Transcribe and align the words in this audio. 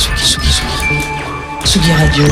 Tsugi, 0.00 0.24
Tsugi, 0.24 0.48
Tsugi. 0.48 0.98
Tsugi 1.62 1.92
Radio. 1.92 2.24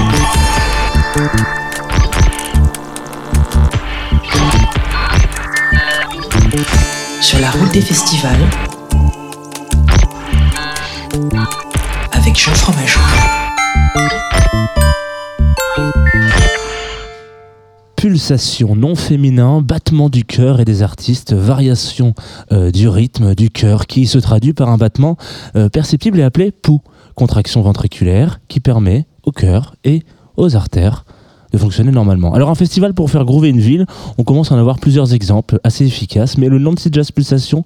Sur 7.21 7.41
la 7.41 7.51
route 7.51 7.71
des 7.73 7.83
festivals. 7.83 8.49
Avec 12.13 12.39
Jean 12.39 12.55
Fromageau. 12.55 13.01
Pulsation 17.97 18.77
non 18.77 18.95
féminin, 18.95 19.61
battement 19.61 20.09
du 20.09 20.25
cœur 20.25 20.61
et 20.61 20.65
des 20.65 20.83
artistes, 20.83 21.35
variation 21.35 22.15
euh, 22.53 22.71
du 22.71 22.89
rythme 22.89 23.35
du 23.35 23.51
cœur 23.51 23.87
qui 23.87 24.07
se 24.07 24.19
traduit 24.19 24.55
par 24.55 24.71
un 24.71 24.79
battement 24.79 25.19
euh, 25.57 25.69
perceptible 25.69 26.21
et 26.21 26.23
appelé 26.23 26.53
pouls, 26.53 26.81
contraction 27.19 27.63
ventriculaire 27.63 28.39
qui 28.47 28.61
permet 28.61 29.05
au 29.25 29.33
cœur 29.33 29.75
et 29.83 30.05
aux 30.37 30.55
artères 30.55 31.05
de 31.53 31.59
fonctionner 31.59 31.91
normalement. 31.91 32.35
Alors 32.35 32.51
un 32.51 32.55
festival 32.55 32.95
pour 32.95 33.11
faire 33.11 33.25
groover 33.25 33.49
une 33.49 33.61
ville, 33.61 33.87
on 34.19 34.25
commence 34.25 34.53
à 34.53 34.55
en 34.55 34.59
avoir 34.59 34.79
plusieurs 34.79 35.15
exemples 35.15 35.59
assez 35.65 35.87
efficaces, 35.87 36.39
mais 36.39 36.49
le 36.49 36.59
Nancy 36.59 36.89
Jazz 36.93 37.11
Pulsation 37.11 37.65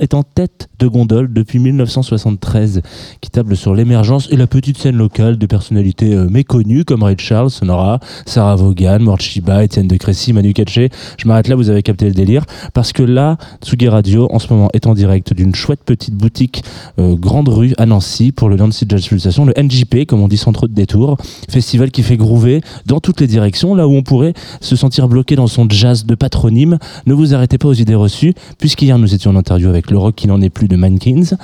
est 0.00 0.14
en, 0.14 0.22
tête 0.22 0.68
de 0.78 0.86
gondole 0.86 1.32
depuis 1.32 1.58
1973, 1.58 2.82
qui 3.20 3.30
table 3.30 3.56
sur 3.56 3.74
l'émergence 3.74 4.28
et 4.30 4.36
la 4.36 4.46
petite 4.46 4.78
scène 4.78 4.96
locale 4.96 5.38
de 5.38 5.46
personnalités 5.46 6.14
euh, 6.14 6.28
méconnues 6.28 6.84
comme 6.84 7.02
Ray 7.02 7.16
Charles, 7.18 7.50
Sonora, 7.50 8.00
Sarah 8.26 8.56
Vaughan, 8.56 8.98
Mort 9.00 9.20
Shiba, 9.20 9.64
Étienne 9.64 9.88
de 9.88 9.96
Crécy, 9.96 10.32
Manu 10.32 10.52
Katché. 10.52 10.90
Je 11.16 11.26
m'arrête 11.26 11.48
là, 11.48 11.56
vous 11.56 11.70
avez 11.70 11.82
capté 11.82 12.06
le 12.06 12.12
délire, 12.12 12.44
parce 12.74 12.92
que 12.92 13.02
là, 13.02 13.38
Tsugi 13.62 13.88
Radio, 13.88 14.28
en 14.30 14.38
ce 14.38 14.52
moment, 14.52 14.68
est 14.72 14.86
en 14.86 14.94
direct 14.94 15.32
d'une 15.32 15.54
chouette 15.54 15.80
petite 15.84 16.14
boutique 16.14 16.62
euh, 16.98 17.16
Grande 17.16 17.48
Rue 17.48 17.72
à 17.78 17.86
Nancy 17.86 18.32
pour 18.32 18.48
le 18.48 18.56
Nancy 18.56 18.84
Jazz 18.88 19.06
Pulsation, 19.06 19.44
le 19.46 19.54
NJP, 19.56 20.06
comme 20.06 20.20
on 20.20 20.28
dit 20.28 20.36
sans 20.36 20.52
trop 20.52 20.68
de 20.68 20.74
détours, 20.74 21.16
festival 21.48 21.90
qui 21.90 22.02
fait 22.02 22.16
groover 22.16 22.60
dans 22.86 23.00
toutes 23.10 23.20
les 23.20 23.26
directions, 23.26 23.74
là 23.74 23.88
où 23.88 23.92
on 23.92 24.04
pourrait 24.04 24.34
se 24.60 24.76
sentir 24.76 25.08
bloqué 25.08 25.34
dans 25.34 25.48
son 25.48 25.68
jazz 25.68 26.06
de 26.06 26.14
patronyme. 26.14 26.78
Ne 27.06 27.14
vous 27.14 27.34
arrêtez 27.34 27.58
pas 27.58 27.66
aux 27.66 27.74
idées 27.74 27.96
reçues, 27.96 28.34
puisqu'hier 28.56 28.98
nous 28.98 29.12
étions 29.14 29.32
en 29.32 29.36
interview 29.36 29.68
avec 29.68 29.90
le 29.90 29.98
rock 29.98 30.14
qui 30.14 30.28
n'en 30.28 30.40
est 30.40 30.48
plus 30.48 30.68
de 30.68 30.76
Mankins. 30.76 31.36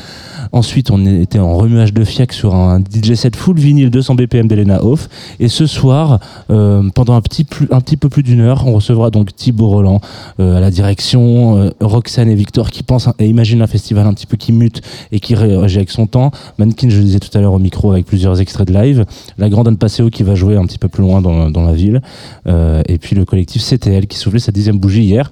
Ensuite, 0.52 0.92
on 0.92 1.04
était 1.04 1.40
en 1.40 1.56
remuage 1.56 1.92
de 1.92 2.04
fiac 2.04 2.32
sur 2.32 2.54
un 2.54 2.78
DJ 2.78 3.14
set 3.14 3.34
full 3.34 3.58
vinyle 3.58 3.90
200 3.90 4.14
BPM 4.14 4.46
d'Elena 4.46 4.84
Hoff. 4.84 5.08
Et 5.40 5.48
ce 5.48 5.66
soir, 5.66 6.20
euh, 6.50 6.88
pendant 6.94 7.14
un 7.14 7.20
petit, 7.20 7.44
un 7.72 7.80
petit 7.80 7.96
peu 7.96 8.08
plus 8.08 8.22
d'une 8.22 8.42
heure, 8.42 8.64
on 8.64 8.74
recevra 8.74 9.10
donc 9.10 9.34
Thibaut 9.34 9.66
Roland 9.66 10.00
euh, 10.38 10.56
à 10.56 10.60
la 10.60 10.70
direction, 10.70 11.58
euh, 11.58 11.70
Roxane 11.80 12.30
et 12.30 12.36
Victor 12.36 12.70
qui 12.70 12.84
pensent 12.84 13.08
et 13.18 13.26
imaginent 13.26 13.62
un 13.62 13.66
festival 13.66 14.06
un 14.06 14.14
petit 14.14 14.26
peu 14.26 14.36
qui 14.36 14.52
mute 14.52 14.82
et 15.10 15.18
qui 15.18 15.34
réagit 15.34 15.78
avec 15.78 15.90
son 15.90 16.06
temps. 16.06 16.30
Mannequin, 16.58 16.88
je 16.90 16.98
le 16.98 17.02
disais 17.02 17.18
tout 17.18 17.36
à 17.36 17.40
l'heure 17.40 17.54
au 17.54 17.58
micro 17.58 17.90
avec 17.90 18.06
plusieurs 18.06 18.40
extraits 18.40 18.68
de 18.68 18.72
live. 18.72 19.04
La 19.36 19.48
grande 19.48 19.66
Anne 19.66 19.78
Passeo 19.78 20.10
qui 20.10 20.22
va 20.22 20.36
jouer 20.36 20.56
un 20.56 20.64
petit 20.64 20.78
peu 20.78 20.88
plus 20.88 21.02
loin 21.02 21.20
dans, 21.20 21.45
dans 21.50 21.64
la 21.64 21.72
ville. 21.72 22.00
Euh, 22.46 22.82
et 22.86 22.98
puis 22.98 23.16
le 23.16 23.24
collectif 23.24 23.62
CTL 23.62 24.06
qui 24.06 24.18
soufflait 24.18 24.38
sa 24.38 24.52
dixième 24.52 24.78
bougie 24.78 25.02
hier. 25.02 25.30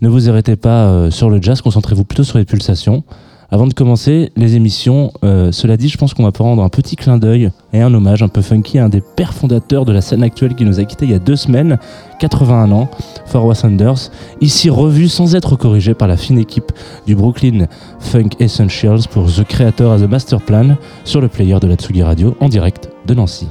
Ne 0.00 0.08
vous 0.08 0.28
arrêtez 0.28 0.56
pas 0.56 0.86
euh, 0.86 1.10
sur 1.10 1.30
le 1.30 1.40
jazz, 1.40 1.60
concentrez-vous 1.60 2.04
plutôt 2.04 2.24
sur 2.24 2.38
les 2.38 2.44
pulsations. 2.44 3.04
Avant 3.52 3.66
de 3.66 3.74
commencer 3.74 4.32
les 4.34 4.56
émissions, 4.56 5.12
euh, 5.24 5.52
cela 5.52 5.76
dit, 5.76 5.90
je 5.90 5.98
pense 5.98 6.14
qu'on 6.14 6.22
va 6.22 6.32
prendre 6.32 6.62
un 6.62 6.70
petit 6.70 6.96
clin 6.96 7.18
d'œil 7.18 7.50
et 7.74 7.82
un 7.82 7.92
hommage 7.92 8.22
un 8.22 8.28
peu 8.28 8.40
funky 8.40 8.78
à 8.78 8.86
un 8.86 8.88
des 8.88 9.02
pères 9.02 9.34
fondateurs 9.34 9.84
de 9.84 9.92
la 9.92 10.00
scène 10.00 10.22
actuelle 10.22 10.54
qui 10.54 10.64
nous 10.64 10.80
a 10.80 10.84
quittés 10.84 11.04
il 11.04 11.10
y 11.10 11.14
a 11.14 11.18
deux 11.18 11.36
semaines, 11.36 11.78
81 12.18 12.72
ans, 12.72 12.88
Forwa 13.26 13.54
Sanders, 13.54 14.10
ici 14.40 14.70
revu 14.70 15.06
sans 15.06 15.34
être 15.34 15.56
corrigé 15.56 15.92
par 15.92 16.08
la 16.08 16.16
fine 16.16 16.38
équipe 16.38 16.72
du 17.06 17.14
Brooklyn 17.14 17.66
Funk 18.00 18.30
Essentials 18.40 19.02
pour 19.10 19.26
The 19.30 19.44
Creator 19.44 19.92
as 19.92 20.02
a 20.02 20.06
Master 20.06 20.40
Plan 20.40 20.78
sur 21.04 21.20
le 21.20 21.28
player 21.28 21.58
de 21.60 21.66
la 21.66 21.74
Tsugi 21.74 22.02
Radio 22.02 22.34
en 22.40 22.48
direct 22.48 22.88
de 23.06 23.12
Nancy. 23.12 23.48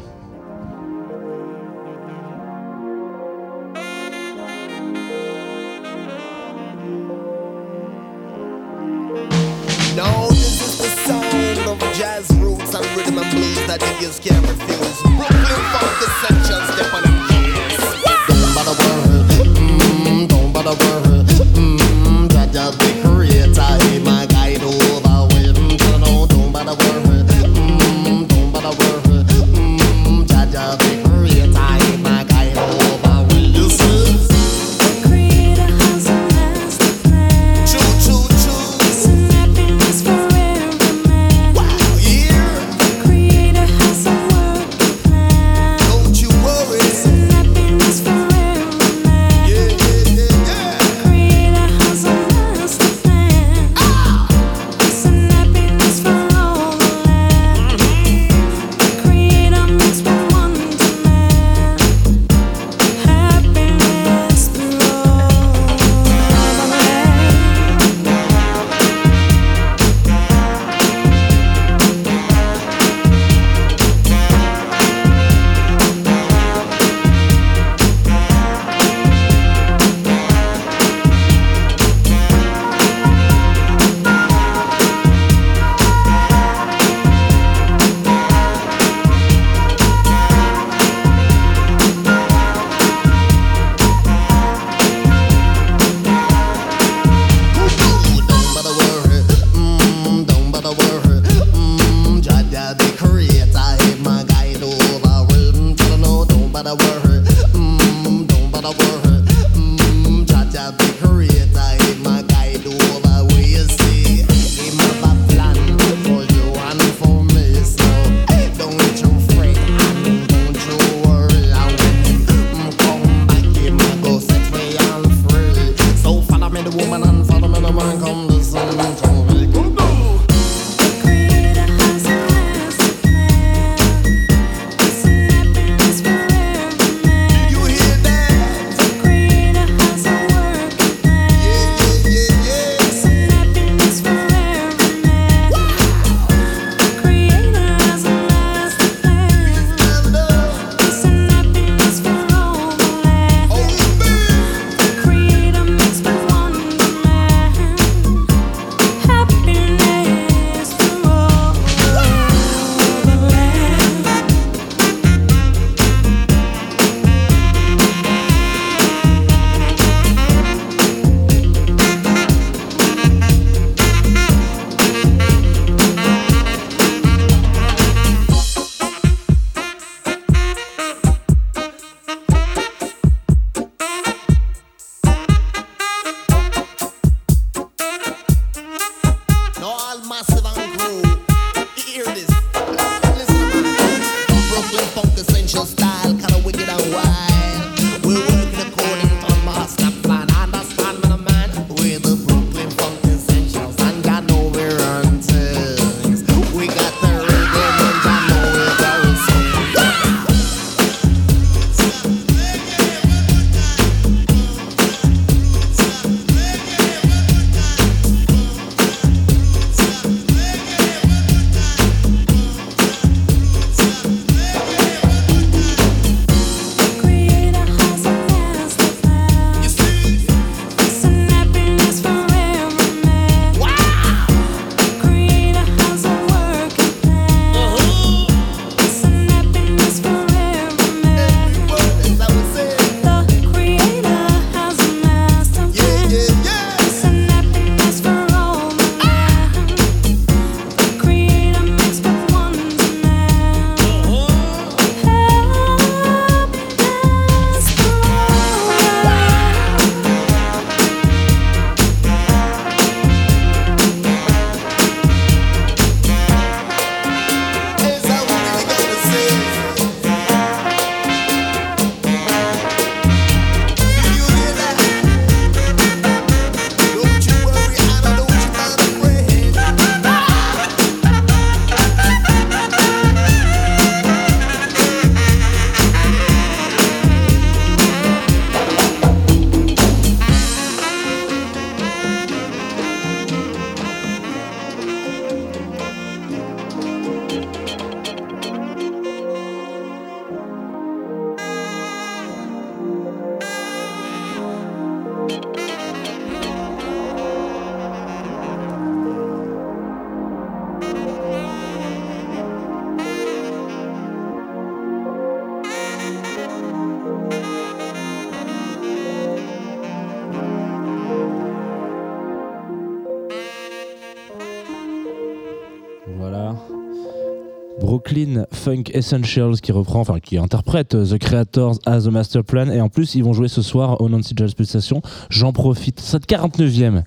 Funk 328.61 328.83
Essentials 328.93 329.59
qui 329.59 329.71
reprend, 329.71 330.01
enfin 330.01 330.19
qui 330.19 330.37
interprète 330.37 330.93
euh, 330.93 331.03
The 331.03 331.17
Creators 331.17 331.79
as 331.87 332.05
a 332.05 332.11
Master 332.11 332.43
Plan 332.43 332.69
et 332.69 332.79
en 332.79 332.89
plus 332.89 333.15
ils 333.15 333.23
vont 333.23 333.33
jouer 333.33 333.47
ce 333.47 333.63
soir 333.63 333.99
au 334.01 334.07
Nancy 334.07 334.35
Jazz 334.37 334.53
Pulsation. 334.53 335.01
J'en 335.31 335.51
profite, 335.51 335.99
cette 335.99 336.29
49e 336.29 337.01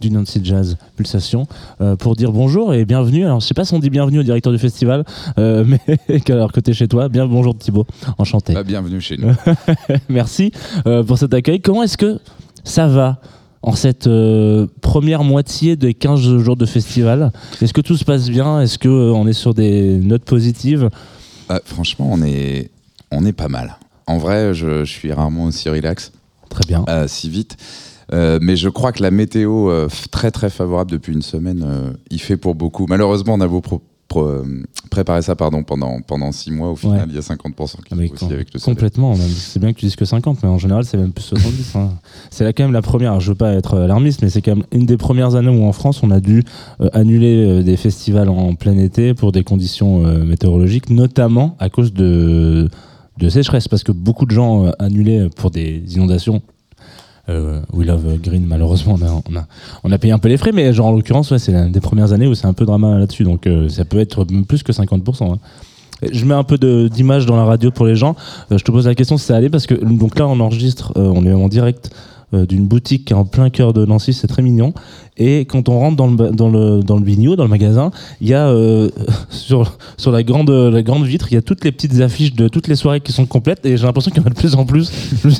du 0.00 0.10
Nancy 0.10 0.40
Jazz 0.42 0.76
Pulsation 0.94 1.48
euh, 1.80 1.96
pour 1.96 2.14
dire 2.14 2.30
bonjour 2.30 2.72
et 2.74 2.84
bienvenue. 2.84 3.24
Alors 3.24 3.40
je 3.40 3.46
sais 3.46 3.54
pas 3.54 3.64
si 3.64 3.74
on 3.74 3.80
dit 3.80 3.90
bienvenue 3.90 4.20
au 4.20 4.22
directeur 4.22 4.52
du 4.52 4.58
festival, 4.58 5.04
euh, 5.38 5.64
mais 6.08 6.22
alors 6.28 6.52
que 6.52 6.60
t'es 6.60 6.72
chez 6.72 6.86
toi, 6.86 7.08
bien 7.08 7.26
bonjour 7.26 7.58
Thibaut, 7.58 7.86
enchanté. 8.18 8.54
Bah, 8.54 8.62
bienvenue 8.62 9.00
chez 9.00 9.16
nous. 9.16 9.34
Merci 10.08 10.52
euh, 10.86 11.02
pour 11.02 11.18
cet 11.18 11.34
accueil. 11.34 11.60
Comment 11.60 11.82
est-ce 11.82 11.98
que 11.98 12.20
ça 12.62 12.86
va 12.86 13.20
en 13.62 13.72
cette 13.72 14.08
première 14.90 15.22
moitié 15.22 15.76
des 15.76 15.94
15 15.94 16.18
jours 16.38 16.56
de 16.56 16.66
festival 16.66 17.30
Est-ce 17.62 17.72
que 17.72 17.80
tout 17.80 17.96
se 17.96 18.04
passe 18.04 18.28
bien? 18.28 18.60
Est-ce 18.60 18.76
qu'on 18.76 19.24
est 19.28 19.32
sur 19.32 19.54
des 19.54 19.98
notes 19.98 20.24
positives? 20.24 20.90
Ah, 21.48 21.60
franchement, 21.64 22.08
on 22.10 22.20
est, 22.24 22.70
on 23.12 23.24
est 23.24 23.32
pas 23.32 23.46
mal. 23.46 23.76
En 24.08 24.18
vrai, 24.18 24.52
je, 24.52 24.84
je 24.84 24.90
suis 24.90 25.12
rarement 25.12 25.44
aussi 25.44 25.68
relax, 25.68 26.10
Très 26.48 26.64
bien. 26.66 26.84
euh, 26.88 27.06
si 27.06 27.30
vite. 27.30 27.56
Euh, 28.12 28.40
mais 28.42 28.56
je 28.56 28.68
crois 28.68 28.90
que 28.90 29.00
la 29.04 29.12
météo 29.12 29.70
euh, 29.70 29.86
très 30.10 30.32
très 30.32 30.50
favorable 30.50 30.90
depuis 30.90 31.12
une 31.12 31.22
semaine, 31.22 31.62
euh, 31.64 31.92
il 32.10 32.20
fait 32.20 32.36
pour 32.36 32.56
beaucoup. 32.56 32.86
Malheureusement, 32.88 33.34
on 33.34 33.40
a 33.40 33.46
beau 33.46 33.60
pro- 33.60 33.82
euh, 34.18 34.44
préparer 34.90 35.22
ça 35.22 35.36
pardon, 35.36 35.62
pendant, 35.62 36.00
pendant 36.00 36.32
six 36.32 36.50
mois, 36.50 36.70
au 36.70 36.76
final, 36.76 36.98
Ouais. 37.00 37.04
il 37.08 37.14
y 37.14 37.18
a 37.18 37.22
50% 37.22 37.76
qui 37.86 37.94
Avec- 37.94 38.16
sont 38.18 38.26
aussi 38.26 38.34
avec 38.34 38.52
le. 38.52 38.60
Complètement. 38.60 39.14
C'est 39.14 39.60
bien 39.60 39.72
que 39.72 39.78
tu 39.78 39.86
dises 39.86 39.96
que 39.96 40.04
50, 40.04 40.42
mais 40.42 40.48
en 40.48 40.58
général, 40.58 40.84
c'est 40.84 40.96
même 40.96 41.12
plus 41.12 41.22
70. 41.24 41.76
hein. 41.76 41.90
C'est 42.30 42.44
là 42.44 42.52
quand 42.52 42.64
même 42.64 42.72
la 42.72 42.82
première. 42.82 43.20
Je 43.20 43.28
veux 43.30 43.34
pas 43.36 43.52
être 43.52 43.78
alarmiste, 43.78 44.22
mais 44.22 44.28
c'est 44.30 44.42
quand 44.42 44.56
même 44.56 44.64
une 44.72 44.86
des 44.86 44.96
premières 44.96 45.34
années 45.36 45.48
où 45.56 45.64
en 45.64 45.72
France, 45.72 46.02
on 46.02 46.10
a 46.10 46.20
dû 46.20 46.42
euh, 46.80 46.88
annuler 46.92 47.46
euh, 47.46 47.62
des 47.62 47.76
festivals 47.76 48.28
en 48.28 48.54
plein 48.54 48.76
été 48.78 49.14
pour 49.14 49.32
des 49.32 49.44
conditions 49.44 50.04
euh, 50.06 50.24
météorologiques, 50.24 50.90
notamment 50.90 51.56
à 51.58 51.70
cause 51.70 51.92
de, 51.92 52.68
de 53.18 53.28
sécheresse, 53.28 53.68
parce 53.68 53.84
que 53.84 53.92
beaucoup 53.92 54.26
de 54.26 54.32
gens 54.32 54.66
euh, 54.66 54.70
annulaient 54.78 55.28
pour 55.36 55.50
des 55.50 55.82
inondations. 55.94 56.42
Euh, 57.30 57.60
We 57.72 57.86
Love 57.86 58.18
Green, 58.20 58.44
malheureusement, 58.46 58.98
on 59.84 59.92
a, 59.92 59.98
payé 59.98 60.12
un 60.12 60.18
peu 60.18 60.28
les 60.28 60.36
frais, 60.36 60.52
mais 60.52 60.72
genre 60.72 60.88
en 60.88 60.92
l'occurrence, 60.92 61.36
c'est 61.36 61.52
l'une 61.52 61.72
des 61.72 61.80
premières 61.80 62.12
années 62.12 62.26
où 62.26 62.34
c'est 62.34 62.46
un 62.46 62.52
peu 62.52 62.64
drama 62.64 62.98
là-dessus, 62.98 63.24
donc 63.24 63.46
euh, 63.46 63.68
ça 63.68 63.84
peut 63.84 63.98
être 63.98 64.24
plus 64.46 64.62
que 64.62 64.72
50%. 64.72 65.32
hein. 65.32 65.38
Je 66.12 66.24
mets 66.24 66.34
un 66.34 66.44
peu 66.44 66.56
d'image 66.88 67.26
dans 67.26 67.36
la 67.36 67.44
radio 67.44 67.70
pour 67.70 67.86
les 67.86 67.94
gens. 67.94 68.16
Euh, 68.50 68.58
je 68.58 68.64
te 68.64 68.70
pose 68.70 68.86
la 68.86 68.94
question 68.94 69.18
si 69.18 69.26
ça 69.26 69.36
allait 69.36 69.50
parce 69.50 69.66
que 69.66 69.74
donc 69.74 70.18
là 70.18 70.26
on 70.26 70.40
enregistre, 70.40 70.92
on 70.96 71.26
est 71.26 71.32
en 71.32 71.48
direct 71.48 71.90
d'une 72.32 72.66
boutique 72.66 73.06
qui 73.06 73.12
est 73.12 73.16
en 73.16 73.24
plein 73.24 73.50
cœur 73.50 73.72
de 73.72 73.84
Nancy, 73.84 74.12
c'est 74.12 74.26
très 74.28 74.42
mignon. 74.42 74.72
Et 75.16 75.40
quand 75.40 75.68
on 75.68 75.78
rentre 75.78 75.96
dans 75.96 76.06
le 76.06 76.30
dans 76.30 76.48
le 76.48 76.80
dans 76.82 76.96
le 76.96 77.04
vigno, 77.04 77.36
dans 77.36 77.42
le 77.44 77.50
magasin, 77.50 77.90
il 78.20 78.28
y 78.28 78.34
a 78.34 78.46
euh, 78.48 78.88
sur 79.30 79.76
sur 79.96 80.12
la 80.12 80.22
grande 80.22 80.48
la 80.50 80.82
grande 80.82 81.04
vitre, 81.04 81.26
il 81.30 81.34
y 81.34 81.38
a 81.38 81.42
toutes 81.42 81.64
les 81.64 81.72
petites 81.72 82.00
affiches 82.00 82.32
de 82.34 82.48
toutes 82.48 82.68
les 82.68 82.76
soirées 82.76 83.00
qui 83.00 83.12
sont 83.12 83.26
complètes 83.26 83.66
et 83.66 83.76
j'ai 83.76 83.84
l'impression 83.84 84.10
qu'il 84.10 84.22
y 84.22 84.24
en 84.24 84.28
a 84.28 84.30
de 84.30 84.38
plus 84.38 84.54
en 84.54 84.64
plus. 84.64 84.90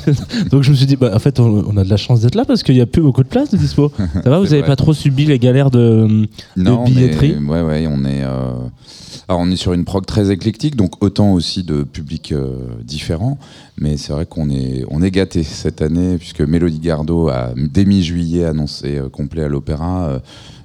donc 0.51 0.63
je 0.63 0.69
me 0.71 0.75
suis 0.75 0.85
dit 0.85 0.97
bah 0.97 1.11
en 1.13 1.19
fait 1.19 1.39
on, 1.39 1.63
on 1.67 1.77
a 1.77 1.83
de 1.83 1.89
la 1.89 1.97
chance 1.97 2.19
d'être 2.21 2.35
là 2.35 2.45
parce 2.45 2.61
qu'il 2.61 2.75
y 2.75 2.81
a 2.81 2.85
plus 2.85 3.01
beaucoup 3.01 3.23
de 3.23 3.29
place 3.29 3.49
de 3.51 3.57
dispo. 3.57 3.91
Ça 4.23 4.29
va, 4.29 4.39
vous 4.39 4.45
C'est 4.45 4.53
avez 4.53 4.61
vrai. 4.61 4.67
pas 4.71 4.75
trop 4.75 4.93
subi 4.93 5.25
les 5.25 5.39
galères 5.39 5.71
de 5.71 6.27
Non, 6.57 6.83
billetterie? 6.83 7.35
mais, 7.39 7.49
ouais, 7.51 7.61
ouais, 7.61 7.87
on 7.89 8.03
est, 8.05 8.23
euh, 8.23 8.51
alors 9.31 9.39
on 9.39 9.49
est 9.49 9.55
sur 9.55 9.71
une 9.71 9.85
prog 9.85 10.05
très 10.05 10.29
éclectique, 10.29 10.75
donc 10.75 11.01
autant 11.01 11.31
aussi 11.31 11.63
de 11.63 11.83
publics 11.83 12.33
euh, 12.33 12.53
différents, 12.83 13.39
mais 13.77 13.95
c'est 13.95 14.11
vrai 14.11 14.25
qu'on 14.25 14.49
est, 14.49 14.83
on 14.89 14.99
gâté 14.99 15.43
cette 15.43 15.81
année 15.81 16.17
puisque 16.17 16.41
Mélodie 16.41 16.79
Gardot 16.79 17.29
a 17.29 17.53
dès 17.55 17.85
mi-juillet 17.85 18.43
annoncé 18.43 18.97
euh, 18.97 19.07
complet 19.07 19.43
à 19.43 19.47
l'opéra. 19.47 20.09
Euh, 20.09 20.19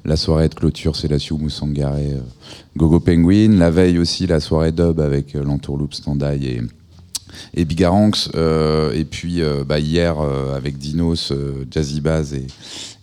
la 0.04 0.16
soirée 0.16 0.48
de 0.48 0.54
clôture, 0.54 0.96
c'est 0.96 1.06
la 1.06 1.20
Sioux 1.20 1.38
Moussangaré, 1.38 2.14
euh, 2.14 2.20
Gogo 2.76 2.98
Penguin. 2.98 3.56
La 3.56 3.70
veille 3.70 4.00
aussi, 4.00 4.26
la 4.26 4.40
soirée 4.40 4.72
dub 4.72 4.98
avec 4.98 5.34
l'entourloupe 5.34 5.94
Standaille 5.94 6.46
et 6.46 6.60
et 7.54 7.64
Bigaranx 7.64 8.30
euh, 8.34 8.92
et 8.92 9.04
puis 9.04 9.42
euh, 9.42 9.64
bah, 9.64 9.78
hier 9.78 10.18
euh, 10.20 10.56
avec 10.56 10.78
Dinos 10.78 11.32
Jazzy 11.70 12.00
Baz 12.00 12.34
et, 12.34 12.46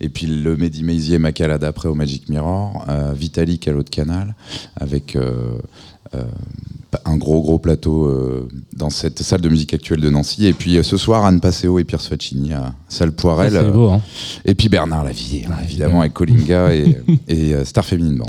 et 0.00 0.08
puis 0.08 0.26
le 0.26 0.56
Mehdi 0.56 0.82
Maizier 0.82 1.18
Macala 1.18 1.58
d'après 1.58 1.88
au 1.88 1.94
Magic 1.94 2.28
Mirror 2.28 2.84
Vitalik 3.14 3.68
à 3.68 3.72
l'autre 3.72 3.90
canal 3.90 4.34
avec 4.76 5.16
un 7.04 7.16
gros 7.16 7.40
gros 7.42 7.58
plateau 7.58 8.48
dans 8.72 8.90
cette 8.90 9.22
salle 9.22 9.40
de 9.40 9.48
musique 9.48 9.74
actuelle 9.74 10.00
de 10.00 10.10
Nancy. 10.10 10.46
Et 10.46 10.52
puis 10.52 10.78
ce 10.82 10.96
soir 10.96 11.24
Anne 11.24 11.40
Passeo 11.40 11.78
et 11.78 11.84
Pierre 11.84 12.00
Faccini 12.00 12.52
à 12.52 12.74
salle 12.88 13.12
Poirel. 13.12 13.72
Beau 13.72 13.88
hein. 13.88 14.02
et 14.44 14.54
puis 14.54 14.68
Bernard 14.68 15.04
Lavillier 15.04 15.46
hein, 15.48 15.56
évidemment 15.64 16.00
avec 16.00 16.12
Colinga 16.12 16.72
et, 16.74 16.98
et 17.28 17.64
Star 17.64 17.84
Feminine 17.84 18.18
Band 18.18 18.26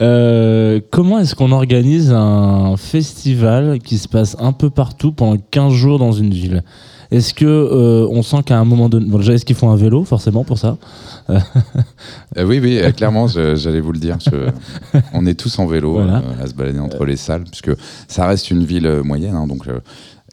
Euh, 0.00 0.80
comment 0.90 1.18
est-ce 1.18 1.34
qu'on 1.34 1.52
organise 1.52 2.10
un 2.12 2.76
festival 2.76 3.78
qui 3.80 3.98
se 3.98 4.08
passe 4.08 4.36
un 4.38 4.52
peu 4.52 4.70
partout 4.70 5.12
pendant 5.12 5.36
15 5.50 5.72
jours 5.72 5.98
dans 5.98 6.12
une 6.12 6.30
ville? 6.32 6.62
Est-ce 7.10 7.34
que 7.34 7.44
euh, 7.44 8.06
on 8.10 8.22
sent 8.22 8.42
qu'à 8.46 8.56
un 8.58 8.64
moment 8.64 8.88
donné, 8.88 9.04
bon, 9.06 9.18
déjà 9.18 9.32
est-ce 9.34 9.44
qu'ils 9.44 9.56
font 9.56 9.70
un 9.70 9.76
vélo 9.76 10.04
forcément 10.04 10.44
pour 10.44 10.58
ça? 10.58 10.76
Euh, 12.36 12.44
oui, 12.44 12.60
oui, 12.62 12.80
clairement, 12.96 13.26
j'allais 13.26 13.80
vous 13.80 13.90
le 13.92 13.98
dire. 13.98 14.18
je- 14.20 14.98
on 15.12 15.26
est 15.26 15.34
tous 15.34 15.58
en 15.58 15.66
vélo 15.66 15.94
Voilà. 15.94 16.22
à 16.40 16.46
se 16.46 16.54
balader 16.54 16.78
entre 16.78 17.04
les 17.04 17.16
salles, 17.16 17.42
puisque 17.44 17.72
ça 18.06 18.26
reste 18.26 18.50
une 18.52 18.62
ville 18.64 19.00
moyenne, 19.04 19.34
hein, 19.34 19.48
donc 19.48 19.64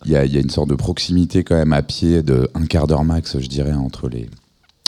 il 0.05 0.11
y, 0.11 0.13
y 0.13 0.37
a 0.37 0.39
une 0.39 0.49
sorte 0.51 0.69
de 0.69 0.75
proximité 0.75 1.43
quand 1.43 1.55
même 1.55 1.73
à 1.73 1.81
pied 1.81 2.21
de 2.21 2.49
un 2.53 2.65
quart 2.67 2.85
d'heure 2.85 3.03
max, 3.03 3.37
je 3.39 3.47
dirais, 3.47 3.73
entre 3.73 4.07
les 4.09 4.29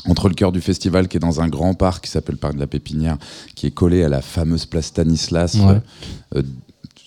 entre 0.08 0.30
le 0.30 0.36
cœur 0.36 0.52
du 0.52 0.62
festival 0.62 1.08
qui 1.08 1.18
est 1.18 1.20
dans 1.20 1.42
un 1.42 1.48
grand 1.48 1.74
parc 1.74 2.06
qui 2.06 2.12
s'appelle 2.12 2.36
le 2.36 2.40
parc 2.40 2.56
de 2.56 2.60
la 2.60 2.68
Pépinière, 2.68 3.18
qui 3.56 3.68
est 3.68 3.72
collé 3.72 4.04
à 4.04 4.10
la 4.10 4.22
fameuse 4.22 4.66
place 4.66 4.86
Stanislas, 4.88 5.56
Ouais. 5.56 5.62
euh, 6.36 6.40
euh, 6.40 6.44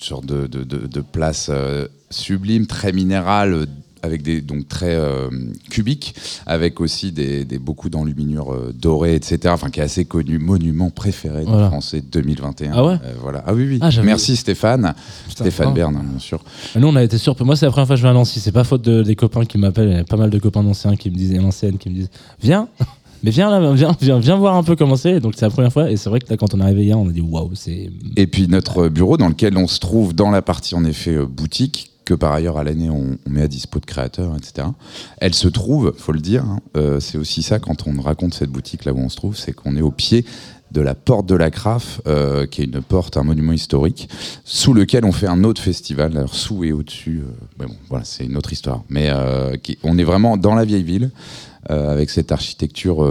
sorte 0.01 0.27
de, 0.27 0.47
de, 0.47 0.65
de- 0.65 0.87
de 0.87 1.01
place 1.01 1.47
euh, 1.51 1.87
sublime, 2.11 2.67
très 2.67 2.93
minérale, 2.93 3.67
avec 4.03 4.23
des 4.23 4.41
donc 4.41 4.69
très 4.69 4.95
euh, 4.95 5.29
cubique, 5.71 6.15
avec 6.47 6.81
aussi 6.81 7.13
des, 7.13 7.45
des 7.45 7.59
beaucoup 7.59 7.89
d'enluminures 7.89 8.53
euh, 8.53 8.73
dorées, 8.79 9.15
etc. 9.15 9.39
Enfin, 9.49 9.71
qui 9.71 9.81
est 9.81 9.85
assez 9.85 10.05
connu, 10.05 10.39
monument 10.39 10.91
préféré 10.91 11.41
des 11.41 11.51
Voilà. 11.51 11.69
Français 11.69 12.01
2021. 12.03 12.73
Ah 12.75 12.85
ouais 12.85 12.95
Euh, 13.05 13.15
Voilà. 13.21 13.43
Ah 13.47 13.55
oui, 13.55 13.67
oui. 13.69 13.79
Ah, 13.81 13.91
Merci 14.03 14.37
Stéphane, 14.37 14.95
Putain, 15.29 15.45
Stéphane 15.45 15.69
ah. 15.71 15.75
Bern, 15.75 15.95
bien 16.11 16.19
sûr. 16.19 16.43
Nous 16.77 16.87
on 16.89 16.97
a 16.97 17.03
été 17.03 17.17
surpris. 17.19 17.45
Moi 17.45 17.57
c'est 17.57 17.67
la 17.67 17.71
première 17.73 17.87
fois 17.87 17.97
que 17.97 17.99
je 18.01 18.03
vais 18.05 18.11
à 18.11 18.15
Nancy. 18.15 18.41
C'est 18.41 18.53
pas 18.53 18.65
faute 18.65 18.83
de- 18.83 19.03
des 19.03 19.17
copains 19.17 19.45
qui 19.45 19.59
m'appellent. 19.59 19.89
Il 19.89 19.97
y 19.97 20.01
a 20.01 20.05
pas 20.05 20.17
mal 20.17 20.31
de 20.31 20.39
copains 20.39 20.65
anciens 20.67 20.97
qui 20.97 21.11
me 21.11 21.17
disent, 21.17 21.33
et 21.33 21.39
anciennes 21.39 21.79
qui 21.79 21.89
me 21.91 21.95
disent, 21.95 22.11
viens. 22.43 22.69
Mais 23.25 23.31
viens 23.31 23.51
là, 23.51 23.73
viens, 23.73 23.97
viens, 24.01 24.19
viens 24.19 24.37
voir 24.37 24.57
un 24.57 24.65
peu 24.65 24.75
comment 24.75 24.97
c'est. 24.97 25.21
Donc 25.21 25.35
c'est 25.37 25.45
la 25.45 25.51
première 25.51 25.73
fois. 25.73 25.89
Et 25.89 25.97
c'est 25.97 26.11
vrai 26.11 26.19
que 26.19 26.29
là, 26.29 26.37
quand 26.37 26.55
on 26.55 26.59
est 26.61 26.63
arrivé 26.65 26.83
hier, 26.87 26.99
on 26.99 27.09
a 27.09 27.13
dit 27.13 27.21
waouh, 27.21 27.53
c'est. 27.55 27.89
Et 28.17 28.27
puis 28.27 28.49
notre 28.49 28.89
bureau 28.89 29.17
dans 29.17 29.29
lequel 29.29 29.57
on 29.57 29.69
se 29.69 29.79
trouve 29.79 30.13
dans 30.13 30.33
la 30.33 30.43
partie 30.43 30.75
en 30.75 30.85
effet 30.85 31.17
boutique 31.25 31.92
que 32.05 32.15
par 32.15 32.33
ailleurs 32.33 32.59
à 32.59 32.65
l'année 32.65 32.91
on, 32.91 33.19
met 33.29 33.43
à 33.43 33.49
dispo 33.49 33.79
de 33.81 33.87
créateurs, 33.87 34.35
etc. 34.37 34.69
Elle 35.19 35.35
se 35.35 35.49
trouve, 35.49 35.95
faut 35.97 36.13
le 36.13 36.21
dire, 36.21 36.45
hein, 36.45 36.61
euh, 36.77 37.01
c'est 37.01 37.19
aussi 37.19 37.43
ça 37.43 37.59
quand 37.59 37.87
on 37.87 38.01
raconte 38.01 38.35
cette 38.35 38.51
boutique 38.51 38.85
là 38.85 38.93
où 38.93 38.99
on 38.99 39.09
se 39.09 39.17
trouve, 39.17 39.37
c'est 39.37 39.53
qu'on 39.53 39.77
est 39.77 39.83
au 39.83 39.91
pied 39.91 40.25
de 40.71 40.81
la 40.81 40.95
porte 40.95 41.27
de 41.27 41.35
la 41.35 41.51
Craf, 41.51 42.01
euh, 42.07 42.47
qui 42.47 42.63
est 42.63 42.65
une 42.65 42.81
porte, 42.81 43.19
un 43.19 43.25
monument 43.25 43.53
historique, 43.53 44.09
sous 44.45 44.73
lequel 44.73 45.05
on 45.05 45.13
fait 45.13 45.27
un 45.27 45.45
autre 45.45 45.61
festival, 45.61 46.17
alors 46.17 46.35
sous 46.35 46.65
et 46.65 46.73
au-dessus, 46.73 47.23
euh, 47.27 47.31
mais 47.59 47.67
bon, 47.67 47.77
voilà, 47.91 48.05
c'est 48.05 48.25
une 48.25 48.39
autre 48.39 48.53
histoire. 48.55 48.83
Mais 48.89 49.11
on 49.83 49.99
est 49.99 50.05
vraiment 50.05 50.39
dans 50.39 50.55
la 50.55 50.65
vieille 50.65 50.83
ville, 50.83 51.11
avec 51.69 52.11
cette 52.11 52.33
architecture 52.33 53.07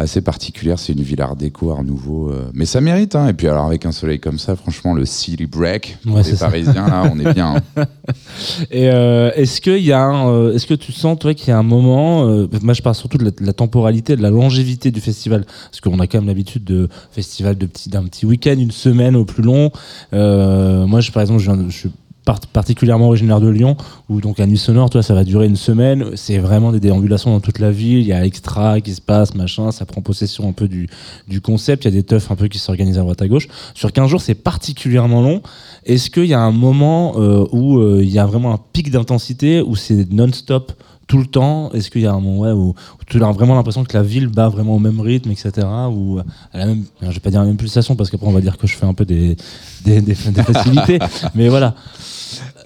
assez 0.00 0.20
particulière. 0.20 0.78
C'est 0.78 0.92
une 0.92 1.02
ville 1.02 1.20
art 1.20 1.36
déco, 1.36 1.70
art 1.72 1.82
nouveau. 1.84 2.30
euh, 2.30 2.50
mais 2.54 2.64
ça 2.66 2.80
mérite. 2.80 3.16
Hein. 3.16 3.28
Et 3.28 3.32
puis 3.34 3.48
alors 3.48 3.66
avec 3.66 3.84
un 3.84 3.92
soleil 3.92 4.20
comme 4.20 4.38
ça, 4.38 4.54
franchement, 4.56 4.94
le 4.94 5.04
city 5.04 5.46
break 5.46 5.98
Ouais, 6.06 6.22
des 6.22 6.36
ça. 6.36 6.46
Parisiens, 6.46 6.86
là, 6.86 7.10
on 7.12 7.18
est 7.18 7.34
bien. 7.34 7.56
hein. 7.76 7.84
Et 8.70 8.90
euh, 8.90 9.30
est-ce 9.34 9.60
qu'il 9.60 9.82
y 9.84 9.92
a, 9.92 10.26
euh, 10.28 10.54
est-ce 10.54 10.66
que 10.66 10.74
tu 10.74 10.92
sens 10.92 11.18
toi 11.18 11.34
qu'il 11.34 11.48
y 11.48 11.52
a 11.52 11.58
un 11.58 11.62
moment, 11.62 12.26
euh, 12.28 12.46
moi 12.62 12.74
je 12.74 12.82
parle 12.82 12.94
surtout 12.94 13.18
de 13.18 13.24
la, 13.24 13.30
de 13.32 13.44
la 13.44 13.52
temporalité, 13.52 14.16
de 14.16 14.22
la 14.22 14.30
longévité 14.30 14.90
du 14.90 15.00
festival, 15.00 15.44
parce 15.44 15.80
qu'on 15.80 15.98
a 16.00 16.06
quand 16.06 16.18
même 16.18 16.28
l'habitude 16.28 16.64
de 16.64 16.88
festival 17.10 17.56
de 17.58 17.66
petit, 17.66 17.88
d'un 17.90 18.04
petit 18.04 18.24
week-end, 18.24 18.54
une 18.58 18.70
semaine 18.70 19.16
au 19.16 19.24
plus 19.24 19.42
long. 19.42 19.70
Moi, 20.12 21.00
je, 21.00 21.10
par 21.12 21.22
exemple, 21.22 21.40
je, 21.40 21.50
viens 21.50 21.56
de- 21.62 21.68
je 21.70 21.76
suis 21.76 21.90
part- 22.28 22.46
particulièrement 22.52 23.06
originaire 23.08 23.40
de 23.40 23.48
Lyon, 23.48 23.76
où 24.10 24.20
donc 24.20 24.38
à 24.38 24.46
Nuit 24.46 24.58
Sonore, 24.58 24.90
toi, 24.90 25.02
ça 25.02 25.14
va 25.14 25.24
durer 25.24 25.46
une 25.46 25.56
semaine. 25.56 26.10
C'est 26.14 26.36
vraiment 26.38 26.72
des 26.72 26.80
déambulations 26.80 27.30
dans 27.30 27.40
toute 27.40 27.58
la 27.58 27.70
ville. 27.70 28.00
Il 28.00 28.06
y 28.06 28.12
a 28.12 28.24
extra 28.26 28.80
qui 28.82 28.92
se 28.92 29.00
passe, 29.00 29.34
machin. 29.34 29.70
Ça 29.72 29.86
prend 29.86 30.02
possession 30.02 30.46
un 30.46 30.52
peu 30.52 30.68
du, 30.68 30.88
du 31.26 31.40
concept. 31.40 31.84
Il 31.84 31.88
y 31.88 31.88
a 31.88 31.96
des 31.96 32.02
teufs 32.02 32.30
un 32.30 32.36
peu 32.36 32.48
qui 32.48 32.58
s'organisent 32.58 32.98
à 32.98 33.00
droite 33.00 33.22
à 33.22 33.28
gauche. 33.28 33.48
Sur 33.74 33.92
15 33.92 34.10
jours, 34.10 34.20
c'est 34.20 34.34
particulièrement 34.34 35.22
long. 35.22 35.40
Est-ce 35.86 36.10
qu'il 36.10 36.26
y 36.26 36.34
a 36.34 36.40
un 36.40 36.52
moment 36.52 37.14
euh, 37.16 37.46
où 37.52 37.78
euh, 37.78 38.02
il 38.02 38.10
y 38.10 38.18
a 38.18 38.26
vraiment 38.26 38.52
un 38.52 38.58
pic 38.74 38.90
d'intensité, 38.90 39.62
où 39.62 39.74
c'est 39.74 40.12
non-stop 40.12 40.72
tout 41.08 41.18
le 41.18 41.26
temps 41.26 41.72
Est-ce 41.72 41.90
qu'il 41.90 42.02
y 42.02 42.06
a 42.06 42.12
un 42.12 42.20
moment 42.20 42.38
ouais, 42.38 42.52
où, 42.52 42.68
où 42.68 43.04
tu 43.06 43.22
as 43.22 43.32
vraiment 43.32 43.56
l'impression 43.56 43.82
que 43.82 43.96
la 43.96 44.02
ville 44.04 44.28
bat 44.28 44.48
vraiment 44.48 44.76
au 44.76 44.78
même 44.78 45.00
rythme, 45.00 45.30
etc. 45.30 45.66
Ou 45.90 46.20
à 46.52 46.58
la 46.58 46.66
même, 46.66 46.84
je 47.02 47.08
vais 47.08 47.20
pas 47.20 47.30
dire 47.30 47.40
la 47.40 47.46
même 47.46 47.56
pulsation 47.56 47.96
parce 47.96 48.10
qu'après 48.10 48.28
on 48.28 48.32
va 48.32 48.40
dire 48.40 48.56
que 48.56 48.66
je 48.66 48.76
fais 48.76 48.86
un 48.86 48.94
peu 48.94 49.04
des, 49.04 49.36
des, 49.84 50.00
des, 50.00 50.14
des 50.14 50.42
facilités. 50.42 50.98
mais 51.34 51.48
voilà. 51.48 51.74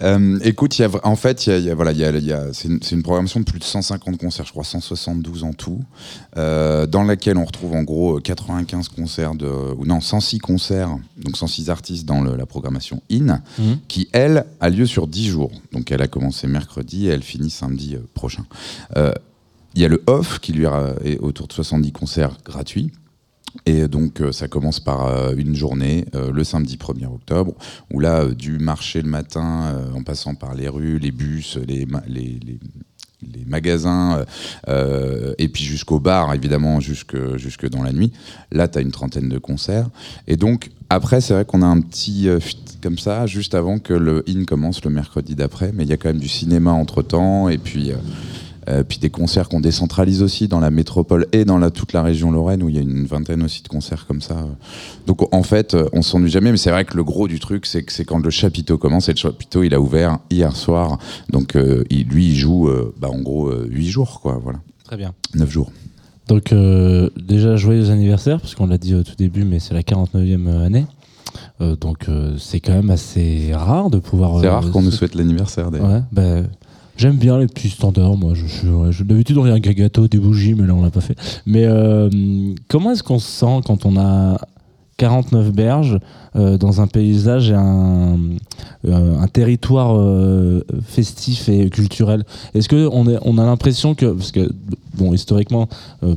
Euh, 0.03 0.39
écoute, 0.43 0.79
y 0.79 0.83
a, 0.85 0.91
en 1.05 1.17
fait, 1.17 1.47
y 1.47 1.51
a, 1.51 1.59
il 1.59 1.65
y 1.65 1.71
a- 1.71 1.75
voilà, 1.75 1.93
c'est 2.53 2.69
une, 2.93 3.03
programmation 3.03 3.41
de 3.41 3.45
plus 3.45 3.59
de 3.59 3.65
150 3.65 4.17
concerts, 4.19 4.45
je 4.47 4.51
crois 4.51 4.65
172 4.65 5.45
en 5.45 5.53
tout, 5.53 5.81
euh, 6.37 6.87
dans 6.87 7.05
laquelle 7.05 7.37
on 7.37 7.45
retrouve 7.45 7.75
en 7.75 7.83
gros 7.83 8.19
95 8.21 8.89
concerts 8.89 9.35
de, 9.35 9.47
ou 9.47 9.87
non 9.87 10.01
106 10.01 10.39
concerts, 10.39 10.97
donc 11.19 11.37
106 11.37 11.71
artistes 11.71 12.05
dans 12.07 12.21
le- 12.21 12.37
la 12.37 12.47
programmation 12.47 13.03
IN, 13.11 13.43
Mhm. 13.59 13.79
qui 13.89 14.09
elle 14.13 14.45
a 14.61 14.71
lieu 14.71 14.87
sur 14.87 15.07
10 15.07 15.29
jours. 15.29 15.53
Donc 15.73 15.93
elle 15.93 16.03
a 16.03 16.09
commencé 16.09 16.47
mercredi 16.47 17.07
et 17.07 17.11
elle 17.11 17.23
finit 17.23 17.51
samedi 17.51 17.95
euh, 17.95 18.01
prochain. 18.15 18.45
Euh, 18.97 19.13
Il 19.75 19.81
y 19.81 19.87
a 19.87 19.89
le 19.89 20.03
off 20.07 20.39
qui 20.39 20.53
lui 20.53 20.67
est 21.03 21.19
autour 21.21 21.47
de 21.49 21.53
70 21.55 21.93
concerts 21.93 22.37
gratuits. 22.45 22.91
Et 23.67 23.87
donc 23.87 24.21
euh, 24.21 24.33
ça 24.33 24.49
commence 24.49 24.81
par 24.81 25.07
euh, 25.07 25.35
une 25.37 25.55
journée, 25.55 26.07
euh, 26.15 26.33
le 26.33 26.43
samedi 26.45 26.77
1er 26.77 27.07
octobre, 27.07 27.55
où 27.93 28.01
là, 28.01 28.27
du 28.27 28.59
marché 28.59 29.03
le 29.03 29.09
matin, 29.09 29.75
en 29.95 30.03
passant 30.03 30.35
par 30.35 30.55
les 30.55 30.69
rues, 30.69 30.99
les 30.99 31.11
bus, 31.13 31.59
les, 31.67 31.87
les, 32.07 32.41
les- 32.45 32.59
magasins, 33.47 34.25
et 34.67 35.49
puis 35.49 35.63
jusqu'au 35.63 36.01
bar, 36.01 36.35
évidemment, 36.35 36.81
jusque, 36.81 37.17
jusque 37.37 37.69
dans 37.69 37.83
la 37.83 37.93
nuit, 37.93 38.13
là, 38.51 38.67
tu 38.67 38.79
as 38.79 38.81
une 38.81 38.91
trentaine 38.91 39.29
de 39.29 39.39
concerts. 39.39 39.89
Et 40.27 40.37
donc, 40.37 40.71
après, 40.91 41.21
c'est 41.21 41.35
vrai 41.35 41.45
qu'on 41.45 41.63
a 41.63 41.67
un 41.67 41.81
petit 41.81 42.29
euh, 42.29 42.41
comme 42.83 42.99
ça, 42.99 43.27
juste 43.27 43.55
avant 43.55 43.79
que 43.79 43.93
le 43.93 44.25
IN 44.29 44.45
commence 44.45 44.83
le 44.85 44.91
mercredi 44.91 45.37
d'après, 45.37 45.71
mais 45.73 45.85
il 45.85 45.91
y 45.91 45.93
a 45.93 45.97
quand 45.99 46.09
même 46.09 46.19
du 46.19 46.29
cinéma 46.29 46.73
entre-temps, 46.73 47.49
et 47.49 47.59
puis... 47.59 47.93
euh, 48.69 48.85
puis 48.85 48.99
des 48.99 49.11
concerts 49.11 49.49
qu'on 49.49 49.61
décentralise 49.61 50.23
aussi 50.23 50.49
dans 50.49 50.61
la 50.61 50.71
métropole 50.71 51.27
et 51.33 51.45
dans 51.45 51.59
la, 51.59 51.71
toute 51.71 51.93
la 51.93 52.03
région 52.03 52.31
Lorraine 52.31 52.63
où 52.63 52.69
il 52.69 52.77
y 52.77 52.79
a 52.79 52.83
une 52.83 53.05
vingtaine 53.07 53.43
aussi 53.43 53.63
de 53.63 53.69
concerts 53.69 54.07
comme 54.07 54.21
ça. 54.21 54.47
Donc 55.07 55.33
en 55.35 55.43
fait, 55.43 55.75
euh, 55.75 55.89
on 55.93 56.03
s'ennuie 56.03 56.31
jamais, 56.31 56.51
mais 56.51 56.57
c'est 56.57 56.71
vrai 56.71 56.85
que 56.85 56.97
le 56.97 57.05
gros 57.05 57.29
du 57.29 57.41
truc, 57.41 57.67
c'est 57.67 57.83
que 57.83 57.93
c'est 57.93 58.05
quand 58.05 58.19
le 58.19 58.31
chapiteau 58.31 58.79
commence. 58.79 59.09
Et 59.09 59.13
le 59.13 59.19
chapiteau, 59.19 59.63
il 59.63 59.75
a 59.75 59.81
ouvert 59.81 60.19
hier 60.31 60.55
soir, 60.57 60.99
donc 61.31 61.57
euh, 61.57 61.85
il, 61.91 62.07
lui, 62.09 62.29
il 62.29 62.37
joue 62.37 62.69
euh, 62.69 62.95
bah, 62.99 63.09
en 63.11 63.21
gros 63.21 63.49
euh, 63.49 63.67
8 63.71 63.89
jours, 63.89 64.21
quoi, 64.21 64.41
voilà, 64.43 64.61
Très 64.85 64.97
bien. 64.97 65.13
9 65.35 65.51
jours. 65.51 65.73
Donc 66.29 66.53
euh, 66.53 67.11
déjà 67.17 67.57
joyeux 67.57 67.91
anniversaire, 67.91 68.41
parce 68.41 68.55
qu'on 68.55 68.67
l'a 68.67 68.79
dit 68.79 68.95
au 68.95 69.03
tout 69.03 69.17
début, 69.17 69.45
mais 69.45 69.59
c'est 69.59 69.75
la 69.75 69.83
49e 69.83 70.49
année. 70.63 70.87
Euh, 71.61 71.77
donc 71.77 72.09
euh, 72.09 72.37
c'est 72.39 72.61
quand 72.61 72.73
même 72.73 72.91
assez 72.91 73.51
rare 73.55 73.91
de 73.91 73.99
pouvoir... 73.99 74.41
C'est 74.41 74.49
rare 74.49 74.71
qu'on 74.71 74.83
nous 74.83 74.91
souhaite 74.91 75.15
l'anniversaire 75.15 75.71
d'ailleurs. 75.71 75.91
Ouais, 75.91 76.03
bah, 76.13 76.43
j'aime 77.03 77.17
bien 77.17 77.37
les 77.39 77.47
petits 77.49 77.69
standards. 77.71 78.17
Moi, 78.17 78.33
je 78.35 78.69
ouais, 78.69 78.93
je- 78.93 79.03
d'habitude 79.03 79.37
on 79.39 79.45
un 79.53 79.59
gâteau, 79.59 80.07
des 80.07 80.19
bougies, 80.19 80.55
mais 80.55 80.67
là 80.67 80.75
on 80.75 80.83
l'a 80.83 80.91
pas 80.91 81.01
fait. 81.01 81.17
Mais 81.47 81.65
euh, 81.67 82.09
comment 82.69 82.93
est-ce 82.93 83.03
qu'on 83.03 83.19
se 83.19 83.29
sent 83.29 83.61
quand 83.67 83.85
on 83.87 83.97
a 83.97 84.39
49 84.99 85.51
berges 85.53 85.99
euh, 86.37 86.57
dans 86.59 86.81
un 86.81 86.87
paysage 86.87 87.51
et 87.51 87.55
un, 87.55 88.17
euh, 88.85 89.17
territoire 89.27 89.97
festif 90.87 91.49
et 91.49 91.69
culturel? 91.71 92.25
Est-ce 92.55 92.69
que 92.69 92.89
on, 92.93 93.09
est, 93.09 93.19
on 93.23 93.37
a 93.39 93.45
l'impression 93.45 93.95
que 93.97 94.07
parce 94.07 94.31
que 94.31 94.49
bon 94.97 95.13
historiquement, 95.13 95.69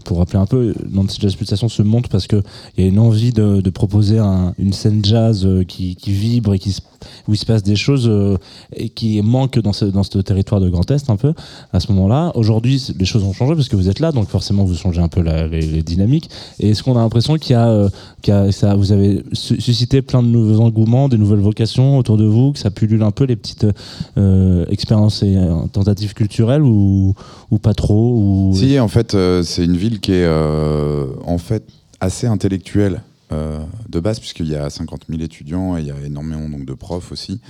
pour 0.04 0.20
rappeler 0.20 0.38
un 0.40 0.46
peu, 0.46 0.76
Nancy 0.92 1.18
Jazz 1.20 1.36
Pulsation 1.36 1.68
se 1.70 1.82
monte 1.82 2.10
parce 2.10 2.28
que 2.28 2.44
il 2.78 2.84
y 2.84 2.88
a 2.88 2.90
une 2.90 3.00
envie 3.00 3.34
de, 3.34 3.60
proposer 3.72 4.20
un- 4.20 4.54
une 4.60 4.74
scène 4.74 5.04
jazz 5.04 5.48
qui 5.96 6.12
vibre 6.12 6.54
et 6.54 6.60
qui 6.60 6.74
se- 6.74 6.82
où 7.28 7.34
il 7.34 7.38
se 7.38 7.46
passe 7.46 7.64
des 7.64 7.76
choses 7.76 8.08
euh, 8.08 8.38
qui 8.96 9.22
manquent 9.22 9.60
dans 9.60 9.74
ce, 9.74 9.86
dans 9.86 10.04
ce 10.04 10.18
territoire 10.20 10.62
de 10.62 10.70
Grand 10.70 10.90
Est 10.92 11.10
un 11.10 11.16
peu 11.18 11.34
à 11.74 11.80
ce 11.80 11.92
moment-là. 11.92 12.32
Aujourd'hui, 12.36 12.82
les 12.98 13.06
choses 13.06 13.24
ont 13.24 13.34
changé 13.34 13.56
parce 13.56 13.70
que 13.70 13.76
vous 13.76 13.90
êtes 13.90 14.00
là, 14.00 14.12
donc 14.12 14.28
forcément 14.28 14.64
vous 14.66 14.76
changez 14.76 15.02
un 15.02 15.08
peu 15.08 15.22
la- 15.22 15.48
les, 15.48 15.84
dynamiques. 15.84 16.30
Et 16.60 16.70
est-ce 16.70 16.84
qu'on 16.84 16.96
a 16.98 17.02
l'impression 17.02 17.36
qu'il 17.38 17.52
y 17.54 17.56
a, 17.56 17.68
euh, 17.68 17.90
qu'il 18.22 18.34
y 18.34 18.38
a- 18.38 18.52
ça, 18.52 18.76
vous 18.76 18.92
avez 18.92 19.24
su- 19.34 19.60
suscité 19.62 20.02
plein 20.02 20.22
de 20.24 20.28
nouveaux 20.28 20.62
engouements, 20.62 21.10
des 21.10 21.18
nouvelles 21.18 21.40
vocations 21.40 21.98
autour 21.98 22.18
de 22.18 22.26
vous, 22.26 22.52
que 22.54 22.60
ça 22.60 22.72
pullule 22.72 23.04
un 23.04 23.12
peu 23.12 23.26
les 23.26 23.36
petites 23.36 23.68
euh, 24.18 24.66
expériences 24.70 25.24
et 25.24 25.36
tentatives 25.72 26.14
culturelles 26.14 26.62
ou, 26.64 27.14
ou 27.52 27.58
pas 27.58 27.74
trop. 27.74 28.52
Si, 28.54 28.80
en 28.80 28.88
fait, 28.88 29.16
c'est 29.44 29.64
une 29.66 29.78
ville 29.78 30.00
qui 30.00 30.14
est 30.14 30.28
en 30.28 31.38
fait 31.38 31.64
assez 32.00 32.28
intellectuelle 32.28 33.02
euh, 33.32 33.60
de 33.90 34.00
base, 34.00 34.20
puisqu'il 34.20 34.48
y 34.48 34.56
a 34.56 34.70
50 34.70 35.06
000 35.10 35.22
étudiants 35.22 35.78
et 35.78 35.82
il 35.82 35.88
y 35.88 35.92
a 35.92 36.00
énormément 36.06 36.48
donc, 36.50 36.66
de 36.66 36.74
profs 36.74 37.12
aussi. 37.12 37.42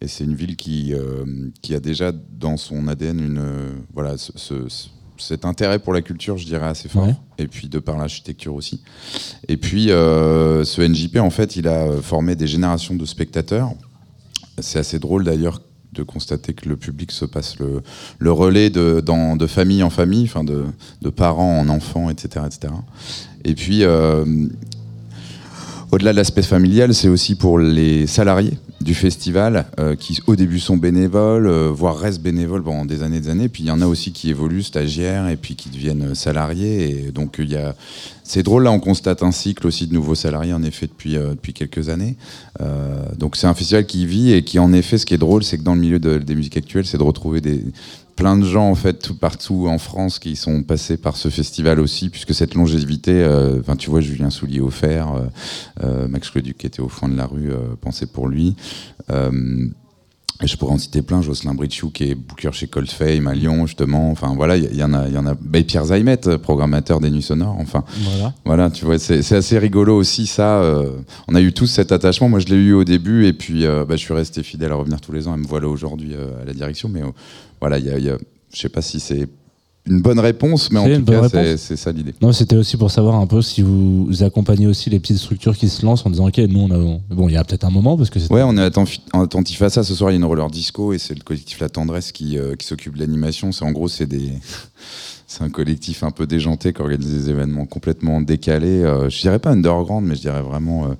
Et 0.00 0.08
c'est 0.08 0.24
une 0.24 0.34
ville 0.34 0.56
qui, 0.56 0.92
euh, 0.94 1.24
qui 1.62 1.74
a 1.74 1.80
déjà 1.80 2.12
dans 2.12 2.56
son 2.56 2.88
ADN 2.88 3.20
une, 3.20 3.38
euh, 3.38 3.72
voilà, 3.94 4.16
ce- 4.18 4.32
ce- 4.36 4.68
ce- 4.68 4.88
cet 5.16 5.44
intérêt 5.44 5.78
pour 5.78 5.92
la 5.94 6.02
culture, 6.02 6.36
je 6.36 6.44
dirais, 6.44 6.66
assez 6.66 6.88
fort. 6.88 7.06
Ouais. 7.06 7.14
Et 7.38 7.46
puis 7.46 7.68
de 7.68 7.78
par 7.78 7.96
l'architecture 7.96 8.52
aussi. 8.54 8.82
Et 9.48 9.56
puis, 9.56 9.86
ce 9.86 10.80
NJP, 10.82 11.18
en 11.20 11.30
fait, 11.30 11.54
il 11.56 11.68
a 11.68 11.88
formé 12.02 12.34
des 12.34 12.48
générations 12.48 12.94
de 12.96 13.04
spectateurs. 13.04 13.70
C'est 14.58 14.78
assez 14.80 14.98
drôle 14.98 15.24
d'ailleurs 15.24 15.62
de 15.92 16.02
constater 16.02 16.52
que 16.54 16.68
le 16.68 16.76
public 16.76 17.12
se 17.12 17.24
passe 17.24 17.60
le, 17.60 17.80
le 18.18 18.32
relais 18.32 18.68
de, 18.70 19.00
dans- 19.00 19.36
de 19.36 19.46
famille 19.46 19.84
en 19.84 19.90
famille, 19.90 20.24
enfin 20.24 20.42
de, 20.42 20.64
de 21.00 21.08
parents 21.10 21.60
en 21.60 21.68
enfants, 21.68 22.10
etc. 22.10 22.44
etc. 22.46 22.74
Et 23.44 23.54
puis, 23.54 23.84
euh, 23.84 24.24
au-delà 25.94 26.10
de 26.10 26.16
l'aspect 26.16 26.42
familial, 26.42 26.92
c'est 26.92 27.08
aussi 27.08 27.36
pour 27.36 27.58
les 27.58 28.08
salariés 28.08 28.58
du 28.80 28.94
festival 28.94 29.66
euh, 29.78 29.94
qui, 29.94 30.18
au 30.26 30.34
début, 30.34 30.58
sont 30.58 30.76
bénévoles, 30.76 31.46
euh, 31.46 31.70
voire 31.72 31.96
restent 31.96 32.20
bénévoles 32.20 32.64
pendant 32.64 32.84
des 32.84 33.04
années 33.04 33.18
et 33.18 33.20
des 33.20 33.28
années. 33.28 33.48
Puis 33.48 33.62
il 33.62 33.66
y 33.66 33.70
en 33.70 33.80
a 33.80 33.86
aussi 33.86 34.12
qui 34.12 34.28
évoluent, 34.28 34.64
stagiaires, 34.64 35.28
et 35.28 35.36
puis 35.36 35.54
qui 35.54 35.68
deviennent 35.68 36.14
salariés. 36.16 37.06
Et 37.06 37.12
donc, 37.12 37.36
il 37.38 37.48
y 37.48 37.56
a... 37.56 37.76
c'est 38.24 38.42
drôle, 38.42 38.64
là, 38.64 38.72
on 38.72 38.80
constate 38.80 39.22
un 39.22 39.30
cycle 39.30 39.66
aussi 39.68 39.86
de 39.86 39.94
nouveaux 39.94 40.16
salariés, 40.16 40.52
en 40.52 40.64
effet, 40.64 40.88
depuis, 40.88 41.16
euh, 41.16 41.34
quelques 41.54 41.88
années. 41.88 42.16
Donc, 43.16 43.36
c'est 43.36 43.46
un 43.46 43.54
festival 43.54 43.86
qui 43.86 44.04
vit 44.06 44.32
et 44.32 44.42
qui, 44.42 44.58
en 44.58 44.72
effet, 44.72 44.98
ce 44.98 45.06
qui 45.06 45.14
est 45.14 45.18
drôle, 45.18 45.44
c'est 45.44 45.58
que 45.58 45.62
dans 45.62 45.74
le 45.74 45.80
milieu 45.80 46.00
de- 46.00 46.18
des 46.18 46.34
musiques 46.34 46.56
actuelles, 46.56 46.86
c'est 46.86 46.98
de 46.98 47.02
retrouver 47.02 47.40
des 47.40 47.64
plein 48.16 48.36
de 48.36 48.44
gens 48.44 48.70
en 48.70 48.74
fait 48.74 48.94
tout 48.94 49.16
partout 49.16 49.66
en 49.68 49.78
France 49.78 50.18
qui 50.18 50.36
sont 50.36 50.62
passés 50.62 50.96
par 50.96 51.16
ce 51.16 51.28
festival 51.28 51.80
aussi 51.80 52.10
puisque 52.10 52.34
cette 52.34 52.54
longévité 52.54 53.12
euh, 53.12 53.60
tu 53.78 53.90
vois 53.90 54.00
Julien 54.00 54.30
Soulier 54.30 54.60
offert 54.60 55.12
euh, 55.12 55.26
euh, 55.82 56.08
Max 56.08 56.30
Cloduc 56.30 56.56
qui 56.58 56.66
était 56.66 56.80
au 56.80 56.88
fond 56.88 57.08
de 57.08 57.16
la 57.16 57.26
rue 57.26 57.50
euh, 57.50 57.74
pensez 57.80 58.06
pour 58.06 58.28
lui 58.28 58.56
et 60.44 60.46
je 60.46 60.56
pourrais 60.56 60.74
en 60.74 60.78
citer 60.78 61.00
plein, 61.02 61.22
Jocelyn 61.22 61.54
Britchou 61.54 61.90
qui 61.90 62.04
est 62.10 62.14
booker 62.14 62.50
chez 62.52 62.66
Coldfame 62.66 63.26
à 63.26 63.34
Lyon 63.34 63.66
justement, 63.66 64.10
enfin 64.10 64.34
voilà, 64.36 64.56
il 64.56 64.72
y, 64.74 64.76
y 64.78 64.82
en 64.84 64.92
a, 64.92 65.08
il 65.08 65.14
y 65.14 65.18
en 65.18 65.26
a, 65.26 65.34
Pierre 65.34 65.86
Zaimet, 65.86 66.18
programmateur 66.42 67.00
des 67.00 67.10
Nuits 67.10 67.22
Sonores, 67.22 67.56
enfin 67.58 67.82
Voilà. 68.02 68.34
voilà, 68.44 68.70
tu 68.70 68.84
vois, 68.84 68.98
c'est 68.98 69.32
assez 69.32 69.58
rigolo 69.58 69.96
aussi 69.96 70.26
ça. 70.26 70.60
euh, 70.62 70.90
on 71.28 71.34
a 71.34 71.40
eu 71.40 71.52
tous 71.52 71.66
cet 71.66 71.90
attachement. 71.92 72.28
Moi, 72.28 72.40
je 72.40 72.46
l'ai 72.46 72.56
eu 72.56 72.74
au 72.74 72.84
début, 72.84 73.26
et 73.26 73.32
puis 73.32 73.64
euh, 73.64 73.84
bah, 73.84 73.96
je 73.96 74.00
suis 74.02 74.12
resté 74.14 74.42
fidèle 74.42 74.72
à 74.72 74.74
revenir 74.74 75.00
tous 75.00 75.12
les 75.12 75.26
ans. 75.26 75.34
Et 75.34 75.38
me 75.38 75.46
voilà 75.46 75.68
aujourd'hui 75.68 76.14
euh, 76.14 76.42
à 76.42 76.44
la 76.44 76.52
direction. 76.52 76.88
Mais 76.88 77.02
euh, 77.02 77.06
voilà, 77.60 77.78
il 77.78 77.86
y 77.86 77.90
a, 77.90 77.98
y 77.98 78.10
a- 78.10 78.18
je 78.52 78.58
sais 78.60 78.68
pas 78.68 78.82
si 78.82 79.00
c'est 79.00 79.26
une 79.86 80.00
bonne 80.00 80.18
réponse, 80.18 80.70
mais 80.70 80.78
en 80.78 80.86
tout 80.86 81.04
cas, 81.04 81.56
c'est 81.56 81.76
ça 81.76 81.92
l'idée. 81.92 82.14
Non, 82.22 82.32
c'était 82.32 82.56
aussi 82.56 82.76
pour 82.76 82.90
savoir 82.90 83.16
un 83.16 83.26
peu 83.26 83.42
si 83.42 83.60
vous 83.62 84.08
accompagnez 84.22 84.66
aussi 84.66 84.88
les 84.88 84.98
petites 84.98 85.18
structures 85.18 85.56
qui 85.56 85.68
se 85.68 85.84
lancent 85.84 86.06
en 86.06 86.10
disant 86.10 86.28
ok, 86.28 86.38
nous 86.38 86.60
on 86.60 86.70
a 86.70 86.98
bon, 87.14 87.28
il 87.28 87.34
y 87.34 87.36
a 87.36 87.44
peut-être 87.44 87.64
un 87.64 87.70
moment 87.70 87.96
parce 87.96 88.08
que 88.08 88.18
Ouais, 88.32 88.42
on 88.42 88.56
est 88.56 88.62
attentif, 88.62 89.00
attentif 89.12 89.60
à 89.60 89.68
ça. 89.68 89.82
Ce 89.84 89.94
soir, 89.94 90.10
il 90.10 90.14
y 90.14 90.16
a 90.16 90.18
une 90.18 90.24
roller 90.24 90.50
disco 90.50 90.92
et 90.94 90.98
c'est 90.98 91.14
le 91.14 91.22
collectif 91.22 91.60
La 91.60 91.68
Tendresse 91.68 92.12
qui, 92.12 92.38
euh, 92.38 92.56
qui 92.56 92.66
s'occupe 92.66 92.94
de 92.94 93.00
l'animation. 93.00 93.52
C'est 93.52 93.64
en 93.64 93.72
gros, 93.72 93.88
c'est 93.88 94.06
des, 94.06 94.32
c'est 95.26 95.42
un 95.42 95.50
collectif 95.50 96.02
un 96.02 96.10
peu 96.10 96.26
déjanté 96.26 96.72
qui 96.72 96.80
organise 96.80 97.10
des 97.10 97.28
événements 97.30 97.66
complètement 97.66 98.22
décalés. 98.22 98.82
euh, 98.82 99.10
je 99.10 99.20
dirais 99.20 99.38
pas 99.38 99.50
underground, 99.50 100.06
mais 100.06 100.14
je 100.16 100.22
dirais 100.22 100.42
vraiment 100.42 100.86
euh, 100.86 100.94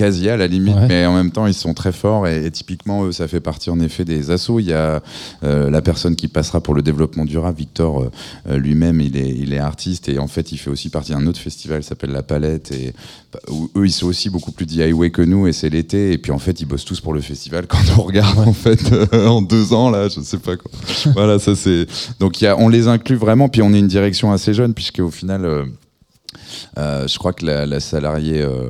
quasi 0.00 0.30
à 0.30 0.38
la 0.38 0.46
limite. 0.46 0.76
Ouais. 0.76 0.86
Mais 0.88 1.04
en 1.04 1.12
même 1.12 1.30
temps, 1.30 1.46
ils 1.46 1.52
sont 1.52 1.74
très 1.74 1.92
forts 1.92 2.26
et, 2.26 2.46
et 2.46 2.50
typiquement, 2.50 3.04
eux, 3.04 3.12
ça 3.12 3.28
fait 3.28 3.40
partie 3.40 3.68
en 3.68 3.78
effet 3.80 4.06
des 4.06 4.30
assos. 4.30 4.58
Il 4.58 4.64
y 4.64 4.72
a 4.72 5.02
euh, 5.44 5.68
la 5.68 5.82
personne 5.82 6.16
qui 6.16 6.26
passera 6.26 6.62
pour 6.62 6.74
le 6.74 6.80
développement 6.80 7.26
durable, 7.26 7.58
Victor 7.58 8.00
euh, 8.00 8.10
euh, 8.48 8.56
lui-même, 8.56 9.02
il 9.02 9.18
est, 9.18 9.28
il 9.28 9.52
est 9.52 9.58
artiste 9.58 10.08
et 10.08 10.18
en 10.18 10.26
fait, 10.26 10.52
il 10.52 10.56
fait 10.56 10.70
aussi 10.70 10.88
partie 10.88 11.12
d'un 11.12 11.26
autre 11.26 11.38
festival 11.38 11.82
qui 11.82 11.86
s'appelle 11.86 12.12
La 12.12 12.22
Palette 12.22 12.72
et 12.72 12.94
bah, 13.30 13.40
où 13.50 13.70
eux, 13.76 13.84
ils 13.84 13.92
sont 13.92 14.06
aussi 14.06 14.30
beaucoup 14.30 14.52
plus 14.52 14.64
DIY 14.64 15.12
que 15.12 15.20
nous 15.20 15.46
et 15.46 15.52
c'est 15.52 15.68
l'été. 15.68 16.12
Et 16.12 16.18
puis 16.18 16.32
en 16.32 16.38
fait, 16.38 16.62
ils 16.62 16.66
bossent 16.66 16.86
tous 16.86 17.02
pour 17.02 17.12
le 17.12 17.20
festival 17.20 17.66
quand 17.68 17.84
on 17.98 18.02
regarde 18.02 18.38
en 18.38 18.54
fait 18.54 18.80
euh, 18.92 19.26
en 19.26 19.42
deux 19.42 19.74
ans 19.74 19.90
là, 19.90 20.08
je 20.08 20.20
sais 20.22 20.38
pas 20.38 20.56
quoi. 20.56 20.70
voilà, 21.12 21.38
ça 21.38 21.54
c'est. 21.54 21.86
Donc 22.20 22.40
y 22.40 22.46
a, 22.46 22.56
on 22.58 22.70
les 22.70 22.88
inclut 22.88 23.16
vraiment. 23.16 23.50
Puis 23.50 23.60
on 23.60 23.74
est 23.74 23.78
une 23.78 23.88
direction 23.88 24.32
assez 24.32 24.54
jeune 24.54 24.72
puisque 24.72 25.00
au 25.00 25.10
final, 25.10 25.44
euh, 26.78 27.06
je 27.06 27.18
crois 27.18 27.32
que 27.32 27.44
la, 27.44 27.66
la 27.66 27.80
salariée 27.80 28.42
euh, 28.42 28.68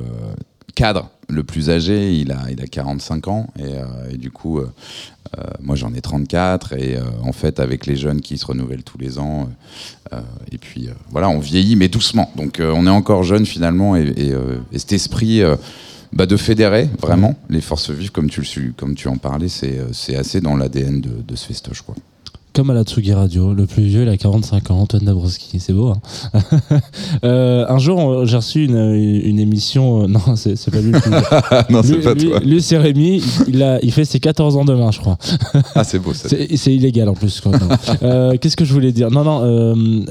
cadre 0.71 1.09
le 1.29 1.43
plus 1.43 1.69
âgé, 1.69 2.13
il 2.13 2.31
a, 2.31 2.39
il 2.51 2.61
a 2.61 2.67
45 2.67 3.27
ans 3.27 3.47
et, 3.57 3.63
euh, 3.63 3.85
et 4.11 4.17
du 4.17 4.31
coup, 4.31 4.59
euh, 4.59 4.69
euh, 5.37 5.43
moi 5.61 5.75
j'en 5.75 5.93
ai 5.93 6.01
34 6.01 6.73
et 6.73 6.97
en 7.23 7.31
fait 7.31 7.59
avec 7.59 7.85
les 7.85 7.95
jeunes 7.95 8.21
qui 8.21 8.37
se 8.37 8.45
renouvellent 8.45 8.83
tous 8.83 8.97
les 8.97 9.17
ans 9.17 9.49
et 10.51 10.57
puis 10.57 10.89
voilà, 11.09 11.29
on 11.29 11.39
vieillit 11.39 11.77
mais 11.77 11.87
doucement. 11.87 12.31
Donc 12.35 12.61
on 12.61 12.85
est 12.85 12.91
encore 12.91 13.23
jeune 13.23 13.45
finalement 13.45 13.95
et, 13.95 14.07
et, 14.17 14.33
et 14.73 14.79
cet 14.79 14.91
esprit 14.91 15.41
bah, 16.11 16.25
de 16.25 16.35
fédérer 16.35 16.89
vraiment 16.99 17.35
les 17.49 17.61
forces 17.61 17.91
vives 17.91 18.11
comme 18.11 18.29
tu, 18.29 18.73
comme 18.75 18.95
tu 18.95 19.07
en 19.07 19.15
parlais, 19.15 19.47
c'est 19.47 20.15
assez 20.15 20.41
dans 20.41 20.57
l'ADN 20.57 20.99
de, 20.99 21.21
de 21.25 21.35
ce 21.37 21.45
festoche 21.45 21.81
quoi. 21.81 21.95
Comme 22.53 22.69
à 22.69 22.73
la 22.73 22.83
Tsugi 22.83 23.13
Radio, 23.13 23.53
le 23.53 23.65
plus 23.65 23.83
vieux, 23.83 24.01
il 24.01 24.09
a 24.09 24.17
45 24.17 24.71
ans, 24.71 24.79
Antoine 24.81 25.05
Dabrowski, 25.05 25.59
c'est 25.61 25.71
beau. 25.73 25.93
Hein 26.33 26.41
Euh, 27.23 27.65
un 27.69 27.77
jour, 27.77 28.25
j'ai 28.25 28.37
reçu 28.37 28.65
une, 28.65 28.93
une 28.93 29.39
émission. 29.39 30.03
euh, 30.03 30.07
non, 30.07 30.19
c'est 30.35 30.71
pas 30.71 30.81
lui. 30.81 30.91
le 30.91 30.99
plus 30.99 31.11
vieux. 31.11 31.21
non, 31.69 31.81
c'est 31.83 31.97
pas 32.01 32.13
lui- 32.13 32.29
toi. 32.29 32.39
lui, 32.39 32.61
c'est 32.61 32.77
Rémi. 32.77 33.21
Il, 33.47 33.61
a, 33.63 33.79
il 33.83 33.91
fait 33.91 34.05
ses 34.05 34.19
14 34.19 34.57
ans 34.57 34.65
demain, 34.65 34.91
je 34.91 34.99
crois. 34.99 35.17
Ah, 35.75 35.83
c'est 35.83 35.99
beau 35.99 36.13
ça. 36.13 36.27
C'est 36.29 36.73
illégal 36.75 37.07
en 37.09 37.13
plus. 37.13 37.41
Euh, 38.03 38.35
Qu'est-ce 38.39 38.57
que 38.57 38.65
je 38.65 38.73
voulais 38.73 38.91
dire? 38.91 39.11
Non, 39.11 39.23
non. 39.23 40.05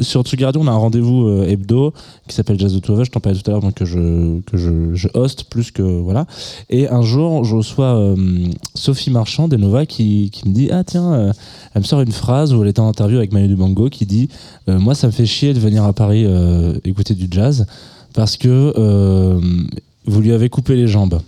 sur 0.00 0.22
Tsugi 0.22 0.44
Radio, 0.44 0.60
on 0.62 0.66
a 0.68 0.70
un 0.70 0.76
rendez-vous 0.76 1.42
hebdo 1.42 1.92
qui 2.28 2.34
s'appelle 2.34 2.58
Jazz 2.58 2.72
de 2.72 2.78
Touave. 2.78 3.04
Je 3.04 3.10
t'en 3.10 3.20
parlais 3.20 3.38
tout 3.38 3.50
à 3.50 3.52
l'heure, 3.52 3.60
donc 3.62 3.74
que 3.74 3.84
je 3.84 4.40
que 4.42 4.56
je, 4.56 4.94
je 4.94 5.08
host 5.14 5.44
plus 5.50 5.70
que 5.72 5.82
voilà. 5.82 6.26
Et 6.70 6.88
un 6.88 7.02
jour, 7.02 7.44
je 7.44 7.56
reçois 7.56 8.14
Sophie 8.74 9.10
Marchand 9.10 9.48
des 9.48 9.56
Nova 9.58 9.84
qui, 9.86 10.30
qui 10.32 10.48
me 10.48 10.54
dit 10.54 10.70
ah 10.72 10.84
tiens, 10.84 11.32
me 11.82 11.86
sort 11.86 12.00
une 12.00 12.12
phrase 12.12 12.54
où 12.54 12.62
elle 12.62 12.68
était 12.68 12.80
en 12.80 12.88
interview 12.88 13.18
avec 13.18 13.32
Manu 13.32 13.48
Dubango 13.48 13.90
qui 13.90 14.06
dit 14.06 14.28
euh, 14.68 14.78
moi 14.78 14.94
ça 14.94 15.06
me 15.08 15.12
fait 15.12 15.26
chier 15.26 15.52
de 15.52 15.58
venir 15.58 15.84
à 15.84 15.92
Paris 15.92 16.24
euh, 16.26 16.74
écouter 16.84 17.14
du 17.14 17.26
jazz 17.30 17.66
parce 18.14 18.36
que 18.36 18.72
euh, 18.76 19.40
vous 20.06 20.20
lui 20.20 20.32
avez 20.32 20.48
coupé 20.48 20.76
les 20.76 20.86
jambes 20.86 21.20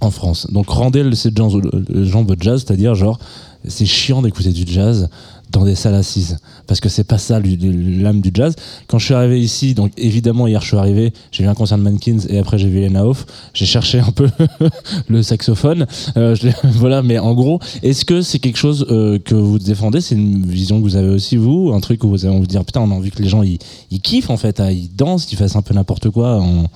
en 0.00 0.10
France. 0.10 0.46
Donc 0.50 0.68
rendez 0.68 1.14
ces 1.14 1.30
jambes 1.34 2.34
jazz, 2.40 2.64
c'est-à-dire 2.64 2.94
genre 2.94 3.18
c'est 3.66 3.86
chiant 3.86 4.22
d'écouter 4.22 4.50
du 4.50 4.64
jazz 4.66 5.08
dans 5.50 5.64
des 5.64 5.74
salles 5.74 5.94
assises 5.94 6.38
parce 6.66 6.80
que 6.80 6.88
c'est 6.88 7.04
pas 7.04 7.18
ça 7.18 7.40
l'âme 7.40 8.20
du 8.20 8.30
jazz. 8.34 8.54
Quand 8.86 8.98
je 8.98 9.06
suis 9.06 9.14
arrivé 9.14 9.40
ici, 9.40 9.74
donc 9.74 9.92
évidemment 9.96 10.46
hier 10.46 10.60
je 10.60 10.66
suis 10.68 10.76
arrivé, 10.76 11.12
j'ai 11.32 11.42
vu 11.42 11.48
un 11.48 11.54
concert 11.54 11.78
de 11.78 11.82
Mankins 11.82 12.18
et 12.28 12.38
après 12.38 12.58
j'ai 12.58 12.68
vu 12.68 12.80
Lena 12.80 13.06
Hoff, 13.06 13.24
j'ai 13.54 13.64
cherché 13.66 14.00
un 14.00 14.10
peu 14.10 14.28
le 15.08 15.22
saxophone, 15.22 15.86
Euh, 16.16 16.34
voilà. 16.64 17.02
Mais 17.02 17.18
en 17.18 17.34
gros, 17.34 17.60
est-ce 17.82 18.04
que 18.04 18.22
c'est 18.22 18.38
quelque 18.38 18.58
chose 18.58 18.86
euh, 18.90 19.18
que 19.18 19.34
vous 19.34 19.58
défendez? 19.58 20.00
C'est 20.00 20.14
une 20.14 20.44
vision 20.46 20.78
que 20.78 20.82
vous 20.82 20.96
avez 20.96 21.08
aussi 21.08 21.36
vous, 21.36 21.72
un 21.74 21.80
truc 21.80 22.04
où 22.04 22.08
vous 22.08 22.24
avez 22.24 22.34
envie 22.34 22.46
de 22.46 22.52
dire 22.52 22.64
putain 22.64 22.80
on 22.80 22.90
a 22.90 22.94
envie 22.94 23.10
que 23.10 23.22
les 23.22 23.28
gens 23.28 23.42
ils, 23.42 23.58
ils 23.90 24.00
kiffent 24.00 24.30
en 24.30 24.36
fait, 24.36 24.60
hein, 24.60 24.70
ils 24.70 24.94
dansent, 24.94 25.30
ils 25.32 25.36
fassent 25.36 25.56
un 25.56 25.62
peu 25.62 25.74
n'importe 25.74 26.10
quoi. 26.10 26.40
en- 26.40 26.66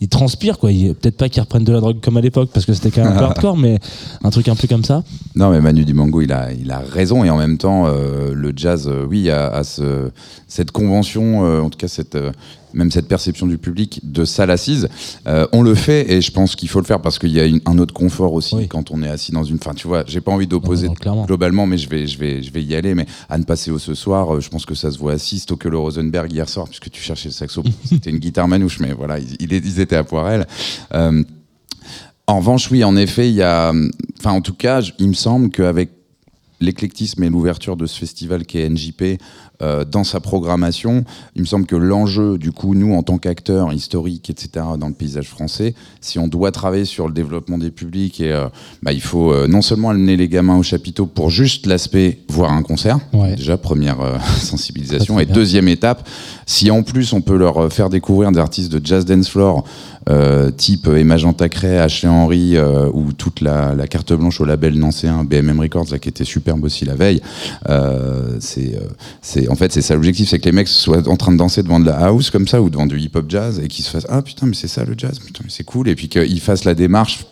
ils 0.00 0.08
transpirent 0.08 0.58
quoi. 0.58 0.70
Peut-être 0.70 1.16
pas 1.16 1.28
qu'ils 1.28 1.42
reprennent 1.42 1.64
de 1.64 1.72
la 1.72 1.80
drogue 1.80 1.98
comme 2.00 2.16
à 2.16 2.20
l'époque 2.20 2.50
parce 2.52 2.66
que 2.66 2.72
c'était 2.72 2.90
quand 2.90 3.02
même 3.04 3.14
un 3.14 3.18
peu 3.18 3.24
hardcore, 3.24 3.56
mais 3.56 3.78
un 4.22 4.30
truc 4.30 4.48
un 4.48 4.54
peu 4.56 4.68
comme 4.68 4.84
ça. 4.84 5.02
Non, 5.34 5.50
mais 5.50 5.60
Manu 5.60 5.84
Dibango, 5.84 6.20
il 6.20 6.32
a, 6.32 6.52
il 6.52 6.70
a 6.70 6.78
raison. 6.78 7.24
Et 7.24 7.30
en 7.30 7.36
même 7.38 7.58
temps, 7.58 7.86
euh, 7.86 8.32
le 8.34 8.52
jazz, 8.54 8.86
euh, 8.88 9.06
oui, 9.08 9.28
a, 9.30 9.48
a 9.48 9.64
ce- 9.64 10.10
cette 10.46 10.70
convention, 10.70 11.44
euh, 11.44 11.60
en 11.60 11.70
tout 11.70 11.78
cas, 11.78 11.88
cette, 11.88 12.16
même 12.74 12.90
cette 12.90 13.08
perception 13.08 13.46
du 13.46 13.58
public 13.58 14.00
de 14.02 14.24
salle 14.24 14.50
assise. 14.50 14.88
Euh, 15.26 15.46
on 15.52 15.62
le 15.62 15.74
fait 15.74 16.10
et 16.12 16.20
je 16.20 16.30
pense 16.30 16.54
qu'il 16.56 16.68
faut 16.68 16.80
le 16.80 16.84
faire 16.84 17.00
parce 17.00 17.18
qu'il 17.18 17.30
y 17.30 17.40
a 17.40 17.44
une- 17.46 17.60
un 17.66 17.78
autre 17.78 17.94
confort 17.94 18.32
aussi 18.32 18.54
Oui. 18.54 18.68
quand 18.68 18.90
on 18.90 19.02
est 19.02 19.08
assis 19.08 19.32
dans 19.32 19.44
une. 19.44 19.56
Enfin, 19.56 19.74
tu 19.74 19.86
vois, 19.88 20.04
j'ai 20.06 20.20
pas 20.20 20.32
envie 20.32 20.46
d'opposer 20.46 20.88
globalement, 21.26 21.66
mais 21.66 21.78
je 21.78 21.88
vais, 21.88 22.06
je, 22.06 22.18
vais, 22.18 22.42
je 22.42 22.52
vais 22.52 22.62
y 22.62 22.74
aller. 22.74 22.94
Mais 22.94 23.06
Anne 23.28 23.44
Passeo 23.44 23.78
ce 23.78 23.94
soir, 23.94 24.34
euh, 24.36 24.40
je 24.40 24.48
pense 24.48 24.66
que 24.66 24.74
ça 24.74 24.90
se 24.90 24.98
voit 24.98 25.12
assis. 25.12 25.44
Que 25.58 25.68
le 25.68 25.78
Rosenberg 25.78 26.30
hier 26.32 26.48
soir, 26.48 26.66
puisque 26.66 26.90
tu 26.90 27.00
cherchais 27.00 27.28
le 27.30 27.34
saxo, 27.34 27.62
c'était 27.84 28.10
une 28.10 28.18
guitare 28.18 28.48
manouche, 28.48 28.80
mais 28.80 28.92
voilà, 28.92 29.18
ils, 29.18 29.80
étaient 29.80 29.96
à 29.96 30.04
Poirel. 30.04 30.46
Euh, 30.94 31.22
en 32.26 32.38
revanche, 32.40 32.70
oui, 32.70 32.84
en 32.84 32.96
effet, 32.96 33.28
il 33.30 33.34
y 33.36 33.42
a. 33.42 33.72
Enfin, 34.18 34.32
en 34.32 34.42
tout 34.42 34.52
cas, 34.52 34.82
il 34.98 35.08
me 35.08 35.14
semble 35.14 35.50
qu'avec 35.50 35.90
l'éclectisme 36.60 37.22
et 37.22 37.30
l'ouverture 37.30 37.76
de 37.76 37.86
ce 37.86 37.98
festival 37.98 38.44
qui 38.44 38.58
est 38.58 38.68
NJP 38.68 39.20
euh, 39.60 39.84
dans 39.84 40.04
sa 40.04 40.20
programmation, 40.20 41.04
il 41.34 41.42
me 41.42 41.46
semble 41.46 41.66
que 41.66 41.74
l'enjeu, 41.76 42.38
du 42.38 42.52
coup, 42.52 42.74
nous, 42.74 42.94
en 42.94 43.02
tant 43.02 43.18
qu'acteurs 43.18 43.72
historiques, 43.72 44.30
etc., 44.30 44.64
dans 44.78 44.88
le 44.88 44.94
paysage 44.94 45.28
français, 45.28 45.74
si 46.00 46.18
on 46.18 46.28
doit 46.28 46.52
travailler 46.52 46.84
sur 46.84 47.08
le 47.08 47.12
développement 47.14 47.58
des 47.58 47.70
publics, 47.70 48.20
et, 48.20 48.32
euh, 48.32 48.46
bah, 48.82 48.92
il 48.92 49.00
faut 49.02 49.32
euh, 49.32 49.46
non 49.48 49.60
seulement 49.62 49.90
amener 49.90 50.16
les 50.16 50.28
gamins 50.28 50.56
au 50.58 50.62
chapiteau 50.62 51.06
pour 51.06 51.30
juste 51.30 51.66
l'aspect 51.66 52.20
voir 52.28 52.52
un 52.52 52.62
concert, 52.62 52.98
Ouais. 53.12 53.34
déjà, 53.34 53.56
première 53.58 53.98
sensibilisation, 54.38 55.18
et 55.18 55.24
bien. 55.26 55.34
deuxième 55.34 55.68
étape, 55.68 56.08
si 56.46 56.70
en 56.70 56.82
plus 56.82 57.12
on 57.12 57.20
peut 57.20 57.36
leur 57.36 57.72
faire 57.72 57.88
découvrir 57.90 58.30
des 58.32 58.38
artistes 58.38 58.72
de 58.72 58.84
jazz 58.84 59.04
dance 59.04 59.28
floor, 59.28 59.64
euh, 60.08 60.50
type 60.50 60.86
Emma 60.86 61.16
Jean 61.16 61.32
Tacré, 61.32 61.78
Ashley 61.78 62.08
Henry, 62.08 62.56
euh, 62.56 62.88
ou 62.92 63.12
toute 63.12 63.40
la, 63.40 63.74
carte 63.88 64.12
blanche 64.12 64.40
au 64.40 64.44
label 64.44 64.78
nancéen 64.78 65.24
BMM 65.24 65.60
Records, 65.60 65.98
qui 66.00 66.08
était 66.08 66.24
superbe 66.24 66.64
aussi 66.64 66.84
la 66.84 66.94
veille. 66.94 67.20
Euh, 67.68 68.38
c'est, 68.40 69.48
en 69.48 69.54
fait, 69.54 69.72
c'est 69.72 69.82
ça 69.82 69.94
l'objectif, 69.94 70.28
c'est 70.28 70.38
que 70.38 70.46
les 70.46 70.52
mecs 70.52 70.68
soient 70.68 71.06
en 71.08 71.16
train 71.16 71.32
de 71.32 71.36
danser 71.36 71.62
devant 71.62 71.80
de 71.80 71.86
la 71.86 71.96
house 72.06 72.30
comme 72.30 72.48
ça, 72.48 72.62
ou 72.62 72.70
devant 72.70 72.86
du 72.86 72.98
hip-hop 72.98 73.26
jazz, 73.28 73.60
et 73.62 73.68
qu'ils 73.68 73.84
se 73.84 73.90
fassent 73.90 74.06
ah 74.08 74.22
putain 74.22 74.46
mais 74.46 74.54
c'est 74.54 74.68
ça 74.68 74.84
le 74.84 74.94
jazz, 74.96 75.18
putain 75.18 75.42
mais 75.44 75.50
c'est 75.50 75.64
cool, 75.64 75.88
et 75.88 75.94
puis 75.94 76.08
qu'ils 76.08 76.40
fassent 76.40 76.64
la 76.64 76.74
démarche 76.74 77.26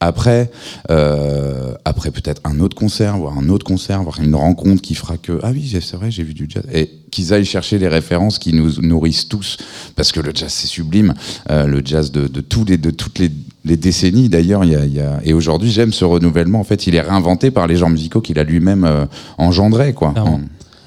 après, 0.00 0.50
après 0.88 2.10
peut-être 2.10 2.40
un 2.44 2.58
autre 2.60 2.76
concert, 2.76 3.16
voire 3.16 3.38
un 3.38 3.48
autre 3.48 3.64
concert, 3.64 4.02
voire 4.02 4.20
une 4.20 4.34
rencontre 4.34 4.82
qui 4.82 4.94
fera 4.94 5.16
que 5.16 5.38
ah 5.42 5.50
oui 5.52 5.68
c'est 5.80 5.96
vrai 5.96 6.10
j'ai 6.10 6.24
vu 6.24 6.34
du 6.34 6.46
jazz 6.48 6.64
et 6.72 6.90
qu'ils 7.12 7.32
aillent 7.32 7.44
chercher 7.44 7.78
les 7.78 7.86
références 7.86 8.40
qui 8.40 8.52
nous 8.52 8.80
nourrissent 8.80 9.28
tous. 9.28 9.56
Parce 9.94 10.10
que 10.10 10.18
le 10.18 10.32
jazz 10.34 10.50
c'est 10.52 10.66
sublime, 10.66 11.14
Euh, 11.50 11.66
le 11.68 11.80
jazz 11.84 12.10
de, 12.10 12.26
de 12.26 12.40
tous 12.40 12.64
les 12.64 12.78
de 12.78 12.90
toutes 12.90 13.20
les, 13.20 13.30
les 13.64 13.76
décennies 13.76 14.28
d'ailleurs 14.28 14.64
il 14.64 14.72
y 14.72 14.76
a, 14.76 14.84
il 14.84 14.94
y 14.94 15.00
a- 15.00 15.20
et 15.24 15.32
aujourd'hui 15.32 15.70
j'aime 15.70 15.92
ce 15.92 16.04
renouvellement. 16.04 16.58
En 16.58 16.64
fait 16.64 16.86
il 16.88 16.94
est 16.96 17.00
réinventé 17.00 17.50
par 17.52 17.66
les 17.68 17.76
genres 17.76 17.90
musicaux 17.90 18.20
qu'il 18.20 18.38
a 18.40 18.44
lui-même 18.44 18.84
euh, 18.84 19.04
engendré 19.38 19.92
quoi. 19.92 20.12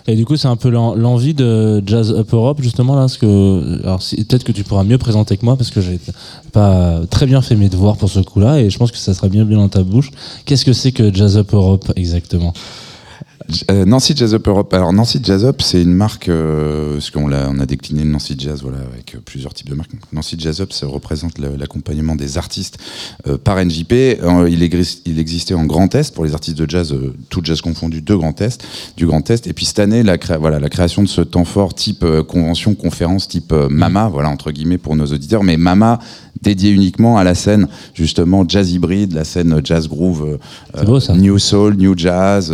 Et 0.07 0.15
du 0.15 0.23
coup, 0.23 0.38
c'est 0.38 0.47
un 0.47 0.55
peu 0.55 0.69
l'en- 0.69 0.93
l'envie 0.93 1.33
de 1.33 1.81
Jazz 1.83 2.11
Up 2.11 2.31
Europe, 2.31 2.61
justement, 2.61 2.93
là, 2.95 3.07
que, 3.19 3.81
alors, 3.81 4.03
si- 4.03 4.23
peut-être 4.23 4.43
que 4.43 4.51
tu 4.51 4.63
pourras 4.63 4.83
mieux 4.83 4.99
présenter 4.99 5.35
que 5.35 5.43
moi, 5.43 5.57
parce 5.57 5.71
que 5.71 5.81
j'ai 5.81 5.99
pas 6.53 7.01
très 7.09 7.25
bien 7.25 7.41
fait 7.41 7.55
mes 7.55 7.69
devoirs 7.69 7.97
pour 7.97 8.07
ce 8.11 8.19
coup-là, 8.19 8.59
et 8.59 8.69
je 8.69 8.77
pense 8.77 8.91
que 8.91 8.99
ça 8.99 9.15
sera 9.15 9.29
bien 9.29 9.45
bien 9.45 9.57
dans 9.57 9.67
ta 9.67 9.81
bouche. 9.81 10.11
Qu'est-ce 10.45 10.63
que 10.63 10.73
c'est 10.73 10.91
que 10.91 11.11
Jazz 11.11 11.38
Up 11.38 11.51
Europe, 11.53 11.91
exactement? 11.95 12.53
Euh, 13.69 13.85
Nancy 13.85 14.13
Jazz 14.15 14.33
Up 14.33 14.47
Europe. 14.47 14.73
Alors 14.73 14.91
Nancy 14.93 15.19
Jazz 15.21 15.45
Up, 15.45 15.61
c'est 15.61 15.81
une 15.81 15.93
marque, 15.93 16.29
euh, 16.29 16.93
parce 16.93 17.11
qu'on 17.11 17.31
on 17.31 17.59
a 17.59 17.65
décliné 17.65 18.03
le 18.03 18.09
Nancy 18.09 18.35
Jazz, 18.37 18.61
voilà, 18.61 18.77
avec 18.91 19.15
euh, 19.15 19.19
plusieurs 19.23 19.53
types 19.53 19.69
de 19.69 19.75
marques. 19.75 19.91
Nancy 20.13 20.35
Jazz 20.39 20.61
Up, 20.61 20.71
ça 20.73 20.87
représente 20.87 21.37
l'accompagnement 21.39 22.15
des 22.15 22.37
artistes 22.37 22.77
euh, 23.27 23.37
par 23.37 23.63
NJP. 23.63 23.91
Il, 24.49 24.61
exi- 24.63 24.99
il 25.05 25.19
existait 25.19 25.53
en 25.53 25.65
Grand 25.65 25.93
Est 25.95 26.13
pour 26.13 26.25
les 26.25 26.33
artistes 26.33 26.57
de 26.57 26.69
jazz, 26.69 26.95
tout 27.29 27.41
jazz 27.43 27.61
confondu, 27.61 28.01
deux 28.01 28.17
Grand 28.17 28.39
Est, 28.41 28.63
du 28.97 29.05
Grand 29.05 29.29
Est. 29.29 29.47
Et 29.47 29.53
puis 29.53 29.65
cette 29.65 29.79
année, 29.79 30.01
la, 30.01 30.17
créa- 30.17 30.37
voilà, 30.37 30.59
la 30.59 30.69
création 30.69 31.03
de 31.03 31.07
ce 31.07 31.21
temps 31.21 31.45
fort 31.45 31.73
type 31.75 32.05
convention, 32.27 32.73
conférence, 32.73 33.27
type 33.27 33.51
euh, 33.51 33.67
Mama, 33.69 34.09
voilà 34.11 34.29
entre 34.29 34.51
guillemets 34.51 34.77
pour 34.77 34.95
nos 34.95 35.05
auditeurs, 35.05 35.43
mais 35.43 35.57
Mama 35.57 35.99
dédié 36.41 36.69
uniquement 36.71 37.17
à 37.17 37.23
la 37.23 37.33
scène 37.33 37.67
justement 37.93 38.43
jazz 38.47 38.71
hybride, 38.71 39.13
la 39.13 39.23
scène 39.23 39.61
jazz 39.63 39.87
groove, 39.87 40.37
beau, 40.85 40.99
new 41.15 41.39
soul, 41.39 41.75
new 41.75 41.97
jazz, 41.97 42.53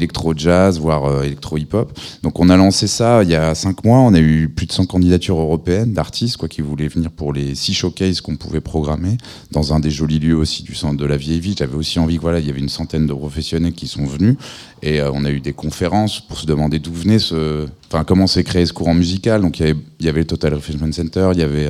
euh, 0.00 0.04
électro 0.10 0.34
jazz, 0.36 0.78
voire 0.78 1.04
euh, 1.04 1.22
électro 1.22 1.58
hip 1.58 1.68
hop. 1.72 1.98
Donc 2.22 2.40
on 2.40 2.48
a 2.48 2.56
lancé 2.56 2.86
ça 2.86 3.22
il 3.22 3.30
y 3.30 3.34
a 3.34 3.54
cinq 3.54 3.84
mois. 3.84 3.98
On 3.98 4.14
a 4.14 4.20
eu 4.20 4.48
plus 4.48 4.66
de 4.66 4.72
100 4.72 4.86
candidatures 4.86 5.38
européennes 5.38 5.92
d'artistes 5.92 6.36
quoi 6.36 6.48
qui 6.48 6.62
voulaient 6.62 6.88
venir 6.88 7.10
pour 7.10 7.32
les 7.32 7.54
six 7.54 7.74
showcases 7.74 8.20
qu'on 8.20 8.36
pouvait 8.36 8.60
programmer 8.60 9.16
dans 9.50 9.72
un 9.74 9.80
des 9.80 9.90
jolis 9.90 10.18
lieux 10.18 10.36
aussi 10.36 10.62
du 10.62 10.74
centre 10.74 10.96
de 10.96 11.06
la 11.06 11.16
vieille 11.16 11.40
ville. 11.40 11.54
J'avais 11.58 11.76
aussi 11.76 11.98
envie 11.98 12.18
voilà 12.18 12.40
il 12.40 12.46
y 12.46 12.50
avait 12.50 12.60
une 12.60 12.68
centaine 12.68 13.06
de 13.06 13.12
professionnels 13.12 13.72
qui 13.72 13.88
sont 13.88 14.06
venus 14.06 14.36
et 14.82 15.00
euh, 15.00 15.10
on 15.12 15.24
a 15.24 15.30
eu 15.30 15.40
des 15.40 15.52
conférences 15.52 16.20
pour 16.20 16.38
se 16.38 16.46
demander 16.46 16.78
d'où 16.78 16.92
venait 16.92 17.18
ce, 17.18 17.66
enfin 17.88 18.04
comment 18.04 18.26
s'est 18.26 18.44
créé 18.44 18.64
ce 18.66 18.72
courant 18.72 18.94
musical. 18.94 19.42
Donc 19.42 19.60
il 19.60 19.66
y 19.66 19.70
avait, 19.70 19.80
il 20.00 20.06
y 20.06 20.08
avait 20.08 20.20
le 20.20 20.26
Total 20.26 20.54
Refreshment 20.54 20.92
Center, 20.92 21.30
il 21.34 21.40
y 21.40 21.42
avait 21.42 21.68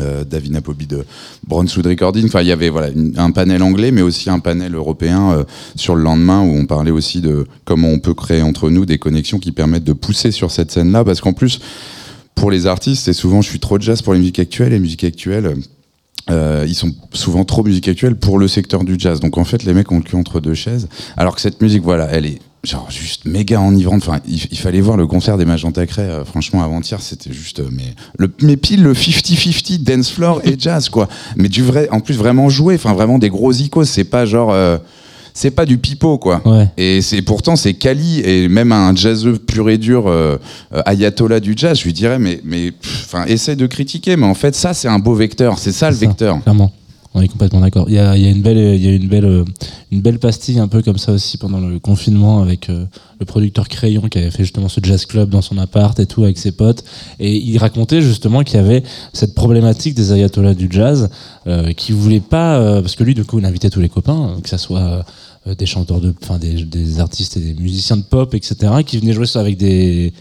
euh, 0.00 0.24
David 0.24 0.52
Napobi 0.52 0.86
de 0.86 1.04
Brunswood 1.46 1.86
Recording. 1.86 2.26
Enfin, 2.26 2.42
il 2.42 2.48
y 2.48 2.52
avait 2.52 2.68
voilà 2.68 2.88
un 3.16 3.30
panel 3.30 3.62
anglais, 3.62 3.90
mais 3.90 4.02
aussi 4.02 4.30
un 4.30 4.38
panel 4.38 4.74
européen 4.74 5.32
euh, 5.32 5.44
sur 5.76 5.94
le 5.94 6.02
lendemain 6.02 6.42
où 6.42 6.56
on 6.56 6.66
parlait 6.66 6.90
aussi 6.90 7.20
de 7.20 7.46
comment 7.64 7.88
on 7.88 7.98
peut 7.98 8.14
créer 8.14 8.42
entre 8.42 8.70
nous 8.70 8.86
des 8.86 8.98
connexions 8.98 9.38
qui 9.38 9.52
permettent 9.52 9.84
de 9.84 9.92
pousser 9.92 10.30
sur 10.30 10.50
cette 10.50 10.70
scène-là, 10.70 11.04
parce 11.04 11.20
qu'en 11.20 11.32
plus, 11.32 11.60
pour 12.34 12.50
les 12.50 12.66
artistes, 12.66 13.04
c'est 13.04 13.12
souvent 13.12 13.42
je 13.42 13.48
suis 13.48 13.60
trop 13.60 13.80
jazz 13.80 14.02
pour 14.02 14.12
les 14.14 14.20
musiques 14.20 14.38
actuelles, 14.38 14.72
et 14.72 14.78
musiques 14.78 15.04
actuelles. 15.04 15.56
euh, 16.30 16.64
ils 16.68 16.74
sont 16.74 16.94
souvent 17.12 17.44
trop 17.44 17.64
musique 17.64 17.88
actuelle 17.88 18.16
pour 18.16 18.38
le 18.38 18.48
secteur 18.48 18.84
du 18.84 18.96
jazz. 18.98 19.20
Donc 19.20 19.38
en 19.38 19.44
fait, 19.44 19.64
les 19.64 19.74
mecs 19.74 19.90
ont 19.90 19.96
le 19.98 20.02
cul 20.02 20.16
entre 20.16 20.40
deux 20.40 20.54
chaises. 20.54 20.88
Alors 21.16 21.34
que 21.34 21.40
cette 21.40 21.60
musique, 21.60 21.82
voilà, 21.82 22.08
elle 22.10 22.26
est 22.26 22.38
genre 22.64 22.90
juste 22.90 23.24
méga 23.24 23.60
enivrante. 23.60 24.02
Enfin, 24.06 24.20
il, 24.26 24.46
il 24.50 24.58
fallait 24.58 24.80
voir 24.80 24.96
le 24.96 25.06
concert 25.06 25.36
des 25.36 25.44
Magenta 25.44 25.86
Cray. 25.86 26.06
euh, 26.06 26.24
franchement, 26.24 26.62
avant-hier, 26.62 27.00
c'était 27.00 27.32
juste, 27.32 27.60
euh, 27.60 27.68
mais 27.70 27.94
le, 28.18 28.30
mais 28.42 28.56
pile 28.56 28.82
le 28.82 28.94
50-50 28.94 29.82
dance 29.82 30.10
floor 30.10 30.40
et 30.44 30.54
jazz, 30.58 30.88
quoi. 30.88 31.08
Mais 31.36 31.48
du 31.48 31.62
vrai, 31.62 31.88
en 31.90 32.00
plus 32.00 32.14
vraiment 32.16 32.48
joué. 32.48 32.74
Enfin, 32.74 32.94
vraiment 32.94 33.18
des 33.18 33.30
gros 33.30 33.52
icônes. 33.52 33.84
C'est 33.84 34.04
pas 34.04 34.26
genre, 34.26 34.50
euh, 34.52 34.78
c'est 35.34 35.52
pas 35.52 35.66
du 35.66 35.78
pipeau, 35.78 36.18
quoi. 36.18 36.42
Ouais. 36.44 36.68
Et 36.76 37.00
c'est 37.00 37.22
pourtant 37.22 37.54
c'est 37.54 37.74
Kali 37.74 38.20
et 38.20 38.48
même 38.48 38.72
un 38.72 38.94
jazzeux 38.94 39.38
pur 39.38 39.70
et 39.70 39.78
dur 39.78 40.12
ayatollah 40.84 41.38
du 41.38 41.54
jazz, 41.56 41.78
je 41.78 41.84
lui 41.84 41.92
dirais 41.92 42.18
mais 42.18 42.40
mais 42.44 42.72
enfin 43.04 43.24
essaye 43.26 43.54
de 43.54 43.66
critiquer 43.66 44.16
mais 44.16 44.26
en 44.26 44.34
fait 44.34 44.56
ça 44.56 44.74
c'est 44.74 44.88
un 44.88 44.98
beau 44.98 45.14
vecteur, 45.14 45.58
c'est 45.58 45.70
ça 45.70 45.90
le 45.90 45.96
ça, 45.96 46.06
vecteur. 46.06 46.42
Clairement. 46.42 46.72
On 47.18 47.22
est 47.22 47.28
complètement 47.28 47.60
d'accord. 47.60 47.86
Il 47.88 47.94
y 47.94 47.98
a, 47.98 48.16
y 48.16 48.26
a 48.26 48.30
une 48.30 48.42
belle, 48.42 48.80
y 48.80 48.86
a 48.86 48.92
une 48.92 49.08
belle, 49.08 49.24
euh, 49.24 49.44
une 49.90 50.00
belle 50.00 50.18
pastille 50.18 50.60
un 50.60 50.68
peu 50.68 50.82
comme 50.82 50.98
ça 50.98 51.12
aussi 51.12 51.36
pendant 51.36 51.60
le 51.60 51.80
confinement 51.80 52.40
avec 52.40 52.70
euh, 52.70 52.84
le 53.18 53.26
producteur 53.26 53.68
Crayon 53.68 54.02
qui 54.08 54.18
avait 54.18 54.30
fait 54.30 54.44
justement 54.44 54.68
ce 54.68 54.80
jazz 54.82 55.04
club 55.06 55.30
dans 55.30 55.42
son 55.42 55.58
appart 55.58 55.98
et 55.98 56.06
tout 56.06 56.24
avec 56.24 56.38
ses 56.38 56.52
potes. 56.52 56.84
Et 57.18 57.36
il 57.36 57.58
racontait 57.58 58.00
justement 58.02 58.42
qu'il 58.42 58.56
y 58.56 58.60
avait 58.60 58.82
cette 59.12 59.34
problématique 59.34 59.94
des 59.94 60.12
ayatollahs 60.12 60.54
du 60.54 60.68
jazz 60.70 61.10
euh, 61.46 61.72
qui 61.72 61.92
voulaient 61.92 62.20
pas, 62.20 62.58
euh, 62.58 62.80
parce 62.80 62.94
que 62.94 63.04
lui 63.04 63.14
du 63.14 63.24
coup 63.24 63.38
il 63.38 63.44
invitait 63.44 63.70
tous 63.70 63.80
les 63.80 63.88
copains, 63.88 64.30
euh, 64.36 64.40
que 64.40 64.48
ça 64.48 64.58
soit 64.58 65.04
des 65.58 65.66
chanteurs 65.66 66.00
de, 66.00 66.12
enfin 66.22 66.38
des, 66.38 66.64
des 66.64 67.00
artistes 67.00 67.38
et 67.38 67.40
des 67.40 67.54
musiciens 67.54 67.96
de 67.96 68.02
pop, 68.02 68.34
etc., 68.34 68.70
qui 68.84 68.98
venaient 68.98 69.14
jouer 69.14 69.26
ça 69.26 69.40
avec 69.40 69.56
des 69.56 70.12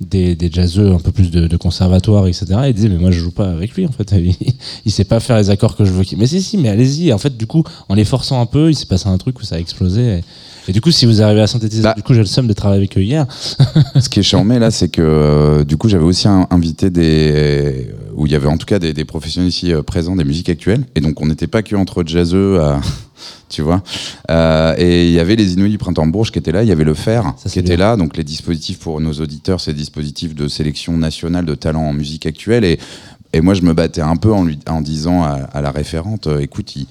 des, 0.00 0.34
des 0.36 0.50
jazzeux 0.50 0.92
un 0.92 0.98
peu 0.98 1.10
plus 1.10 1.30
de, 1.30 1.46
de 1.46 1.56
conservatoire, 1.56 2.26
etc. 2.26 2.46
Et 2.64 2.68
ils 2.68 2.74
disaient 2.74 2.88
mais 2.88 2.98
moi 2.98 3.10
je 3.10 3.20
joue 3.20 3.30
pas 3.30 3.50
avec 3.50 3.72
lui 3.74 3.86
en 3.86 3.92
fait. 3.92 4.12
Il, 4.16 4.34
il 4.84 4.92
sait 4.92 5.04
pas 5.04 5.20
faire 5.20 5.36
les 5.36 5.50
accords 5.50 5.76
que 5.76 5.84
je 5.84 5.92
veux. 5.92 6.04
Mais 6.16 6.26
si 6.26 6.42
si, 6.42 6.58
mais 6.58 6.68
allez-y. 6.68 7.12
En 7.12 7.18
fait, 7.18 7.36
du 7.36 7.46
coup, 7.46 7.64
en 7.88 7.94
les 7.94 8.04
forçant 8.04 8.40
un 8.40 8.46
peu, 8.46 8.70
il 8.70 8.74
s'est 8.74 8.86
passé 8.86 9.08
un 9.08 9.18
truc 9.18 9.40
où 9.40 9.44
ça 9.44 9.56
a 9.56 9.58
explosé. 9.58 10.22
Et 10.68 10.72
du 10.72 10.80
coup, 10.80 10.90
si 10.90 11.06
vous 11.06 11.22
arrivez 11.22 11.42
à 11.42 11.46
synthétiser, 11.46 11.82
Bah. 11.82 11.94
du 11.96 12.02
coup, 12.02 12.12
j'ai 12.14 12.20
le 12.20 12.26
seum 12.26 12.46
de 12.46 12.52
travailler 12.52 12.80
avec 12.80 12.96
eux 12.98 13.02
hier. 13.02 13.26
Ce 14.00 14.08
qui 14.08 14.20
est 14.20 14.22
charmé 14.24 14.58
là, 14.58 14.70
c'est 14.70 14.88
que 14.88 15.02
euh, 15.02 15.64
du 15.64 15.76
coup, 15.76 15.88
j'avais 15.88 16.04
aussi 16.04 16.26
un- 16.28 16.46
invité 16.50 16.90
des 16.90 17.90
où 18.16 18.24
il 18.26 18.32
y 18.32 18.34
avait 18.34 18.48
en 18.48 18.56
tout 18.56 18.64
cas 18.64 18.78
des, 18.78 18.94
des 18.94 19.04
professionnels 19.04 19.50
ici 19.50 19.72
euh, 19.74 19.82
présents 19.82 20.16
des 20.16 20.24
musiques 20.24 20.48
actuelles, 20.48 20.84
et 20.94 21.00
donc 21.00 21.20
on 21.20 21.26
n'était 21.26 21.46
pas 21.46 21.62
que 21.62 21.76
entre 21.76 22.02
jazzeux, 22.06 22.58
à, 22.60 22.80
tu 23.50 23.60
vois. 23.60 23.82
Euh, 24.30 24.74
et 24.78 25.06
il 25.08 25.12
y 25.12 25.20
avait 25.20 25.36
les 25.36 25.52
Inuits 25.52 25.70
du 25.70 25.76
printemps 25.78 26.06
Bourges 26.06 26.30
qui 26.32 26.38
étaient 26.38 26.50
là, 26.52 26.62
il 26.62 26.68
y 26.68 26.72
avait 26.72 26.84
le 26.84 26.94
Fer 26.94 27.34
Ça, 27.36 27.50
qui 27.50 27.58
était 27.58 27.76
bien. 27.76 27.90
là, 27.90 27.96
donc 27.98 28.16
les 28.16 28.24
dispositifs 28.24 28.78
pour 28.78 29.00
nos 29.02 29.12
auditeurs, 29.12 29.60
c'est 29.60 29.72
des 29.74 29.78
dispositifs 29.80 30.34
de 30.34 30.48
sélection 30.48 30.96
nationale 30.96 31.44
de 31.44 31.54
talents 31.54 31.84
en 31.88 31.92
musique 31.92 32.24
actuelle, 32.26 32.64
et 32.64 32.78
et 33.34 33.42
moi 33.42 33.52
je 33.52 33.60
me 33.62 33.74
battais 33.74 34.00
un 34.00 34.16
peu 34.16 34.32
en 34.32 34.44
lui 34.44 34.58
en 34.66 34.80
disant 34.80 35.22
à, 35.22 35.32
à 35.52 35.60
la 35.60 35.70
référente, 35.70 36.26
écoute, 36.40 36.74
il 36.76 36.86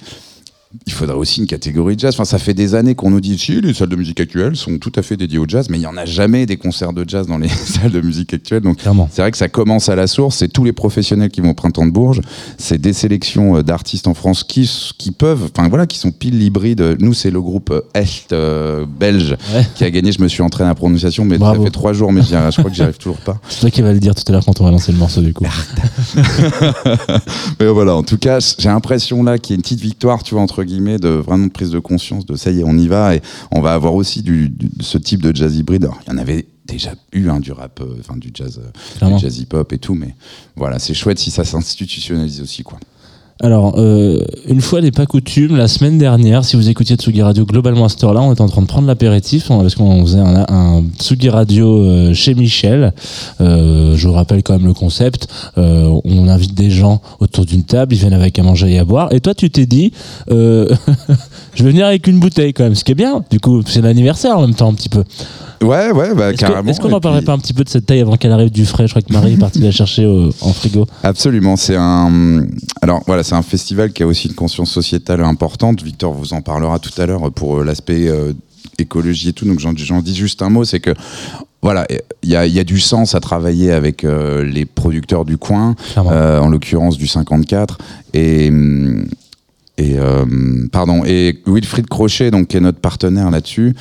il 0.86 0.94
faudrait 0.94 1.16
aussi 1.16 1.42
une 1.42 1.48
catégorie 1.48 1.96
de 1.96 2.00
jazz. 2.00 2.14
Enfin, 2.16 2.26
ça 2.26 2.38
fait 2.40 2.54
des 2.54 2.76
années 2.76 2.96
qu'on 2.96 3.10
nous 3.12 3.22
dit 3.22 3.38
si 3.38 3.60
les 3.62 3.74
salles 3.74 3.90
de 3.90 3.96
musique 3.96 4.20
actuelles 4.20 4.56
sont 4.56 4.78
tout 4.78 4.92
à 4.96 5.02
fait 5.02 5.18
dédiées 5.18 5.38
au 5.40 5.46
jazz, 5.48 5.70
mais 5.70 5.78
il 5.78 5.82
n'y 5.82 5.88
en 5.88 5.98
a 5.98 6.06
jamais 6.06 6.46
des 6.46 6.58
concerts 6.58 6.94
de 6.94 7.06
jazz 7.08 7.28
dans 7.28 7.38
les 7.38 7.48
salles 7.66 7.92
de 7.92 8.02
musique 8.02 8.34
actuelles. 8.34 8.62
Donc, 8.62 8.80
c'est 9.12 9.22
vrai 9.22 9.32
que 9.32 9.38
ça 9.38 9.48
commence 9.50 9.90
à 9.90 9.96
la 9.96 10.08
source. 10.08 10.38
C'est 10.38 10.48
tous 10.48 10.64
les 10.64 10.74
professionnels 10.74 11.30
qui 11.30 11.42
vont 11.42 11.52
au 11.52 11.54
printemps 11.54 11.86
de 11.86 11.92
Bourges. 11.92 12.22
C'est 12.58 12.80
des 12.80 12.94
sélections 12.94 13.58
euh, 13.58 13.64
d'artistes 13.64 14.08
en 14.08 14.14
France 14.14 14.44
qui, 14.44 14.70
qui 14.98 15.12
peuvent, 15.12 15.50
enfin 15.56 15.70
voilà, 15.70 15.86
qui 15.88 15.98
sont 15.98 16.12
pile 16.12 16.42
hybrides. 16.42 16.98
Nous, 17.00 17.14
c'est 17.14 17.32
le 17.32 17.42
groupe 17.42 17.72
euh, 17.72 17.82
Est 17.94 18.32
euh, 18.34 18.86
belge 18.86 19.36
Ouais. 19.54 19.66
qui 19.76 19.84
a 19.84 19.92
gagné. 19.92 20.12
Je 20.12 20.22
me 20.22 20.28
suis 20.28 20.42
entraîné 20.42 20.68
à 20.68 20.72
la 20.72 20.76
prononciation, 20.76 21.26
mais 21.26 21.38
Bravo. 21.38 21.60
ça 21.62 21.66
fait 21.66 21.72
trois 21.72 21.94
jours, 21.94 22.12
mais 22.12 22.22
je 22.22 22.28
crois 22.60 22.70
que 22.70 22.76
j'y 22.76 22.82
arrive 22.82 22.98
toujours 22.98 23.18
pas. 23.18 23.40
C'est 23.50 23.60
toi 23.62 23.70
qui 23.70 23.82
va 23.82 23.94
le 23.94 24.00
dire 24.00 24.16
tout 24.16 24.24
à 24.28 24.32
l'heure 24.32 24.46
quand 24.46 24.60
on 24.62 24.64
va 24.64 24.72
lancer 24.72 24.92
le 24.92 24.98
morceau 24.98 25.22
du 25.22 25.34
coup. 25.34 25.46
Mais 27.60 27.68
voilà, 27.68 27.96
en 27.96 28.04
tout 28.04 28.18
cas, 28.18 28.40
j'ai 28.58 28.70
l'impression 28.70 29.24
là 29.24 29.38
qu'il 29.38 29.52
y 29.52 29.54
a 29.54 29.58
une 29.58 29.62
petite 29.62 29.80
victoire, 29.82 30.24
tu 30.24 30.34
vois, 30.36 30.44
entre 30.44 30.64
guillemets, 30.66 30.98
de 30.98 31.10
vraiment 31.10 31.46
de 31.48 31.52
prise 31.52 31.70
de 31.72 31.80
conscience, 31.80 32.26
de 32.26 32.36
ça 32.36 32.52
y 32.52 32.60
est, 32.60 32.64
on 32.64 32.78
y 32.78 32.88
va, 32.88 33.16
et 33.16 33.22
on 33.52 33.62
va 33.62 33.74
avoir 33.74 33.94
aussi 33.96 34.22
du, 34.22 34.50
du- 34.50 34.70
ce 34.82 34.98
type 34.98 35.22
de 35.22 35.36
jazz 35.36 35.56
hybride. 35.56 35.86
Alors, 35.86 36.00
il 36.06 36.12
y 36.12 36.16
en 36.16 36.18
avait 36.18 36.46
déjà 36.66 36.94
eu 37.14 37.30
hein, 37.30 37.40
du 37.40 37.52
rap, 37.52 37.80
euh, 37.82 37.96
enfin 38.00 38.18
du 38.18 38.32
jazz, 38.34 38.60
euh, 38.64 38.72
du 39.18 39.22
jazz 39.22 39.38
hip-hop 39.40 39.72
et 39.74 39.78
tout, 39.78 39.94
mais 39.96 40.16
voilà, 40.56 40.80
c'est 40.80 40.94
chouette 40.94 41.20
si 41.20 41.32
ça 41.32 41.44
s'institutionnalise 41.46 42.42
aussi, 42.42 42.64
quoi. 42.64 42.80
Alors, 43.44 43.76
euh, 43.78 44.24
une 44.48 44.62
fois 44.62 44.80
n'est 44.80 44.92
pas 44.92 45.06
coutume, 45.06 45.58
la 45.58 45.68
semaine 45.68 45.98
dernière, 45.98 46.46
si 46.46 46.56
vous 46.56 46.70
écoutiez 46.70 46.96
Tsugi 46.96 47.22
Radio 47.22 47.46
globalement 47.46 47.84
à 47.84 47.90
cette 47.90 48.02
heure-là, 48.06 48.22
on 48.22 48.32
était 48.32 48.40
en 48.42 48.48
train 48.48 48.62
de 48.62 48.68
prendre 48.68 48.88
l'apéritif 48.88 49.52
on- 49.52 49.60
parce 49.62 49.76
qu'on 49.76 50.02
faisait 50.06 50.20
un, 50.20 50.46
un 50.48 50.84
Tsugi 50.98 51.28
Radio 51.30 51.80
euh, 51.84 52.14
chez 52.14 52.34
Michel. 52.34 52.94
Euh, 53.42 53.98
je 53.98 54.08
vous 54.08 54.14
rappelle 54.14 54.42
quand 54.42 54.54
même 54.58 54.66
le 54.66 54.74
concept. 54.74 55.28
On 55.58 56.28
invite 56.30 56.54
des 56.54 56.70
gens 56.72 57.02
autour 57.20 57.46
d'une 57.46 57.64
table, 57.64 57.94
ils 57.94 57.98
viennent 58.00 58.14
avec 58.14 58.40
à 58.40 58.44
manger 58.44 58.72
et 58.72 58.80
à 58.80 58.86
boire. 58.86 59.12
Et 59.12 59.20
toi, 59.20 59.34
tu 59.34 59.50
t'es 59.50 59.66
dit, 59.66 59.92
je 60.30 60.68
vais 61.58 61.70
venir 61.72 61.86
avec 61.88 62.08
une 62.08 62.20
bouteille 62.20 62.54
quand 62.54 62.64
même, 62.64 62.76
ce 62.76 62.86
qui 62.86 62.94
est 62.94 62.96
bien. 62.96 63.22
Du 63.30 63.42
coup, 63.42 63.62
c'est 63.68 63.82
l'anniversaire 63.82 64.38
en 64.38 64.42
même 64.42 64.56
temps 64.56 64.70
un 64.70 64.74
petit 64.74 64.90
peu. 64.90 65.04
Ouais, 65.62 65.92
ouais, 65.92 66.14
bah, 66.14 66.32
que- 66.34 66.38
carrément. 66.38 66.70
est-ce 66.70 66.80
qu'on 66.82 66.90
et 66.90 66.94
en 66.94 67.00
parlerait 67.00 67.22
puis- 67.22 67.28
pas 67.28 67.34
un 67.34 67.38
petit 67.40 67.54
peu 67.54 67.64
de 67.64 67.70
cette 67.70 67.86
taille 67.86 68.02
avant 68.02 68.18
qu'elle 68.18 68.34
arrive 68.34 68.52
du 68.52 68.66
frais? 68.66 68.88
Je 68.88 68.92
crois 68.94 69.02
que 69.02 69.12
Marie 69.12 69.34
est 69.34 69.38
partie 69.38 69.60
la 69.60 69.72
chercher 69.72 70.06
au- 70.06 70.30
en 70.42 70.54
frigo. 70.54 70.86
Absolument, 71.02 71.56
c'est 71.56 71.76
un. 71.78 72.44
Alors 72.82 73.02
voilà, 73.08 73.24
c'est 73.26 73.36
un 73.36 73.42
festival 73.42 73.92
qui 73.92 74.04
a 74.04 74.08
aussi 74.08 74.28
une 74.28 74.36
conscience 74.36 74.72
sociétale 74.72 75.22
importante. 75.22 75.82
Victor 75.82 76.14
vous 76.14 76.34
en 76.34 76.42
parlera 76.42 76.80
tout 76.80 77.02
à 77.02 77.06
l'heure 77.06 77.32
pour 77.32 77.58
euh, 77.58 77.64
l'aspect 77.64 78.08
euh, 78.08 78.34
écologie 78.78 79.30
et 79.30 79.34
tout. 79.34 79.46
Donc 79.46 79.60
j'en 79.60 79.74
dis 79.74 80.16
juste 80.16 80.42
un 80.42 80.50
mot, 80.50 80.64
c'est 80.64 80.80
que 80.80 80.94
voilà, 81.62 81.88
il 82.22 82.30
y 82.30 82.36
a, 82.36 82.46
il 82.46 82.54
y 82.54 82.60
a 82.60 82.64
du 82.64 82.80
sens 82.80 83.16
à 83.16 83.20
travailler 83.20 83.72
avec 83.72 84.04
euh, 84.04 84.44
les 84.44 84.66
producteurs 84.66 85.26
du 85.26 85.38
coin, 85.38 85.76
euh, 85.98 86.40
en 86.40 86.50
l'occurrence 86.50 86.98
du 86.98 87.08
54 87.08 87.80
et 88.14 88.50
hum, 88.50 89.06
et 89.78 89.98
pardon 90.72 91.04
et 91.06 91.42
Wilfried 91.46 91.88
Crochet 91.88 92.32
donc 92.32 92.48
qui 92.48 92.56
est 92.56 92.62
notre 92.62 92.80
partenaire 92.80 93.30
là-dessus. 93.30 93.76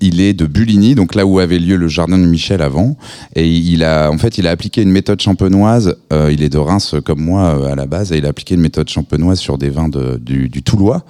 Il 0.00 0.20
est 0.20 0.32
de 0.32 0.46
Buligny, 0.46 0.94
donc 0.94 1.14
là 1.14 1.26
où 1.26 1.38
avait 1.38 1.58
lieu 1.58 1.76
le 1.76 1.88
jardin 1.88 2.18
de 2.18 2.24
Michel 2.24 2.62
avant, 2.62 2.96
et 3.34 3.48
il 3.48 3.84
a, 3.84 4.10
en 4.10 4.18
fait, 4.18 4.38
il 4.38 4.46
a 4.46 4.50
appliqué 4.50 4.82
une 4.82 4.90
méthode 4.90 5.20
champenoise. 5.20 5.96
euh, 6.12 6.32
il 6.32 6.42
est 6.42 6.48
de 6.48 6.58
Reims 6.58 6.94
comme 7.04 7.20
moi 7.20 7.58
euh, 7.58 7.72
à 7.72 7.74
la 7.74 7.86
base, 7.86 8.12
et 8.12 8.18
il 8.18 8.26
a 8.26 8.28
appliqué 8.28 8.54
une 8.54 8.60
méthode 8.60 8.88
champenoise 8.88 9.38
sur 9.38 9.58
des 9.58 9.70
vins 9.70 9.88
du, 9.88 10.48
du 10.48 10.62
Toulois. 10.62 11.04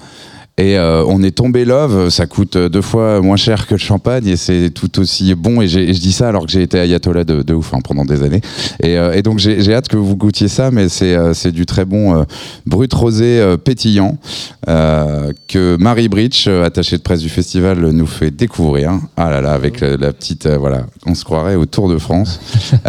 Et 0.59 0.77
euh, 0.77 1.05
on 1.07 1.23
est 1.23 1.31
tombé 1.31 1.65
love, 1.65 2.09
ça 2.11 2.27
coûte 2.27 2.57
deux 2.57 2.83
fois 2.83 3.21
moins 3.21 3.37
cher 3.37 3.69
que 3.69 3.75
le 3.75 3.79
champagne 3.79 4.27
et 4.27 4.37
c'est 4.37 4.71
tout 4.71 4.99
aussi 4.99 5.37
bon. 5.37 5.63
Et, 5.63 5.69
je 5.69 6.01
dis 6.01 6.13
ça 6.13 6.29
alors 6.29 6.47
que 6.47 6.51
j'ai 6.51 6.63
été 6.63 6.81
ayatollah 6.81 7.23
de, 7.23 7.43
de 7.43 7.55
ouf 7.55 7.73
hein, 7.75 7.79
pendant 7.83 8.05
des 8.05 8.25
années. 8.25 8.41
Et, 8.83 8.99
euh, 8.99 9.13
et 9.13 9.23
donc 9.23 9.39
j'ai 9.39 9.73
hâte 9.73 9.87
que 9.87 9.97
vous 9.97 10.17
goûtiez 10.17 10.49
ça, 10.49 10.73
mais 10.73 10.89
c'est 10.89 11.15
euh, 11.15 11.33
du 11.53 11.65
très 11.65 11.85
bon 11.85 12.17
euh, 12.17 12.25
brut 12.67 12.93
rosé 12.93 13.57
pétillant 13.65 14.19
que 14.67 15.77
Marie 15.77 16.09
Bridge, 16.09 16.49
attachée 16.49 16.99
de 16.99 17.03
presse 17.03 17.21
du 17.21 17.29
festival, 17.29 17.79
nous 17.79 18.07
fait 18.07 18.31
découvrir. 18.31 18.93
Ah 19.17 19.31
là 19.31 19.41
là, 19.41 19.53
avec 19.53 19.81
la, 19.81 19.97
la 19.97 20.13
petite, 20.13 20.47
voilà, 20.47 20.87
on 21.07 21.15
se 21.15 21.25
croirait 21.25 21.55
au 21.55 21.65
Tour 21.67 21.89
de 21.89 21.99
France. 21.99 22.41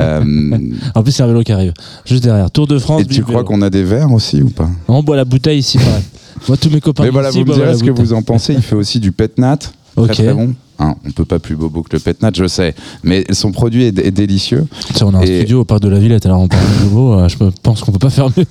En 0.95 1.03
plus, 1.03 1.11
c'est 1.11 1.23
un 1.23 1.27
vélo 1.27 1.43
qui 1.43 1.51
arrive 1.51 1.73
juste 2.05 2.23
derrière. 2.23 2.49
Tour 2.51 2.67
de 2.67 2.77
France. 2.79 3.01
et 3.01 3.05
tu 3.05 3.23
crois 3.23 3.43
qu'on 3.43 3.61
a 3.61 3.69
des 3.69 3.83
verres 3.83 4.11
aussi 4.11 4.41
ou 4.41 4.49
pas? 4.49 4.69
On 4.87 5.03
boit 5.03 5.15
la 5.15 5.25
bouteille 5.25 5.59
ici, 5.59 5.77
pareil. 5.77 6.03
Moi, 6.47 6.57
tous 6.57 6.69
mes 6.69 6.79
copains 6.79 7.03
Mais 7.03 7.09
voilà, 7.09 7.29
ici 7.29 7.43
vous 7.43 7.53
me 7.53 7.58
la 7.65 7.73
ce 7.75 7.83
que 7.83 7.91
vous 7.91 8.13
en 8.13 8.21
pensez? 8.21 8.53
Il 8.53 8.61
fait 8.61 8.75
aussi 8.75 8.99
du 8.99 9.11
petnat. 9.11 9.57
Très 9.57 9.71
Ok. 10.03 10.11
très 10.13 10.33
bon. 10.33 10.53
Hein, 10.81 10.95
on 11.05 11.11
peut 11.11 11.25
pas 11.25 11.39
plus 11.39 11.57
bobo 11.57 11.81
que 11.83 11.89
le 11.91 11.99
petnat, 11.99 12.31
je 12.33 12.47
sais. 12.47 12.73
Mais 13.03 13.25
son 13.31 13.51
produit 13.51 13.83
est, 13.83 13.99
est 13.99 14.11
délicieux. 14.11 14.65
Tiens, 14.93 15.07
on 15.07 15.13
a 15.13 15.17
un 15.17 15.21
Et- 15.23 15.39
studio 15.39 15.59
au 15.61 15.65
parc 15.65 15.81
de 15.81 15.89
la 15.89 15.99
Villette, 15.99 16.25
alors 16.25 16.39
on 16.39 16.47
parle 16.47 16.63
de 16.79 16.83
nouveau. 16.85 17.13
euh, 17.15 17.27
je 17.27 17.35
pense 17.61 17.81
qu'on 17.81 17.91
peut 17.91 17.99
pas 17.99 18.09
faire 18.09 18.29
mieux. 18.37 18.45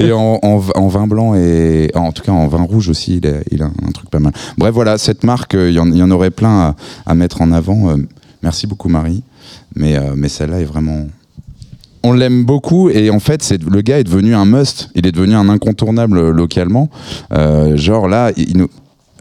Et 0.00 0.12
en, 0.12 0.38
en- 0.42 0.62
en 0.74 0.88
vin 0.88 1.06
blanc 1.06 1.34
et 1.34 1.90
en 1.94 2.10
tout 2.12 2.22
cas 2.22 2.32
en 2.32 2.48
vin 2.48 2.62
rouge 2.62 2.88
aussi, 2.88 3.18
il 3.18 3.26
a, 3.26 3.40
il 3.50 3.62
a 3.62 3.66
un 3.66 3.90
truc 3.92 4.08
pas 4.08 4.18
mal. 4.18 4.32
Bref, 4.56 4.72
voilà, 4.72 4.96
cette 4.96 5.24
marque, 5.24 5.54
euh, 5.54 5.68
il 5.68 5.74
y, 5.74 5.78
en- 5.78 5.88
il 5.88 5.96
y 5.98 6.02
en 6.02 6.10
aurait 6.10 6.30
plein 6.30 6.58
à, 6.58 6.76
à 7.04 7.14
mettre 7.14 7.42
en 7.42 7.52
avant. 7.52 7.90
Euh, 7.90 7.96
merci 8.42 8.66
beaucoup, 8.66 8.88
Marie. 8.88 9.22
Mais, 9.74 9.96
mais 10.16 10.28
celle-là 10.28 10.60
est 10.60 10.64
vraiment. 10.64 11.06
On 12.04 12.12
l'aime 12.12 12.44
beaucoup 12.44 12.90
et 12.90 13.10
en 13.10 13.20
fait, 13.20 13.42
c'est, 13.42 13.62
le 13.62 13.80
gars 13.80 14.00
est 14.00 14.04
devenu 14.04 14.34
un 14.34 14.44
must. 14.44 14.90
Il 14.94 15.06
est 15.06 15.12
devenu 15.12 15.34
un 15.34 15.48
incontournable 15.48 16.18
euh, 16.18 16.32
localement. 16.32 16.90
Euh, 17.32 17.76
genre 17.76 18.08
là, 18.08 18.32
il, 18.36 18.56
nous. 18.56 18.68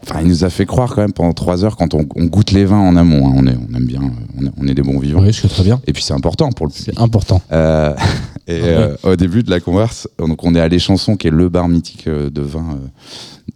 Enfin, 0.04 0.22
il 0.24 0.28
nous 0.30 0.44
a 0.44 0.50
fait 0.50 0.66
croire 0.66 0.96
quand 0.96 1.02
même 1.02 1.14
pendant 1.14 1.34
trois 1.34 1.64
heures 1.64 1.78
quand 1.78 1.94
on, 1.94 2.08
on 2.16 2.26
goûte 2.26 2.50
les 2.52 2.66
vins 2.66 2.80
en 2.80 2.96
amont. 2.96 3.28
hein. 3.30 3.34
On, 3.36 3.46
est, 3.46 3.56
on 3.56 3.76
aime 3.78 3.86
bien, 3.86 4.02
euh, 4.02 4.08
on 4.40 4.46
est, 4.48 4.52
on 4.60 4.68
est 4.68 4.74
des 4.74 4.82
bons 4.82 4.98
vivants. 5.00 5.22
oui, 5.22 5.32
je 5.32 5.46
très 5.46 5.64
bien. 5.64 5.80
Et 5.86 5.94
puis 5.94 6.02
c'est 6.02 6.14
important 6.16 6.50
pour 6.52 6.66
le 6.66 6.72
public. 6.72 6.94
C'est 6.96 7.02
important. 7.02 7.40
Euh, 7.52 7.94
et 8.48 8.54
ouais. 8.54 8.62
euh, 8.68 8.96
au 9.04 9.16
début 9.16 9.44
de 9.44 9.52
la 9.52 9.60
converse, 9.60 10.08
donc 10.18 10.44
on 10.44 10.56
est 10.56 10.60
à 10.60 10.68
l'échanson 10.68 11.16
qui 11.18 11.28
est 11.28 11.32
le 11.32 11.50
bar 11.50 11.68
mythique 11.68 12.10
de 12.10 12.42
vin 12.42 12.80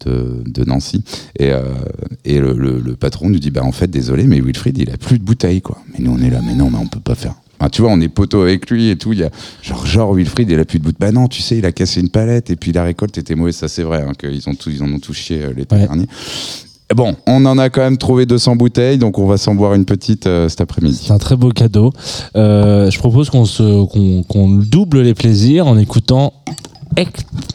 de, 0.06 0.44
de 0.46 0.64
Nancy. 0.66 1.04
Et, 1.40 1.52
euh, 1.52 1.64
et 2.26 2.40
le, 2.40 2.54
le- 2.54 2.80
le 2.80 2.96
patron 2.96 3.30
nous 3.30 3.40
dit 3.40 3.50
bah 3.50 3.64
en 3.64 3.72
fait 3.72 3.88
désolé 3.90 4.26
mais 4.26 4.40
Wilfried 4.40 4.78
il 4.78 4.92
a 4.92 4.98
plus 4.98 5.18
de 5.18 5.24
bouteilles 5.24 5.62
quoi. 5.62 5.80
Mais 5.94 6.06
nous 6.06 6.12
on 6.16 6.22
est 6.24 6.30
là 6.30 6.42
mais 6.46 6.54
non 6.54 6.70
mais 6.70 6.78
on 6.78 6.86
peut 6.88 7.00
pas 7.00 7.16
faire. 7.16 7.34
Enfin, 7.60 7.70
tu 7.70 7.82
vois 7.82 7.92
on 7.92 8.02
est 8.02 8.08
poteau 8.10 8.42
avec 8.42 8.70
lui 8.70 8.90
et 8.90 8.98
tout. 8.98 9.14
Il 9.14 9.20
y 9.20 9.24
a 9.24 9.30
genre 9.62 9.86
genre 9.86 10.14
Wilfried 10.14 10.50
il 10.50 10.60
a 10.60 10.66
plus 10.66 10.80
de 10.80 10.84
bouteilles. 10.84 10.98
Bah 11.00 11.12
non 11.12 11.28
tu 11.28 11.42
sais 11.42 11.58
il 11.58 11.66
a 11.66 11.72
cassé 11.72 12.02
une 12.02 12.10
palette 12.10 12.50
et 12.50 12.56
puis 12.56 12.72
la 12.72 12.84
récolte 12.84 13.18
était 13.18 13.36
mauvaise 13.36 13.56
ça 13.56 13.68
c'est 13.68 13.84
vrai 13.84 14.04
hein, 14.08 14.12
qu'ils 14.18 14.48
ont 14.50 14.54
tout 14.56 14.70
ils 14.70 14.84
en 14.84 14.92
ont 14.92 15.00
tout 15.00 15.14
chié 15.14 15.42
euh, 15.44 15.54
l'été 15.56 15.76
Ouais. 15.76 15.82
dernier. 15.84 16.08
Bon, 16.96 17.16
on 17.26 17.44
en 17.48 17.58
a 17.58 17.72
quand 17.72 17.82
même 17.82 17.98
trouvé 17.98 18.28
200 18.28 18.58
bouteilles, 18.58 19.00
donc 19.00 19.18
on 19.18 19.26
va 19.26 19.38
s'en 19.38 19.56
boire 19.56 19.74
une 19.74 19.86
petite 19.86 20.28
euh, 20.28 20.48
cet 20.50 20.62
après-midi. 20.62 21.02
C'est 21.08 21.14
un 21.14 21.18
très 21.18 21.36
beau 21.36 21.50
cadeau. 21.50 21.92
Euh, 22.36 22.92
je 22.92 23.00
propose 23.00 23.32
qu'on 23.32 23.46
se 23.46 23.86
qu'on 23.88 24.22
qu'on 24.22 24.50
double 24.50 25.02
les 25.02 25.16
plaisirs 25.16 25.66
en 25.66 25.80
écoutant. 25.80 26.32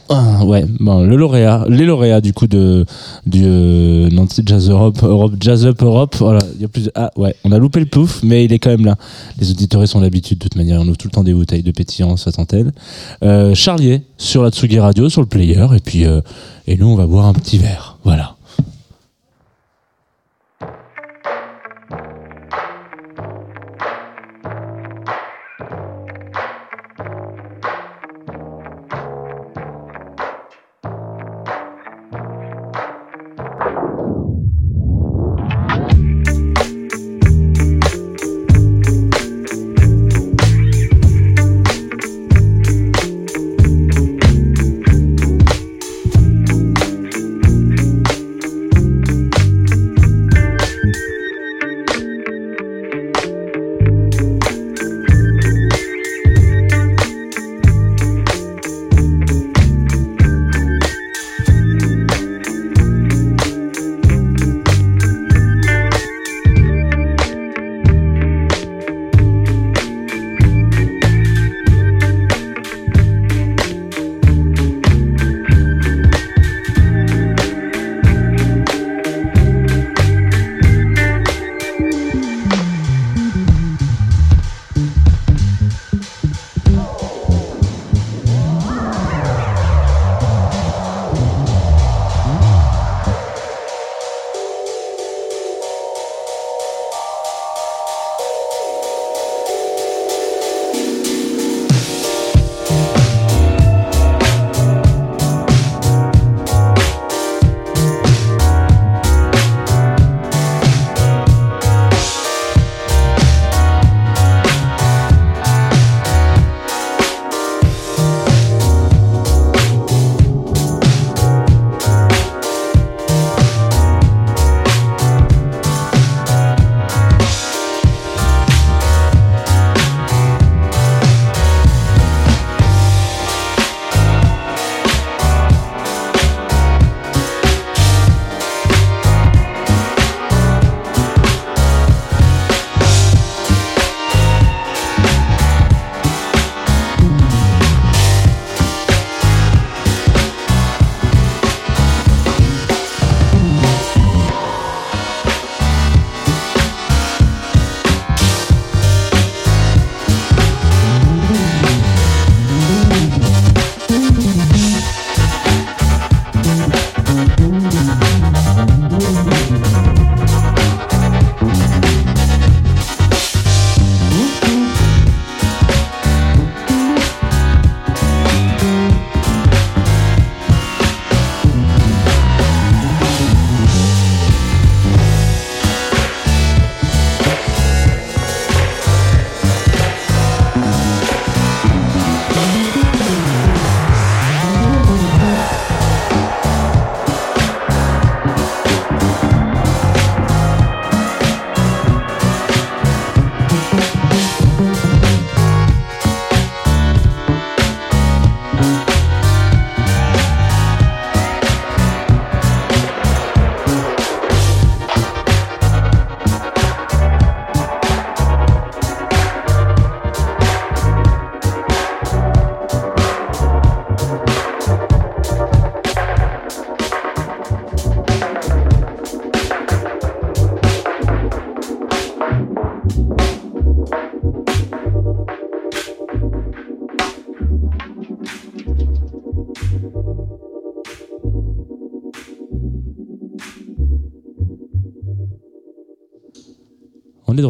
Ah, 0.09 0.45
ouais, 0.45 0.64
bon, 0.81 1.05
le 1.05 1.16
lauréat, 1.16 1.64
les 1.69 1.87
lauréats 1.87 2.21
du 2.21 2.33
coup 2.33 2.47
de 2.47 2.85
du 3.27 3.43
euh, 3.45 4.09
Nancy 4.11 4.43
Jazz 4.45 4.69
Europe, 4.69 5.03
Europe 5.03 5.35
Jazz 5.40 5.64
Up 5.64 5.83
Europe. 5.83 6.16
Ah 6.95 7.11
ouais, 7.16 7.35
on 7.45 7.53
a 7.53 7.59
loupé 7.59 7.81
le 7.81 7.87
pouf, 7.87 8.23
mais 8.23 8.45
il 8.45 8.53
est 8.53 8.59
quand 8.59 8.71
même 8.71 8.85
là. 8.85 8.97
Les 9.38 9.51
auditeurs 9.51 9.87
sont 9.87 10.01
l'habitude 10.01 10.38
de 10.38 10.43
toute 10.43 10.57
manière. 10.57 10.81
On 10.81 10.88
ouvre 10.88 10.97
tout 10.97 11.07
le 11.07 11.12
temps 11.12 11.25
des 11.25 11.33
bouteilles 11.33 11.62
de 11.62 11.71
pétillant, 11.71 12.16
ça 12.16 12.31
antenne. 12.38 12.73
Euh, 13.23 13.55
Charlier 13.55 14.03
sur 14.19 14.43
la 14.43 14.51
Tsugi 14.51 14.81
Radio, 14.81 15.09
sur 15.09 15.21
le 15.21 15.29
player, 15.29 15.66
et 15.77 15.81
puis 15.81 16.05
euh, 16.05 16.21
et 16.66 16.77
nous 16.77 16.88
on 16.88 16.97
va 16.97 17.07
boire 17.07 17.27
un 17.27 17.33
petit 17.33 17.59
verre. 17.59 17.99
Voilà. 18.05 18.35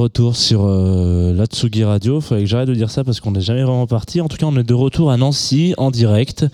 Retour 0.01 0.37
sur 0.37 0.63
euh, 0.65 1.33
la 1.35 1.47
Tsugi 1.47 1.85
Radio. 1.85 2.21
Faudrait 2.21 2.45
que 2.45 2.49
j'arrête 2.51 2.69
de 2.69 2.75
dire 2.75 2.91
ça 2.91 3.05
parce 3.05 3.21
qu'on 3.21 3.31
n'est 3.33 3.41
jamais 3.41 3.63
vraiment 3.63 3.87
parti. 3.87 4.21
En 4.21 4.29
tout 4.29 4.37
cas, 4.37 4.47
on 4.47 4.57
est 4.57 4.65
de 4.65 4.75
retour 4.75 5.11
à 5.11 5.17
Nancy 5.17 5.75
en 5.79 5.91
direct 5.91 6.47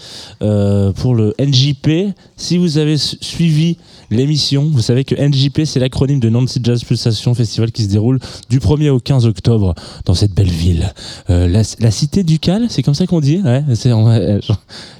euh, 0.42 0.92
pour 0.92 1.14
le 1.14 1.34
NJP. 1.40 2.12
Si 2.36 2.58
vous 2.58 2.78
avez 2.78 2.96
su- 2.98 3.16
suivi 3.20 3.76
l'émission, 4.10 4.68
vous 4.70 4.82
savez 4.82 5.04
que 5.04 5.14
NJP, 5.14 5.64
c'est 5.64 5.80
l'acronyme 5.80 6.20
de 6.20 6.28
Nancy 6.28 6.60
Jazz 6.62 6.84
Pulsation 6.84 7.34
Festival 7.34 7.72
qui 7.72 7.82
se 7.84 7.88
déroule 7.88 8.20
du 8.50 8.58
1er 8.60 8.90
au 8.90 9.00
15 9.00 9.26
octobre 9.26 9.74
dans 10.04 10.14
cette 10.14 10.32
belle 10.34 10.50
ville. 10.50 10.92
Euh, 11.30 11.48
la, 11.48 11.62
la 11.80 11.90
cité 11.90 12.22
ducale, 12.22 12.66
c'est 12.68 12.82
comme 12.82 12.94
ça 12.94 13.06
qu'on 13.06 13.20
dit 13.20 13.40
ouais, 13.44 13.64
euh, 13.68 14.40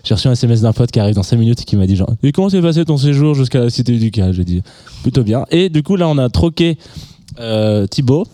J'ai 0.05 0.15
reçu 0.15 0.29
un 0.29 0.33
SMS 0.33 0.63
d'un 0.63 0.73
pote 0.73 0.91
qui 0.91 1.01
arrive 1.01 1.15
dans 1.15 1.23
5 1.23 1.37
minutes 1.37 1.61
et 1.63 1.65
qui 1.65 1.77
m'a 1.77 1.87
dit 1.87 1.97
genre, 1.97 2.11
comment 2.35 2.49
s'est 2.49 2.63
passé 2.63 2.85
ton 2.85 2.97
séjour 2.97 3.35
jusqu'à 3.35 3.61
la 3.61 3.71
cité 3.71 3.97
ducale? 3.97 4.33
J'ai 4.33 4.45
dit, 4.45 4.63
plutôt 5.03 5.23
bien. 5.23 5.45
Et 5.51 5.69
du 5.69 5.83
coup, 5.83 5.97
là, 5.97 6.09
on 6.09 6.19
a 6.19 6.29
troqué 6.29 6.77
euh, 7.39 7.87
Thibaut 7.87 8.27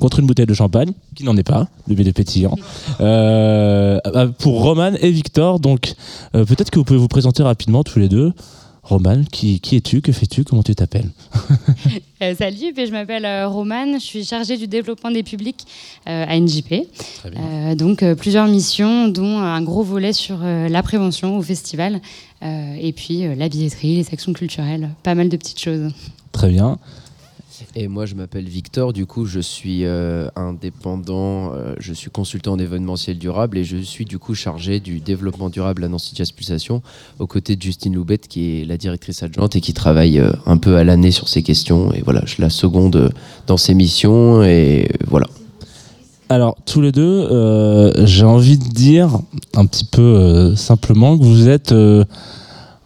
contre 0.00 0.20
une 0.20 0.26
bouteille 0.26 0.46
de 0.46 0.54
champagne, 0.54 0.92
qui 1.14 1.24
n'en 1.24 1.36
est 1.36 1.42
pas, 1.42 1.68
le 1.88 1.94
bébé 1.94 2.12
pétillant, 2.12 2.56
euh, 3.00 3.98
euh, 4.06 4.28
pour 4.28 4.62
Roman 4.62 4.92
et 5.00 5.10
Victor. 5.10 5.58
Donc, 5.58 5.94
euh, 6.34 6.44
peut-être 6.44 6.70
que 6.70 6.78
vous 6.78 6.84
pouvez 6.84 6.98
vous 6.98 7.08
présenter 7.08 7.42
rapidement 7.42 7.82
tous 7.82 7.98
les 7.98 8.08
deux. 8.08 8.32
Roman, 8.82 9.24
qui, 9.32 9.58
qui 9.58 9.74
es-tu 9.76 10.00
Que 10.00 10.12
fais-tu 10.12 10.44
Comment 10.44 10.62
tu 10.62 10.74
t'appelles? 10.74 11.10
Euh, 12.22 12.34
salut, 12.34 12.72
puis 12.74 12.86
je 12.86 12.92
m'appelle 12.92 13.26
Romane, 13.44 14.00
je 14.00 14.04
suis 14.06 14.24
chargée 14.24 14.56
du 14.56 14.66
développement 14.66 15.10
des 15.10 15.22
publics 15.22 15.66
à 16.06 16.40
NJP. 16.40 16.86
Donc 17.76 18.02
plusieurs 18.14 18.46
missions, 18.46 19.08
dont 19.08 19.38
un 19.38 19.60
gros 19.60 19.82
volet 19.82 20.14
sur 20.14 20.38
la 20.38 20.82
prévention 20.82 21.36
au 21.36 21.42
festival, 21.42 22.00
et 22.40 22.94
puis 22.96 23.36
la 23.36 23.50
billetterie, 23.50 23.96
les 23.96 24.08
actions 24.14 24.32
culturelles, 24.32 24.88
pas 25.02 25.14
mal 25.14 25.28
de 25.28 25.36
petites 25.36 25.60
choses. 25.60 25.92
Très 26.32 26.48
bien. 26.48 26.78
Et 27.74 27.88
moi, 27.88 28.06
je 28.06 28.14
m'appelle 28.14 28.48
Victor. 28.48 28.92
Du 28.92 29.06
coup, 29.06 29.26
je 29.26 29.40
suis 29.40 29.84
euh, 29.84 30.28
indépendant. 30.36 31.52
euh, 31.52 31.74
je 31.78 31.92
suis 31.92 32.10
consultant 32.10 32.52
en 32.52 32.58
événementiel 32.58 33.18
durable 33.18 33.58
et 33.58 33.64
je 33.64 33.76
suis 33.78 34.04
du 34.04 34.18
coup 34.18 34.34
chargé 34.34 34.80
du 34.80 35.00
développement 35.00 35.50
durable 35.50 35.84
à 35.84 35.88
Nancy 35.88 36.12
Jazz 36.14 36.32
Pulsation, 36.32 36.82
aux 37.18 37.26
côtés 37.26 37.56
de 37.56 37.62
Justine 37.62 37.94
Loubette, 37.94 38.28
qui 38.28 38.60
est 38.60 38.64
la 38.64 38.76
directrice 38.76 39.22
adjointe 39.22 39.56
et 39.56 39.60
qui 39.60 39.74
travaille 39.74 40.18
euh, 40.18 40.32
un 40.46 40.56
peu 40.56 40.76
à 40.76 40.84
l'année 40.84 41.10
sur 41.10 41.28
ces 41.28 41.42
questions. 41.42 41.92
Et 41.92 42.02
voilà, 42.02 42.22
je 42.26 42.40
la 42.40 42.50
seconde 42.50 43.12
dans 43.46 43.56
ces 43.56 43.74
missions. 43.74 44.42
Et 44.42 44.88
voilà. 45.06 45.26
Alors, 46.28 46.56
tous 46.66 46.80
les 46.80 46.90
deux, 46.90 47.94
j'ai 48.04 48.24
envie 48.24 48.58
de 48.58 48.68
dire 48.68 49.20
un 49.54 49.64
petit 49.64 49.84
peu 49.84 50.56
simplement 50.56 51.16
que 51.16 51.22
vous 51.22 51.48
êtes 51.48 51.72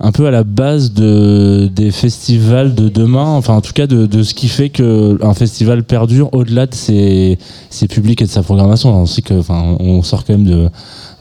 un 0.00 0.12
peu 0.12 0.26
à 0.26 0.30
la 0.30 0.44
base 0.44 0.92
de, 0.92 1.68
des 1.74 1.90
festivals 1.90 2.74
de 2.74 2.88
demain, 2.88 3.26
enfin 3.26 3.54
en 3.54 3.60
tout 3.60 3.72
cas 3.72 3.86
de, 3.86 4.06
de 4.06 4.22
ce 4.22 4.32
qui 4.32 4.48
fait 4.48 4.70
qu'un 4.70 5.34
festival 5.34 5.84
perdure 5.84 6.32
au-delà 6.32 6.66
de 6.66 6.74
ses, 6.74 7.38
ses 7.68 7.86
publics 7.86 8.22
et 8.22 8.24
de 8.24 8.30
sa 8.30 8.42
programmation. 8.42 8.94
On 8.94 9.06
sait 9.06 9.22
que, 9.22 9.34
enfin, 9.34 9.76
on 9.78 10.02
sort 10.02 10.24
quand 10.24 10.32
même 10.32 10.46
de 10.46 10.70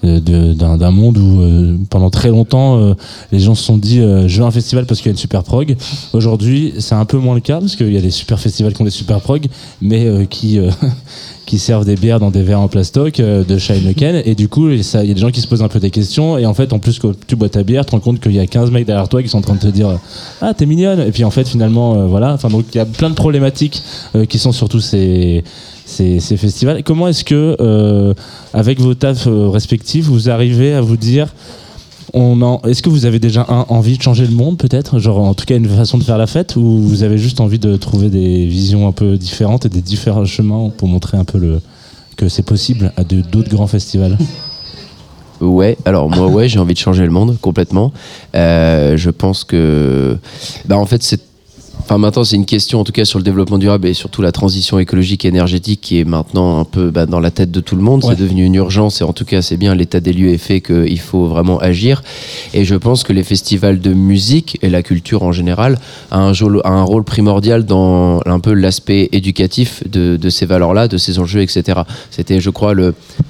d'un 0.02 0.92
monde 0.92 1.18
où 1.18 1.42
euh, 1.42 1.78
pendant 1.90 2.10
très 2.10 2.30
longtemps 2.30 2.78
euh, 2.78 2.94
les 3.32 3.40
gens 3.40 3.56
se 3.56 3.64
sont 3.64 3.78
dit 3.78 4.00
euh, 4.00 4.28
je 4.28 4.40
veux 4.40 4.48
un 4.48 4.52
festival 4.52 4.86
parce 4.86 5.02
qu'il 5.02 5.08
y 5.08 5.10
a 5.10 5.12
une 5.12 5.18
super 5.18 5.44
prog 5.44 5.76
aujourd'hui 6.14 6.74
c'est 6.80 6.96
un 6.96 7.04
peu 7.04 7.18
moins 7.18 7.36
le 7.36 7.42
cas 7.42 7.60
parce 7.60 7.76
qu'il 7.76 7.92
y 7.92 7.98
a 7.98 8.02
des 8.02 8.12
super 8.12 8.40
festivals 8.40 8.74
qui 8.74 8.82
ont 8.82 8.86
des 8.86 8.92
super 8.92 9.20
prog 9.20 9.48
mais 9.82 10.06
euh, 10.06 10.24
qui 10.26 10.58
euh, 10.58 10.72
qui 11.50 11.58
servent 11.58 11.84
des 11.84 11.96
bières 11.96 12.20
dans 12.20 12.30
des 12.30 12.44
verres 12.44 12.62
en 12.62 12.68
plastoc 12.68 13.20
euh, 13.20 13.44
de 13.44 13.58
Heineken 13.58 14.22
et 14.24 14.36
du 14.36 14.48
coup 14.48 14.70
il 14.70 14.82
y 14.82 14.96
a 14.96 15.14
des 15.16 15.20
gens 15.20 15.32
qui 15.32 15.42
se 15.42 15.48
posent 15.48 15.64
un 15.64 15.68
peu 15.68 15.80
des 15.80 15.90
questions. 15.90 16.38
Et 16.38 16.46
en 16.46 16.54
fait 16.54 16.74
en 16.74 16.80
plus 16.80 17.00
quand 17.00 17.12
tu 17.26 17.36
bois 17.36 17.50
ta 17.50 17.64
bière 17.64 17.86
tu 17.86 17.90
te 17.90 17.96
rends 17.96 18.00
compte 18.00 18.20
qu'il 18.20 18.34
y 18.34 18.40
a 18.40 18.46
15 18.46 18.70
mecs 18.70 18.86
derrière 18.86 19.10
toi 19.10 19.24
qui 19.24 19.30
sont 19.30 19.40
en 19.40 19.42
train 19.42 19.56
de 19.56 19.60
te 19.60 19.68
dire 19.68 19.98
ah 20.42 20.54
t'es 20.54 20.68
mignonne! 20.68 21.00
Et 21.00 21.12
puis 21.12 21.24
en 21.24 21.32
fait 21.32 21.48
finalement 21.48 21.96
euh, 21.96 22.06
voilà. 22.06 22.34
Enfin 22.34 22.50
donc 22.50 22.66
il 22.72 22.78
y 22.78 22.80
a 22.80 22.86
plein 22.86 23.10
de 23.10 23.16
problématiques 23.16 23.82
euh, 24.16 24.26
qui 24.26 24.38
sont 24.38 24.52
surtout 24.52 24.80
ces 24.80 25.44
ces, 25.86 26.20
ces 26.20 26.38
festivals. 26.38 26.84
Comment 26.84 27.08
est-ce 27.08 27.24
que 27.24 28.14
avec 28.54 28.80
vos 28.80 28.94
tafs 28.94 29.28
respectifs 29.28 30.06
vous 30.06 30.30
arrivez 30.30 30.74
à 30.74 30.82
vous 30.82 30.98
dire 30.98 31.34
on 32.14 32.42
en, 32.42 32.62
est-ce 32.62 32.82
que 32.82 32.90
vous 32.90 33.06
avez 33.06 33.20
déjà 33.20 33.46
envie 33.70 33.98
de 33.98 34.02
changer 34.02 34.26
le 34.26 34.34
monde 34.34 34.58
peut-être? 34.58 35.00
Genre 35.00 35.20
en 35.20 35.34
tout 35.34 35.46
cas 35.46 35.58
une 35.58 35.68
façon 35.68 35.98
de 35.98 36.04
faire 36.04 36.18
la 36.18 36.28
fête 36.28 36.56
ou 36.56 36.82
vous 36.82 37.04
avez 37.04 37.18
juste 37.18 37.40
envie 37.40 37.60
de 37.60 37.76
trouver 37.78 38.10
des 38.10 38.46
visions 38.46 38.88
un 38.88 38.92
peu 38.92 39.18
différentes 39.18 39.66
et 39.66 39.70
des 39.70 39.82
différents 39.82 40.26
chemins 40.26 40.70
pour 40.78 40.88
montrer 40.88 41.18
un 41.18 41.26
peu 41.26 41.38
le 41.38 41.62
que 42.18 42.28
c'est 42.28 42.44
possible 42.44 42.92
à 42.98 43.04
d'autres 43.04 43.50
grands 43.50 43.68
festivals? 43.68 44.18
Ouais, 45.42 45.78
alors 45.86 46.10
moi, 46.10 46.28
ouais, 46.28 46.50
j'ai 46.50 46.60
envie 46.60 46.74
de 46.74 46.80
changer 46.80 47.06
le 47.06 47.12
monde 47.12 47.38
complètement. 47.40 47.94
Euh, 48.36 48.98
je 48.98 49.10
pense 49.10 49.46
que, 49.46 50.18
bah, 50.66 50.78
en 50.78 50.86
fait, 50.86 51.02
c'est. 51.02 51.22
Enfin, 51.90 51.98
maintenant, 51.98 52.24
c'est 52.24 52.36
une 52.36 52.46
question, 52.46 52.80
en 52.80 52.84
tout 52.84 52.92
cas, 52.92 53.04
sur 53.04 53.18
le 53.18 53.24
développement 53.24 53.58
durable 53.58 53.88
et 53.88 53.96
surtout 53.96 54.22
la 54.22 54.32
transition 54.32 54.78
écologique 54.78 55.26
et 55.26 55.30
énergétique 55.30 55.82
qui 55.82 56.00
est 56.00 56.04
maintenant 56.04 56.60
un 56.60 56.64
peu 56.64 56.92
bah, 56.92 57.08
dans 57.08 57.20
la 57.20 57.32
tête 57.32 57.50
de 57.50 57.62
tout 57.62 57.76
le 57.76 57.82
monde. 57.82 58.04
Ouais. 58.04 58.12
C'est 58.12 58.22
devenu 58.22 58.46
une 58.46 58.54
urgence 58.54 59.02
et 59.02 59.04
en 59.04 59.12
tout 59.12 59.26
cas, 59.26 59.42
c'est 59.42 59.58
bien, 59.58 59.74
l'état 59.74 60.00
des 60.00 60.14
lieux 60.14 60.30
est 60.30 60.38
fait 60.38 60.62
qu'il 60.62 61.00
faut 61.00 61.26
vraiment 61.26 61.58
agir. 61.58 62.04
Et 62.54 62.64
je 62.64 62.76
pense 62.76 63.04
que 63.04 63.12
les 63.12 63.24
festivals 63.24 63.80
de 63.80 63.92
musique 63.92 64.60
et 64.62 64.70
la 64.70 64.84
culture 64.84 65.24
en 65.24 65.32
général 65.32 65.80
a 66.12 66.20
un, 66.20 66.32
jol- 66.32 66.62
a 66.64 66.70
un 66.70 66.84
rôle 66.84 67.04
primordial 67.04 67.66
dans 67.66 68.20
un 68.28 68.40
peu 68.40 68.54
l'aspect 68.54 69.10
éducatif 69.12 69.82
de, 69.90 70.16
de 70.16 70.30
ces 70.30 70.46
valeurs-là, 70.46 70.88
de 70.88 70.98
ces 71.00 71.18
enjeux, 71.18 71.42
etc. 71.42 71.80
C'était, 72.12 72.40
je 72.40 72.52
crois, 72.52 72.76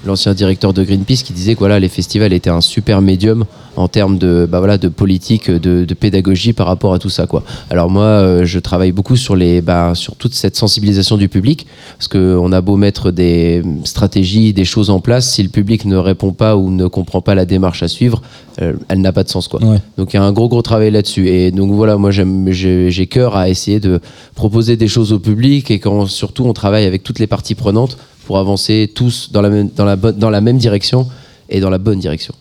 l'ancien 0.06 0.34
directeur 0.34 0.74
de 0.74 0.84
Greenpeace 0.84 1.24
qui 1.24 1.32
disait 1.32 1.54
que 1.54 1.60
voilà, 1.60 1.80
les 1.80 1.88
festivals 1.88 2.34
étaient 2.34 2.50
un 2.50 2.60
super 2.60 3.02
médium 3.02 3.45
en 3.78 3.88
termes 3.88 4.17
de, 4.17 4.45
bah 4.52 4.60
voilà, 4.60 4.78
de 4.78 4.89
politique, 4.89 5.50
de, 5.50 5.86
de 5.86 5.93
pédagogie 5.93 6.52
par 6.52 6.67
rapport 6.67 6.93
à 6.93 7.00
tout 7.00 7.10
ça. 7.10 7.28
Quoi. 7.28 7.43
Alors 7.69 7.89
moi, 7.89 8.04
euh, 8.04 8.43
je 8.49 8.59
travaille 8.59 8.91
beaucoup 8.91 9.15
sur, 9.15 9.35
les, 9.35 9.62
bah, 9.62 9.93
sur 9.95 10.15
toute 10.15 10.33
cette 10.33 10.55
sensibilisation 10.57 11.15
du 11.17 11.29
public, 11.29 11.67
parce 11.97 12.07
qu'on 12.09 12.51
a 12.51 12.62
beau 12.62 12.75
mettre 12.75 13.12
des 13.12 13.63
stratégies, 13.85 14.51
des 14.53 14.65
choses 14.65 14.89
en 14.89 14.99
place, 14.99 15.31
si 15.33 15.41
le 15.43 15.49
public 15.49 15.85
ne 15.85 15.95
répond 15.95 16.33
pas 16.33 16.57
ou 16.57 16.69
ne 16.71 16.88
comprend 16.88 17.21
pas 17.21 17.35
la 17.35 17.45
démarche 17.45 17.83
à 17.83 17.88
suivre, 17.88 18.21
euh, 18.62 18.73
elle 18.89 19.01
n'a 19.01 19.13
pas 19.13 19.23
de 19.23 19.29
sens. 19.29 19.47
Quoi. 19.47 19.63
Ouais. 19.63 19.77
Donc 19.97 20.13
il 20.13 20.17
y 20.17 20.19
a 20.19 20.23
un 20.23 20.33
gros 20.33 20.49
gros 20.49 20.62
travail 20.62 20.91
là-dessus. 20.91 21.27
Et 21.29 21.51
donc 21.51 21.71
voilà, 21.71 21.95
moi 21.97 22.12
j'ai, 22.12 23.07
cœur 23.07 23.35
à 23.38 23.47
essayer 23.49 23.79
de 23.79 24.01
proposer 24.35 24.75
des 24.75 24.88
choses 24.88 25.13
au 25.13 25.19
public 25.19 25.71
et 25.71 25.79
quand 25.79 26.05
surtout 26.07 26.43
on 26.45 26.53
travaille 26.53 26.85
avec 26.85 27.03
toutes 27.03 27.19
les 27.19 27.27
parties 27.27 27.55
prenantes 27.55 27.97
pour 28.25 28.38
avancer 28.38 28.91
tous 28.93 29.31
dans 29.31 29.41
la 29.41 29.49
même, 29.49 29.69
dans 29.75 29.85
la, 29.85 29.95
bonne- 29.95 30.17
dans 30.17 30.29
la 30.29 30.41
même 30.41 30.57
direction 30.57 31.07
et 31.49 31.59
dans 31.59 31.69
la 31.69 31.77
bonne 31.77 31.99
direction. 31.99 32.33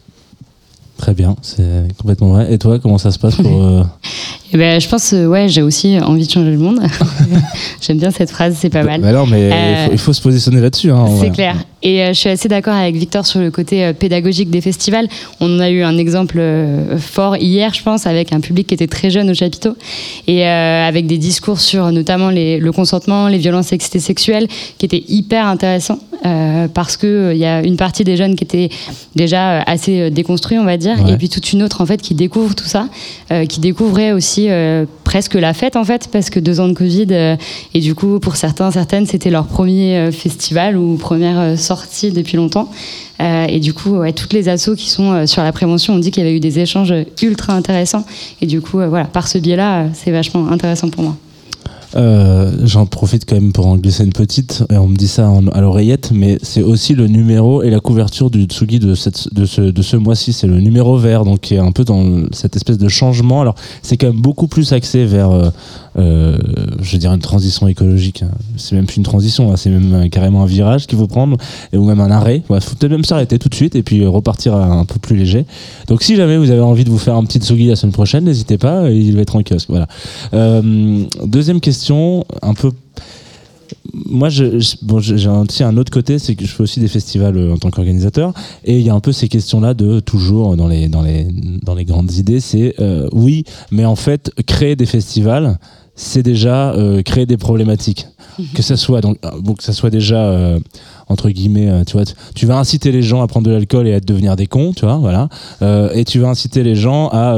Très 0.98 1.14
bien, 1.14 1.36
c'est 1.42 1.62
complètement 1.96 2.30
vrai. 2.30 2.52
Et 2.52 2.58
toi, 2.58 2.78
comment 2.80 2.98
ça 2.98 3.10
se 3.12 3.18
passe 3.20 3.36
pour 3.36 3.62
euh, 3.62 3.84
Et 4.52 4.56
ben, 4.56 4.80
je 4.80 4.88
pense, 4.88 5.12
euh, 5.12 5.26
ouais, 5.26 5.48
j'ai 5.48 5.62
aussi 5.62 5.96
envie 6.00 6.26
de 6.26 6.30
changer 6.30 6.50
le 6.50 6.58
monde. 6.58 6.80
J'aime 7.80 7.98
bien 7.98 8.10
cette 8.10 8.30
phrase, 8.30 8.56
c'est 8.58 8.68
pas 8.68 8.82
mal. 8.82 9.00
Bah 9.00 9.12
non, 9.12 9.24
mais 9.26 9.46
il, 9.48 9.52
Euh, 9.52 9.86
faut, 9.86 9.92
il 9.92 9.98
faut 9.98 10.12
se 10.12 10.20
positionner 10.22 10.60
là-dessus. 10.60 10.90
Hein, 10.90 11.06
C'est 11.20 11.30
clair. 11.30 11.54
Et 11.82 12.02
euh, 12.02 12.08
je 12.08 12.18
suis 12.18 12.28
assez 12.28 12.48
d'accord 12.48 12.74
avec 12.74 12.96
Victor 12.96 13.24
sur 13.24 13.38
le 13.40 13.50
côté 13.50 13.84
euh, 13.84 13.92
pédagogique 13.92 14.50
des 14.50 14.60
festivals. 14.60 15.06
On 15.40 15.56
en 15.56 15.60
a 15.60 15.70
eu 15.70 15.82
un 15.82 15.96
exemple 15.96 16.36
euh, 16.40 16.98
fort 16.98 17.36
hier, 17.36 17.72
je 17.72 17.82
pense, 17.82 18.06
avec 18.06 18.32
un 18.32 18.40
public 18.40 18.66
qui 18.66 18.74
était 18.74 18.88
très 18.88 19.10
jeune 19.10 19.30
au 19.30 19.34
chapiteau 19.34 19.76
et 20.26 20.44
avec 20.46 21.06
des 21.06 21.18
discours 21.18 21.60
sur 21.60 21.90
notamment 21.92 22.30
les- 22.30 22.58
le 22.58 22.72
consentement, 22.72 23.28
les 23.28 23.38
violences 23.38 23.68
sexuelles, 23.68 24.48
qui 24.78 24.86
étaient 24.86 25.04
hyper 25.08 25.46
intéressants 25.46 25.98
parce 26.74 26.98
euh, 27.04 27.32
il 27.32 27.38
y 27.38 27.44
a 27.44 27.62
une 27.62 27.76
partie 27.76 28.02
des 28.02 28.16
jeunes 28.16 28.34
qui 28.34 28.42
étaient 28.42 28.70
déjà 29.14 29.60
assez 29.60 30.10
déconstruits, 30.10 30.58
on 30.58 30.64
va 30.64 30.76
dire, 30.76 30.96
Ouais. 31.04 31.12
et 31.12 31.16
puis 31.16 31.28
toute 31.28 31.52
une 31.52 31.62
autre 31.62 31.80
en 31.80 31.86
fait 31.86 32.02
qui 32.02 32.14
découvre 32.14 32.54
tout 32.56 32.64
ça, 32.66 32.88
qui 33.48 33.60
découvrait 33.60 34.12
aussi 34.12 34.48
presque 35.04 35.34
la 35.34 35.54
fête 35.54 35.76
en 35.76 35.84
fait, 35.84 36.08
parce 36.10 36.28
que 36.30 36.40
deux 36.40 36.58
ans 36.60 36.68
de 36.68 36.72
Covid 36.74 37.36
et 37.74 37.80
du 37.80 37.94
coup 37.94 38.18
pour 38.18 38.34
certains, 38.36 38.70
certaines, 38.72 39.06
c'était 39.06 39.30
leur 39.30 39.46
premier 39.46 40.10
festival 40.12 40.76
ou 40.76 40.96
première 40.96 41.56
sortie 41.68 42.10
depuis 42.12 42.36
longtemps. 42.36 42.70
Euh, 43.20 43.46
et 43.48 43.60
du 43.60 43.72
coup, 43.72 43.98
toutes 44.14 44.32
les 44.32 44.48
assos 44.48 44.74
qui 44.76 44.88
sont 44.88 45.12
euh, 45.12 45.26
sur 45.26 45.42
la 45.42 45.52
prévention 45.52 45.94
ont 45.94 45.98
dit 45.98 46.10
qu'il 46.10 46.22
y 46.22 46.26
avait 46.26 46.36
eu 46.36 46.40
des 46.40 46.58
échanges 46.58 46.94
ultra 47.22 47.52
intéressants. 47.52 48.04
Et 48.40 48.46
du 48.46 48.60
coup, 48.60 48.80
euh, 48.80 48.88
voilà, 48.88 49.04
par 49.04 49.28
ce 49.28 49.38
biais-là, 49.38 49.86
c'est 49.94 50.10
vachement 50.10 50.48
intéressant 50.48 50.88
pour 50.88 51.02
moi. 51.02 51.16
Euh, 51.96 52.52
J'en 52.64 52.86
profite 52.86 53.24
quand 53.24 53.36
même 53.36 53.52
pour 53.52 53.66
en 53.66 53.76
glisser 53.76 54.04
une 54.04 54.12
petite, 54.12 54.64
et 54.70 54.76
on 54.76 54.88
me 54.88 54.96
dit 54.96 55.08
ça 55.08 55.30
à 55.52 55.60
l'oreillette, 55.60 56.10
mais 56.12 56.38
c'est 56.42 56.62
aussi 56.62 56.94
le 56.94 57.06
numéro 57.06 57.62
et 57.62 57.70
la 57.70 57.80
couverture 57.80 58.30
du 58.30 58.44
Tsugi 58.44 58.78
de, 58.78 58.94
ce, 58.94 59.96
mois-ci. 59.96 60.32
C'est 60.32 60.46
le 60.46 60.60
numéro 60.60 60.96
vert, 60.98 61.24
donc 61.24 61.40
qui 61.40 61.54
est 61.54 61.58
un 61.58 61.72
peu 61.72 61.84
dans 61.84 62.24
cette 62.32 62.56
espèce 62.56 62.78
de 62.78 62.88
changement. 62.88 63.40
Alors, 63.40 63.54
c'est 63.82 63.96
quand 63.96 64.08
même 64.08 64.20
beaucoup 64.20 64.48
plus 64.48 64.72
axé 64.72 65.06
vers, 65.06 65.30
euh, 65.30 65.50
euh, 65.98 66.36
je 66.80 66.92
veux 66.92 66.98
dire, 66.98 67.12
une 67.12 67.20
transition 67.20 67.68
écologique. 67.68 68.22
hein. 68.22 68.30
C'est 68.56 68.74
même 68.74 68.86
plus 68.86 68.96
une 68.98 69.04
transition, 69.04 69.50
hein, 69.50 69.56
c'est 69.56 69.70
même 69.70 70.10
carrément 70.10 70.42
un 70.42 70.46
virage 70.46 70.86
qu'il 70.86 70.98
faut 70.98 71.06
prendre, 71.06 71.36
et, 71.72 71.78
ou 71.78 71.84
même 71.84 72.00
un 72.00 72.10
arrêt. 72.10 72.42
Il 72.50 72.60
faut 72.60 72.74
peut-être 72.74 72.92
même 72.92 73.04
s'arrêter 73.04 73.38
tout 73.38 73.48
de 73.48 73.54
suite 73.54 73.76
et 73.76 73.82
puis 73.82 74.06
repartir 74.06 74.54
un 74.54 74.84
peu 74.84 74.98
plus 74.98 75.16
léger. 75.16 75.46
Donc, 75.86 76.02
si 76.02 76.16
jamais 76.16 76.36
vous 76.36 76.50
avez 76.50 76.60
envie 76.60 76.84
de 76.84 76.90
vous 76.90 76.98
faire 76.98 77.16
un 77.16 77.24
petit 77.24 77.38
Tsugi 77.38 77.68
la 77.68 77.76
semaine 77.76 77.92
prochaine, 77.92 78.24
n'hésitez 78.24 78.58
pas, 78.58 78.90
il 78.90 79.14
va 79.14 79.22
être 79.22 79.36
en 79.36 79.42
kiosque. 79.42 79.70
Voilà. 79.70 79.88
Deuxième 81.24 81.60
question, 81.60 81.77
un 82.42 82.54
peu. 82.54 82.70
Moi, 83.92 84.28
je, 84.28 84.58
je- 84.60 84.76
bon, 84.82 84.98
j'ai 85.00 85.16
j'ai 85.18 85.64
un 85.64 85.76
autre 85.76 85.90
côté, 85.90 86.18
c'est 86.18 86.34
que 86.34 86.44
je 86.44 86.52
fais 86.52 86.62
aussi 86.62 86.78
des 86.80 86.88
festivals 86.88 87.36
euh, 87.36 87.52
en 87.54 87.56
tant 87.56 87.70
qu'organisateur, 87.70 88.32
et 88.64 88.76
il 88.78 88.82
y 88.86 88.90
a 88.90 88.94
un 88.94 89.00
peu 89.00 89.12
ces 89.12 89.28
questions-là 89.28 89.74
de 89.74 90.00
toujours 90.00 90.56
dans 90.56 90.68
les 90.68 90.88
dans 90.88 91.02
les 91.02 91.26
dans 91.62 91.74
les 91.74 91.84
grandes 91.84 92.12
idées, 92.12 92.40
c'est 92.40 92.74
euh, 92.80 93.08
oui, 93.12 93.44
mais 93.70 93.84
en 93.84 93.96
fait, 93.96 94.30
créer 94.46 94.76
des 94.76 94.86
festivals, 94.86 95.58
c'est 96.00 96.22
déjà 96.22 96.70
euh, 96.74 97.02
créer 97.02 97.26
des 97.26 97.36
problématiques. 97.36 98.06
Que 98.54 98.62
ça 98.62 98.76
soit 98.76 99.00
donc, 99.00 99.18
euh, 99.24 99.30
bon, 99.40 99.54
que 99.54 99.64
ça 99.64 99.72
soit 99.72 99.90
déjà 99.90 100.20
euh, 100.28 100.60
entre 101.08 101.28
guillemets, 101.28 101.68
euh, 101.68 101.82
tu 101.84 101.94
vois, 101.94 102.04
tu- 102.36 102.46
vas 102.46 102.56
inciter 102.56 102.92
les 102.92 103.02
gens 103.02 103.20
à 103.20 103.26
prendre 103.26 103.48
de 103.48 103.50
l'alcool 103.52 103.88
et 103.88 103.94
à 103.94 103.98
devenir 103.98 104.36
des 104.36 104.46
cons, 104.46 104.72
tu 104.72 104.84
vois, 104.84 104.98
voilà. 104.98 105.28
Et 105.94 106.04
tu 106.04 106.20
vas 106.20 106.28
inciter 106.28 106.62
les 106.62 106.76
gens 106.76 107.08
à, 107.08 107.32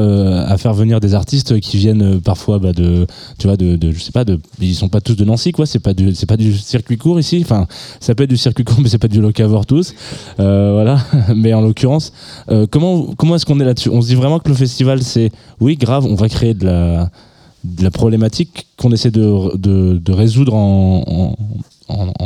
à 0.46 0.58
faire 0.58 0.74
venir 0.74 1.00
des 1.00 1.14
artistes 1.14 1.58
qui 1.60 1.78
viennent 1.78 2.20
parfois 2.20 2.58
bah, 2.58 2.74
de, 2.74 3.06
tu 3.38 3.46
vois, 3.46 3.56
de, 3.56 3.76
de- 3.76 3.92
je 3.92 4.00
sais 4.02 4.12
pas, 4.12 4.26
de, 4.26 4.38
ils 4.60 4.74
sont 4.74 4.90
pas 4.90 5.00
tous 5.00 5.14
de 5.16 5.24
Nancy, 5.24 5.52
quoi. 5.52 5.64
C'est 5.64 5.78
pas 5.78 5.94
du, 5.94 6.14
c'est 6.14 6.26
pas 6.26 6.36
du 6.36 6.52
circuit 6.58 6.98
court 6.98 7.18
ici. 7.18 7.40
Enfin, 7.42 7.66
ça 7.98 8.14
peut 8.14 8.24
être 8.24 8.30
du 8.30 8.36
circuit 8.36 8.64
court, 8.64 8.76
mais 8.82 8.90
c'est 8.90 8.98
pas 8.98 9.08
du 9.08 9.22
locavore 9.22 9.64
tous. 9.64 9.94
Voilà. 10.36 10.98
mais 11.34 11.54
en 11.54 11.62
l'occurrence, 11.62 12.12
comment, 12.70 13.06
comment 13.16 13.36
est-ce 13.36 13.46
qu'on 13.46 13.58
est 13.58 13.64
là-dessus? 13.64 13.88
On 13.88 14.02
se 14.02 14.08
dit 14.08 14.16
vraiment 14.16 14.38
que 14.38 14.50
le 14.50 14.54
festival, 14.54 15.02
c'est, 15.02 15.30
oui, 15.60 15.76
grave, 15.76 16.04
on 16.04 16.14
va 16.14 16.28
créer 16.28 16.52
de 16.52 16.66
la, 16.66 17.10
la 17.80 17.90
problématique 17.90 18.66
qu'on 18.76 18.92
essaie 18.92 19.10
de, 19.10 19.56
de, 19.56 20.12
résoudre 20.12 20.54
en 20.54 21.36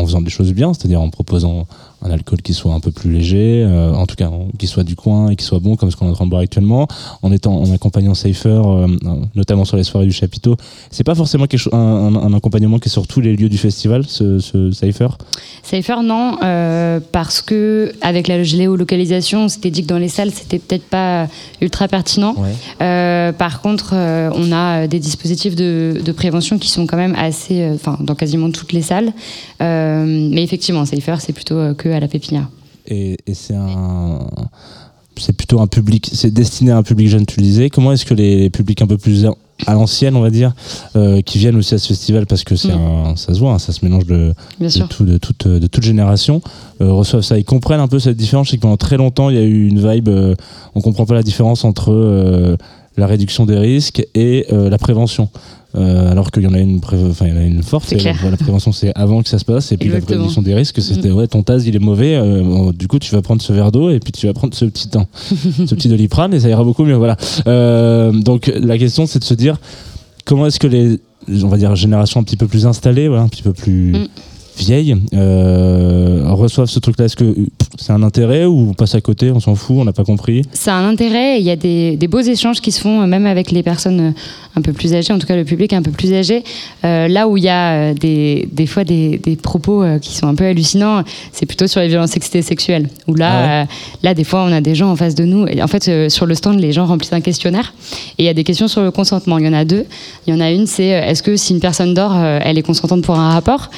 faisant 0.04 0.20
des 0.20 0.30
choses 0.30 0.52
bien, 0.52 0.74
c'est-à-dire 0.74 1.00
en 1.00 1.10
proposant 1.10 1.66
un 2.04 2.10
alcool 2.10 2.42
qui 2.42 2.52
soit 2.54 2.72
un 2.74 2.80
peu 2.80 2.90
plus 2.92 3.10
léger, 3.10 3.64
euh, 3.66 3.92
en 3.94 4.06
tout 4.06 4.14
cas 4.14 4.30
qui 4.58 4.66
soit 4.66 4.84
du 4.84 4.94
coin 4.94 5.30
et 5.30 5.36
qui 5.36 5.44
soit 5.44 5.58
bon 5.58 5.74
comme 5.76 5.90
ce 5.90 5.96
qu'on 5.96 6.06
est 6.06 6.10
en 6.10 6.14
train 6.14 6.26
de 6.26 6.30
boire 6.30 6.42
actuellement, 6.42 6.86
en 7.22 7.32
étant 7.32 7.54
en 7.56 7.72
accompagnant 7.72 8.14
Safer, 8.14 8.48
euh, 8.66 8.86
notamment 9.34 9.64
sur 9.64 9.76
les 9.76 9.84
soirées 9.84 10.06
du 10.06 10.12
chapiteau. 10.12 10.56
C'est 10.90 11.04
pas 11.04 11.14
forcément 11.14 11.46
quelque 11.46 11.60
chose, 11.60 11.72
un, 11.74 11.78
un- 11.78 12.16
un 12.16 12.32
accompagnement 12.34 12.78
qui 12.78 12.88
est 12.88 12.92
sur 12.92 13.06
tous 13.06 13.20
les 13.20 13.34
lieux 13.36 13.48
du 13.48 13.58
festival, 13.58 14.04
ce, 14.06 14.38
ce 14.38 14.70
Safer. 14.70 15.08
Safer, 15.62 16.02
non, 16.02 16.36
euh, 16.42 17.00
parce 17.12 17.40
que 17.40 17.92
avec 18.02 18.28
la 18.28 18.42
géolocalisation, 18.42 19.44
on 19.44 19.48
s'était 19.48 19.70
dit 19.70 19.82
que 19.82 19.88
dans 19.88 19.98
les 19.98 20.08
salles, 20.08 20.30
c'était 20.30 20.58
peut-être 20.58 20.84
pas 20.84 21.26
ultra 21.62 21.88
pertinent. 21.88 22.34
Euh, 22.82 23.32
par 23.32 23.62
contre, 23.62 23.92
euh, 23.94 24.30
on 24.34 24.52
a 24.52 24.86
des 24.86 24.98
dispositifs 24.98 25.54
de, 25.56 26.00
de 26.04 26.12
prévention 26.12 26.58
qui 26.58 26.68
sont 26.68 26.86
quand 26.86 26.96
même 26.98 27.14
assez, 27.16 27.62
euh, 27.62 27.74
enfin, 27.74 27.96
dans 28.00 28.14
quasiment 28.14 28.50
toutes 28.50 28.72
les 28.72 28.82
salles. 28.82 29.12
Euh, 29.62 30.28
mais 30.30 30.42
effectivement, 30.42 30.84
Safer, 30.84 31.16
c'est 31.20 31.32
plutôt 31.32 31.54
euh, 31.56 31.74
que 31.74 31.88
à 31.94 32.00
la 32.00 32.08
pépinière. 32.08 32.48
Et, 32.86 33.16
et 33.26 33.34
c'est 33.34 33.54
un. 33.54 34.26
C'est 35.16 35.32
plutôt 35.32 35.60
un 35.60 35.68
public, 35.68 36.10
c'est 36.12 36.32
destiné 36.32 36.72
à 36.72 36.76
un 36.76 36.82
public 36.82 37.08
jeune, 37.08 37.24
tu 37.24 37.38
le 37.38 37.44
disais. 37.44 37.70
Comment 37.70 37.92
est-ce 37.92 38.04
que 38.04 38.14
les 38.14 38.50
publics 38.50 38.82
un 38.82 38.88
peu 38.88 38.98
plus 38.98 39.26
à 39.64 39.74
l'ancienne, 39.74 40.16
on 40.16 40.20
va 40.20 40.30
dire, 40.30 40.52
euh, 40.96 41.20
qui 41.22 41.38
viennent 41.38 41.54
aussi 41.54 41.74
à 41.74 41.78
ce 41.78 41.86
festival, 41.86 42.26
parce 42.26 42.42
que 42.42 42.56
c'est 42.56 42.74
Mm. 42.74 43.16
ça 43.16 43.32
se 43.32 43.38
voit, 43.38 43.52
hein, 43.52 43.58
ça 43.60 43.72
se 43.72 43.84
mélange 43.84 44.06
de, 44.06 44.34
tout, 44.90 45.04
de, 45.04 45.18
toute, 45.18 45.46
de 45.46 45.66
toute 45.68 45.84
génération, 45.84 46.42
euh, 46.80 46.92
reçoivent 46.92 47.22
ça. 47.22 47.38
Ils 47.38 47.44
comprennent 47.44 47.80
un 47.80 47.86
peu 47.86 48.00
cette 48.00 48.16
différence. 48.16 48.50
C'est 48.50 48.56
que 48.56 48.62
pendant 48.62 48.76
très 48.76 48.96
longtemps, 48.96 49.30
il 49.30 49.36
y 49.36 49.38
a 49.38 49.42
eu 49.42 49.68
une 49.68 49.78
vibe, 49.78 50.08
euh, 50.08 50.34
on 50.74 50.80
comprend 50.80 51.06
pas 51.06 51.14
la 51.14 51.22
différence 51.22 51.64
entre 51.64 51.92
euh, 51.92 52.56
la 52.96 53.06
réduction 53.06 53.46
des 53.46 53.58
risques 53.58 54.06
et 54.14 54.46
euh, 54.52 54.70
la 54.70 54.78
prévention. 54.78 55.28
Euh, 55.76 56.08
alors 56.12 56.30
qu'il 56.30 56.44
y 56.44 56.46
en 56.46 56.54
a 56.54 56.60
une, 56.60 56.80
pré- 56.80 56.96
enfin, 57.10 57.26
il 57.26 57.34
y 57.34 57.36
en 57.36 57.40
a 57.40 57.42
une 57.44 57.64
forte. 57.64 57.92
Et. 57.92 57.96
La, 57.98 58.36
prévention, 58.36 58.70
c'est 58.70 58.92
avant 58.94 59.22
que 59.24 59.28
ça 59.28 59.40
se 59.40 59.44
passe. 59.44 59.72
Et 59.72 59.76
puis 59.76 59.88
Exactement. 59.88 60.18
la 60.18 60.22
réduction 60.22 60.42
des 60.42 60.54
risques, 60.54 60.80
c'était 60.80 61.08
Mm. 61.10 61.16
ouais, 61.16 61.26
ton 61.26 61.42
tas, 61.42 61.58
il 61.58 61.74
est 61.74 61.80
mauvais. 61.80 62.14
euh, 62.14 62.42
bon, 62.44 62.70
du 62.70 62.86
coup, 62.86 63.00
tu 63.00 63.12
vas 63.12 63.22
prendre 63.22 63.42
ce 63.42 63.52
verre 63.52 63.72
d'eau 63.72 63.90
et 63.90 63.98
puis 63.98 64.12
tu 64.12 64.26
vas 64.28 64.32
prendre 64.34 64.54
ce 64.54 64.66
petit 64.66 64.86
temps, 64.88 65.08
ce 65.66 65.74
petit 65.74 65.88
doliprane 65.88 66.32
et 66.32 66.38
ça 66.38 66.48
ira 66.48 66.62
beaucoup 66.62 66.84
mieux. 66.84 66.94
Voilà. 66.94 67.16
Donc 68.12 68.52
la 68.54 68.78
question, 68.78 69.06
c'est 69.06 69.18
de 69.18 69.24
se 69.24 69.34
dire 69.34 69.56
comment 70.24 70.46
est-ce 70.46 70.60
que 70.60 70.68
les, 70.68 71.00
on 71.42 71.48
va 71.48 71.56
dire, 71.56 71.74
générations 71.74 72.20
un 72.20 72.24
petit 72.24 72.36
peu 72.36 72.46
plus 72.46 72.66
installées, 72.66 73.08
voilà, 73.08 73.24
un 73.24 73.28
petit 73.28 73.42
peu 73.42 73.52
plus 73.52 73.92
Mm. 73.94 74.06
Vieilles, 74.56 74.96
euh, 75.14 76.22
reçoivent 76.26 76.68
ce 76.68 76.78
truc-là 76.78 77.06
Est-ce 77.06 77.16
que 77.16 77.34
c'est 77.78 77.92
un 77.92 78.02
intérêt 78.02 78.44
ou 78.44 78.68
on 78.70 78.74
passe 78.74 78.94
à 78.94 79.00
côté, 79.00 79.30
on 79.30 79.40
s'en 79.40 79.54
fout, 79.54 79.76
on 79.78 79.84
n'a 79.84 79.92
pas 79.92 80.04
compris? 80.04 80.42
A 80.66 80.72
un 80.72 80.88
intérêt 80.88 81.40
il 81.40 81.44
y 81.44 81.50
a 81.50 81.56
des, 81.56 81.96
des 81.96 82.08
beaux 82.08 82.20
échanges 82.20 82.60
qui 82.60 82.72
se 82.72 82.80
font 82.80 83.02
euh, 83.02 83.06
même 83.06 83.26
avec 83.26 83.50
les 83.50 83.62
personnes 83.62 84.00
euh, 84.00 84.10
un 84.56 84.62
peu 84.62 84.72
plus 84.72 84.94
âgées, 84.94 85.12
en 85.12 85.18
tout 85.18 85.26
cas 85.26 85.36
le 85.36 85.44
public 85.44 85.72
un 85.72 85.82
peu 85.82 85.90
plus 85.90 86.12
âgé. 86.12 86.44
Euh, 86.84 87.08
là 87.08 87.28
où 87.28 87.36
il 87.36 87.44
y 87.44 87.48
a 87.48 87.92
des, 87.94 88.48
des 88.52 88.66
fois 88.66 88.84
des, 88.84 89.18
des 89.18 89.36
propos 89.36 89.84
qui 90.00 90.14
sont 90.14 90.26
un 90.26 90.34
peu 90.34 90.44
hallucinants, 90.44 91.02
c'est 91.32 91.46
plutôt 91.46 91.66
sur 91.66 91.80
les 91.80 91.88
violences 91.88 92.10
sexuelles. 92.10 92.88
Où 93.08 93.14
là, 93.14 93.30
Ah 93.32 93.62
euh, 93.62 93.64
là, 94.02 94.14
des 94.14 94.24
fois, 94.24 94.44
on 94.44 94.52
a 94.52 94.60
des 94.60 94.74
gens 94.74 94.90
en 94.90 94.96
face 94.96 95.14
de 95.14 95.24
nous. 95.24 95.46
Et 95.48 95.60
en 95.62 95.66
fait, 95.66 96.08
sur 96.08 96.26
le 96.26 96.34
stand, 96.34 96.60
les 96.60 96.72
gens 96.72 96.86
remplissent 96.86 97.12
un 97.12 97.20
questionnaire 97.20 97.74
et 98.18 98.22
il 98.22 98.26
y 98.26 98.28
a 98.28 98.34
des 98.34 98.44
questions 98.44 98.68
sur 98.68 98.82
le 98.82 98.90
consentement. 98.90 99.38
Il 99.38 99.44
y 99.44 99.48
en 99.48 99.52
a 99.52 99.64
deux. 99.64 99.84
Il 100.26 100.34
y 100.34 100.36
en 100.36 100.40
a 100.40 100.50
une, 100.50 100.66
c'est 100.66 100.86
est-ce 100.86 101.22
que 101.22 101.36
si 101.36 101.52
une 101.52 101.60
personne 101.60 101.92
dort, 101.92 102.14
elle 102.16 102.56
est 102.56 102.62
consentante 102.62 103.02
pour 103.02 103.18
un 103.18 103.32
rapport? 103.32 103.70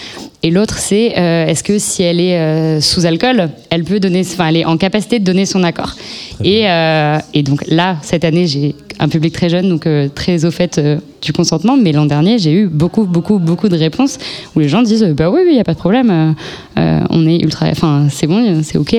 Et 0.46 0.50
l'autre, 0.50 0.78
c'est 0.78 1.18
euh, 1.18 1.44
est-ce 1.46 1.64
que 1.64 1.76
si 1.76 2.04
elle 2.04 2.20
est 2.20 2.38
euh, 2.38 2.80
sous 2.80 3.04
alcool, 3.04 3.50
elle 3.68 3.82
peut 3.82 3.98
donner, 3.98 4.20
enfin, 4.20 4.46
elle 4.46 4.58
est 4.58 4.64
en 4.64 4.76
capacité 4.76 5.18
de 5.18 5.24
donner 5.24 5.44
son 5.44 5.64
accord. 5.64 5.96
Et, 6.44 6.70
euh, 6.70 7.18
et 7.34 7.42
donc 7.42 7.64
là, 7.66 7.96
cette 8.02 8.24
année, 8.24 8.46
j'ai 8.46 8.76
un 9.00 9.08
public 9.08 9.34
très 9.34 9.48
jeune, 9.48 9.68
donc 9.68 9.88
très 10.14 10.44
au 10.44 10.52
fait 10.52 10.80
du 11.20 11.32
consentement. 11.32 11.76
Mais 11.76 11.90
l'an 11.90 12.06
dernier, 12.06 12.38
j'ai 12.38 12.52
eu 12.52 12.68
beaucoup, 12.68 13.06
beaucoup, 13.06 13.40
beaucoup 13.40 13.68
de 13.68 13.76
réponses 13.76 14.18
où 14.54 14.60
les 14.60 14.68
gens 14.68 14.82
disent 14.82 15.02
bah 15.16 15.30
oui, 15.30 15.40
oui, 15.42 15.50
il 15.50 15.56
y 15.56 15.60
a 15.60 15.64
pas 15.64 15.74
de 15.74 15.80
problème, 15.80 16.36
on 16.76 17.26
est 17.26 17.42
ultra, 17.42 17.66
enfin 17.68 18.08
c'est 18.10 18.26
bon, 18.26 18.62
c'est 18.62 18.78
ok. 18.78 18.94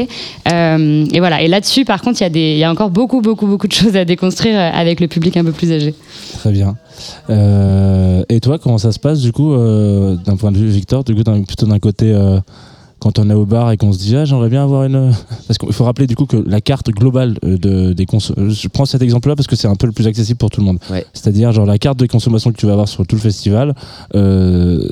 Euh, 0.52 1.06
et 1.12 1.20
voilà. 1.20 1.42
Et 1.42 1.48
là-dessus, 1.48 1.86
par 1.86 2.02
contre, 2.02 2.22
il 2.22 2.38
y 2.38 2.64
a 2.64 2.68
y 2.68 2.68
encore 2.68 2.90
beaucoup, 2.90 3.22
beaucoup, 3.22 3.48
beaucoup 3.48 3.68
de 3.68 3.74
choses 3.74 3.96
à 3.96 4.06
déconstruire 4.06 4.58
euh, 4.58 4.70
avec 4.74 5.00
le 5.00 5.08
public 5.08 5.38
un 5.38 5.44
peu 5.44 5.52
plus 5.52 5.72
âgé. 5.72 5.94
Très 6.40 6.52
bien. 6.52 6.76
Euh, 7.30 8.24
et 8.30 8.40
toi, 8.40 8.58
comment 8.58 8.78
ça 8.78 8.92
se 8.92 9.00
passe 9.00 9.22
du 9.22 9.32
coup, 9.32 9.54
euh, 9.54 10.16
d'un 10.16 10.36
point 10.36 10.52
de 10.52 10.58
vue 10.58 10.68
Victor, 10.68 11.04
du 11.04 11.16
coup, 11.16 11.24
plutôt 11.24 11.66
d'un 11.66 11.80
côté, 11.80 12.12
euh, 12.14 12.40
quand 13.00 13.20
on 13.20 13.30
est 13.30 13.34
au 13.34 13.46
bar 13.46 13.72
et 13.72 13.78
qu'on 13.78 13.94
se 13.94 14.00
dit, 14.00 14.16
ah, 14.16 14.26
j'aimerais 14.26 14.50
bien 14.50 14.64
avoir 14.64 14.84
une. 14.84 15.12
Parce 15.48 15.58
qu'il 15.58 15.72
faut 15.72 15.86
rappeler 15.86 16.08
du 16.08 16.16
coup 16.16 16.26
que 16.26 16.38
la 16.38 16.62
carte 16.62 16.90
globale 16.90 17.38
euh, 17.46 17.58
de, 17.58 17.94
des 17.94 18.06
cons. 18.06 18.20
Je 18.20 18.68
prends 18.68 18.86
cet 18.86 19.02
exemple-là 19.02 19.36
parce 19.36 19.48
que 19.48 19.56
c'est 19.56 19.68
un 19.68 19.76
peu 19.76 19.88
le 19.88 19.94
plus 19.94 20.08
accessible 20.08 20.38
pour 20.38 20.50
tout 20.50 20.62
le 20.62 20.66
monde. 20.66 20.80
Ouais. 20.90 21.06
C'est-à-dire, 21.14 21.52
genre, 21.52 21.66
la 21.66 21.78
carte 21.78 21.98
de 22.00 22.06
consommation 22.06 22.52
que 22.52 22.58
tu 22.58 22.66
vas 22.66 22.74
avoir 22.74 22.88
sur 22.88 23.06
tout 23.06 23.16
le 23.16 23.22
festival, 23.22 23.76
euh, 24.16 24.88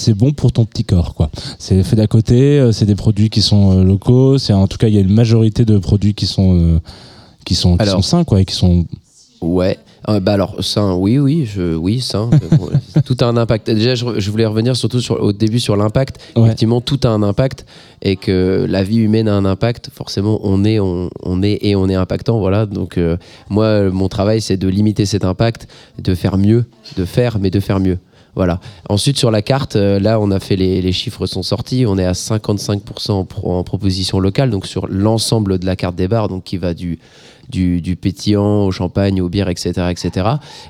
c'est 0.00 0.14
bon 0.14 0.32
pour 0.32 0.50
ton 0.52 0.64
petit 0.64 0.84
corps, 0.84 1.14
quoi. 1.14 1.30
C'est 1.58 1.82
fait 1.82 1.96
d'à 1.96 2.06
côté, 2.06 2.58
euh, 2.58 2.72
c'est 2.72 2.86
des 2.86 2.94
produits 2.96 3.30
qui 3.30 3.42
sont 3.42 3.78
euh, 3.78 3.84
locaux, 3.84 4.38
c'est 4.38 4.52
en 4.52 4.66
tout 4.66 4.78
cas, 4.78 4.88
il 4.88 4.94
y 4.94 4.98
a 4.98 5.00
une 5.00 5.12
majorité 5.12 5.64
de 5.64 5.78
produits 5.78 6.14
qui 6.14 6.26
sont. 6.26 6.56
euh, 6.56 6.78
qui 7.44 7.54
sont, 7.54 7.76
qui 7.76 7.82
Alors- 7.82 7.96
sont 7.96 8.02
sains, 8.02 8.24
quoi, 8.24 8.40
et 8.40 8.44
qui 8.44 8.54
sont 8.54 8.84
Ouais. 9.40 9.78
Euh, 10.08 10.18
bah 10.20 10.32
alors 10.32 10.62
ça, 10.64 10.94
oui, 10.94 11.18
oui, 11.18 11.46
je, 11.46 11.74
oui, 11.74 12.02
bon, 12.58 12.68
tout 13.04 13.16
a 13.20 13.24
un 13.26 13.36
impact. 13.36 13.70
Déjà, 13.70 13.94
je, 13.94 14.04
je 14.18 14.30
voulais 14.30 14.46
revenir 14.46 14.74
surtout 14.76 15.00
sur, 15.00 15.20
au 15.22 15.32
début 15.32 15.60
sur 15.60 15.76
l'impact. 15.76 16.18
Ouais. 16.36 16.44
Effectivement, 16.44 16.80
tout 16.80 16.98
a 17.04 17.08
un 17.08 17.22
impact 17.22 17.66
et 18.02 18.16
que 18.16 18.66
la 18.68 18.82
vie 18.82 18.96
humaine 18.98 19.28
a 19.28 19.34
un 19.34 19.44
impact. 19.44 19.90
Forcément, 19.92 20.40
on 20.42 20.64
est, 20.64 20.78
on, 20.80 21.10
on 21.22 21.42
est 21.42 21.58
et 21.62 21.76
on 21.76 21.88
est 21.88 21.94
impactant. 21.94 22.38
Voilà. 22.38 22.64
Donc 22.66 22.96
euh, 22.96 23.16
moi, 23.50 23.90
mon 23.90 24.08
travail, 24.08 24.40
c'est 24.40 24.56
de 24.56 24.68
limiter 24.68 25.04
cet 25.04 25.24
impact, 25.24 25.68
de 25.98 26.14
faire 26.14 26.38
mieux, 26.38 26.64
de 26.96 27.04
faire, 27.04 27.38
mais 27.38 27.50
de 27.50 27.60
faire 27.60 27.78
mieux. 27.80 27.98
Voilà. 28.40 28.58
Ensuite, 28.88 29.18
sur 29.18 29.30
la 29.30 29.42
carte, 29.42 29.76
euh, 29.76 30.00
là, 30.00 30.18
on 30.18 30.30
a 30.30 30.40
fait 30.40 30.56
les, 30.56 30.92
chiffres 30.92 31.26
sont 31.26 31.42
sortis. 31.42 31.84
On 31.86 31.98
est 31.98 32.06
à 32.06 32.12
55% 32.12 33.10
en, 33.10 33.24
pro- 33.26 33.52
en 33.52 33.62
proposition 33.64 34.18
locale, 34.18 34.48
donc 34.48 34.64
sur 34.64 34.86
l'ensemble 34.88 35.58
de 35.58 35.66
la 35.66 35.76
carte 35.76 35.94
des 35.94 36.08
bars, 36.08 36.28
donc 36.28 36.44
qui 36.44 36.56
va 36.56 36.72
du 36.72 36.98
pétillant 38.00 38.64
au 38.64 38.70
champagne, 38.70 39.20
aux 39.20 39.28
bières, 39.28 39.50
etc., 39.50 39.72
etc. 39.90 40.26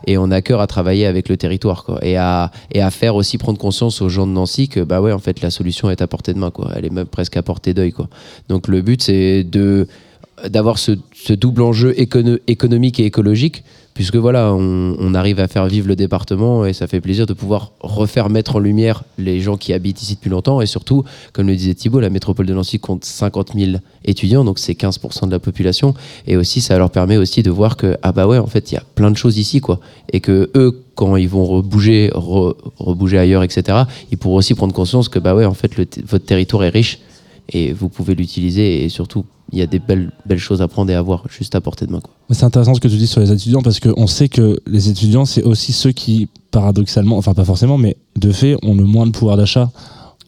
Et 0.08 0.18
on 0.18 0.32
a 0.32 0.42
cœur 0.42 0.60
à 0.60 0.66
travailler 0.66 1.06
avec 1.06 1.28
le 1.28 1.36
territoire, 1.36 1.84
quoi, 1.84 2.04
et 2.04 2.16
à 2.16 2.50
et 2.72 2.82
à 2.82 2.90
faire 2.90 3.14
aussi 3.14 3.38
prendre 3.38 3.58
conscience 3.60 4.02
aux 4.02 4.08
gens 4.08 4.26
de 4.26 4.32
Nancy 4.32 4.66
que 4.68 4.80
bah 4.80 5.00
ouais, 5.00 5.12
en 5.12 5.20
fait, 5.20 5.40
la 5.40 5.50
solution 5.50 5.90
est 5.90 6.02
à 6.02 6.08
portée 6.08 6.34
de 6.34 6.40
main, 6.40 6.50
quoi. 6.50 6.72
Elle 6.74 6.86
est 6.86 6.92
même 6.92 7.06
presque 7.06 7.36
à 7.36 7.42
portée 7.44 7.72
d'œil, 7.72 7.92
quoi. 7.92 8.08
Donc 8.48 8.66
le 8.66 8.82
but, 8.82 9.00
c'est 9.00 9.44
de 9.44 9.86
d'avoir 10.48 10.78
ce, 10.78 10.92
double 11.32 11.62
enjeu 11.62 11.92
écono- 11.96 12.38
économique 12.46 13.00
et 13.00 13.04
écologique, 13.04 13.64
puisque 13.94 14.16
voilà, 14.16 14.54
on, 14.54 15.14
arrive 15.14 15.40
à 15.40 15.48
faire 15.48 15.66
vivre 15.66 15.88
le 15.88 15.96
département 15.96 16.64
et 16.64 16.72
ça 16.72 16.86
fait 16.86 17.00
plaisir 17.00 17.26
de 17.26 17.34
pouvoir 17.34 17.72
refaire 17.80 18.30
mettre 18.30 18.56
en 18.56 18.58
lumière 18.58 19.02
les 19.18 19.40
gens 19.40 19.56
qui 19.56 19.72
habitent 19.72 20.00
ici 20.00 20.14
depuis 20.14 20.30
longtemps. 20.30 20.60
Et 20.60 20.66
surtout, 20.66 21.04
comme 21.32 21.48
le 21.48 21.56
disait 21.56 21.74
Thibault, 21.74 22.00
la 22.00 22.08
métropole 22.08 22.46
de 22.46 22.54
Nancy 22.54 22.78
compte 22.78 23.04
50 23.04 23.52
000 23.54 23.72
étudiants, 24.04 24.44
donc 24.44 24.58
c'est 24.58 24.72
15% 24.72 25.26
de 25.26 25.32
la 25.32 25.38
population. 25.38 25.94
Et 26.26 26.36
aussi 26.36 26.60
ça 26.60 26.78
leur 26.78 26.90
permet 26.90 27.16
aussi 27.16 27.42
de 27.42 27.50
voir 27.50 27.76
que 27.76 27.96
ah 28.02 28.12
bah 28.12 28.26
ouais, 28.26 28.38
en 28.38 28.46
fait, 28.46 28.70
il 28.70 28.76
y 28.76 28.78
a 28.78 28.84
plein 28.94 29.10
de 29.10 29.16
choses 29.16 29.36
ici 29.36 29.60
quoi, 29.60 29.80
et 30.12 30.20
que 30.20 30.50
eux 30.54 30.82
quand 30.94 31.16
ils 31.16 31.28
vont 31.28 31.44
rebouger, 31.44 32.10
re- 32.14 32.54
rebouger 32.78 33.18
ailleurs, 33.18 33.42
etc., 33.42 33.78
ils 34.10 34.18
pourront 34.18 34.36
aussi 34.36 34.54
prendre 34.54 34.72
conscience 34.74 35.08
que 35.08 35.18
bah 35.18 35.34
ouais, 35.34 35.44
en 35.46 35.54
fait, 35.54 35.72
votre 36.06 36.24
territoire 36.24 36.64
est 36.64 36.68
riche 36.70 37.00
et 37.50 37.72
vous 37.72 37.88
pouvez 37.88 38.14
l'utiliser 38.14 38.84
et 38.84 38.88
surtout 38.88 39.24
il 39.52 39.58
y 39.58 39.62
a 39.62 39.66
des 39.66 39.80
belles, 39.80 40.12
belles 40.26 40.38
choses 40.38 40.62
à 40.62 40.68
prendre 40.68 40.90
et 40.92 40.94
à 40.94 41.02
voir 41.02 41.24
juste 41.28 41.54
à 41.56 41.60
portée 41.60 41.84
de 41.86 41.90
main. 41.92 42.00
C'est 42.30 42.44
intéressant 42.44 42.74
ce 42.74 42.80
que 42.80 42.86
tu 42.88 42.96
dis 42.96 43.08
sur 43.08 43.20
les 43.20 43.32
étudiants 43.32 43.62
parce 43.62 43.80
qu'on 43.80 44.06
sait 44.06 44.28
que 44.28 44.60
les 44.66 44.88
étudiants, 44.88 45.24
c'est 45.24 45.42
aussi 45.42 45.72
ceux 45.72 45.90
qui, 45.90 46.28
paradoxalement, 46.52 47.16
enfin 47.18 47.34
pas 47.34 47.44
forcément, 47.44 47.76
mais 47.76 47.96
de 48.16 48.30
fait, 48.30 48.56
ont 48.62 48.74
le 48.76 48.84
moins 48.84 49.06
de 49.06 49.10
pouvoir 49.10 49.36
d'achat 49.36 49.72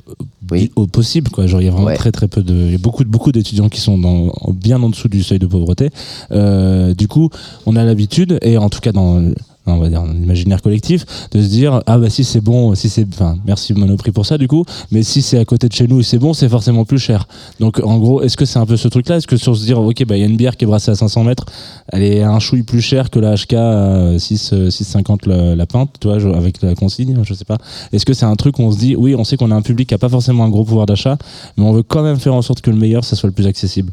euh, 0.08 0.14
Oui. 0.50 0.72
au 0.74 0.88
possible. 0.88 1.30
Quoi. 1.30 1.46
Genre, 1.46 1.60
il 1.60 1.66
y 1.66 1.68
a 1.68 1.70
vraiment 1.70 1.86
Ouais. 1.86 1.96
très 1.96 2.10
très 2.10 2.26
peu 2.26 2.42
de. 2.42 2.52
Il 2.52 2.72
y 2.72 2.74
a 2.74 2.78
beaucoup, 2.78 3.04
beaucoup 3.04 3.30
d'étudiants 3.30 3.68
qui 3.68 3.80
sont 3.80 3.96
dans, 3.96 4.32
bien 4.52 4.82
en 4.82 4.90
dessous 4.90 5.06
du 5.08 5.22
seuil 5.22 5.38
de 5.38 5.46
pauvreté. 5.46 5.90
Euh, 6.32 6.92
du 6.92 7.06
coup, 7.06 7.30
on 7.66 7.76
a 7.76 7.84
l'habitude, 7.84 8.38
et 8.42 8.58
en 8.58 8.68
tout 8.70 8.80
cas 8.80 8.90
dans 8.90 9.22
on 9.66 9.78
va 9.78 9.88
dire, 9.88 10.04
l'imaginaire 10.04 10.60
collectif, 10.62 11.04
de 11.30 11.42
se 11.42 11.48
dire 11.48 11.82
ah 11.86 11.98
bah 11.98 12.10
si 12.10 12.24
c'est 12.24 12.40
bon, 12.40 12.74
si 12.74 12.88
c'est, 12.88 13.06
enfin 13.12 13.36
merci 13.46 13.74
Monoprix 13.74 14.12
pour 14.12 14.26
ça 14.26 14.38
du 14.38 14.48
coup, 14.48 14.64
mais 14.90 15.02
si 15.02 15.22
c'est 15.22 15.38
à 15.38 15.44
côté 15.44 15.68
de 15.68 15.72
chez 15.72 15.86
nous 15.86 16.00
et 16.00 16.02
c'est 16.02 16.18
bon, 16.18 16.32
c'est 16.32 16.48
forcément 16.48 16.84
plus 16.84 16.98
cher. 16.98 17.26
Donc 17.60 17.80
en 17.82 17.98
gros, 17.98 18.22
est-ce 18.22 18.36
que 18.36 18.44
c'est 18.44 18.58
un 18.58 18.66
peu 18.66 18.76
ce 18.76 18.88
truc-là? 18.88 19.16
Est-ce 19.16 19.26
que 19.26 19.36
sur 19.36 19.56
se 19.56 19.64
dire 19.64 19.78
ok 19.80 20.04
bah 20.06 20.16
il 20.16 20.20
y 20.20 20.24
a 20.24 20.26
une 20.26 20.36
bière 20.36 20.56
qui 20.56 20.64
est 20.64 20.66
brassée 20.66 20.90
à 20.90 20.94
500 20.94 21.24
mètres, 21.24 21.46
elle 21.88 22.02
est 22.02 22.22
un 22.22 22.38
chouille 22.38 22.62
plus 22.62 22.80
chère 22.80 23.10
que 23.10 23.18
la 23.18 23.34
HK 23.34 23.52
à 23.54 24.18
6 24.18 24.50
euh, 24.52 24.68
6,50 24.68 25.28
la, 25.28 25.54
la 25.54 25.66
pinte, 25.66 25.90
tu 26.00 26.08
vois, 26.08 26.16
avec 26.36 26.62
la 26.62 26.74
consigne, 26.74 27.18
je 27.22 27.34
sais 27.34 27.44
pas. 27.44 27.58
Est-ce 27.92 28.06
que 28.06 28.14
c'est 28.14 28.26
un 28.26 28.36
truc 28.36 28.58
où 28.58 28.62
on 28.62 28.72
se 28.72 28.78
dit 28.78 28.96
oui, 28.96 29.14
on 29.14 29.24
sait 29.24 29.36
qu'on 29.36 29.50
a 29.50 29.54
un 29.54 29.62
public 29.62 29.88
qui 29.88 29.94
a 29.94 29.98
pas 29.98 30.08
forcément 30.08 30.44
un 30.44 30.48
gros 30.48 30.64
pouvoir 30.64 30.86
d'achat, 30.86 31.16
mais 31.56 31.64
on 31.64 31.72
veut 31.72 31.82
quand 31.82 32.02
même 32.02 32.18
faire 32.18 32.34
en 32.34 32.42
sorte 32.42 32.60
que 32.60 32.70
le 32.70 32.76
meilleur 32.76 33.04
ça 33.04 33.16
soit 33.16 33.28
le 33.28 33.34
plus 33.34 33.46
accessible? 33.46 33.92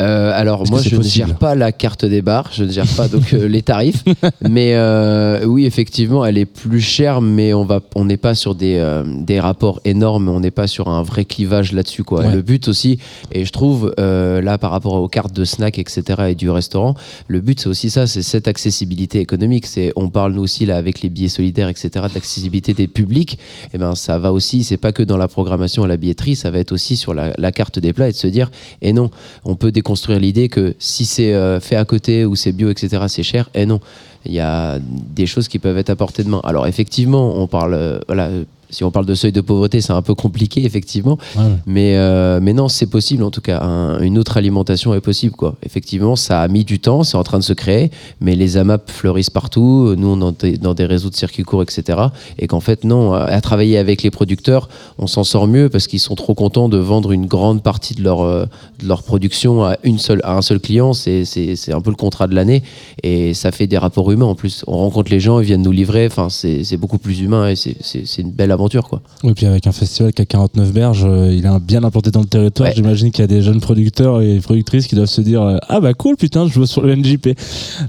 Euh, 0.00 0.32
alors 0.34 0.68
moi 0.70 0.80
je 0.82 0.96
ne 0.96 1.02
gère 1.02 1.34
pas 1.34 1.54
la 1.54 1.72
carte 1.72 2.04
des 2.04 2.22
bars, 2.22 2.50
je 2.52 2.64
ne 2.64 2.70
gère 2.70 2.86
pas 2.86 3.08
donc 3.08 3.32
euh, 3.32 3.48
les 3.48 3.62
tarifs, 3.62 4.04
mais 4.48 4.74
euh, 4.74 4.97
oui 5.46 5.66
effectivement 5.66 6.24
elle 6.24 6.38
est 6.38 6.46
plus 6.46 6.80
chère, 6.80 7.20
mais 7.20 7.54
on 7.54 7.64
va 7.64 7.80
on 7.94 8.04
n'est 8.04 8.16
pas 8.16 8.34
sur 8.34 8.54
des, 8.54 8.76
euh, 8.76 9.04
des 9.04 9.40
rapports 9.40 9.80
énormes, 9.84 10.28
on 10.28 10.40
n'est 10.40 10.50
pas 10.50 10.66
sur 10.66 10.88
un 10.88 11.02
vrai 11.02 11.24
clivage 11.24 11.72
là-dessus 11.72 12.04
quoi. 12.04 12.20
Ouais. 12.20 12.34
Le 12.34 12.42
but 12.42 12.68
aussi, 12.68 12.98
et 13.32 13.44
je 13.44 13.52
trouve 13.52 13.94
euh, 13.98 14.40
là 14.40 14.58
par 14.58 14.70
rapport 14.70 14.94
aux 14.94 15.08
cartes 15.08 15.34
de 15.34 15.44
snack 15.44 15.78
etc 15.78 16.22
et 16.28 16.34
du 16.34 16.50
restaurant, 16.50 16.94
le 17.26 17.40
but 17.40 17.60
c'est 17.60 17.68
aussi 17.68 17.90
ça, 17.90 18.06
c'est 18.06 18.22
cette 18.22 18.48
accessibilité 18.48 19.20
économique. 19.20 19.66
C'est 19.66 19.92
on 19.96 20.08
parle 20.08 20.32
nous 20.32 20.42
aussi 20.42 20.66
là 20.66 20.76
avec 20.76 21.02
les 21.02 21.08
billets 21.08 21.28
solidaires 21.28 21.68
etc 21.68 22.06
d'accessibilité 22.12 22.74
des 22.74 22.88
publics, 22.88 23.38
et 23.74 23.78
ben 23.78 23.94
ça 23.94 24.18
va 24.18 24.32
aussi, 24.32 24.64
c'est 24.64 24.76
pas 24.76 24.92
que 24.92 25.02
dans 25.02 25.16
la 25.16 25.28
programmation 25.28 25.84
à 25.84 25.88
la 25.88 25.96
billetterie, 25.96 26.36
ça 26.36 26.50
va 26.50 26.58
être 26.58 26.72
aussi 26.72 26.96
sur 26.96 27.14
la, 27.14 27.32
la 27.38 27.52
carte 27.52 27.78
des 27.78 27.92
plats 27.92 28.08
et 28.08 28.12
de 28.12 28.16
se 28.16 28.26
dire 28.26 28.50
et 28.82 28.92
non 28.92 29.10
on 29.44 29.54
peut 29.54 29.72
déconstruire 29.72 30.18
l'idée 30.20 30.48
que 30.48 30.74
si 30.78 31.04
c'est 31.04 31.34
euh, 31.34 31.60
fait 31.60 31.76
à 31.76 31.84
côté 31.84 32.24
ou 32.24 32.36
c'est 32.36 32.52
bio, 32.52 32.70
etc., 32.70 33.04
c'est 33.08 33.22
cher. 33.22 33.50
Et 33.54 33.66
non, 33.66 33.80
il 34.24 34.32
y 34.32 34.40
a 34.40 34.78
des 34.80 35.26
choses 35.26 35.48
qui 35.48 35.58
peuvent 35.58 35.78
être 35.78 35.90
à 35.90 35.96
portée 35.96 36.24
de 36.24 36.28
main. 36.28 36.40
Alors 36.44 36.66
effectivement, 36.66 37.36
on 37.36 37.46
parle, 37.46 37.74
euh, 37.74 38.00
voilà, 38.06 38.30
si 38.70 38.84
on 38.84 38.90
parle 38.90 39.06
de 39.06 39.14
seuil 39.14 39.32
de 39.32 39.40
pauvreté, 39.40 39.80
c'est 39.80 39.92
un 39.92 40.02
peu 40.02 40.14
compliqué, 40.14 40.64
effectivement. 40.64 41.18
Ouais. 41.36 41.42
Mais, 41.66 41.96
euh, 41.96 42.38
mais 42.42 42.52
non, 42.52 42.68
c'est 42.68 42.86
possible 42.86 43.22
en 43.24 43.30
tout 43.30 43.40
cas. 43.40 43.60
Un- 43.62 44.00
une 44.00 44.18
autre 44.18 44.36
alimentation 44.36 44.92
est 44.94 45.00
possible. 45.00 45.34
Quoi. 45.34 45.56
Effectivement, 45.64 46.16
ça 46.16 46.40
a 46.42 46.48
mis 46.48 46.64
du 46.64 46.78
temps, 46.78 47.02
c'est 47.02 47.16
en 47.16 47.22
train 47.24 47.38
de 47.38 47.44
se 47.44 47.52
créer, 47.54 47.90
mais 48.20 48.34
les 48.34 48.56
AMAP 48.58 48.90
fleurissent 48.90 49.30
partout. 49.30 49.94
Nous, 49.96 50.06
on 50.08 50.34
est 50.44 50.58
dans 50.58 50.74
des, 50.74 50.84
réseaux 50.84 51.08
de 51.10 51.14
circuits 51.14 51.44
courts, 51.44 51.62
etc. 51.62 51.98
Et 52.38 52.46
qu'en 52.46 52.60
fait, 52.60 52.84
non, 52.84 53.12
à, 53.14 53.20
à 53.24 53.40
travailler 53.40 53.78
avec 53.78 54.02
les 54.02 54.10
producteurs, 54.10 54.68
on 54.98 55.06
s'en 55.06 55.24
sort 55.24 55.46
mieux 55.46 55.68
parce 55.70 55.86
qu'ils 55.86 56.00
sont 56.00 56.14
trop 56.14 56.34
contents 56.34 56.68
de 56.68 56.76
vendre 56.78 57.12
une 57.12 57.26
grande 57.26 57.62
partie 57.62 57.94
de 57.94 58.02
leur, 58.02 58.20
euh, 58.20 58.44
de 58.82 58.86
leur 58.88 59.02
production 59.02 59.64
à, 59.64 59.76
une 59.82 59.98
seule, 59.98 60.20
à 60.24 60.36
un 60.36 60.42
seul 60.42 60.60
client. 60.60 60.92
C'est 60.92 61.24
c'est- 61.24 61.56
c'est 61.56 61.72
un 61.72 61.80
peu 61.80 61.90
le 61.90 61.96
contrat 61.96 62.26
de 62.26 62.34
l'année 62.34 62.62
et 63.02 63.32
ça 63.32 63.50
fait 63.50 63.66
des 63.66 63.78
rapports 63.78 64.10
humains 64.12 64.26
en 64.26 64.34
plus. 64.34 64.62
On 64.66 64.76
rencontre 64.76 65.10
les 65.10 65.20
gens, 65.20 65.40
ils 65.40 65.46
viennent 65.46 65.62
nous 65.62 65.72
livrer. 65.72 66.06
Enfin, 66.06 66.28
c'est 66.28 66.64
c'est 66.64 66.76
beaucoup 66.76 66.98
plus 66.98 67.20
humain 67.20 67.48
et 67.48 67.56
c'est- 67.56 67.76
c'est 67.80 68.06
c'est 68.06 68.20
une 68.22 68.30
belle 68.30 68.50
aventure. 68.50 68.57
Quoi. 68.58 69.00
Et 69.24 69.32
puis 69.34 69.46
avec 69.46 69.66
un 69.66 69.72
festival 69.72 70.12
qui 70.12 70.22
a 70.22 70.26
49 70.26 70.72
berges, 70.72 71.04
euh, 71.04 71.32
il 71.32 71.46
est 71.46 71.60
bien 71.60 71.84
implanté 71.84 72.10
dans 72.10 72.20
le 72.20 72.26
territoire. 72.26 72.68
Ouais. 72.68 72.74
J'imagine 72.74 73.10
qu'il 73.10 73.22
y 73.22 73.24
a 73.24 73.28
des 73.28 73.42
jeunes 73.42 73.60
producteurs 73.60 74.20
et 74.20 74.40
productrices 74.40 74.86
qui 74.86 74.94
doivent 74.94 75.06
se 75.08 75.20
dire 75.20 75.42
euh, 75.42 75.58
ah 75.68 75.80
bah 75.80 75.94
cool 75.94 76.16
putain 76.16 76.46
je 76.48 76.54
vois 76.54 76.66
sur 76.66 76.82
le 76.82 76.94
NJP. 76.94 77.38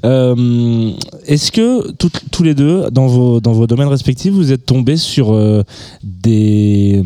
Euh, 0.06 0.92
Est-ce 1.26 1.52
que 1.52 1.92
tous 1.92 2.44
les 2.44 2.54
deux 2.54 2.90
dans 2.92 3.08
vos 3.08 3.40
dans 3.40 3.54
vos 3.54 3.68
domaines 3.68 3.88
respectifs 3.88 4.32
vous 4.32 4.52
êtes 4.52 4.66
tombés 4.66 4.98
sur 4.98 5.34
euh, 5.34 5.64
des 6.04 7.04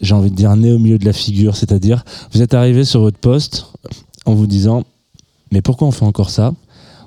j'ai 0.00 0.14
envie 0.14 0.30
de 0.30 0.36
dire 0.36 0.54
nez 0.56 0.72
au 0.72 0.78
milieu 0.78 0.98
de 0.98 1.04
la 1.04 1.12
figure, 1.12 1.56
c'est-à-dire 1.56 2.04
vous 2.32 2.42
êtes 2.42 2.54
arrivé 2.54 2.84
sur 2.84 3.00
votre 3.00 3.18
poste 3.18 3.66
en 4.26 4.34
vous 4.34 4.46
disant 4.46 4.84
mais 5.50 5.60
pourquoi 5.60 5.88
on 5.88 5.92
fait 5.92 6.04
encore 6.04 6.30
ça? 6.30 6.52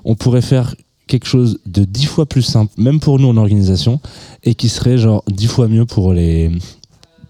On 0.04 0.14
pourrait 0.14 0.42
faire 0.42 0.74
quelque 1.08 1.26
chose 1.26 1.58
de 1.66 1.84
dix 1.84 2.06
fois 2.06 2.26
plus 2.26 2.42
simple, 2.42 2.72
même 2.78 3.00
pour 3.00 3.18
nous 3.18 3.28
en 3.28 3.36
organisation, 3.36 4.00
et 4.44 4.54
qui 4.54 4.68
serait 4.68 4.98
genre 4.98 5.24
dix 5.28 5.48
fois 5.48 5.66
mieux 5.66 5.86
pour 5.86 6.12
les 6.12 6.52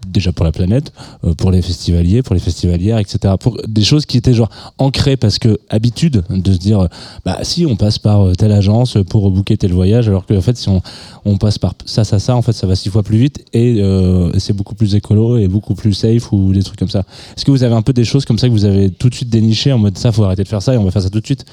déjà 0.07 0.31
pour 0.31 0.45
la 0.45 0.51
planète, 0.51 0.93
euh, 1.23 1.33
pour 1.33 1.51
les 1.51 1.61
festivaliers, 1.61 2.23
pour 2.23 2.33
les 2.33 2.41
festivalières, 2.41 2.97
etc. 2.97 3.35
Pour 3.39 3.57
des 3.67 3.83
choses 3.83 4.05
qui 4.05 4.17
étaient 4.17 4.33
genre 4.33 4.49
ancrées 4.77 5.17
parce 5.17 5.39
que 5.39 5.59
habitude 5.69 6.23
de 6.29 6.53
se 6.53 6.57
dire 6.57 6.79
euh, 6.79 6.87
bah 7.25 7.39
si 7.43 7.65
on 7.65 7.75
passe 7.75 7.99
par 7.99 8.21
euh, 8.21 8.33
telle 8.33 8.51
agence 8.51 8.97
pour 9.09 9.29
booker 9.29 9.57
tel 9.57 9.73
voyage, 9.73 10.07
alors 10.07 10.25
que 10.25 10.33
en 10.33 10.41
fait 10.41 10.57
si 10.57 10.69
on, 10.69 10.81
on 11.25 11.37
passe 11.37 11.57
par 11.57 11.73
ça 11.85 12.03
ça 12.03 12.19
ça 12.19 12.35
en 12.35 12.41
fait 12.41 12.53
ça 12.53 12.67
va 12.67 12.75
six 12.75 12.89
fois 12.89 13.03
plus 13.03 13.17
vite 13.17 13.45
et 13.53 13.81
c'est 14.37 14.53
beaucoup 14.53 14.75
plus 14.75 14.95
écolo 14.95 15.37
et 15.37 15.47
beaucoup 15.47 15.75
plus 15.75 15.93
safe 15.93 16.31
ou 16.31 16.53
des 16.53 16.63
trucs 16.63 16.79
comme 16.79 16.89
ça. 16.89 17.03
Est-ce 17.35 17.45
que 17.45 17.51
vous 17.51 17.63
avez 17.63 17.75
un 17.75 17.81
peu 17.81 17.93
des 17.93 18.05
choses 18.05 18.25
comme 18.25 18.39
ça 18.39 18.47
que 18.47 18.53
vous 18.53 18.65
avez 18.65 18.89
tout 18.89 19.09
de 19.09 19.15
suite 19.15 19.29
déniché 19.29 19.71
en 19.71 19.77
mode 19.77 19.97
ça 19.97 20.11
faut 20.11 20.23
arrêter 20.23 20.43
de 20.43 20.47
faire 20.47 20.61
ça 20.61 20.73
et 20.73 20.77
on 20.77 20.85
va 20.85 20.91
faire 20.91 21.01
ça 21.01 21.09
tout 21.09 21.19
de 21.19 21.25
suite? 21.25 21.45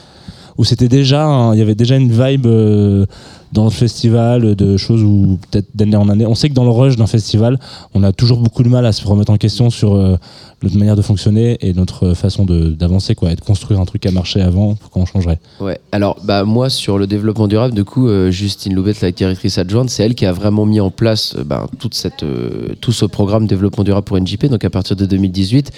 Ou 0.59 0.65
c'était 0.65 0.89
déjà 0.89 1.51
il 1.53 1.59
y 1.59 1.63
avait 1.63 1.75
déjà 1.75 1.97
une 1.97 2.11
vibe 2.11 2.47
euh, 2.47 3.07
dans 3.53 3.65
le 3.65 3.71
festival 3.71 4.55
de 4.55 4.77
choses 4.77 5.03
où 5.03 5.39
peut-être 5.51 5.69
d'année 5.75 5.97
en 5.97 6.09
année 6.09 6.27
on 6.27 6.35
sait 6.35 6.49
que 6.49 6.55
dans 6.55 6.65
le 6.65 6.71
rush 6.71 6.97
d'un 6.97 7.07
festival 7.07 7.59
on 7.95 8.03
a 8.03 8.13
toujours 8.13 8.39
beaucoup 8.39 8.63
de 8.63 8.69
mal 8.69 8.87
à 8.87 8.93
se 8.93 9.07
remettre 9.07 9.33
en 9.33 9.37
question 9.37 9.71
sur 9.71 9.95
euh, 9.95 10.17
notre 10.63 10.77
manière 10.79 10.97
de 10.97 11.03
fonctionner 11.03 11.59
et 11.61 11.73
notre 11.75 12.15
façon 12.15 12.45
d'avancer 12.45 13.15
quoi 13.15 13.33
et 13.33 13.37
de 13.37 13.41
construire 13.41 13.81
un 13.81 13.85
truc 13.85 14.07
a 14.07 14.11
marché 14.11 14.41
avant 14.41 14.75
pourquoi 14.75 15.03
on 15.03 15.07
changerait 15.07 15.39
Ouais, 15.61 15.79
alors 15.93 16.17
bah, 16.25 16.45
moi 16.45 16.71
sur 16.71 16.99
le 16.99 17.07
développement 17.07 17.49
durable, 17.49 17.75
du 17.75 17.85
coup, 17.85 18.09
euh, 18.09 18.31
Justine 18.31 18.75
Loubette, 18.75 19.01
la 19.01 19.11
directrice 19.13 19.59
adjointe, 19.59 19.91
c'est 19.91 20.05
elle 20.05 20.15
qui 20.15 20.27
a 20.27 20.33
vraiment 20.33 20.67
mis 20.67 20.81
en 20.81 20.91
place 20.91 21.35
euh, 21.37 21.45
ben, 21.45 21.67
toute 21.79 21.95
cette, 21.95 22.23
euh, 22.23 22.75
tout 22.81 22.93
ce 22.93 23.05
programme 23.05 23.47
développement 23.47 23.85
durable 23.85 24.05
pour 24.05 24.19
NJP, 24.19 24.47
donc 24.47 24.65
à 24.65 24.71
partir 24.71 24.97
de 24.97 25.07
2018. 25.07 25.73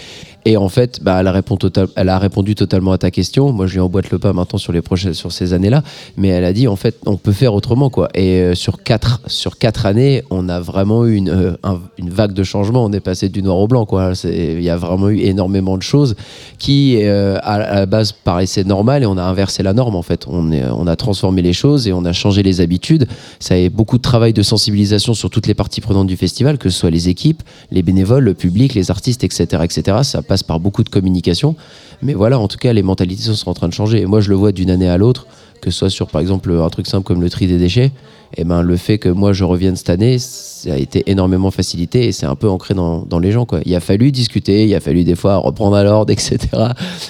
Et 0.44 0.56
en 0.56 0.68
fait, 0.68 1.02
bah, 1.02 1.18
elle, 1.20 1.26
a 1.26 1.32
répondu 1.32 1.66
elle 1.96 2.08
a 2.08 2.18
répondu 2.18 2.54
totalement 2.54 2.92
à 2.92 2.98
ta 2.98 3.10
question. 3.10 3.52
Moi, 3.52 3.66
je 3.66 3.74
lui 3.74 3.80
emboîte 3.80 4.10
le 4.10 4.18
pas 4.18 4.32
maintenant 4.32 4.58
sur, 4.58 4.72
les 4.72 4.82
prochaines, 4.82 5.14
sur 5.14 5.32
ces 5.32 5.52
années-là. 5.52 5.82
Mais 6.16 6.28
elle 6.28 6.44
a 6.44 6.52
dit, 6.52 6.68
en 6.68 6.76
fait, 6.76 6.96
on 7.06 7.16
peut 7.16 7.32
faire 7.32 7.54
autrement. 7.58 7.90
Quoi. 7.90 8.08
Et 8.14 8.40
euh, 8.40 8.54
sur, 8.54 8.82
quatre, 8.82 9.20
sur 9.26 9.58
quatre 9.58 9.84
années, 9.84 10.22
on 10.30 10.48
a 10.48 10.58
vraiment 10.60 11.04
eu 11.04 11.14
une, 11.16 11.28
euh, 11.28 11.52
un- 11.62 11.80
une 11.98 12.08
vague 12.08 12.32
de 12.32 12.42
changement. 12.42 12.84
On 12.84 12.92
est 12.92 13.00
passé 13.00 13.28
du 13.28 13.42
noir 13.42 13.58
au 13.58 13.68
blanc. 13.68 13.84
quoi. 13.84 14.12
Il 14.24 14.62
y 14.62 14.70
a 14.70 14.76
vraiment 14.78 15.10
eu 15.10 15.18
énormément 15.18 15.76
de 15.76 15.82
choses 15.82 16.16
qui, 16.58 16.96
euh, 17.02 17.36
à, 17.42 17.58
la 17.58 17.86
base, 17.86 18.12
paraissaient 18.12 18.64
normales 18.64 19.02
et 19.02 19.06
on 19.06 19.18
a 19.18 19.22
inversé 19.22 19.62
la 19.62 19.74
norme, 19.74 19.94
en 19.96 20.02
fait. 20.02 20.26
On, 20.26 20.86
a 20.86 20.96
transformé 20.96 21.42
les 21.42 21.52
choses 21.52 21.86
et 21.86 21.92
on 21.92 22.04
a 22.06 22.12
changé 22.12 22.42
les 22.42 22.60
habitudes. 22.62 23.06
Ça 23.40 23.54
a 23.54 23.68
beaucoup 23.68 23.98
de 23.98 24.02
travail 24.02 24.32
de 24.32 24.42
sensibilisation 24.42 25.12
sur 25.12 25.28
toutes 25.28 25.46
les 25.46 25.54
parties 25.54 25.82
prenantes 25.82 26.06
du 26.06 26.16
festival, 26.16 26.56
que 26.56 26.70
ce 26.70 26.78
soit 26.78 26.90
les 26.90 27.08
équipes, 27.10 27.42
les 27.70 27.82
bénévoles, 27.82 28.24
le 28.24 28.34
public, 28.34 28.74
les 28.74 28.90
artistes, 28.90 29.22
etc., 29.24 29.62
etc. 29.64 29.98
Ça 30.02 30.22
passe 30.22 30.42
par 30.42 30.60
beaucoup 30.60 30.82
de 30.84 30.88
communication. 30.88 31.56
Mais 32.00 32.14
voilà, 32.14 32.38
en 32.38 32.48
tout 32.48 32.58
cas, 32.58 32.72
les 32.72 32.82
mentalités 32.82 33.22
sont 33.34 33.50
en 33.50 33.54
train 33.54 33.68
de 33.68 33.72
changer. 33.74 34.00
Et 34.00 34.06
moi, 34.06 34.20
je 34.20 34.30
le 34.30 34.36
vois 34.36 34.52
d'une 34.52 34.70
année 34.70 34.88
à 34.88 34.96
l'autre, 34.96 35.26
que 35.60 35.70
ce 35.70 35.78
soit 35.78 35.90
sur, 35.90 36.08
par 36.08 36.20
exemple, 36.20 36.52
un 36.52 36.68
truc 36.70 36.86
simple 36.86 37.04
comme 37.04 37.20
le 37.20 37.30
tri 37.30 37.46
des 37.46 37.58
déchets. 37.58 37.92
Et 38.36 38.44
ben, 38.44 38.60
le 38.60 38.76
fait 38.76 38.98
que 38.98 39.08
moi 39.08 39.32
je 39.32 39.42
revienne 39.44 39.74
cette 39.74 39.88
année, 39.88 40.18
ça 40.18 40.74
a 40.74 40.76
été 40.76 41.02
énormément 41.10 41.50
facilité 41.50 42.06
et 42.06 42.12
c'est 42.12 42.26
un 42.26 42.34
peu 42.34 42.46
ancré 42.48 42.74
dans, 42.74 43.06
dans 43.06 43.18
les 43.18 43.32
gens. 43.32 43.46
Quoi. 43.46 43.60
Il 43.64 43.74
a 43.74 43.80
fallu 43.80 44.12
discuter, 44.12 44.66
il 44.66 44.74
a 44.74 44.80
fallu 44.80 45.02
des 45.02 45.14
fois 45.14 45.36
reprendre 45.36 45.76
à 45.76 45.82
l'ordre, 45.82 46.12
etc. 46.12 46.38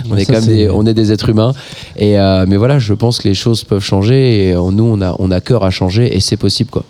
On 0.08 0.12
Ouais, 0.14 0.22
est 0.22 0.26
quand 0.26 0.34
même 0.34 0.46
des, 0.46 0.70
on 0.70 0.86
est 0.86 0.94
des 0.94 1.10
êtres 1.10 1.28
humains. 1.28 1.54
Et 1.96 2.20
euh, 2.20 2.46
mais 2.46 2.56
voilà, 2.56 2.78
je 2.78 2.94
pense 2.94 3.18
que 3.18 3.26
les 3.26 3.34
choses 3.34 3.64
peuvent 3.64 3.82
changer 3.82 4.48
et 4.48 4.52
euh, 4.52 4.70
nous 4.70 4.84
on 4.84 5.00
a, 5.00 5.16
on 5.18 5.32
a 5.32 5.40
cœur 5.40 5.64
à 5.64 5.70
changer 5.70 6.14
et 6.16 6.20
c'est 6.20 6.36
possible. 6.36 6.70
Quoi. 6.70 6.84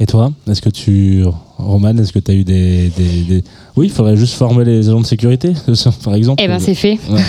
Et 0.00 0.06
toi 0.06 0.32
est-ce 0.50 0.60
que 0.62 0.70
tu 0.70 1.22
Roman 1.58 1.94
est-ce 1.98 2.12
que 2.12 2.18
tu 2.18 2.30
as 2.30 2.34
eu 2.34 2.42
des, 2.42 2.90
des, 2.96 3.04
des- 3.28 3.44
oui 3.76 3.86
il 3.86 3.92
faudrait 3.92 4.16
juste 4.16 4.34
former 4.34 4.64
les 4.64 4.88
agents 4.88 5.00
de 5.00 5.06
sécurité 5.06 5.52
par 6.04 6.14
exemple 6.14 6.42
Eh 6.42 6.48
ben 6.48 6.58
c'est 6.58 6.74
fait. 6.74 6.98
Ouais, 7.10 7.20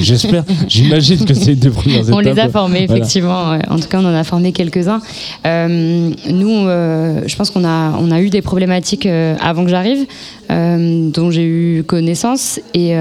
j'espère 0.00 0.44
j'imagine 0.68 1.24
que 1.24 1.34
c'est 1.34 1.52
une 1.52 1.58
des 1.60 1.70
premières 1.70 2.00
étapes 2.02 2.14
On 2.14 2.18
les 2.18 2.38
a 2.38 2.48
formés, 2.48 2.86
Voilà. 2.86 3.02
effectivement. 3.04 3.56
En 3.70 3.76
tout 3.78 3.88
cas, 3.88 4.00
on 4.00 4.04
en 4.06 4.14
a 4.14 4.24
formé 4.24 4.52
quelques-uns. 4.52 5.00
Euh, 5.46 6.10
nous, 6.30 6.50
euh, 6.66 7.22
je 7.26 7.36
pense 7.36 7.50
qu'on 7.50 7.64
a, 7.64 7.92
on 8.00 8.10
a 8.10 8.20
eu 8.20 8.28
des 8.30 8.42
problématiques 8.42 9.06
euh, 9.06 9.36
avant 9.40 9.64
que 9.64 9.70
j'arrive, 9.70 10.04
euh, 10.50 11.10
dont 11.10 11.30
j'ai 11.30 11.44
eu 11.44 11.84
connaissance. 11.84 12.60
Et, 12.74 12.92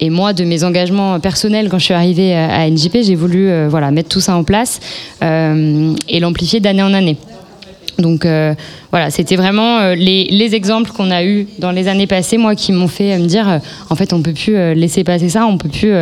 et 0.00 0.10
moi, 0.10 0.32
de 0.32 0.44
mes 0.44 0.62
engagements 0.62 1.18
personnels, 1.18 1.68
quand 1.68 1.78
je 1.80 1.84
suis 1.86 1.94
arrivée 1.94 2.34
à, 2.34 2.60
à 2.60 2.70
NJP, 2.70 2.98
j'ai 3.02 3.16
voulu 3.16 3.48
euh, 3.48 3.66
voilà, 3.68 3.90
mettre 3.90 4.08
tout 4.08 4.20
ça 4.20 4.36
en 4.36 4.44
place 4.44 4.78
euh, 5.24 5.92
et 6.08 6.20
l'amplifier 6.20 6.60
d'année 6.60 6.82
en 6.84 6.94
année. 6.94 7.16
Donc 7.98 8.24
euh, 8.24 8.54
voilà, 8.90 9.10
c'était 9.10 9.36
vraiment 9.36 9.78
euh, 9.78 9.94
les, 9.94 10.24
les 10.24 10.54
exemples 10.54 10.92
qu'on 10.92 11.10
a 11.10 11.22
eus 11.22 11.46
dans 11.58 11.72
les 11.72 11.88
années 11.88 12.06
passées, 12.06 12.38
moi, 12.38 12.54
qui 12.54 12.72
m'ont 12.72 12.88
fait 12.88 13.12
euh, 13.12 13.18
me 13.18 13.26
dire, 13.26 13.48
euh, 13.48 13.58
en 13.90 13.96
fait, 13.96 14.14
on 14.14 14.22
peut 14.22 14.32
plus 14.32 14.74
laisser 14.74 15.04
passer 15.04 15.28
ça, 15.28 15.46
on 15.46 15.58
peut 15.58 15.68
plus 15.68 15.92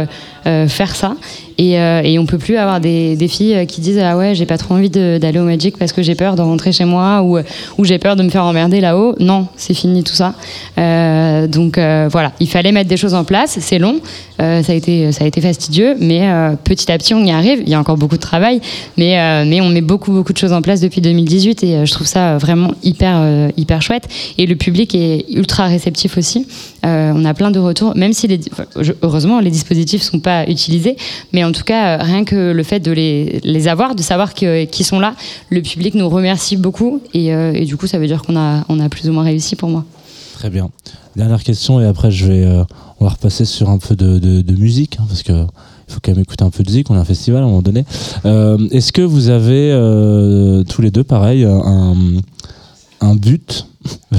faire 0.68 0.94
ça, 0.94 1.16
et, 1.58 1.72
et 1.72 2.18
on 2.18 2.26
peut 2.26 2.38
plus 2.38 2.56
avoir 2.56 2.80
des, 2.80 3.16
filles 3.28 3.66
qui 3.66 3.80
disent 3.80 3.98
ah 3.98 4.16
ouais, 4.16 4.34
j'ai 4.34 4.46
pas 4.46 4.58
trop 4.58 4.74
envie 4.74 4.90
d'aller 4.90 5.38
au 5.38 5.44
Magic 5.44 5.76
parce 5.76 5.92
que 5.92 6.02
j'ai 6.02 6.14
peur 6.14 6.36
de 6.36 6.42
rentrer 6.42 6.72
chez 6.72 6.84
moi 6.84 7.22
ou, 7.22 7.84
j'ai 7.84 7.98
peur 7.98 8.14
de 8.14 8.22
me 8.22 8.28
faire 8.28 8.44
emmerder 8.44 8.80
là-haut. 8.80 9.14
Non, 9.18 9.48
c'est 9.56 9.74
fini 9.74 10.04
tout 10.04 10.14
ça. 10.14 10.34
Donc 10.76 11.78
voilà, 11.78 12.32
il 12.40 12.48
fallait 12.48 12.72
mettre 12.72 12.88
des 12.88 12.96
choses 12.96 13.14
en 13.14 13.24
place. 13.24 13.58
C'est 13.60 13.78
long, 13.78 14.00
ça 14.38 14.60
a 14.68 14.74
été 14.74 15.10
ça 15.12 15.24
a 15.24 15.26
été 15.26 15.40
fastidieux, 15.40 15.96
mais 15.98 16.28
petit 16.64 16.90
à 16.92 16.98
petit 16.98 17.14
on 17.14 17.24
y 17.24 17.32
arrive. 17.32 17.62
Il 17.62 17.68
y 17.68 17.74
a 17.74 17.80
encore 17.80 17.96
beaucoup 17.96 18.16
de 18.16 18.22
travail, 18.22 18.60
mais 18.96 19.44
mais 19.44 19.60
on 19.60 19.68
met 19.68 19.80
beaucoup 19.80 20.12
beaucoup 20.12 20.32
de 20.32 20.38
choses 20.38 20.52
en 20.52 20.62
place 20.62 20.80
depuis 20.80 21.00
2018 21.00 21.64
et 21.64 21.86
je 21.86 21.92
trouve 21.92 22.06
ça 22.06 22.38
vraiment 22.38 22.72
hyper, 22.82 23.16
euh, 23.20 23.48
hyper 23.56 23.82
chouette. 23.82 24.08
Et 24.38 24.46
le 24.46 24.56
public 24.56 24.94
est 24.94 25.24
ultra 25.30 25.66
réceptif 25.66 26.16
aussi. 26.18 26.46
Euh, 26.84 27.12
on 27.14 27.24
a 27.24 27.34
plein 27.34 27.50
de 27.50 27.58
retours, 27.58 27.96
même 27.96 28.12
si 28.12 28.28
les, 28.28 28.40
heureusement 29.02 29.40
les 29.40 29.50
dispositifs 29.50 30.02
sont 30.02 30.20
pas 30.20 30.48
utilisés, 30.48 30.96
mais 31.32 31.42
en 31.42 31.52
tout 31.52 31.64
cas, 31.64 31.98
euh, 31.98 32.02
rien 32.02 32.24
que 32.24 32.52
le 32.52 32.62
fait 32.62 32.80
de 32.80 32.92
les, 32.92 33.40
les 33.42 33.68
avoir, 33.68 33.94
de 33.94 34.02
savoir 34.02 34.34
qu'ils 34.34 34.68
sont 34.84 35.00
là, 35.00 35.14
le 35.50 35.62
public 35.62 35.94
nous 35.94 36.08
remercie 36.08 36.56
beaucoup. 36.56 37.00
Et, 37.14 37.34
euh, 37.34 37.52
et 37.54 37.64
du 37.64 37.76
coup, 37.76 37.86
ça 37.86 37.98
veut 37.98 38.06
dire 38.06 38.22
qu'on 38.22 38.36
a, 38.36 38.64
on 38.68 38.78
a 38.78 38.88
plus 38.88 39.08
ou 39.08 39.12
moins 39.12 39.24
réussi 39.24 39.56
pour 39.56 39.68
moi. 39.68 39.84
Très 40.34 40.50
bien. 40.50 40.70
Dernière 41.16 41.42
question 41.42 41.80
et 41.80 41.86
après 41.86 42.10
je 42.10 42.26
vais, 42.26 42.46
on 43.00 43.04
va 43.06 43.10
repasser 43.10 43.46
sur 43.46 43.70
un 43.70 43.78
peu 43.78 43.96
de, 43.96 44.18
de- 44.18 44.52
musique 44.54 44.98
hein, 45.00 45.04
parce 45.08 45.22
que 45.22 45.32
il 45.32 45.94
faut 45.94 46.00
quand 46.02 46.12
même 46.12 46.20
écouter 46.20 46.44
un 46.44 46.50
peu 46.50 46.62
de 46.62 46.68
musique. 46.68 46.90
On 46.90 46.94
a 46.94 46.98
un 46.98 47.04
festival 47.06 47.40
à 47.42 47.46
un 47.46 47.48
moment 47.48 47.62
donné. 47.62 47.84
Est-ce 48.24 48.92
que 48.92 49.00
vous 49.00 49.30
avez 49.30 49.70
tous 50.68 50.82
les 50.82 50.90
deux 50.90 51.04
pareil 51.04 51.44
un, 51.44 51.94
un 53.00 53.14
but 53.14 53.66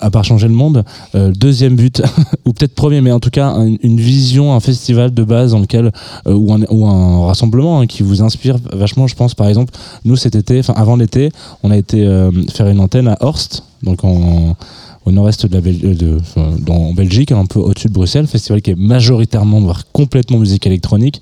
à 0.00 0.10
part 0.10 0.24
changer 0.24 0.48
le 0.48 0.54
monde, 0.54 0.84
euh, 1.14 1.32
deuxième 1.32 1.76
but 1.76 2.02
ou 2.44 2.52
peut-être 2.52 2.74
premier, 2.74 3.00
mais 3.00 3.12
en 3.12 3.20
tout 3.20 3.30
cas 3.30 3.48
un- 3.48 3.76
une 3.82 4.00
vision, 4.00 4.54
un 4.54 4.60
festival 4.60 5.12
de 5.12 5.22
base 5.24 5.52
dans 5.52 5.60
lequel 5.60 5.92
euh, 6.26 6.34
ou, 6.34 6.86
un, 6.86 7.26
rassemblement 7.26 7.80
hein, 7.80 7.86
qui 7.86 8.02
vous 8.02 8.22
inspire 8.22 8.56
vachement. 8.72 9.06
Je 9.06 9.14
pense 9.14 9.34
par 9.34 9.48
exemple, 9.48 9.72
nous 10.04 10.16
cet 10.16 10.34
été, 10.34 10.58
enfin 10.58 10.74
avant 10.76 10.96
l'été, 10.96 11.30
on 11.62 11.70
a 11.70 11.76
été 11.76 12.04
euh, 12.04 12.30
faire 12.52 12.68
une 12.68 12.80
antenne 12.80 13.08
à 13.08 13.16
Horst, 13.20 13.62
donc 13.82 14.00
au 14.04 15.12
nord-est 15.12 15.46
de 15.46 15.54
la 15.54 15.60
Belgique, 16.94 17.32
un 17.32 17.46
peu 17.46 17.60
au-dessus 17.60 17.88
de 17.88 17.92
Bruxelles, 17.92 18.26
festival 18.26 18.62
qui 18.62 18.70
est 18.70 18.78
majoritairement, 18.78 19.60
voire 19.60 19.82
complètement 19.92 20.38
musique 20.38 20.66
électronique. 20.66 21.20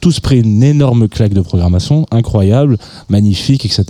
Tous 0.00 0.20
pris 0.20 0.40
une 0.40 0.62
énorme 0.62 1.08
claque 1.08 1.34
de 1.34 1.40
programmation, 1.40 2.06
incroyable, 2.10 2.78
magnifique, 3.08 3.64
etc. 3.64 3.84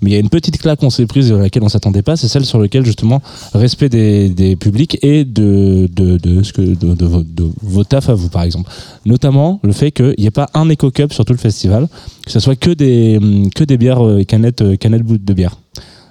Mais 0.00 0.10
il 0.10 0.12
y 0.12 0.16
a 0.16 0.20
une 0.20 0.28
petite 0.28 0.58
claque 0.58 0.80
qu'on 0.80 0.90
s'est 0.90 1.06
prise 1.06 1.32
à 1.32 1.38
laquelle 1.38 1.62
on 1.62 1.68
s'attendait 1.68 2.02
pas, 2.02 2.16
c'est 2.16 2.28
celle 2.28 2.44
sur 2.44 2.58
laquelle 2.58 2.84
justement 2.84 3.20
respect 3.54 3.88
des, 3.88 4.28
des 4.28 4.56
publics 4.56 4.98
et 5.02 5.24
de, 5.24 5.88
de, 5.92 6.16
de, 6.18 6.42
ce 6.42 6.52
que, 6.52 6.62
de, 6.62 6.94
de 6.94 7.06
vos, 7.06 7.22
de 7.22 7.50
vos 7.62 7.84
tafs 7.84 8.08
à 8.08 8.14
vous 8.14 8.28
par 8.28 8.42
exemple. 8.42 8.70
Notamment 9.04 9.60
le 9.62 9.72
fait 9.72 9.90
qu'il 9.90 10.14
n'y 10.18 10.26
ait 10.26 10.30
pas 10.30 10.48
un 10.54 10.68
éco 10.68 10.90
cup 10.90 11.12
sur 11.12 11.24
tout 11.24 11.32
le 11.32 11.38
festival, 11.38 11.88
que 12.24 12.30
ce 12.30 12.40
soit 12.40 12.56
que 12.56 12.70
des, 12.70 13.18
que 13.54 13.64
des 13.64 13.76
bières 13.76 14.04
euh, 14.04 14.22
canettes, 14.24 14.62
euh, 14.62 14.76
canettes 14.76 15.04
de 15.04 15.32
bière. 15.32 15.56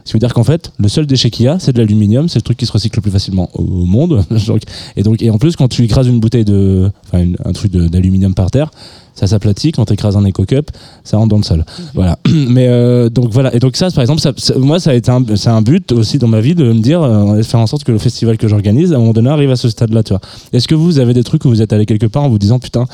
Ce 0.07 0.11
qui 0.11 0.13
veut 0.13 0.19
dire 0.19 0.33
qu'en 0.33 0.45
fait, 0.45 0.71
le 0.79 0.87
seul 0.87 1.05
déchet 1.05 1.29
qu'il 1.29 1.45
y 1.45 1.47
a, 1.49 1.59
c'est 1.59 1.73
de 1.73 1.79
l'aluminium, 1.79 2.29
c'est 2.29 2.39
le 2.39 2.43
truc 2.43 2.55
qui 2.57 2.65
se 2.65 2.71
recycle 2.71 2.95
le 2.97 3.01
plus 3.01 3.11
facilement 3.11 3.49
au 3.53 3.63
monde. 3.63 4.23
Et 4.95 5.03
donc, 5.03 5.21
et 5.21 5.29
en 5.29 5.37
plus, 5.37 5.57
quand 5.57 5.67
tu 5.67 5.83
écrases 5.83 6.07
une 6.07 6.21
bouteille 6.21 6.45
de, 6.45 6.89
enfin, 7.07 7.21
une- 7.23 7.35
un 7.43 7.51
truc 7.51 7.73
d'aluminium 7.73 8.33
par 8.33 8.49
terre, 8.49 8.71
ça 9.15 9.27
s'aplatit. 9.27 9.73
Quand 9.73 9.83
tu 9.83 9.93
écrases 9.93 10.15
un 10.15 10.23
éco 10.23 10.45
cup, 10.45 10.71
ça 11.03 11.17
rentre 11.17 11.27
dans 11.29 11.37
le 11.37 11.43
sol. 11.43 11.65
Voilà. 11.93 12.17
Mais 12.29 12.67
euh, 12.69 13.09
donc 13.09 13.31
voilà. 13.31 13.53
Et 13.53 13.59
donc 13.59 13.75
ça, 13.75 13.91
par 13.91 14.01
exemple, 14.01 14.21
ça, 14.21 14.31
ça- 14.37 14.57
moi, 14.57 14.79
ça 14.79 14.91
a 14.91 14.93
été 14.93 15.11
un, 15.11 15.21
c'est 15.35 15.49
un 15.49 15.61
but 15.61 15.91
aussi 15.91 16.19
dans 16.19 16.27
ma 16.29 16.39
vie 16.39 16.55
de 16.55 16.63
me 16.71 16.79
dire, 16.79 17.01
euh, 17.03 17.35
de 17.37 17.43
faire 17.43 17.59
en 17.59 17.67
sorte 17.67 17.83
que 17.83 17.91
le 17.91 17.97
festival 17.97 18.37
que 18.37 18.47
j'organise, 18.47 18.93
à 18.93 18.95
un 18.95 18.99
moment 18.99 19.11
donné, 19.11 19.29
arrive 19.29 19.51
à 19.51 19.57
ce 19.57 19.67
stade-là. 19.67 20.03
Tu 20.03 20.13
vois. 20.13 20.21
Est-ce 20.53 20.69
que 20.69 20.75
vous 20.75 20.99
avez 20.99 21.13
des 21.13 21.23
trucs 21.23 21.43
où 21.43 21.49
vous 21.49 21.61
êtes 21.61 21.73
allé 21.73 21.85
quelque 21.85 22.05
part 22.07 22.23
en 22.23 22.29
vous 22.29 22.39
disant, 22.39 22.59
putain, 22.59 22.85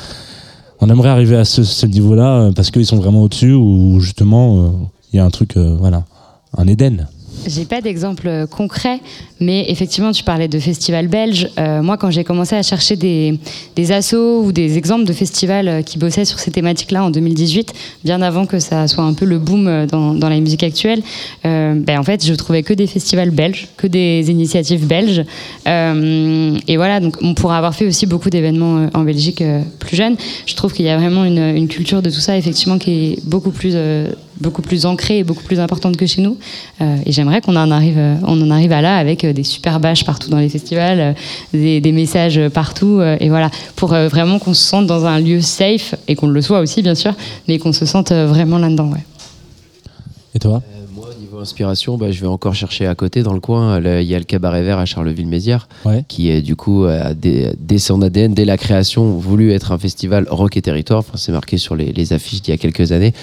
on 0.79 0.89
aimerait 0.89 1.09
arriver 1.09 1.35
à 1.37 1.45
ce, 1.45 1.63
ce 1.63 1.85
niveau-là 1.85 2.37
euh, 2.39 2.51
parce 2.53 2.71
qu'ils 2.71 2.87
sont 2.87 2.97
vraiment 2.97 3.21
au-dessus 3.21 3.53
ou 3.53 3.99
justement, 3.99 4.57
euh, 4.57 4.67
il 5.13 5.17
y 5.17 5.19
a 5.19 5.25
un 5.25 5.29
truc, 5.29 5.55
voilà, 5.57 6.05
un 6.57 6.67
Éden. 6.67 7.07
J'ai 7.45 7.65
pas 7.65 7.81
d'exemple 7.81 8.27
euh, 8.27 8.47
concret, 8.47 9.01
mais 9.41 9.65
effectivement, 9.69 10.11
tu 10.11 10.23
parlais 10.23 10.47
de 10.47 10.59
festivals 10.59 11.07
belges. 11.07 11.49
Euh, 11.59 11.81
moi, 11.81 11.97
quand 11.97 12.09
j'ai 12.09 12.23
commencé 12.23 12.55
à 12.55 12.63
chercher 12.63 12.95
des, 12.95 13.37
des 13.75 13.91
assos 13.91 14.43
ou 14.43 14.51
des 14.51 14.77
exemples 14.77 15.03
de 15.03 15.13
festivals 15.13 15.67
euh, 15.67 15.81
qui 15.81 15.97
bossaient 15.97 16.25
sur 16.25 16.39
ces 16.39 16.51
thématiques-là 16.51 17.03
en 17.03 17.09
2018, 17.09 17.73
bien 18.05 18.21
avant 18.21 18.45
que 18.45 18.59
ça 18.59 18.87
soit 18.87 19.03
un 19.03 19.13
peu 19.13 19.25
le 19.25 19.39
boom 19.39 19.87
dans, 19.87 20.29
la 20.29 20.39
musique 20.39 20.63
actuelle, 20.63 21.01
euh, 21.45 21.73
ben, 21.75 21.99
en 21.99 22.03
fait, 22.03 22.25
je 22.25 22.33
trouvais 22.33 22.63
que 22.63 22.73
des 22.73 22.87
festivals 22.87 23.31
belges, 23.31 23.67
que 23.75 23.87
des 23.87 24.31
initiatives 24.31 24.87
belges. 24.87 25.25
Et 25.65 26.77
voilà, 26.77 26.99
donc 26.99 27.17
on 27.21 27.33
pourra 27.33 27.57
avoir 27.57 27.75
fait 27.75 27.85
aussi 27.85 28.05
beaucoup 28.05 28.29
d'événements 28.29 28.87
en 28.93 29.03
Belgique 29.03 29.43
plus 29.79 29.97
jeunes. 29.97 30.15
Je 30.45 30.55
trouve 30.55 30.73
qu'il 30.73 30.85
y 30.85 30.89
a 30.89 30.97
vraiment 30.97 31.25
une, 31.25 31.39
une 31.39 31.67
culture 31.67 32.01
de 32.01 32.09
tout 32.09 32.19
ça, 32.19 32.37
effectivement, 32.37 32.77
qui 32.77 32.91
est 32.91 33.27
beaucoup 33.27 33.51
plus, 33.51 33.75
beaucoup 34.39 34.61
plus 34.61 34.85
ancrée 34.85 35.19
et 35.19 35.23
beaucoup 35.23 35.43
plus 35.43 35.59
importante 35.59 35.97
que 35.97 36.05
chez 36.05 36.21
nous. 36.21 36.37
Euh, 36.81 36.97
et 37.05 37.11
j'aimerais 37.11 37.41
qu'on 37.41 37.55
en 37.55 37.71
arrive, 37.71 37.97
euh, 37.97 38.15
on 38.23 38.41
en 38.41 38.51
arrive 38.51 38.71
à 38.71 38.81
là 38.81 38.97
avec 38.97 39.23
euh, 39.23 39.33
des 39.33 39.43
super 39.43 39.79
bâches 39.79 40.05
partout 40.05 40.29
dans 40.29 40.39
les 40.39 40.49
festivals, 40.49 41.15
des, 41.53 41.81
des 41.81 41.91
messages 41.91 42.39
partout, 42.49 43.01
et 43.01 43.29
voilà, 43.29 43.49
pour 43.75 43.89
vraiment 43.89 44.39
qu'on 44.39 44.53
se 44.53 44.63
sente 44.63 44.87
dans 44.87 45.05
un 45.05 45.19
lieu 45.19 45.41
safe 45.41 45.95
et 46.07 46.15
qu'on 46.15 46.27
le 46.27 46.41
soit 46.41 46.59
aussi 46.59 46.81
bien 46.81 46.95
sûr, 46.95 47.13
mais 47.47 47.59
qu'on 47.59 47.73
se 47.73 47.85
sente 47.85 48.11
vraiment 48.11 48.57
là-dedans. 48.57 48.89
Ouais. 48.89 49.03
Et 50.35 50.39
toi? 50.39 50.61
Niveau 51.33 51.41
inspiration, 51.41 51.97
bah, 51.97 52.11
je 52.11 52.21
vais 52.21 52.27
encore 52.27 52.53
chercher 52.53 52.85
à 52.85 52.93
côté 52.93 53.23
dans 53.23 53.33
le 53.33 53.39
coin. 53.39 53.79
Il 53.81 54.03
y 54.07 54.13
a 54.13 54.19
le 54.19 54.23
cabaret 54.23 54.61
vert 54.61 54.77
à 54.77 54.85
Charleville-Mézières, 54.85 55.67
Ouais. 55.83 56.05
qui 56.07 56.29
est 56.29 56.41
du 56.43 56.55
coup, 56.55 56.85
euh, 56.85 57.13
dès, 57.19 57.55
dès 57.59 57.79
son 57.79 58.01
ADN, 58.03 58.33
dès 58.35 58.45
la 58.45 58.55
création, 58.57 59.17
voulu 59.17 59.51
être 59.51 59.71
un 59.71 59.79
festival 59.79 60.27
rock 60.29 60.57
et 60.57 60.61
territoire. 60.61 60.99
Enfin, 60.99 61.13
c'est 61.15 61.31
marqué 61.31 61.57
sur 61.57 61.75
les, 61.75 61.91
les 61.91 62.13
affiches 62.13 62.41
d'il 62.43 62.51
y 62.51 62.53
a 62.53 62.57
quelques 62.57 62.91
années. 62.91 63.13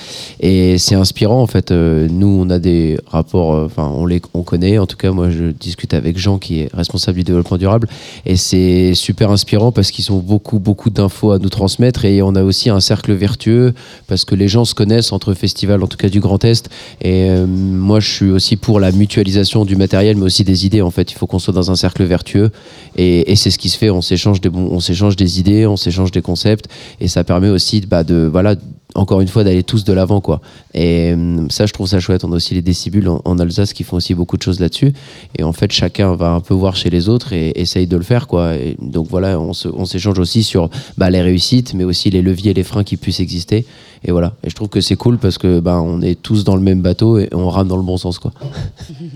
Et 0.41 0.77
c'est 0.79 0.97
inspirant, 0.97 1.41
en 1.41 1.47
fait. 1.47 1.71
Euh, 1.71 2.09
nous, 2.11 2.27
on 2.45 2.51
a 2.51 2.59
des 2.59 2.99
rapports, 3.07 3.55
euh, 3.55 3.67
enfin, 3.67 3.89
on 3.95 4.07
les 4.07 4.21
on 4.35 4.43
connaît. 4.43 4.79
En 4.79 4.87
tout 4.87 4.97
cas, 4.97 5.13
moi, 5.13 5.31
je 5.31 5.45
discute 5.45 5.95
avec 5.95 6.19
Jean, 6.19 6.39
qui 6.39 6.61
est 6.61 6.75
responsable 6.75 7.19
du 7.19 7.25
développement 7.25 7.59
durable. 7.59 7.87
Et 8.27 8.35
c'est 8.37 8.93
super 8.95 9.31
inspirant 9.31 9.71
parce 9.71 9.93
qu'ils 9.93 10.11
ont 10.11 10.19
beaucoup, 10.19 10.59
beaucoup 10.59 10.91
d'infos 10.91 11.31
à 11.31 11.39
nous 11.39 11.49
transmettre. 11.49 12.05
Et 12.05 12.23
on 12.23 12.35
a 12.35 12.43
aussi 12.43 12.71
un 12.71 12.81
cercle 12.81 13.13
vertueux 13.13 13.73
parce 14.09 14.25
que 14.25 14.35
les 14.35 14.49
gens 14.49 14.65
se 14.65 14.75
connaissent 14.75 15.13
entre 15.13 15.33
festivals, 15.35 15.83
en 15.85 15.87
tout 15.87 15.97
cas 15.97 16.09
du 16.09 16.19
Grand 16.19 16.45
Est. 16.45 16.69
Et 17.03 17.31
euh, 17.31 17.47
moi, 17.47 18.00
je 18.01 18.11
suis 18.11 18.31
aussi 18.31 18.57
pour 18.57 18.81
la 18.81 18.93
mutualisation 18.93 19.65
du 19.65 19.77
matériel, 19.77 20.17
mais 20.17 20.25
aussi 20.25 20.45
des 20.45 20.67
idées. 20.67 20.83
En 20.83 20.91
fait, 20.91 21.13
il 21.13 21.15
faut 21.15 21.27
qu'on 21.27 21.39
soit 21.39 21.55
dans 21.55 21.71
un 21.71 21.77
cercle 21.77 22.05
vertueux. 22.05 22.51
Et, 22.97 23.37
c'est 23.37 23.51
ce 23.51 23.59
qui 23.59 23.69
se 23.69 23.79
fait. 23.79 23.91
On 23.91 24.03
s'échange 24.03 24.41
des, 24.41 24.51
des 24.51 25.41
idées, 25.41 25.67
on 25.67 25.77
s'échange 25.77 26.11
des 26.11 26.23
concepts. 26.23 26.67
Et 27.01 27.09
ça 27.09 27.25
permet 27.25 27.49
aussi 27.49 27.81
bah, 27.83 28.05
de, 28.05 28.29
voilà, 28.31 28.57
encore 28.95 29.21
une 29.21 29.29
fois, 29.29 29.45
d'aller 29.45 29.63
tous 29.63 29.85
de 29.85 29.93
l'avant. 29.93 30.21
quoi. 30.21 30.41
Et 30.75 31.13
euh, 31.13 31.47
ça, 31.49 31.67
je 31.67 31.73
trouve 31.73 31.87
ça 31.87 32.01
chouette. 32.01 32.25
On 32.25 32.33
a 32.33 32.37
aussi 32.37 32.55
les 32.55 32.63
décibules 32.63 33.09
en, 33.09 33.39
Alsace 33.39 33.73
qui 33.73 33.85
font 33.85 33.97
aussi 33.97 34.15
beaucoup 34.15 34.37
de 34.37 34.43
choses 34.43 34.61
là-dessus. 34.61 34.93
Et 35.39 35.43
en 35.43 35.53
fait, 35.53 35.73
chacun 35.73 36.15
va 36.15 36.31
un 36.31 36.41
peu 36.41 36.55
voir 36.55 36.77
chez 36.77 36.91
les 36.91 37.09
autres 37.09 37.33
et 37.33 37.53
essaye 37.61 37.87
de 37.87 37.97
le 37.97 38.03
faire. 38.03 38.27
quoi. 38.27 38.53
Donc 38.81 39.09
voilà, 39.09 39.39
on, 39.39 39.53
s'échange 39.53 40.19
aussi 40.19 40.43
sur 40.43 40.71
bah, 40.99 41.11
les 41.11 41.23
réussites, 41.23 41.75
mais 41.75 41.85
aussi 41.85 42.11
les 42.11 42.23
leviers 42.23 42.51
et 42.51 42.55
les 42.55 42.63
freins 42.63 42.85
qui 42.85 42.97
puissent 42.97 43.21
exister. 43.21 43.67
Et 44.05 44.13
voilà. 44.13 44.35
Et 44.45 44.51
je 44.51 44.55
trouve 44.55 44.69
que 44.69 44.81
c'est 44.81 44.97
cool 44.97 45.19
parce 45.19 45.39
que 45.39 45.61
bah, 45.61 45.81
on 45.81 46.01
est 46.03 46.21
tous 46.21 46.45
dans 46.45 46.57
le 46.57 46.63
même 46.63 46.83
bateau 46.83 47.19
et 47.19 47.29
on 47.33 47.49
rame 47.49 47.69
dans 47.69 47.77
le 47.77 47.83
bon 47.83 47.97
sens. 47.97 48.19
quoi. 48.19 48.33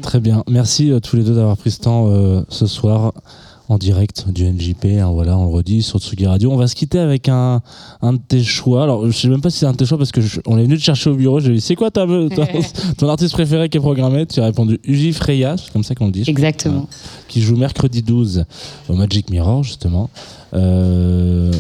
Très 0.03 0.21
bien. 0.21 0.45
Merci 0.49 0.93
à 0.93 1.01
tous 1.01 1.17
les 1.17 1.23
deux 1.23 1.35
d'avoir 1.35 1.57
pris 1.57 1.71
ce 1.71 1.81
temps 1.81 2.09
euh, 2.09 2.43
ce 2.49 2.67
soir 2.67 3.13
en 3.69 3.79
direct 3.79 4.27
du 4.31 4.45
NJP. 4.45 4.85
hein, 5.01 5.11
voilà, 5.11 5.39
on 5.39 5.45
le 5.47 5.51
redit 5.55 5.83
sur 5.83 5.99
Tsugi 5.99 6.27
Radio. 6.27 6.53
On 6.53 6.57
va 6.57 6.67
se 6.67 6.75
quitter 6.75 6.99
avec 6.99 7.29
un, 7.31 7.63
un 8.03 8.13
de 8.13 8.19
tes 8.19 8.43
choix. 8.45 8.83
Alors, 8.83 9.07
je 9.11 9.17
sais 9.17 9.29
même 9.29 9.41
pas 9.41 9.49
si 9.49 9.59
c'est 9.61 9.67
un 9.67 9.73
de 9.73 9.77
tes 9.79 9.87
choix 9.87 9.97
parce 9.97 10.13
que 10.13 10.21
je- 10.21 10.41
on 10.47 10.59
est 10.59 10.65
venu 10.65 10.77
te 10.77 10.83
chercher 10.83 11.09
au 11.11 11.15
bureau. 11.15 11.41
J'ai 11.41 11.55
dit, 11.55 11.61
c'est 11.63 11.75
quoi 11.75 11.91
ta, 11.91 12.07
ton, 12.07 12.29
ton 12.99 13.09
artiste 13.09 13.33
préféré 13.33 13.69
qui 13.71 13.79
est 13.79 13.81
programmé? 13.81 14.27
Tu 14.27 14.41
as 14.41 14.45
répondu 14.45 14.79
Uji 14.85 15.13
Freya, 15.15 15.57
c'est 15.57 15.73
comme 15.73 15.83
ça 15.85 15.95
qu'on 15.95 16.07
le 16.07 16.13
dit. 16.13 16.21
crois. 16.23 16.31
Exactement. 16.33 16.87
qui 17.29 17.41
joue 17.41 17.57
mercredi 17.57 18.03
12 18.03 18.45
au 18.89 18.95
Magic 18.95 19.31
Mirror 19.31 19.63
justement. 19.65 20.11
Euh, 20.53 21.51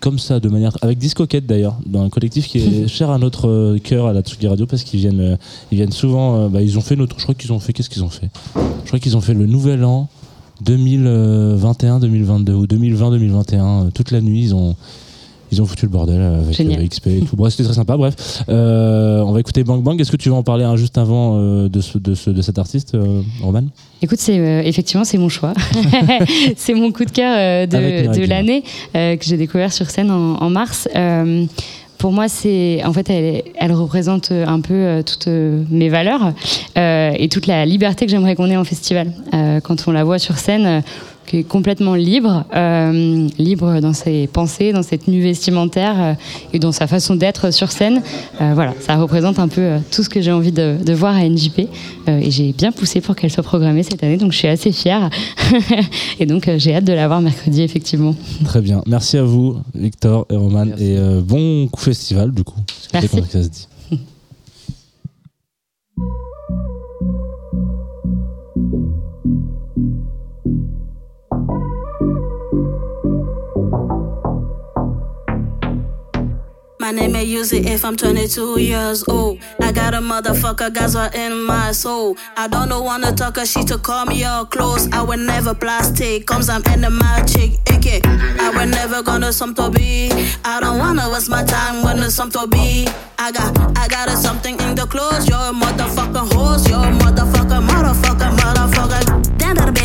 comme 0.00 0.18
ça, 0.18 0.38
de 0.38 0.48
manière 0.48 0.76
avec 0.82 0.98
Discoquette 0.98 1.46
d'ailleurs, 1.46 1.76
dans 1.86 2.02
un 2.02 2.10
collectif 2.10 2.46
qui 2.46 2.58
est 2.58 2.86
cher 2.88 3.10
à 3.10 3.18
notre 3.18 3.48
euh, 3.48 3.78
cœur 3.82 4.06
à 4.06 4.12
la 4.12 4.20
Tsugi 4.22 4.46
Radio 4.46 4.66
parce 4.66 4.84
qu'ils 4.84 5.00
viennent, 5.00 5.20
euh, 5.20 5.36
ils 5.72 5.76
viennent 5.76 5.92
souvent. 5.92 6.48
bah, 6.48 6.62
ils 6.62 6.78
ont 6.78 6.82
fait 6.82 6.94
notre, 6.96 7.18
je 7.18 7.22
crois 7.24 7.34
qu'ils 7.34 7.52
ont 7.52 7.58
fait, 7.58 7.72
qu'est-ce 7.72 7.90
qu'ils 7.90 8.04
ont 8.04 8.08
fait? 8.10 8.30
Je 8.82 8.86
crois 8.88 8.98
qu'ils 9.00 9.16
ont 9.16 9.20
fait 9.20 9.34
le 9.34 9.46
Nouvel 9.46 9.84
An 9.84 10.08
2021-2022 10.62 12.52
ou 12.52 12.66
2020-2021 12.66 13.86
euh, 13.86 13.90
toute 13.92 14.10
la 14.10 14.20
nuit. 14.20 14.42
Ils 14.42 14.54
ont 14.54 14.76
ils 15.54 15.62
ont 15.62 15.66
foutu 15.66 15.86
le 15.86 15.90
bordel 15.90 16.20
avec 16.20 16.56
Génial. 16.56 16.88
XP 16.88 17.06
et 17.06 17.20
tout. 17.20 17.36
Bref, 17.36 17.52
c'était 17.52 17.64
très 17.64 17.74
sympa. 17.74 17.96
Bref, 17.96 18.42
Euh, 18.48 19.20
on 19.20 19.32
va 19.32 19.40
écouter 19.40 19.62
Bang 19.62 19.82
Bang. 19.82 20.00
Est-ce 20.00 20.10
que 20.10 20.16
tu 20.16 20.28
vas 20.28 20.34
en 20.34 20.42
parler 20.42 20.64
hein, 20.64 20.74
juste 20.74 20.98
avant 20.98 21.36
euh, 21.38 21.68
de, 21.68 21.80
ce, 21.80 21.98
de, 21.98 22.14
ce, 22.14 22.30
de 22.30 22.42
cet 22.42 22.58
artiste, 22.58 22.94
euh, 22.94 23.22
Roman? 23.40 23.62
Écoute, 24.02 24.18
c'est 24.18 24.36
effectivement 24.66 25.04
c'est 25.04 25.18
mon 25.18 25.28
choix. 25.28 25.54
c'est 26.56 26.74
mon 26.74 26.90
coup 26.90 27.04
de 27.04 27.10
cœur 27.10 27.68
de, 27.68 28.26
l'année 28.26 28.64
que 28.92 29.18
j'ai 29.22 29.36
découvert 29.36 29.72
sur 29.72 29.90
scène 29.90 30.10
en, 30.10 30.36
en 30.42 30.50
mars. 30.50 30.88
Pour 32.04 32.12
moi, 32.12 32.28
c'est 32.28 32.84
en 32.84 32.92
fait, 32.92 33.08
elle, 33.08 33.42
elle 33.58 33.72
représente 33.72 34.30
euh, 34.30 34.46
un 34.46 34.60
peu 34.60 34.74
euh, 34.74 35.02
toutes 35.02 35.26
euh, 35.26 35.64
mes 35.70 35.88
valeurs 35.88 36.34
et 36.76 37.30
toute 37.30 37.46
la 37.46 37.64
liberté 37.64 38.04
que 38.04 38.10
j'aimerais 38.10 38.34
qu'on 38.34 38.50
ait 38.50 38.58
en 38.58 38.64
festival. 38.64 39.10
Quand 39.62 39.88
on 39.88 39.90
la 39.90 40.04
voit 40.04 40.18
sur 40.18 40.36
scène, 40.36 40.82
qui 41.26 41.38
est 41.38 41.42
complètement 41.42 41.94
libre, 41.94 42.44
euh, 42.54 43.28
libre 43.38 43.80
dans 43.80 43.92
ses 43.92 44.26
pensées, 44.26 44.72
dans 44.72 44.82
cette 44.82 45.04
tenue 45.04 45.22
vestimentaire 45.22 45.94
euh, 45.98 46.14
et 46.52 46.58
dans 46.58 46.72
sa 46.72 46.86
façon 46.86 47.14
d'être 47.16 47.52
sur 47.52 47.70
scène. 47.72 48.02
Euh, 48.40 48.52
voilà, 48.54 48.74
ça 48.80 48.96
représente 48.96 49.38
un 49.38 49.48
peu 49.48 49.60
euh, 49.60 49.78
tout 49.90 50.02
ce 50.02 50.08
que 50.08 50.20
j'ai 50.20 50.32
envie 50.32 50.52
de, 50.52 50.76
de 50.84 50.92
voir 50.92 51.14
à 51.16 51.28
NJP. 51.28 51.68
Euh, 52.08 52.18
et 52.18 52.30
j'ai 52.30 52.52
bien 52.52 52.72
poussé 52.72 53.00
pour 53.00 53.16
qu'elle 53.16 53.30
soit 53.30 53.42
programmée 53.42 53.82
cette 53.82 54.02
année, 54.02 54.16
donc 54.16 54.32
je 54.32 54.38
suis 54.38 54.48
assez 54.48 54.72
fière. 54.72 55.10
et 56.20 56.26
donc 56.26 56.48
euh, 56.48 56.58
j'ai 56.58 56.74
hâte 56.74 56.84
de 56.84 56.92
la 56.92 57.06
voir 57.06 57.20
mercredi, 57.20 57.62
effectivement. 57.62 58.14
Très 58.44 58.60
bien. 58.60 58.82
Merci 58.86 59.16
à 59.16 59.22
vous, 59.22 59.56
Victor 59.74 60.26
et 60.30 60.36
Roman. 60.36 60.66
Merci. 60.66 60.84
Et 60.84 60.98
euh, 60.98 61.20
bon 61.22 61.66
coup 61.68 61.80
festival, 61.80 62.32
du 62.32 62.44
coup. 62.44 62.60
Merci. 62.92 63.08
comme 63.08 63.24
ça 63.24 63.42
se 63.42 63.48
dit. 63.48 63.68
They 76.98 77.08
may 77.08 77.24
use 77.24 77.52
it 77.52 77.66
if 77.66 77.84
I'm 77.84 77.96
22 77.96 78.60
years 78.60 79.04
old. 79.08 79.38
I 79.60 79.72
got 79.72 79.94
a 79.94 79.98
motherfucker 79.98 80.72
Gaza 80.72 81.10
in 81.14 81.42
my 81.44 81.72
soul. 81.72 82.16
I 82.36 82.48
don't 82.48 82.68
know 82.68 82.82
wanna 82.82 83.12
talk 83.12 83.36
her, 83.36 83.46
she 83.46 83.64
to 83.64 83.78
call 83.78 84.06
me 84.06 84.24
all 84.24 84.44
close. 84.44 84.90
I 84.92 85.02
will 85.02 85.18
never 85.18 85.54
plastic, 85.54 86.26
comes 86.26 86.48
I'm 86.48 86.62
in 86.72 86.80
the 86.82 86.90
magic, 86.90 87.58
icky. 87.72 88.00
I 88.04 88.50
will 88.54 88.66
never 88.66 89.02
gonna 89.02 89.32
some 89.32 89.54
to 89.54 89.70
be. 89.70 90.10
I 90.44 90.60
don't 90.60 90.78
wanna 90.78 91.10
waste 91.10 91.30
my 91.30 91.44
time 91.44 91.82
when 91.82 91.98
there's 91.98 92.14
some 92.14 92.30
to 92.32 92.46
be. 92.46 92.86
I 93.18 93.32
got, 93.32 93.78
I 93.78 93.88
got 93.88 94.08
a 94.08 94.16
something 94.16 94.58
in 94.60 94.74
the 94.74 94.86
clothes. 94.86 95.28
You're 95.28 95.38
a 95.38 95.52
motherfucking 95.52 96.32
horse. 96.34 96.68
You're 96.68 96.84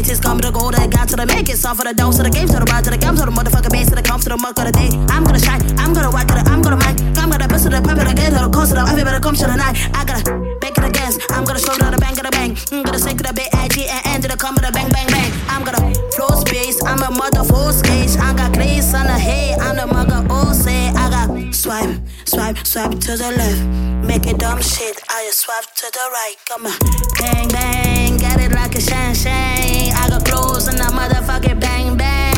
bitches, 0.10 0.22
come 0.22 0.39
to 0.39 0.47
the 0.47 0.51
gold, 0.51 0.76
I 0.76 0.88
got 0.88 1.07
to 1.10 1.16
the 1.16 1.26
make 1.26 1.49
it. 1.49 1.57
Soft 1.57 1.80
for 1.80 1.86
the 1.86 1.93
dose, 1.93 2.18
to 2.18 2.24
the 2.24 2.30
games, 2.30 2.51
to 2.51 2.60
the 2.60 2.66
ride, 2.66 2.84
to 2.84 2.89
the 2.89 2.97
games, 2.97 3.20
to 3.20 3.26
the 3.26 3.32
motherfucking 3.32 3.72
base, 3.72 3.89
to 3.89 3.95
the 3.95 4.01
comps, 4.01 4.24
to 4.26 4.30
the 4.30 4.38
muck 4.38 4.57
of 4.57 4.66
the 4.66 4.72
day. 4.72 4.89
I'm 5.10 5.24
gonna 5.24 5.39
shine, 5.39 5.62
I'm 5.78 5.93
gonna 5.93 6.12
whack 6.12 6.30
it, 6.30 6.47
I'm 6.47 6.62
gonna 6.62 6.78
mic, 6.78 6.97
I'm 7.18 7.30
gonna 7.30 7.47
bust 7.47 7.64
to 7.66 7.70
the 7.70 7.82
pump 7.82 8.01
it 8.01 8.12
again, 8.12 8.32
to 8.34 8.39
the 8.45 8.49
coast, 8.49 8.74
to 8.74 8.76
the 8.76 8.84
everybody 8.89 9.20
come 9.20 9.36
to 9.36 9.45
the 9.45 9.55
night. 9.55 9.76
I 9.93 10.05
gotta 10.05 10.24
bake 10.62 10.78
it 10.78 10.86
again, 10.86 11.14
I'm 11.30 11.45
gonna 11.45 11.60
show 11.60 11.74
mm, 11.74 11.86
to 11.86 11.91
the 11.93 11.99
bang, 12.01 12.16
to 12.16 12.24
the 12.24 12.32
bang. 12.32 12.57
I'm 12.72 12.84
gonna 12.84 12.99
sink 12.99 13.22
to 13.22 13.26
the 13.28 13.34
bit, 13.34 13.49
edgy, 13.53 13.86
and 13.86 14.01
end 14.07 14.24
to 14.24 14.30
the 14.30 14.38
come 14.38 14.55
to 14.55 14.62
the 14.62 14.72
bang, 14.72 14.89
bang, 14.89 15.07
bang. 15.07 15.32
I'm 15.49 15.64
gonna 15.64 15.82
flow 16.16 16.34
space, 16.41 16.82
I'm 16.84 17.01
a 17.03 17.12
mother 17.12 17.43
full 17.43 17.72
skate. 17.72 18.18
I 18.18 18.34
got 18.34 18.53
grace 18.53 18.93
on 18.93 19.05
the 19.05 19.20
head, 19.20 19.60
I'm 19.60 19.76
the 19.78 19.88
mother 19.88 20.26
all 20.30 20.53
say. 20.53 20.89
I 20.95 21.05
got 21.14 21.53
swipe, 21.53 22.01
swipe, 22.30 22.58
swipe 22.66 23.00
to 23.00 23.18
the 23.18 23.32
left. 23.38 23.62
Make 24.06 24.28
it 24.28 24.38
dumb 24.38 24.62
shit, 24.62 25.02
I 25.10 25.26
just 25.26 25.42
swipe 25.42 25.66
to 25.66 25.88
the 25.92 26.06
right. 26.12 26.36
Come 26.46 26.66
on, 26.68 26.78
bang, 27.20 27.48
bang, 27.50 28.18
get 28.18 28.40
it 28.40 28.52
like 28.54 28.76
a 28.76 28.82
shine, 28.82 29.16
shine. 29.16 29.92
I 29.98 30.08
got 30.10 30.26
clothes 30.26 30.68
and 30.68 30.80
a 30.80 30.90
motherfucking 30.94 31.60
bang, 31.60 31.98
bang. 31.98 32.36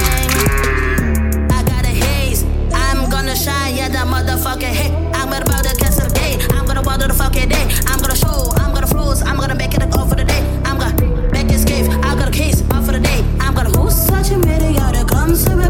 I 1.51 1.63
got 1.63 1.83
a 1.85 1.93
haze, 2.03 2.43
I'm 2.73 3.09
gonna 3.09 3.35
shine, 3.35 3.75
yeah, 3.75 3.89
that 3.89 4.07
motherfucking 4.07 4.73
hit. 4.79 4.91
I'm 5.13 5.29
to 5.29 5.75
cancel 5.75 6.07
the 6.07 6.13
day, 6.13 6.37
I'm 6.51 6.65
gonna 6.65 6.81
water 6.81 7.07
the 7.07 7.13
fucking 7.13 7.49
day. 7.49 7.67
I'm 7.87 7.99
gonna 7.99 8.15
show, 8.15 8.51
I'm 8.55 8.73
gonna 8.73 8.87
flows, 8.87 9.21
I'm 9.21 9.37
gonna 9.37 9.55
make 9.55 9.73
it 9.73 9.83
a 9.83 9.87
go 9.87 10.05
for 10.05 10.15
the 10.15 10.23
day. 10.23 10.41
I'm 10.65 10.77
gonna 10.77 11.31
make 11.31 11.47
it 11.47 11.55
escape, 11.55 11.89
I 11.89 12.15
got 12.15 12.29
a 12.29 12.31
case, 12.31 12.63
off 12.71 12.85
for 12.85 12.93
the 12.93 12.99
day. 12.99 13.23
I'm 13.39 13.53
gonna 13.53 13.69
who's 13.77 13.95
such 13.95 14.31
a 14.31 14.37
meteor 14.37 14.91
that 14.95 15.07
comes 15.07 15.43
to 15.45 15.60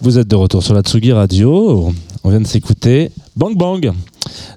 Vous 0.00 0.18
êtes 0.18 0.28
de 0.28 0.36
retour 0.36 0.62
sur 0.62 0.72
la 0.72 0.80
Tsugi 0.80 1.12
Radio. 1.12 1.92
On 2.24 2.30
vient 2.30 2.40
de 2.40 2.46
s'écouter 2.46 3.10
Bang 3.36 3.54
Bang 3.54 3.92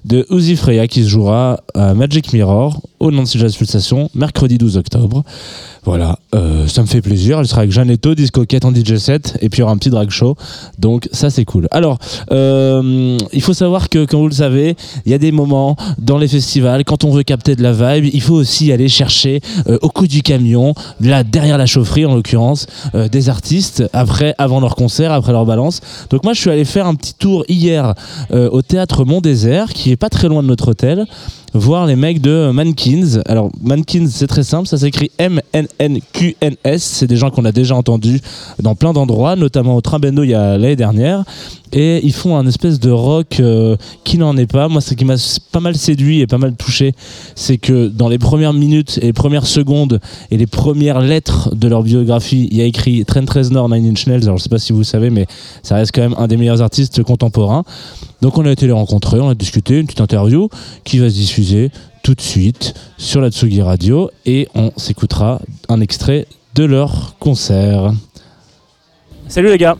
de 0.06 0.26
Uzi 0.30 0.56
Freya 0.56 0.86
qui 0.86 1.04
se 1.04 1.08
jouera 1.08 1.60
Magic 1.74 2.32
Mirror 2.32 2.80
au 3.02 3.10
Nancy 3.10 3.36
Jazz 3.36 3.56
Pulsation 3.56 4.08
mercredi 4.14 4.58
12 4.58 4.76
octobre. 4.76 5.24
Voilà, 5.84 6.16
euh, 6.36 6.68
ça 6.68 6.82
me 6.82 6.86
fait 6.86 7.02
plaisir. 7.02 7.40
Elle 7.40 7.48
sera 7.48 7.62
avec 7.62 7.72
Jeannetto, 7.72 8.14
Disco 8.14 8.44
Cat 8.44 8.60
en 8.62 8.72
DJ 8.72 8.96
set 8.98 9.36
et 9.40 9.48
puis 9.48 9.58
il 9.58 9.60
y 9.60 9.64
aura 9.64 9.72
un 9.72 9.76
petit 9.76 9.90
drag 9.90 10.08
show. 10.10 10.36
Donc 10.78 11.08
ça 11.10 11.28
c'est 11.28 11.44
cool. 11.44 11.66
Alors, 11.72 11.98
euh, 12.30 13.18
il 13.32 13.42
faut 13.42 13.54
savoir 13.54 13.88
que 13.88 14.04
comme 14.04 14.20
vous 14.20 14.28
le 14.28 14.34
savez, 14.34 14.76
il 15.04 15.10
y 15.10 15.14
a 15.14 15.18
des 15.18 15.32
moments 15.32 15.76
dans 15.98 16.18
les 16.18 16.28
festivals 16.28 16.84
quand 16.84 17.02
on 17.02 17.10
veut 17.10 17.24
capter 17.24 17.56
de 17.56 17.62
la 17.64 17.72
vibe, 17.72 18.08
il 18.12 18.22
faut 18.22 18.34
aussi 18.34 18.70
aller 18.70 18.88
chercher 18.88 19.40
euh, 19.66 19.78
au 19.82 19.88
coup 19.88 20.06
du 20.06 20.22
camion, 20.22 20.72
là 21.00 21.24
derrière 21.24 21.58
la 21.58 21.66
chaufferie 21.66 22.06
en 22.06 22.14
l'occurrence, 22.14 22.66
des 23.10 23.28
artistes 23.28 23.82
après, 23.92 24.36
avant 24.38 24.60
leur 24.60 24.76
concert, 24.76 25.10
après 25.10 25.32
leur 25.32 25.44
balance. 25.44 25.80
Donc 26.10 26.22
moi 26.22 26.34
je 26.34 26.40
suis 26.40 26.50
allé 26.50 26.64
faire 26.64 26.86
un 26.86 26.94
petit 26.94 27.14
tour 27.14 27.44
hier 27.48 27.94
au 28.30 28.62
théâtre 28.62 29.04
Mont 29.04 29.20
Désert, 29.20 29.72
qui 29.72 29.90
est 29.90 29.96
pas 29.96 30.08
très 30.08 30.28
loin 30.28 30.42
de 30.42 30.48
notre 30.48 30.68
hôtel, 30.68 31.06
voir 31.54 31.86
les 31.86 31.96
mecs 31.96 32.20
de 32.20 32.50
Mankins. 32.52 33.20
Alors 33.26 33.50
Mankins 33.62 34.06
c'est 34.08 34.26
très 34.26 34.42
simple, 34.42 34.66
ça 34.68 34.78
s'écrit 34.78 35.10
M-N-N-Q-N-S. 35.18 36.82
C'est 36.82 37.06
des 37.06 37.16
gens 37.16 37.30
qu'on 37.30 37.44
a 37.44 37.52
déjà 37.52 37.76
entendus 37.76 38.20
dans 38.60 38.74
plein 38.74 38.92
d'endroits, 38.92 39.36
notamment 39.36 39.76
au 39.76 39.80
Trimbendo 39.80 40.22
il 40.22 40.30
y 40.30 40.34
a 40.34 40.58
l'année 40.58 40.76
dernière. 40.76 41.24
Et 41.74 42.04
ils 42.04 42.12
font 42.12 42.36
un 42.36 42.46
espèce 42.46 42.78
de 42.80 42.90
rock 42.90 43.40
euh, 43.40 43.76
qui 44.04 44.18
n'en 44.18 44.36
est 44.36 44.46
pas. 44.46 44.68
Moi, 44.68 44.82
ce 44.82 44.92
qui 44.92 45.06
m'a 45.06 45.14
pas 45.52 45.60
mal 45.60 45.74
séduit 45.74 46.20
et 46.20 46.26
pas 46.26 46.36
mal 46.36 46.54
touché, 46.54 46.92
c'est 47.34 47.56
que 47.56 47.88
dans 47.88 48.10
les 48.10 48.18
premières 48.18 48.52
minutes 48.52 48.98
et 49.00 49.06
les 49.06 49.12
premières 49.14 49.46
secondes 49.46 49.98
et 50.30 50.36
les 50.36 50.46
premières 50.46 51.00
lettres 51.00 51.54
de 51.54 51.68
leur 51.68 51.82
biographie, 51.82 52.46
il 52.50 52.58
y 52.58 52.60
a 52.60 52.64
écrit 52.64 53.06
Trent 53.06 53.24
Reznor, 53.26 53.70
Nine 53.70 53.90
Inch 53.90 54.06
Nails. 54.06 54.24
Alors, 54.24 54.36
je 54.36 54.42
sais 54.42 54.50
pas 54.50 54.58
si 54.58 54.74
vous 54.74 54.84
savez, 54.84 55.08
mais 55.08 55.26
ça 55.62 55.76
reste 55.76 55.92
quand 55.94 56.02
même 56.02 56.14
un 56.18 56.26
des 56.26 56.36
meilleurs 56.36 56.60
artistes 56.60 57.02
contemporains. 57.02 57.64
Donc, 58.22 58.38
on 58.38 58.46
a 58.46 58.52
été 58.52 58.66
les 58.66 58.72
rencontrer, 58.72 59.18
on 59.18 59.28
a 59.28 59.34
discuté, 59.34 59.80
une 59.80 59.86
petite 59.86 60.00
interview 60.00 60.48
qui 60.84 61.00
va 61.00 61.10
se 61.10 61.14
diffuser 61.14 61.72
tout 62.04 62.14
de 62.14 62.20
suite 62.20 62.72
sur 62.96 63.20
la 63.20 63.30
Tsugi 63.32 63.62
Radio 63.62 64.12
et 64.26 64.46
on 64.54 64.70
s'écoutera 64.76 65.40
un 65.68 65.80
extrait 65.80 66.28
de 66.54 66.64
leur 66.64 67.16
concert. 67.18 67.92
Salut 69.26 69.48
les 69.48 69.58
gars 69.58 69.76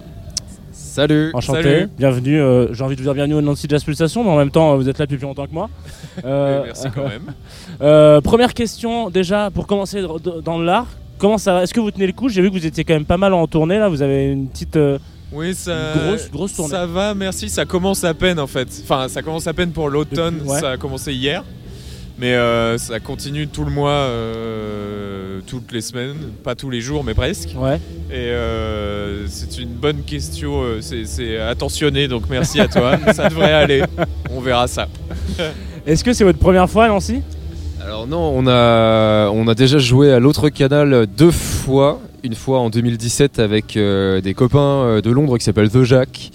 Salut. 0.73 1.31
Enchanté, 1.35 1.63
Salut. 1.63 1.89
bienvenue. 1.97 2.41
euh, 2.41 2.75
J'ai 2.75 2.83
envie 2.83 2.97
de 2.97 3.01
vous 3.01 3.07
dire 3.07 3.15
bienvenue 3.15 3.35
au 3.37 3.41
Nancy 3.41 3.69
Jazz 3.71 3.85
Pulsation, 3.85 4.25
mais 4.25 4.31
en 4.31 4.37
même 4.37 4.51
temps, 4.51 4.73
euh, 4.73 4.77
vous 4.77 4.89
êtes 4.89 4.99
là 4.99 5.07
depuis 5.07 5.19
plus 5.19 5.27
longtemps 5.27 5.47
que 5.47 5.55
moi. 5.55 5.71
Euh, 6.25 6.63
merci 6.67 6.89
quand 6.95 7.09
même. 7.09 7.33
euh, 7.81 8.21
première 8.21 8.53
question, 8.55 9.09
déjà, 9.09 9.51
pour 9.51 9.67
commencer 9.69 10.03
dans 10.45 10.59
l'art, 10.59 10.89
comment 11.17 11.39
ça 11.39 11.55
va? 11.55 11.63
Est-ce 11.63 11.73
que 11.73 11.81
vous 11.81 11.91
tenez 11.93 12.07
le 12.09 12.13
coup? 12.13 12.29
J'ai 12.29 12.43
vu 12.43 12.51
que 12.51 12.55
vous 12.55 12.67
étiez 12.67 12.85
quand 12.85 12.93
même 12.93 13.07
pas 13.07 13.17
mal 13.17 13.33
en 13.33 13.47
tournée, 13.47 13.79
là. 13.79 13.89
Vous 13.89 14.03
avez 14.03 14.33
une 14.33 14.49
petite. 14.49 14.77
Oui, 15.33 15.55
ça. 15.55 15.95
Grosse- 15.97 16.31
grosse 16.31 16.55
tournée. 16.55 16.71
Ça 16.73 16.87
va, 16.87 17.15
merci. 17.15 17.49
Ça 17.49 17.65
commence 17.65 18.05
à 18.05 18.13
peine 18.15 18.39
en 18.39 18.47
fait. 18.47 18.69
Enfin, 18.83 19.09
ça 19.09 19.23
commence 19.23 19.47
à 19.47 19.53
peine 19.55 19.71
pour 19.71 19.89
l'automne. 19.89 20.37
Depuis- 20.39 20.49
ouais. 20.51 20.61
Ça 20.61 20.71
a 20.73 20.77
commencé 20.77 21.13
hier. 21.13 21.43
Mais 22.19 22.35
euh, 22.35 22.77
ça 22.79 23.01
continue 23.01 23.49
tout 23.49 23.65
le 23.65 23.71
mois, 23.71 23.91
euh, 23.91 25.41
toutes 25.47 25.73
les 25.73 25.81
semaines, 25.81 26.15
pas 26.45 26.55
tous 26.55 26.71
les 26.71 26.81
jours, 26.81 27.03
mais 27.03 27.15
presque. 27.15 27.49
Ouais. 27.57 27.77
Et 28.11 28.15
euh, 28.17 29.27
c'est 29.29 29.59
une 29.59 29.71
bonne 29.71 30.03
question, 30.03 30.63
c'est- 30.81 31.07
c'est 31.07 31.39
attentionné, 31.39 32.09
donc 32.09 32.25
merci 32.31 32.61
à 32.61 32.69
toi. 32.69 32.97
ça 33.15 33.29
devrait 33.29 33.53
aller, 33.53 33.83
on 34.31 34.41
verra 34.41 34.69
ça. 34.69 34.87
Est-ce 35.87 36.05
que 36.05 36.13
c'est 36.13 36.23
votre 36.25 36.39
première 36.39 36.69
fois 36.71 36.85
à 36.85 36.89
Nancy? 36.89 37.23
Alors 37.85 38.07
non, 38.07 38.33
on 38.37 38.47
a, 38.47 39.29
on 39.31 39.49
a 39.49 39.55
déjà 39.55 39.79
joué 39.79 40.13
à 40.13 40.21
l'autre 40.21 40.49
canal 40.51 41.07
deux 41.17 41.33
fois. 41.33 42.01
Une 42.25 42.35
fois 42.35 42.61
en 42.61 42.71
2017 42.71 43.39
avec 43.41 43.77
euh, 43.77 44.21
des 44.21 44.33
copains 44.35 44.59
euh, 44.85 45.01
de 45.01 45.11
Londres 45.11 45.39
qui 45.39 45.45
s'appellent 45.45 45.71
The 45.71 45.83
Jack. 45.83 46.31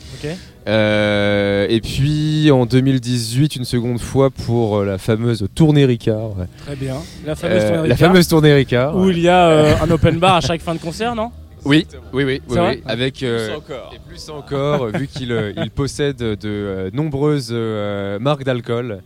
Euh, 0.68 1.66
et 1.70 1.80
puis 1.80 2.52
en 2.52 2.66
2018 2.66 3.56
une 3.56 3.64
seconde 3.64 4.00
fois 4.02 4.30
pour 4.30 4.84
la 4.84 4.98
fameuse 4.98 5.48
tournée 5.56 5.86
Ricard. 5.86 6.38
ouais. 6.38 6.46
Très 6.66 6.76
bien. 6.76 6.96
La 7.26 7.36
fameuse 7.36 7.64
Euh, 7.64 7.68
tournée 7.70 7.88
la 7.88 7.96
Ricard, 7.96 8.10
fameuse 8.10 8.28
tournée 8.28 8.54
Ricard. 8.54 8.96
Où 8.98 9.06
ouais. 9.06 9.14
il 9.14 9.20
y 9.20 9.30
a 9.30 9.48
euh, 9.48 9.74
un 9.82 9.90
open 9.90 10.20
bar 10.20 10.36
à 10.36 10.42
chaque 10.42 10.60
fin 10.62 10.76
de 10.76 10.80
concert, 10.80 11.16
non? 11.16 11.32
Oui, 11.64 11.88
oui, 12.14 12.24
oui, 12.26 12.40
avec 12.86 13.24
euh, 13.24 13.48
Plus 13.48 13.56
encore. 13.58 13.92
et 13.96 14.00
plus 14.08 14.30
encore, 14.30 14.88
vu 14.88 15.08
qu'il 15.08 15.54
il 15.58 15.70
possède 15.72 16.18
de 16.18 16.38
euh, 16.46 16.90
nombreuses 16.94 17.50
euh, 17.52 18.20
marques 18.20 18.44
d'alcool, 18.44 19.00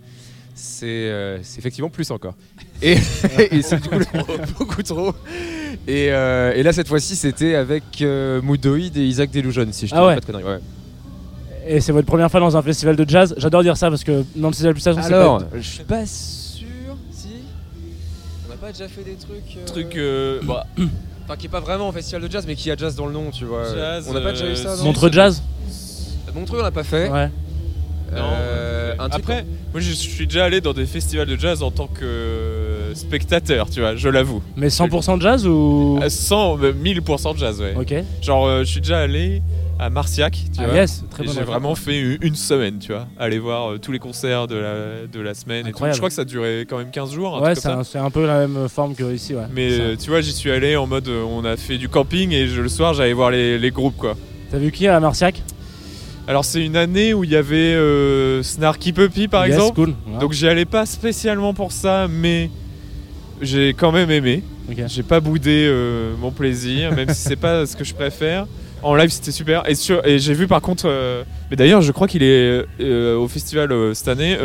c'est 0.61 0.85
euh, 0.85 1.39
c'est 1.41 1.59
effectivement 1.59 1.89
plus 1.89 2.11
encore. 2.11 2.35
Et, 2.81 2.97
et 3.51 3.61
c'est 3.61 3.81
du 3.81 3.89
coup 3.89 3.97
le- 3.97 4.53
beaucoup 4.59 4.83
trop. 4.83 5.13
Et, 5.87 6.11
euh, 6.11 6.53
et 6.55 6.61
là, 6.63 6.71
cette 6.73 6.87
fois-ci, 6.87 7.15
c'était 7.15 7.55
avec 7.55 7.83
euh, 8.01 8.41
Moudoïd 8.41 8.95
et 8.97 9.05
Isaac 9.05 9.31
Delusion, 9.31 9.65
si 9.71 9.87
je 9.87 9.95
ne 9.95 9.99
Ah 9.99 10.05
ouais. 10.05 10.13
pas 10.15 10.19
de 10.21 10.25
conneries. 10.25 10.43
ouais. 10.43 10.59
Et 11.67 11.79
c'est 11.81 11.91
votre 11.91 12.07
première 12.07 12.29
fois 12.29 12.39
dans 12.39 12.55
un 12.57 12.61
festival 12.63 12.95
de 12.95 13.07
jazz 13.07 13.33
J'adore 13.37 13.61
dire 13.63 13.77
ça 13.77 13.89
parce 13.89 14.03
que 14.03 14.23
Nancy 14.35 14.63
Jazz 14.63 14.73
Pulsation, 14.73 15.01
c'est 15.01 15.13
Alors, 15.13 15.39
pas- 15.39 15.45
je 15.57 15.61
suis 15.67 15.83
pas 15.83 16.05
sûr, 16.05 16.67
si. 17.11 17.27
On 18.47 18.49
n'a 18.51 18.57
pas 18.57 18.71
déjà 18.71 18.87
fait 18.87 19.03
des 19.03 19.15
trucs. 19.15 19.57
euh, 19.57 19.65
Truc, 19.65 19.95
euh, 19.95 20.39
bah, 20.43 20.65
Enfin, 21.25 21.35
qui 21.37 21.45
est 21.45 21.49
pas 21.49 21.59
vraiment 21.59 21.89
un 21.89 21.91
festival 21.91 22.21
de 22.23 22.31
jazz, 22.31 22.45
mais 22.47 22.55
qui 22.55 22.69
a 22.71 22.75
jazz 22.75 22.95
dans 22.95 23.05
le 23.05 23.13
nom, 23.13 23.29
tu 23.31 23.45
vois. 23.45 23.63
Jazz, 23.73 24.05
on 24.09 24.13
n'a 24.13 24.21
pas 24.21 24.31
déjà 24.31 24.49
eu 24.49 24.55
ça, 24.55 24.75
Montreux 24.83 25.11
Jazz 25.11 25.41
Montreux, 26.35 26.59
on 26.59 26.63
l'a 26.63 26.71
pas 26.71 26.83
fait. 26.83 27.09
Ouais. 27.09 27.29
Euh, 28.13 28.93
un 28.99 29.09
truc 29.09 29.23
Après, 29.23 29.45
moi 29.71 29.81
je 29.81 29.91
suis 29.91 30.27
déjà 30.27 30.45
allé 30.45 30.61
dans 30.61 30.73
des 30.73 30.85
festivals 30.85 31.27
de 31.27 31.35
jazz 31.37 31.63
en 31.63 31.71
tant 31.71 31.87
que 31.87 32.03
euh, 32.03 32.93
spectateur, 32.95 33.69
tu 33.69 33.79
vois, 33.79 33.95
je 33.95 34.09
l'avoue. 34.09 34.41
Mais 34.55 34.67
100% 34.67 35.17
de 35.17 35.21
jazz 35.21 35.47
ou? 35.47 35.99
À 36.01 36.09
100, 36.09 36.57
euh, 36.63 36.73
1000% 36.73 37.33
de 37.33 37.39
jazz, 37.39 37.61
ouais. 37.61 37.73
Ok. 37.77 37.93
Genre, 38.21 38.45
euh, 38.47 38.59
je 38.63 38.69
suis 38.71 38.81
déjà 38.81 38.99
allé 38.99 39.41
à 39.79 39.89
Marciac, 39.89 40.33
tu 40.33 40.59
Ah, 40.61 40.67
vois. 40.67 40.75
yes, 40.75 41.03
très 41.09 41.23
Et 41.23 41.25
bonne 41.25 41.35
j'ai 41.35 41.41
vraiment 41.41 41.73
fait 41.73 41.99
une, 41.99 42.35
semaine, 42.35 42.77
tu 42.79 42.91
vois, 42.91 43.07
aller 43.17 43.39
voir 43.39 43.71
euh, 43.71 43.77
tous 43.79 43.91
les 43.91 43.97
concerts 43.97 44.47
de 44.47 44.55
la, 44.55 45.07
de 45.11 45.19
la 45.19 45.33
semaine. 45.33 45.65
Et 45.65 45.71
tout. 45.71 45.83
Je 45.91 45.97
crois 45.97 46.09
que 46.09 46.13
ça 46.15 46.25
durait 46.25 46.65
quand 46.69 46.77
même 46.77 46.91
15 46.91 47.13
jours. 47.13 47.41
Ouais, 47.41 47.55
c'est 47.55 47.97
un, 47.97 48.11
peu 48.11 48.27
la 48.27 48.45
même 48.45 48.67
forme 48.69 48.93
que 48.93 49.11
ici, 49.11 49.33
ouais. 49.33 49.45
Mais 49.51 49.71
euh, 49.71 49.95
tu 49.95 50.09
vois, 50.11 50.21
j'y 50.21 50.33
suis 50.33 50.51
allé 50.51 50.75
en 50.75 50.85
mode, 50.85 51.07
on 51.09 51.43
a 51.45 51.57
fait 51.57 51.77
du 51.77 51.89
camping 51.89 52.31
et 52.31 52.47
je- 52.47 52.61
le 52.61 52.69
soir, 52.69 52.93
j'allais 52.93 53.13
voir 53.13 53.31
les, 53.31 53.57
les 53.57 53.71
groupes, 53.71 53.97
quoi. 53.97 54.15
T'as 54.51 54.57
vu 54.59 54.71
qui 54.71 54.87
à 54.87 54.99
Marciac? 54.99 55.41
Alors 56.27 56.45
c'est 56.45 56.63
une 56.63 56.75
année 56.77 57.13
où 57.13 57.23
il 57.23 57.31
y 57.31 57.35
avait 57.35 57.55
euh, 57.73 58.43
Snarky 58.43 58.93
Puppy 58.93 59.27
par 59.27 59.45
Yes, 59.47 59.55
exemple. 59.55 59.75
cool. 59.75 59.93
Donc 60.19 60.31
j'y 60.33 60.47
allais 60.47 60.65
pas 60.65 60.85
spécialement 60.85 61.53
pour 61.53 61.71
ça, 61.71 62.07
mais 62.09 62.49
j'ai 63.41 63.73
quand 63.73 63.91
même 63.91 64.11
aimé. 64.11 64.43
J'ai 64.87 65.03
pas 65.03 65.19
boudé 65.19 65.65
euh, 65.67 66.13
mon 66.19 66.31
plaisir, 66.31 66.91
même 66.95 67.09
si 67.09 67.21
c'est 67.21 67.35
pas 67.35 67.65
ce 67.65 67.75
que 67.75 67.83
je 67.83 67.93
préfère. 67.93 68.45
En 68.83 68.95
live 68.95 69.09
c'était 69.09 69.31
super. 69.31 69.67
Et, 69.69 69.75
sur- 69.75 70.05
et 70.07 70.19
j'ai 70.19 70.33
vu 70.33 70.47
par 70.47 70.61
contre, 70.61 70.83
euh, 70.87 71.23
mais 71.49 71.57
d'ailleurs 71.57 71.81
je 71.81 71.91
crois 71.91 72.07
qu'il 72.07 72.23
est 72.23 72.65
au 73.15 73.27
festival 73.27 73.73
cette 73.95 74.07
année, 74.07 74.37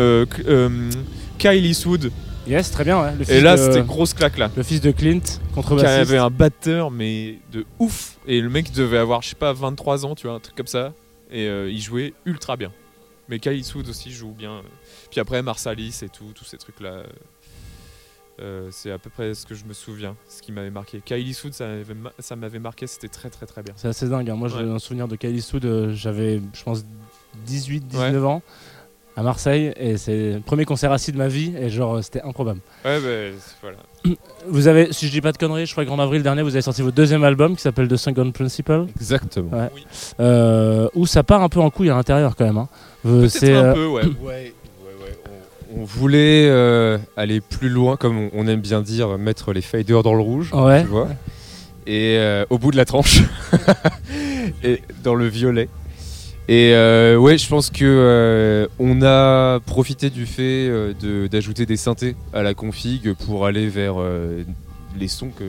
Kyle 1.38 1.64
Eastwood. 1.66 2.10
Yes, 2.48 2.70
très 2.70 2.84
bien, 2.84 3.00
ouais. 3.02 3.10
Le 3.18 3.28
Et 3.34 3.40
là 3.40 3.56
de- 3.56 3.60
c'était 3.62 3.82
grosse 3.82 4.14
claque 4.14 4.38
là. 4.38 4.50
Le 4.56 4.62
fils 4.62 4.80
de 4.80 4.92
Clint, 4.92 5.18
Qui 5.20 5.38
contrebassiste. 5.54 5.90
avait 6.10 6.18
un 6.18 6.30
batteur 6.30 6.90
mais 6.92 7.38
de 7.52 7.64
ouf. 7.80 8.18
Et 8.28 8.40
le 8.40 8.48
mec 8.48 8.72
devait 8.72 8.98
avoir 8.98 9.22
je 9.22 9.30
sais 9.30 9.34
pas 9.34 9.52
23 9.52 10.06
ans, 10.06 10.14
tu 10.14 10.26
vois, 10.28 10.36
un 10.36 10.40
truc 10.40 10.54
comme 10.56 10.66
ça. 10.68 10.92
Et 11.30 11.48
euh, 11.48 11.70
il 11.70 11.80
jouait 11.80 12.14
ultra 12.24 12.56
bien. 12.56 12.72
Mais 13.28 13.38
Kyle 13.40 13.52
Eastwood 13.58 13.88
aussi 13.88 14.12
joue 14.12 14.32
bien. 14.32 14.62
Puis 15.10 15.18
après 15.20 15.42
Marsalis 15.42 15.98
et 16.02 16.08
tout, 16.08 16.32
tous 16.34 16.44
ces 16.44 16.58
trucs 16.58 16.80
là. 16.80 17.02
Euh, 18.38 18.68
c'est 18.70 18.90
à 18.90 18.98
peu 18.98 19.08
près 19.08 19.32
ce 19.32 19.46
que 19.46 19.54
je 19.54 19.64
me 19.64 19.72
souviens, 19.72 20.14
ce 20.28 20.42
qui 20.42 20.52
m'avait 20.52 20.70
marqué. 20.70 21.00
Kyle 21.02 21.26
Eastwood, 21.26 21.54
ça 21.54 22.36
m'avait 22.36 22.58
marqué, 22.58 22.86
c'était 22.86 23.08
très 23.08 23.30
très 23.30 23.46
très 23.46 23.62
bien. 23.62 23.72
C'est 23.76 23.88
assez 23.88 24.08
dingue. 24.08 24.28
hein. 24.28 24.34
Moi, 24.36 24.48
j'ai 24.48 24.56
Ouais. 24.56 24.70
un 24.70 24.78
souvenir 24.78 25.08
de 25.08 25.16
Kylie 25.16 25.38
Eastwood, 25.38 25.64
euh, 25.64 25.92
j'avais, 25.94 26.42
je 26.52 26.62
pense, 26.62 26.84
18, 27.46 27.86
19 27.88 28.24
ans 28.26 28.42
à 29.16 29.22
Marseille. 29.22 29.72
Et 29.76 29.96
c'est 29.96 30.34
le 30.34 30.40
premier 30.40 30.66
concert 30.66 30.92
assis 30.92 31.12
de 31.12 31.16
ma 31.16 31.28
vie. 31.28 31.54
Et 31.58 31.70
genre, 31.70 31.96
euh, 31.96 32.02
c'était 32.02 32.20
improbable. 32.20 32.60
Ouais, 32.84 33.00
bah, 33.00 33.38
voilà. 33.62 33.78
Vous 34.48 34.68
avez, 34.68 34.92
si 34.92 35.06
je 35.08 35.10
dis 35.12 35.20
pas 35.20 35.32
de 35.32 35.38
conneries, 35.38 35.66
je 35.66 35.72
crois 35.72 35.84
qu'en 35.84 35.98
avril 35.98 36.22
dernier, 36.22 36.42
vous 36.42 36.54
avez 36.54 36.62
sorti 36.62 36.80
votre 36.80 36.94
deuxième 36.94 37.24
album 37.24 37.56
qui 37.56 37.62
s'appelle 37.62 37.88
The 37.88 37.96
Second 37.96 38.30
Principle. 38.30 38.86
Exactement. 38.96 39.50
Ouais. 39.50 39.70
Euh, 40.20 40.88
où 40.94 41.04
ça 41.06 41.24
part 41.24 41.42
un 41.42 41.48
peu 41.48 41.58
en 41.60 41.68
couille 41.70 41.90
à 41.90 41.94
l'intérieur 41.94 42.36
quand 42.36 42.44
même. 42.44 42.58
hein. 42.58 42.68
Peut-être 43.02 43.28
c'est, 43.30 43.52
un 43.52 43.64
euh, 43.64 43.74
peu, 43.74 43.86
ouais. 43.86 44.02
On, 45.78 45.84
voulait 45.84 46.46
euh, 46.48 46.96
aller 47.16 47.40
plus 47.40 47.68
loin, 47.68 47.96
comme 47.96 48.16
on, 48.18 48.30
on 48.32 48.46
aime 48.46 48.60
bien 48.60 48.80
dire, 48.82 49.18
mettre 49.18 49.52
les 49.52 49.60
faders 49.60 50.02
dans 50.04 50.14
le 50.14 50.22
rouge, 50.22 50.50
Ouais. 50.54 50.82
tu 50.82 50.86
vois. 50.88 51.08
Et 51.88 52.16
euh, 52.18 52.44
au 52.50 52.58
bout 52.58 52.70
de 52.70 52.76
la 52.76 52.84
tranche, 52.84 53.20
et 54.64 54.80
dans 55.02 55.14
le 55.14 55.26
violet. 55.26 55.68
Et 56.48 56.74
euh, 56.74 57.16
ouais, 57.16 57.38
je 57.38 57.48
pense 57.48 57.70
que 57.70 57.84
euh, 57.84 58.68
on 58.78 59.02
a 59.02 59.58
profité 59.60 60.10
du 60.10 60.26
fait 60.26 60.68
euh, 60.68 60.92
de- 61.00 61.26
d'ajouter 61.26 61.66
des 61.66 61.76
synthés 61.76 62.14
à 62.32 62.42
la 62.44 62.54
config 62.54 63.14
pour 63.14 63.46
aller 63.46 63.68
vers 63.68 63.94
euh, 63.98 64.44
les 64.96 65.08
sons 65.08 65.30
que 65.30 65.44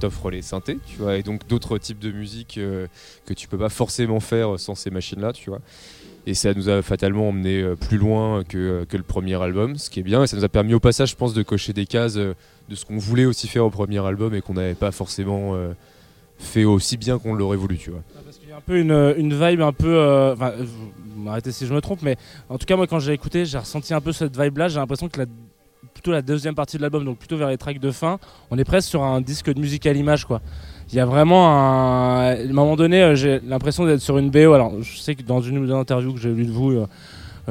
t'offrent 0.00 0.30
les 0.30 0.42
synthés, 0.42 0.78
tu 0.86 0.98
vois, 0.98 1.16
et 1.16 1.22
donc 1.22 1.46
d'autres 1.46 1.78
types 1.78 2.00
de 2.00 2.10
musique 2.10 2.60
que 3.24 3.34
tu 3.34 3.48
peux 3.48 3.56
pas 3.56 3.68
forcément 3.70 4.20
faire 4.20 4.58
sans 4.60 4.74
ces 4.74 4.90
machines-là, 4.90 5.32
tu 5.32 5.48
vois. 5.48 5.60
Et 6.26 6.34
ça 6.34 6.52
nous 6.54 6.68
a 6.68 6.82
fatalement 6.82 7.28
emmené 7.28 7.64
plus 7.88 7.96
loin 7.96 8.42
que, 8.44 8.84
que 8.88 8.96
le 8.98 9.04
premier 9.04 9.40
album, 9.40 9.78
ce 9.78 9.88
qui 9.88 10.00
est 10.00 10.02
bien. 10.02 10.22
Et 10.24 10.26
ça 10.26 10.36
nous 10.36 10.44
a 10.44 10.48
permis 10.50 10.74
au 10.74 10.80
passage, 10.80 11.10
je 11.12 11.16
pense, 11.16 11.32
de 11.32 11.42
cocher 11.42 11.72
des 11.72 11.86
cases 11.86 12.14
de 12.14 12.34
ce 12.74 12.84
qu'on 12.84 12.98
voulait 12.98 13.24
aussi 13.24 13.46
faire 13.48 13.64
au 13.64 13.70
premier 13.70 14.04
album 14.04 14.34
et 14.34 14.42
qu'on 14.42 14.54
n'avait 14.54 14.74
pas 14.74 14.90
forcément 14.90 15.56
fait 16.38 16.64
aussi 16.64 16.98
bien 16.98 17.18
qu'on 17.18 17.32
l'aurait 17.32 17.56
voulu, 17.56 17.78
tu 17.78 17.88
vois. 17.90 18.02
Peu 18.66 18.78
une, 18.80 19.14
une 19.16 19.32
vibe 19.32 19.60
un 19.60 19.72
peu. 19.72 19.94
euh, 19.96 20.32
Enfin, 20.34 20.50
euh, 20.58 20.64
vous 20.64 21.22
m'arrêtez 21.22 21.52
si 21.52 21.66
je 21.66 21.72
me 21.74 21.80
trompe, 21.80 22.02
mais 22.02 22.16
en 22.48 22.58
tout 22.58 22.66
cas, 22.66 22.76
moi, 22.76 22.86
quand 22.86 22.98
j'ai 22.98 23.12
écouté, 23.12 23.44
j'ai 23.44 23.58
ressenti 23.58 23.94
un 23.94 24.00
peu 24.00 24.12
cette 24.12 24.38
vibe-là. 24.38 24.68
J'ai 24.68 24.78
l'impression 24.80 25.08
que 25.08 25.20
la, 25.20 25.26
plutôt 25.94 26.12
la 26.12 26.20
deuxième 26.22 26.54
partie 26.54 26.76
de 26.76 26.82
l'album, 26.82 27.04
donc 27.04 27.18
plutôt 27.18 27.36
vers 27.36 27.48
les 27.48 27.56
tracks 27.58 27.78
de 27.78 27.90
fin, 27.90 28.18
on 28.50 28.58
est 28.58 28.64
presque 28.64 28.88
sur 28.88 29.02
un 29.02 29.20
disque 29.20 29.52
de 29.52 29.60
musique 29.60 29.86
à 29.86 29.92
l'image, 29.92 30.24
quoi. 30.24 30.40
Il 30.90 30.94
y 30.96 31.00
a 31.00 31.06
vraiment 31.06 31.48
un. 31.48 32.16
À 32.26 32.32
un 32.38 32.52
moment 32.52 32.76
donné, 32.76 33.02
euh, 33.02 33.14
j'ai 33.14 33.40
l'impression 33.46 33.86
d'être 33.86 34.00
sur 34.00 34.18
une 34.18 34.30
BO. 34.30 34.52
Alors, 34.52 34.72
je 34.82 34.96
sais 34.98 35.14
que 35.14 35.22
dans 35.22 35.40
une 35.40 35.58
ou 35.58 35.66
deux 35.66 35.72
interviews 35.74 36.12
que 36.12 36.20
j'ai 36.20 36.32
lues 36.32 36.46
de 36.46 36.52
vous, 36.52 36.72
euh, 36.72 36.86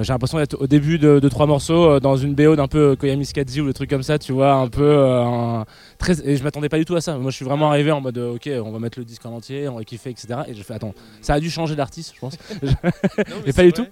j'ai 0.03 0.13
l'impression 0.13 0.37
d'être 0.37 0.59
au 0.61 0.67
début 0.67 0.97
de, 0.99 1.19
de 1.19 1.29
trois 1.29 1.45
morceaux 1.45 1.91
euh, 1.91 1.99
dans 1.99 2.17
une 2.17 2.35
BO 2.35 2.55
d'un 2.55 2.67
peu 2.67 2.91
euh, 2.91 2.95
Koyami 2.95 3.25
Skadzi 3.25 3.61
ou 3.61 3.67
des 3.67 3.73
trucs 3.73 3.89
comme 3.89 4.03
ça, 4.03 4.19
tu 4.19 4.31
vois, 4.33 4.53
un 4.53 4.67
peu. 4.67 4.83
euh, 4.83 5.23
un- 5.23 5.65
très, 5.97 6.19
et 6.27 6.35
je 6.37 6.43
m'attendais 6.43 6.69
pas 6.69 6.77
du 6.77 6.85
tout 6.85 6.95
à 6.95 7.01
ça. 7.01 7.17
Moi, 7.17 7.31
je 7.31 7.35
suis 7.35 7.45
vraiment 7.45 7.69
arrivé 7.69 7.91
en 7.91 8.01
mode, 8.01 8.17
euh, 8.17 8.35
ok, 8.35 8.49
on 8.63 8.71
va 8.71 8.79
mettre 8.79 8.99
le 8.99 9.05
disque 9.05 9.25
en 9.25 9.31
entier, 9.33 9.67
on 9.69 9.75
va 9.77 9.83
kiffer, 9.83 10.09
etc. 10.09 10.41
Et 10.47 10.53
je 10.53 10.61
fais, 10.63 10.73
attends, 10.73 10.93
ça 11.21 11.33
a 11.35 11.39
dû 11.39 11.49
changer 11.49 11.75
d'artiste, 11.75 12.13
je 12.15 12.19
pense. 12.19 12.37
Non, 12.61 13.35
mais 13.43 13.49
Et 13.49 13.53
pas 13.53 13.63
du 13.63 13.69
vrai. 13.69 13.71
tout. 13.71 13.87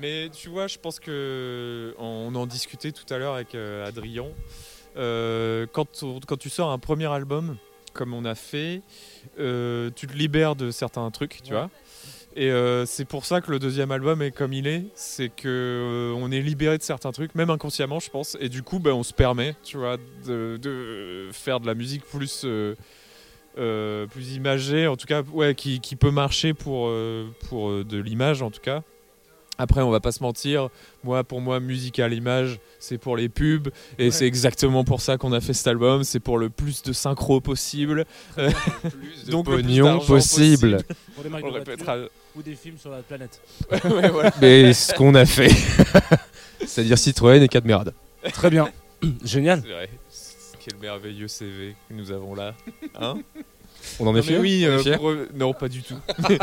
Mais 0.00 0.28
tu 0.32 0.48
vois, 0.48 0.68
je 0.68 0.78
pense 0.78 1.00
que 1.00 1.94
on 1.98 2.32
en 2.36 2.46
discutait 2.46 2.92
tout 2.92 3.12
à 3.12 3.18
l'heure 3.18 3.34
avec 3.34 3.54
euh, 3.56 3.86
Adrien. 3.88 4.24
Euh, 4.96 5.66
quand, 5.72 6.04
quand 6.26 6.36
tu 6.38 6.48
sors 6.50 6.70
un 6.70 6.78
premier 6.78 7.06
album, 7.06 7.56
comme 7.92 8.14
on 8.14 8.24
a 8.24 8.34
fait, 8.34 8.82
euh, 9.38 9.90
tu 9.94 10.06
te 10.06 10.12
libères 10.16 10.54
de 10.56 10.70
certains 10.70 11.10
trucs, 11.10 11.40
tu 11.42 11.52
vois. 11.52 11.68
Et 12.40 12.52
euh, 12.52 12.86
c'est 12.86 13.04
pour 13.04 13.24
ça 13.24 13.40
que 13.40 13.50
le 13.50 13.58
deuxième 13.58 13.90
album 13.90 14.22
est 14.22 14.30
comme 14.30 14.52
il 14.52 14.68
est, 14.68 14.84
c'est 14.94 15.28
que 15.28 15.48
euh, 15.48 16.12
on 16.16 16.30
est 16.30 16.40
libéré 16.40 16.78
de 16.78 16.84
certains 16.84 17.10
trucs, 17.10 17.34
même 17.34 17.50
inconsciemment, 17.50 17.98
je 17.98 18.10
pense. 18.10 18.36
Et 18.40 18.48
du 18.48 18.62
coup, 18.62 18.78
ben, 18.78 18.92
on 18.92 19.02
se 19.02 19.12
permet, 19.12 19.56
tu 19.64 19.76
vois, 19.76 19.96
de, 20.24 20.56
de 20.62 21.30
faire 21.32 21.58
de 21.58 21.66
la 21.66 21.74
musique 21.74 22.04
plus 22.04 22.42
euh, 22.44 24.06
plus 24.06 24.34
imagée, 24.36 24.86
en 24.86 24.96
tout 24.96 25.06
cas, 25.06 25.22
ouais, 25.32 25.56
qui, 25.56 25.80
qui 25.80 25.96
peut 25.96 26.12
marcher 26.12 26.54
pour 26.54 26.88
pour 27.48 27.84
de 27.84 27.98
l'image, 27.98 28.40
en 28.40 28.52
tout 28.52 28.60
cas. 28.60 28.82
Après, 29.60 29.82
on 29.82 29.90
va 29.90 29.98
pas 29.98 30.12
se 30.12 30.22
mentir. 30.22 30.68
Moi, 31.02 31.24
pour 31.24 31.40
moi, 31.40 31.58
musique 31.58 31.98
à 31.98 32.06
l'image, 32.06 32.60
c'est 32.78 32.96
pour 32.98 33.16
les 33.16 33.28
pubs, 33.28 33.70
et 33.98 34.04
Ouais. 34.04 34.10
c'est 34.12 34.26
exactement 34.28 34.84
pour 34.84 35.00
ça 35.00 35.16
qu'on 35.16 35.32
a 35.32 35.40
fait 35.40 35.52
cet 35.52 35.66
album. 35.66 36.04
C'est 36.04 36.20
pour 36.20 36.38
le 36.38 36.48
plus 36.48 36.82
de 36.84 36.92
synchro 36.92 37.40
possible, 37.40 38.04
Euh, 38.38 38.50
de 39.26 39.30
donc 39.32 39.48
le 39.48 39.54
plus 39.56 39.62
pognon 39.64 39.98
possible. 39.98 40.78
Marques 41.28 41.44
On 41.44 41.48
le 41.48 41.54
répétera. 41.54 41.96
Ou 42.38 42.42
des 42.42 42.54
films 42.54 42.78
sur 42.78 42.90
la 42.90 42.98
planète. 43.02 43.40
Ouais, 43.84 44.08
voilà. 44.08 44.32
Mais 44.40 44.72
ce 44.72 44.94
qu'on 44.94 45.14
a 45.14 45.26
fait, 45.26 45.50
c'est-à-dire 46.66 46.96
Citroën 46.96 47.42
et 47.42 47.48
Cadmerade. 47.48 47.92
Très 48.32 48.50
bien. 48.50 48.68
Génial. 49.24 49.62
C'est 49.64 49.72
vrai. 49.72 49.88
Quel 50.64 50.78
merveilleux 50.80 51.28
CV 51.28 51.74
que 51.88 51.94
nous 51.94 52.10
avons 52.12 52.34
là. 52.34 52.54
Hein 53.00 53.18
On 54.00 54.06
en 54.06 54.14
est 54.16 54.38
oui, 54.38 54.66
euh, 54.66 54.78
fiers 54.80 54.96
pour- 54.96 55.14
non, 55.34 55.52
pas 55.52 55.68
du 55.68 55.82
tout. 55.82 55.94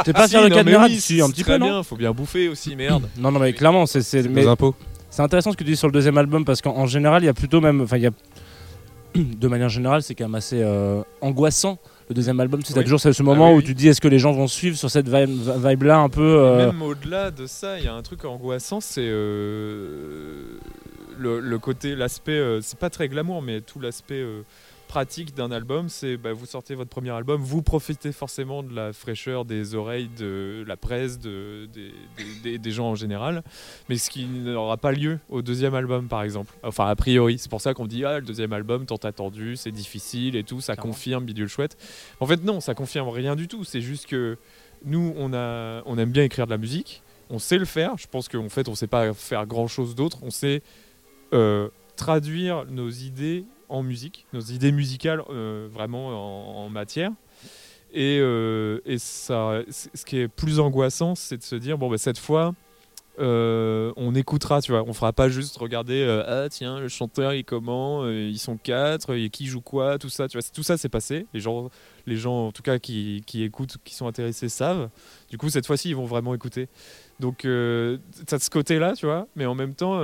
T'es 0.03 0.13
pas 0.13 0.23
Si, 0.27 0.31
fier 0.31 0.43
de 0.43 0.49
Cadmerade 0.53 0.91
oui, 0.91 0.99
Si, 0.99 1.21
un 1.21 1.27
c'est 1.27 1.33
petit 1.33 1.43
très 1.43 1.53
peu, 1.53 1.59
non 1.59 1.65
bien. 1.67 1.83
Faut 1.83 1.95
bien 1.95 2.11
bouffer 2.11 2.49
aussi, 2.49 2.75
merde. 2.75 3.07
Non, 3.17 3.31
non, 3.31 3.39
mais 3.39 3.53
clairement, 3.53 3.85
c'est. 3.85 4.01
c'est- 4.01 4.23
mais 4.27 4.47
impôts. 4.47 4.75
C'est 5.09 5.21
intéressant 5.21 5.51
ce 5.51 5.57
que 5.57 5.63
tu 5.63 5.69
dis 5.69 5.77
sur 5.77 5.87
le 5.87 5.93
deuxième 5.93 6.17
album 6.17 6.43
parce 6.43 6.61
qu'en 6.61 6.75
en 6.75 6.87
général, 6.87 7.23
il 7.23 7.27
y 7.27 7.29
a 7.29 7.33
plutôt 7.33 7.61
même. 7.61 7.81
Enfin, 7.81 7.97
il 7.97 8.03
y 8.03 8.07
a. 8.07 8.11
De 9.15 9.47
manière 9.47 9.69
générale, 9.69 10.01
c'est 10.03 10.13
quand 10.15 10.25
même 10.25 10.35
assez 10.35 10.61
euh, 10.61 11.01
angoissant. 11.21 11.77
Le 12.09 12.13
deuxième 12.15 12.39
album, 12.39 12.61
tu 12.61 12.71
toujours 12.83 12.99
ce 13.15 13.23
Ah 13.23 13.25
moment 13.25 13.47
oui, 13.49 13.53
où 13.55 13.57
oui. 13.57 13.63
tu 13.63 13.73
dis 13.73 13.87
est-ce 13.87 13.99
que 14.01 14.07
les 14.07 14.19
gens 14.19 14.31
vont 14.31 14.47
suivre 14.47 14.77
sur 14.77 14.91
cette 14.91 15.09
vibe- 15.09 15.67
vibe-là 15.67 15.97
un 15.97 16.09
peu. 16.09 16.21
euh, 16.21 16.67
Même 16.67 16.81
au-delà 16.83 17.31
de 17.31 17.47
ça, 17.47 17.79
il 17.79 17.85
y 17.85 17.87
a 17.87 17.93
un 17.95 18.01
truc 18.03 18.25
angoissant, 18.25 18.79
c'est 18.79 19.01
euh, 19.07 20.59
le, 21.17 21.39
le 21.39 21.59
côté, 21.59 21.95
l'aspect, 21.95 22.33
euh, 22.33 22.59
c'est 22.61 22.77
pas 22.77 22.91
très 22.91 23.07
glamour, 23.09 23.41
mais 23.41 23.61
tout 23.61 23.79
l'aspect 23.79 24.21
pratique 24.87 25.35
d'un 25.35 25.51
album, 25.51 25.89
c'est 25.89 26.17
bah, 26.17 26.31
vous 26.33 26.45
sortez 26.45 26.75
votre 26.75 26.89
premier 26.89 27.09
album, 27.09 27.41
vous 27.41 27.61
profitez 27.61 28.11
forcément 28.11 28.63
de 28.63 28.73
la 28.73 28.93
fraîcheur 28.93 29.43
des 29.45 29.75
oreilles 29.75 30.09
de 30.17 30.63
la 30.67 30.77
presse, 30.77 31.19
de, 31.19 31.67
des, 31.73 31.91
des- 32.17 32.39
des- 32.43 32.57
des 32.57 32.71
gens 32.71 32.89
en 32.91 32.95
général, 32.95 33.43
mais 33.89 33.97
ce 33.97 34.09
qui 34.09 34.25
n'aura 34.25 34.77
pas 34.77 34.91
lieu 34.91 35.19
au 35.29 35.41
deuxième 35.41 35.73
album 35.75 36.07
par 36.07 36.23
exemple. 36.23 36.53
Enfin, 36.63 36.87
a 36.87 36.95
priori, 36.95 37.37
c'est 37.37 37.49
pour 37.49 37.61
ça 37.61 37.73
qu'on 37.73 37.87
dit 37.87 38.05
ah 38.05 38.19
le 38.19 38.25
deuxième 38.25 38.53
album 38.53 38.85
tant 38.85 38.95
attendu, 38.97 39.55
c'est 39.55 39.71
difficile 39.71 40.35
et 40.35 40.43
tout, 40.43 40.61
ça 40.61 40.73
Clairement. 40.75 40.91
confirme 40.93 41.25
bidule 41.25 41.47
chouette. 41.49 41.77
En 42.19 42.25
fait 42.25 42.43
non, 42.43 42.59
ça 42.61 42.73
confirme 42.73 43.09
rien 43.09 43.35
du 43.35 43.47
tout. 43.47 43.63
C'est 43.63 43.81
juste 43.81 44.05
que 44.07 44.37
nous 44.85 45.13
on 45.17 45.33
a, 45.33 45.81
on 45.85 45.97
aime 45.97 46.11
bien 46.11 46.23
écrire 46.23 46.45
de 46.45 46.51
la 46.51 46.57
musique, 46.57 47.01
on 47.29 47.39
sait 47.39 47.57
le 47.57 47.65
faire. 47.65 47.97
Je 47.97 48.07
pense 48.07 48.29
qu'en 48.29 48.49
fait 48.49 48.67
on 48.69 48.75
sait 48.75 48.87
pas 48.87 49.13
faire 49.13 49.45
grand 49.47 49.67
chose 49.67 49.95
d'autre. 49.95 50.19
On 50.21 50.29
sait 50.31 50.61
euh, 51.33 51.69
traduire 51.95 52.65
nos 52.69 52.89
idées 52.89 53.45
en 53.69 53.83
musique, 53.83 54.25
nos 54.33 54.41
idées 54.41 54.71
musicales 54.71 55.21
euh, 55.29 55.67
vraiment 55.71 56.63
en, 56.65 56.69
matière. 56.69 57.11
Et, 57.93 58.19
euh, 58.19 58.79
et 58.85 58.97
ça, 58.97 59.61
ce 59.69 60.05
qui 60.05 60.17
est 60.17 60.27
plus 60.27 60.59
angoissant, 60.59 61.15
c'est 61.15 61.37
de 61.37 61.43
se 61.43 61.55
dire 61.55 61.77
bon, 61.77 61.89
bah, 61.89 61.97
cette 61.97 62.17
fois, 62.17 62.53
euh, 63.19 63.93
on 63.95 64.13
écoutera, 64.15 64.61
tu 64.61 64.73
vois. 64.73 64.83
On 64.83 64.91
fera 64.93 65.13
pas 65.13 65.29
juste 65.29 65.57
regarder 65.57 66.03
ah 66.27 66.49
tiens 66.49 66.79
le 66.79 66.89
chanteur 66.89 67.33
il 67.33 67.45
comment, 67.45 68.09
ils 68.09 68.39
sont 68.39 68.57
quatre, 68.57 69.15
et 69.15 69.29
qui 69.29 69.45
joue 69.45 69.61
quoi, 69.61 69.97
tout 69.97 70.09
ça, 70.09 70.27
tu 70.27 70.37
vois. 70.37 70.45
Tout 70.53 70.63
ça 70.63 70.77
c'est 70.77 70.89
passé. 70.89 71.25
Les 71.33 71.39
gens, 71.39 71.69
les 72.05 72.17
gens 72.17 72.47
en 72.47 72.51
tout 72.51 72.63
cas 72.63 72.79
qui, 72.79 73.23
qui 73.25 73.43
écoutent, 73.43 73.77
qui 73.85 73.95
sont 73.95 74.07
intéressés 74.07 74.49
savent. 74.49 74.89
Du 75.29 75.37
coup 75.37 75.49
cette 75.49 75.65
fois-ci 75.65 75.89
ils 75.89 75.95
vont 75.95 76.05
vraiment 76.05 76.35
écouter. 76.35 76.67
Donc 77.21 77.45
euh, 77.45 77.97
t'as 78.25 78.39
ce 78.39 78.49
côté-là, 78.49 78.93
tu 78.93 79.05
vois. 79.05 79.27
Mais 79.35 79.45
en 79.45 79.55
même 79.55 79.73
temps. 79.73 79.97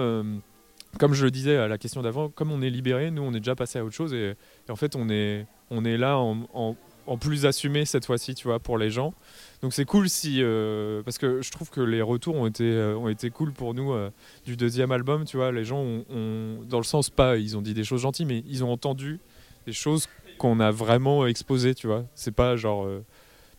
Comme 0.97 1.13
je 1.13 1.25
le 1.25 1.31
disais 1.31 1.57
à 1.57 1.67
la 1.67 1.77
question 1.77 2.01
d'avant, 2.01 2.29
comme 2.29 2.51
on 2.51 2.61
est 2.61 2.69
libéré, 2.69 3.11
nous 3.11 3.21
on 3.21 3.33
est 3.33 3.39
déjà 3.39 3.55
passé 3.55 3.79
à 3.79 3.85
autre 3.85 3.95
chose 3.95 4.13
et, 4.13 4.35
en 4.69 4.75
fait 4.75 4.95
on 4.95 5.09
est, 5.09 5.45
on 5.69 5.85
est 5.85 5.97
là 5.97 6.17
en, 6.17 6.75
plus 7.19 7.45
assumé 7.45 7.83
cette 7.83 8.05
fois-ci, 8.05 8.35
tu 8.35 8.47
vois, 8.47 8.59
pour 8.59 8.77
les 8.77 8.89
gens. 8.89 9.13
Donc 9.61 9.73
c'est 9.73 9.83
cool 9.83 10.09
si 10.09 10.37
euh, 10.41 11.03
parce 11.03 11.17
que 11.17 11.41
je 11.41 11.51
trouve 11.51 11.69
que 11.69 11.81
les 11.81 12.01
retours 12.01 12.35
ont 12.35 12.47
été 12.47 12.63
euh, 12.63 12.95
ont 12.95 13.09
été 13.09 13.29
cool 13.29 13.51
pour 13.51 13.73
nous 13.73 13.91
euh, 13.91 14.09
du 14.45 14.55
deuxième 14.55 14.91
album, 14.91 15.25
tu 15.25 15.35
vois, 15.35 15.51
les 15.51 15.65
gens 15.65 15.79
ont, 15.79 16.59
dans 16.69 16.77
le 16.77 16.85
sens 16.85 17.09
pas 17.09 17.35
ils 17.37 17.57
ont 17.57 17.61
dit 17.61 17.73
des 17.73 17.83
choses 17.83 18.01
gentilles 18.01 18.25
mais 18.25 18.43
ils 18.47 18.63
ont 18.63 18.71
entendu 18.71 19.19
des 19.65 19.73
choses 19.73 20.07
qu'on 20.37 20.59
a 20.59 20.71
vraiment 20.71 21.27
exposées, 21.27 21.75
tu 21.75 21.87
vois. 21.87 22.05
C'est 22.15 22.33
pas 22.33 22.55
genre 22.55 22.87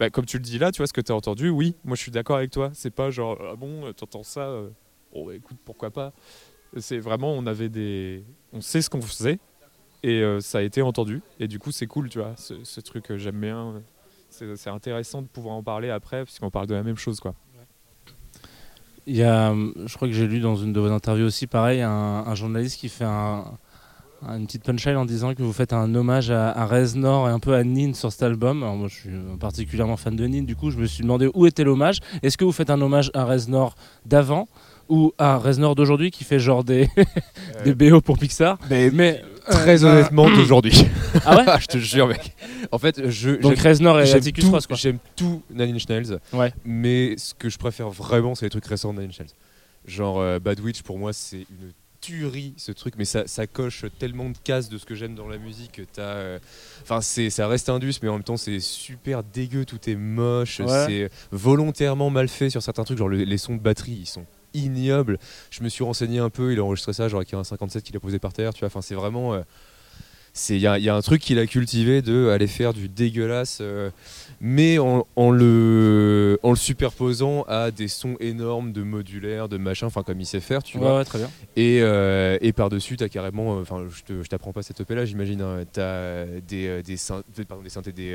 bah, 0.00 0.08
comme 0.08 0.24
tu 0.24 0.38
le 0.38 0.42
dis 0.42 0.58
là, 0.58 0.72
tu 0.72 0.78
vois 0.78 0.86
ce 0.86 0.94
que 0.94 1.02
tu 1.02 1.12
as 1.12 1.14
entendu, 1.14 1.50
oui, 1.50 1.74
moi 1.84 1.94
je 1.94 2.00
suis 2.00 2.10
d'accord 2.10 2.36
avec 2.36 2.50
toi, 2.50 2.70
c'est 2.72 2.94
pas 2.94 3.10
genre 3.10 3.38
ah 3.52 3.56
bon, 3.56 3.92
t'entends 3.92 4.22
ça 4.22 4.50
bon 5.12 5.26
bah, 5.26 5.34
écoute, 5.34 5.58
pourquoi 5.64 5.90
pas. 5.90 6.12
C'est 6.78 6.98
vraiment 6.98 7.32
on 7.32 7.46
avait 7.46 7.68
des 7.68 8.24
on 8.52 8.60
sait 8.60 8.82
ce 8.82 8.88
qu'on 8.88 9.02
faisait 9.02 9.38
et 10.02 10.22
euh, 10.22 10.40
ça 10.40 10.58
a 10.58 10.62
été 10.62 10.82
entendu 10.82 11.22
et 11.38 11.46
du 11.48 11.58
coup 11.58 11.70
c'est 11.70 11.86
cool, 11.86 12.08
tu 12.08 12.18
vois, 12.18 12.34
ce, 12.36 12.80
truc 12.80 13.04
que 13.04 13.18
j'aime 13.18 13.40
bien. 13.40 13.74
C'est 14.30 14.70
intéressant 14.70 15.20
de 15.20 15.26
pouvoir 15.26 15.54
en 15.56 15.62
parler 15.62 15.90
après, 15.90 16.24
puisqu'on 16.24 16.50
parle 16.50 16.66
de 16.66 16.74
la 16.74 16.82
même 16.82 16.96
chose. 16.96 17.20
Quoi. 17.20 17.34
Il 19.06 19.16
y 19.16 19.22
a, 19.22 19.50
euh, 19.50 19.72
je 19.84 19.94
crois 19.94 20.08
que 20.08 20.14
j'ai 20.14 20.26
lu 20.26 20.40
dans 20.40 20.56
une 20.56 20.72
de 20.72 20.80
vos 20.80 20.90
interviews 20.90 21.26
aussi, 21.26 21.46
pareil, 21.46 21.82
un, 21.82 22.34
journaliste 22.34 22.80
qui 22.80 22.88
fait 22.88 23.04
un, 23.04 23.44
un- 24.26 24.38
une 24.38 24.46
petite 24.46 24.62
punchline 24.64 24.96
en 24.96 25.04
disant 25.04 25.34
que 25.34 25.42
vous 25.42 25.52
faites 25.52 25.74
un 25.74 25.94
hommage 25.94 26.30
à, 26.30 26.50
à 26.50 26.64
Reznor 26.64 27.28
et 27.28 27.32
un 27.32 27.40
peu 27.40 27.54
à 27.54 27.62
Nin 27.62 27.92
sur 27.92 28.10
cet 28.10 28.22
album. 28.22 28.62
Alors 28.62 28.76
moi, 28.76 28.88
je 28.88 28.94
suis 28.94 29.10
particulièrement 29.38 29.98
fan 29.98 30.16
de 30.16 30.26
Nin, 30.26 30.44
du 30.44 30.56
coup, 30.56 30.70
je 30.70 30.78
me 30.78 30.86
suis 30.86 31.02
demandé 31.02 31.28
où 31.34 31.44
était 31.46 31.64
l'hommage. 31.64 31.98
Est-ce 32.22 32.38
que 32.38 32.44
vous 32.44 32.52
faites 32.52 32.70
un 32.70 32.80
hommage 32.80 33.10
à 33.12 33.24
Reznor 33.24 33.74
d'avant 34.06 34.48
ou 34.88 35.12
à 35.18 35.36
Reznor 35.38 35.74
d'aujourd'hui 35.74 36.10
qui 36.10 36.24
fait 36.24 36.38
genre 36.38 36.64
des, 36.64 36.88
des 37.64 37.74
BO 37.74 38.00
pour 38.00 38.18
Pixar 38.18 38.58
Mais 38.68 39.22
Très 39.48 39.84
euh, 39.84 39.88
honnêtement, 39.90 40.30
d'aujourd'hui. 40.30 40.72
Ah 41.26 41.36
ouais 41.36 41.44
Je 41.60 41.66
te 41.66 41.78
jure, 41.78 42.06
mec. 42.08 42.34
En 42.70 42.78
fait, 42.78 43.08
je. 43.10 43.30
Donc 43.32 43.58
Reznor 43.58 44.00
et 44.00 44.12
Atticus 44.12 44.44
tout- 44.44 44.50
Ross, 44.50 44.66
quoi. 44.66 44.76
J'aime 44.76 44.98
tout 45.16 45.42
Nine 45.50 45.74
Inch 45.74 45.88
Nails. 45.88 46.18
Ouais. 46.32 46.52
Mais 46.64 47.16
ce 47.18 47.34
que 47.34 47.48
je 47.50 47.58
préfère 47.58 47.90
vraiment, 47.90 48.34
c'est 48.34 48.46
les 48.46 48.50
trucs 48.50 48.66
récents 48.66 48.94
de 48.94 49.00
Nine 49.00 49.08
Inch 49.10 49.18
Nails. 49.18 49.30
Genre 49.86 50.20
euh, 50.20 50.38
Bad 50.38 50.60
Witch, 50.60 50.82
pour 50.82 50.96
moi, 50.98 51.12
c'est 51.12 51.38
une 51.50 51.72
tuerie 52.00 52.54
ce 52.56 52.72
truc, 52.72 52.94
mais 52.96 53.04
ça, 53.04 53.26
ça 53.26 53.46
coche 53.46 53.84
tellement 53.98 54.28
de 54.30 54.36
cases 54.42 54.68
de 54.68 54.78
ce 54.78 54.84
que 54.86 54.94
j'aime 54.94 55.14
dans 55.14 55.28
la 55.28 55.38
musique. 55.38 55.72
que 55.72 55.82
T'as, 55.82 56.02
euh, 56.02 56.38
enfin, 56.82 57.00
c'est, 57.00 57.28
ça 57.30 57.46
reste 57.48 57.68
indus, 57.68 57.94
mais 58.02 58.08
en 58.08 58.14
même 58.14 58.22
temps, 58.24 58.36
c'est 58.36 58.58
super 58.60 59.22
dégueu, 59.22 59.64
tout 59.64 59.78
est 59.88 59.94
moche, 59.96 60.60
Ouais. 60.60 60.86
c'est 60.86 61.10
volontairement 61.30 62.10
mal 62.10 62.28
fait 62.28 62.48
sur 62.50 62.62
certains 62.62 62.84
trucs. 62.84 62.98
Genre 62.98 63.08
le- 63.08 63.24
les 63.24 63.38
sons 63.38 63.54
de 63.56 63.60
batterie, 63.60 63.98
ils 64.02 64.06
sont 64.06 64.24
ignobles. 64.54 65.18
Je 65.50 65.62
me 65.62 65.68
suis 65.68 65.84
renseigné 65.84 66.18
un 66.18 66.30
peu, 66.30 66.52
il 66.52 66.58
a 66.58 66.64
enregistré 66.64 66.92
ça, 66.92 67.08
genre 67.08 67.20
avec 67.20 67.32
un 67.34 67.44
57 67.44 67.82
qu'il 67.84 67.96
a 67.96 68.00
posé 68.00 68.18
par 68.18 68.32
terre, 68.32 68.52
tu 68.54 68.60
vois. 68.60 68.66
Enfin, 68.68 68.82
c'est 68.82 68.94
vraiment. 68.94 69.34
euh, 69.34 69.42
c'est 70.34 70.54
il 70.56 70.62
y, 70.62 70.66
a- 70.66 70.78
il 70.78 70.84
y 70.84 70.88
a 70.88 70.94
un 70.96 71.02
truc 71.02 71.20
qu'il 71.20 71.38
a 71.38 71.46
cultivé 71.46 72.00
de 72.00 72.28
aller 72.30 72.46
faire 72.46 72.72
du 72.72 72.88
dégueulasse 72.88 73.58
euh, 73.60 73.90
mais 74.40 74.78
en, 74.78 75.06
en 75.14 75.30
le 75.30 76.38
en 76.42 76.48
le 76.48 76.56
superposant 76.56 77.42
à 77.48 77.70
des 77.70 77.86
sons 77.86 78.16
énormes 78.18 78.72
de 78.72 78.82
modulaire 78.82 79.50
de 79.50 79.58
machin 79.58 79.88
enfin 79.88 80.02
comme 80.02 80.18
il 80.22 80.24
sait 80.24 80.40
faire 80.40 80.62
tu 80.62 80.78
Ouais, 80.78 80.84
vois 80.84 80.96
ouais, 81.00 81.04
très 81.04 81.18
bien. 81.18 81.30
et, 81.56 81.80
euh, 81.82 82.38
et 82.40 82.54
par 82.54 82.70
dessus 82.70 82.96
t'as 82.96 83.10
carrément 83.10 83.58
enfin 83.58 83.84
je 84.08 84.26
t'apprends 84.26 84.54
pas 84.54 84.62
cette 84.62 84.80
EP 84.80 84.94
là 84.94 85.04
j'imagine 85.04 85.42
hein, 85.42 85.64
t'as 85.70 86.24
des 86.48 86.82
des, 86.82 86.96
syn- 86.96 87.22
pardon, 87.46 87.62
des 87.62 87.68
synthés 87.68 87.92
des 87.92 88.14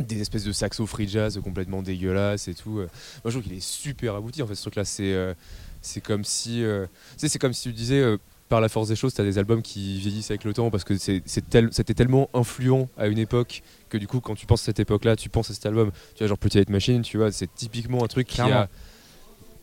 des 0.00 0.20
espèces 0.20 0.44
de 0.44 0.52
saxo 0.52 0.86
jazz 1.06 1.40
complètement 1.42 1.82
dégueulasses 1.82 2.48
et 2.48 2.54
tout. 2.54 2.78
euh. 2.78 2.88
Moi, 3.24 3.26
je 3.26 3.30
trouve 3.30 3.42
qu'il 3.42 3.52
est 3.54 3.60
super 3.64 4.14
abouti 4.14 4.42
en 4.42 4.46
fait 4.46 4.54
ce 4.54 4.62
truc-là. 4.62 4.84
C'est 4.84 5.12
euh, 5.12 5.34
c'est 5.82 6.00
comme 6.00 6.24
si, 6.24 6.62
euh, 6.64 6.86
c'est 7.16 7.38
comme 7.38 7.52
si 7.52 7.62
tu 7.68 7.72
disais, 7.72 8.00
euh, 8.00 8.16
par 8.48 8.60
la 8.60 8.68
force 8.68 8.88
des 8.88 8.96
choses, 8.96 9.12
tu 9.14 9.20
as 9.20 9.24
des 9.24 9.38
albums 9.38 9.60
qui 9.62 9.98
vieillissent 9.98 10.30
avec 10.30 10.44
le 10.44 10.52
temps 10.54 10.70
parce 10.70 10.82
que 10.84 10.96
c'est 10.96 11.22
tel- 11.50 11.68
c'était 11.70 11.94
tellement 11.94 12.30
influent 12.34 12.88
à 12.96 13.06
une 13.08 13.18
époque 13.18 13.62
que 13.90 13.98
du 13.98 14.06
coup, 14.06 14.20
quand 14.20 14.34
tu 14.34 14.46
penses 14.46 14.62
à 14.62 14.64
cette 14.66 14.80
époque-là, 14.80 15.16
tu 15.16 15.28
penses 15.28 15.50
à 15.50 15.54
cet 15.54 15.66
album. 15.66 15.90
Tu 16.14 16.24
vois, 16.24 16.28
genre 16.28 16.38
Hate 16.42 16.70
Machine, 16.70 17.02
tu 17.02 17.18
vois, 17.18 17.30
c'est 17.30 17.52
typiquement 17.54 18.02
un 18.04 18.08
truc 18.08 18.26
qui 18.26 18.36
a 18.40 18.68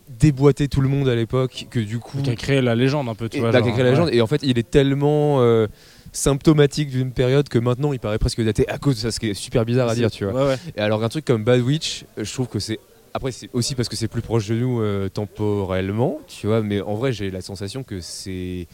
déboîté 0.10 0.68
tout 0.68 0.82
le 0.82 0.88
monde 0.90 1.08
à 1.10 1.16
l'époque 1.16 1.68
que 1.70 1.80
du 1.80 2.00
coup 2.00 2.22
Qui 2.22 2.30
a 2.30 2.36
créé 2.36 2.62
la 2.62 2.76
légende 2.76 3.10
un 3.10 3.16
peu, 3.16 3.30
tu 3.30 3.38
et, 3.38 3.40
vois. 3.40 3.52
bah, 3.52 3.60
genre, 3.60 3.72
créé 3.72 3.84
la 3.84 3.90
ouais. 3.90 3.96
légende. 3.96 4.10
Et 4.14 4.22
en 4.22 4.28
fait, 4.28 4.42
il 4.44 4.58
est 4.58 4.70
tellement 4.70 5.42
euh, 5.42 5.68
symptomatique 6.12 6.90
d'une 6.90 7.12
période 7.12 7.50
que 7.50 7.60
maintenant 7.60 7.94
il 7.94 8.00
paraît 8.00 8.20
presque 8.20 8.42
daté 8.44 8.68
à 8.70 8.78
cause 8.78 8.96
de 8.96 9.00
ça, 9.02 9.12
ce 9.12 9.20
qui 9.20 9.30
est 9.30 9.34
super 9.34 9.66
bizarre 9.66 9.90
à 9.90 9.96
dire, 9.96 10.12
tu 10.12 10.26
vois. 10.26 10.34
Ouais, 10.34 10.48
ouais. 10.50 10.58
Et 10.76 10.80
alors, 10.82 11.04
un 11.04 11.10
truc 11.10 11.26
comme 11.26 11.44
Bad 11.44 11.62
Witch, 11.62 12.06
je 12.18 12.32
trouve 12.34 12.48
que 12.48 12.60
c'est. 12.60 12.80
Après, 13.14 13.32
c'est 13.32 13.50
aussi 13.54 13.76
parce 13.76 13.88
que 13.88 13.96
c'est 13.96 14.10
plus 14.10 14.22
proche 14.22 14.48
de 14.48 14.56
nous 14.56 14.82
euh, 14.82 15.08
temporellement, 15.10 16.20
tu 16.28 16.48
vois, 16.48 16.62
mais 16.62 16.82
en 16.82 16.96
vrai, 16.96 17.14
j'ai 17.14 17.32
la 17.32 17.42
sensation 17.42 17.84
que 17.84 18.02
c'est. 18.02 18.68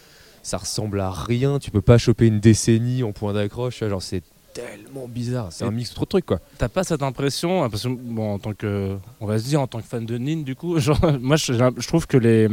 Ça 0.44 0.58
ressemble 0.58 1.00
à 1.00 1.12
rien, 1.12 1.60
tu 1.60 1.70
peux 1.70 1.82
pas 1.82 2.00
choper 2.00 2.26
une 2.26 2.40
décennie 2.40 3.04
en 3.04 3.12
point 3.12 3.32
d'accroche, 3.32 3.84
genre 3.88 4.02
c'est 4.02 4.24
tellement 4.54 5.08
bizarre, 5.08 5.47
c'est 5.52 5.64
un 5.66 5.72
mix 5.72 5.93
trop 5.93 6.06
de 6.06 6.10
trucs 6.10 6.26
quoi. 6.26 6.39
T'as 6.58 6.70
pas 6.70 6.84
cette 6.84 7.04
impression, 7.04 7.64
hein, 7.64 7.70
parce 7.70 7.84
que 7.84 7.88
bon, 7.89 8.34
en 8.34 8.39
tant 8.39 8.54
que, 8.54 8.95
on 9.20 9.26
va 9.26 9.39
se 9.39 9.45
dire 9.45 9.62
en 9.62 9.68
tant 9.68 9.80
que 9.80 9.88
fan 9.88 10.06
de 10.06 10.18
Nin, 10.18 10.41
du 10.43 10.56
coup, 10.56 10.78
genre, 10.86 10.99
moi 11.20 11.36
je, 11.38 11.54
je 11.54 11.88
trouve 11.88 12.08
que 12.08 12.18
les, 12.18 12.47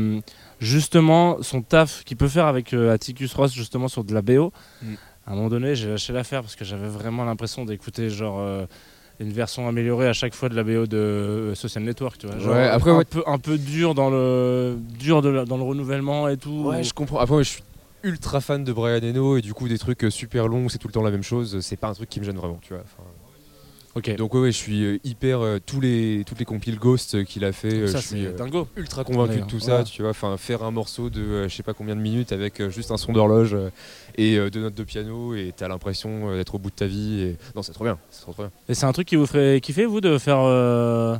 justement, 0.60 1.42
son 1.42 1.62
taf 1.62 2.04
qu'il 2.04 2.16
peut 2.16 2.28
faire 2.28 2.46
avec 2.46 2.72
euh, 2.74 2.92
Atticus 2.92 3.32
Ross 3.34 3.52
justement 3.54 3.88
sur 3.88 4.04
de 4.04 4.14
la 4.14 4.22
BO, 4.22 4.52
Mm. 4.82 4.94
à 5.26 5.32
un 5.32 5.34
moment 5.34 5.48
donné 5.48 5.74
j'ai 5.74 5.88
lâché 5.88 6.12
l'affaire 6.12 6.42
parce 6.42 6.56
que 6.56 6.64
j'avais 6.64 6.88
vraiment 6.88 7.24
l'impression 7.24 7.64
d'écouter 7.64 8.10
genre 8.10 8.38
euh, 8.40 8.64
une 9.20 9.32
version 9.32 9.66
améliorée 9.68 10.06
à 10.06 10.12
chaque 10.12 10.32
fois 10.34 10.48
de 10.48 10.54
la 10.54 10.62
BO 10.62 10.86
de 10.86 10.96
euh, 10.96 11.54
Social 11.56 11.82
Network, 11.84 12.18
tu 12.18 12.26
vois. 12.28 12.38
Genre, 12.38 12.54
Ouais, 12.54 12.68
après, 12.68 12.90
un 12.92 12.98
ouais. 12.98 13.04
peu, 13.04 13.22
un 13.26 13.38
peu 13.38 13.58
dur 13.58 13.94
dans 13.94 14.10
le, 14.10 14.76
dur 14.98 15.22
de 15.22 15.28
la- 15.28 15.44
dans 15.44 15.56
le 15.56 15.64
renouvellement 15.64 16.28
et 16.28 16.36
tout. 16.36 16.66
Ouais, 16.66 16.84
je 16.84 16.94
comprends. 16.94 17.18
Après, 17.18 17.36
je 17.42 17.48
suis 17.48 17.62
ultra 18.02 18.40
fan 18.40 18.64
de 18.64 18.72
Brian 18.72 19.00
Eno 19.02 19.36
et 19.36 19.40
du 19.40 19.54
coup, 19.54 19.68
des 19.68 19.78
trucs 19.78 20.04
euh, 20.04 20.10
super 20.10 20.48
longs, 20.48 20.68
c'est 20.68 20.78
tout 20.78 20.88
le 20.88 20.92
temps 20.92 21.02
la 21.02 21.10
même 21.10 21.22
chose, 21.22 21.60
c'est 21.60 21.76
pas 21.76 21.88
un 21.88 21.94
truc 21.94 22.08
qui 22.08 22.20
me 22.20 22.24
gêne 22.24 22.36
vraiment, 22.36 22.58
tu 22.62 22.72
vois. 22.74 22.82
Enfin. 22.84 23.08
Donc, 24.16 24.32
ouais, 24.34 24.52
je 24.52 24.56
suis 24.56 24.84
euh, 24.84 24.98
hyper. 25.02 25.40
euh, 25.40 25.58
tous, 25.64 25.80
les, 25.80 26.22
toutes 26.24 26.38
les 26.38 26.44
compiles 26.44 26.78
Ghost 26.78 27.24
qu'il 27.24 27.44
a 27.44 27.50
fait, 27.50 27.88
ça 27.88 27.98
je 27.98 28.06
suis 28.06 28.26
euh, 28.26 28.32
dingo. 28.32 28.68
ultra 28.76 29.02
convaincu 29.02 29.40
de 29.40 29.46
tout 29.46 29.58
ça, 29.58 29.82
tu 29.82 30.02
vois. 30.02 30.12
Enfin, 30.12 30.36
faire 30.36 30.62
un 30.62 30.70
morceau 30.70 31.10
de 31.10 31.20
euh, 31.20 31.48
je 31.48 31.56
sais 31.56 31.64
pas 31.64 31.74
combien 31.74 31.96
de 31.96 32.00
minutes 32.00 32.30
avec 32.30 32.68
juste 32.68 32.92
un 32.92 32.96
son 32.96 33.12
d'horloge 33.12 33.56
et 34.16 34.38
deux 34.50 34.60
notes 34.60 34.76
de 34.76 34.84
piano 34.84 35.34
et 35.34 35.52
t'as 35.56 35.66
l'impression 35.66 36.32
d'être 36.36 36.54
au 36.54 36.58
bout 36.58 36.70
de 36.70 36.76
ta 36.76 36.86
vie. 36.86 37.22
Et... 37.22 37.36
Non, 37.56 37.62
c'est 37.62 37.72
trop 37.72 37.82
bien, 37.82 37.98
c'est 38.10 38.20
trop, 38.20 38.32
trop 38.32 38.44
bien. 38.44 38.52
Et 38.68 38.74
c'est 38.74 38.86
un 38.86 38.92
truc 38.92 39.08
qui 39.08 39.16
vous 39.16 39.26
ferait 39.26 39.60
kiffer 39.60 39.84
vous 39.86 40.00
de 40.00 40.16
faire 40.18 40.44
de 40.44 41.18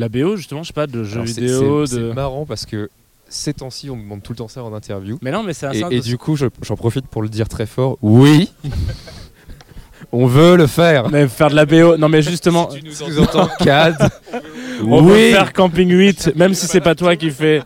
la 0.00 0.08
BO 0.08 0.34
justement, 0.34 0.64
je 0.64 0.68
sais 0.68 0.72
pas, 0.72 0.88
de 0.88 1.04
jeux 1.04 1.14
Alors, 1.14 1.26
vidéo, 1.26 1.86
c'est- 1.86 1.96
de. 1.96 2.08
C'est 2.08 2.14
marrant 2.14 2.44
parce 2.44 2.66
que 2.66 2.90
ces 3.30 3.54
temps-ci, 3.54 3.88
on 3.88 3.96
me 3.96 4.02
demande 4.02 4.22
tout 4.22 4.32
le 4.32 4.36
temps 4.36 4.48
ça 4.48 4.62
en 4.62 4.74
interview. 4.74 5.18
Mais 5.22 5.30
non, 5.30 5.42
mais 5.42 5.54
c'est 5.54 5.74
Et, 5.74 5.96
et 5.96 6.00
du 6.00 6.18
coup, 6.18 6.36
je- 6.36 6.46
j'en 6.62 6.76
profite 6.76 7.06
pour 7.06 7.22
le 7.22 7.28
dire 7.30 7.48
très 7.48 7.64
fort. 7.64 7.96
Oui, 8.02 8.52
on 10.12 10.26
veut 10.26 10.56
le 10.56 10.66
faire. 10.66 11.08
Mais 11.10 11.28
faire 11.28 11.50
de 11.50 11.54
la 11.56 11.64
BO, 11.66 11.96
non 11.96 12.08
mais 12.08 12.22
justement, 12.22 12.68
Si 12.70 12.80
tu 12.80 12.86
nous 12.86 12.92
Sous-entend 12.92 13.48
CAD. 13.60 13.96
on 14.84 15.02
veut 15.02 15.14
oui. 15.14 15.30
faire 15.32 15.52
Camping 15.52 15.90
8, 15.90 16.32
même 16.36 16.54
si 16.54 16.66
c'est 16.66 16.80
pas 16.80 16.94
toi 16.94 17.16
qui 17.16 17.30
fais. 17.30 17.62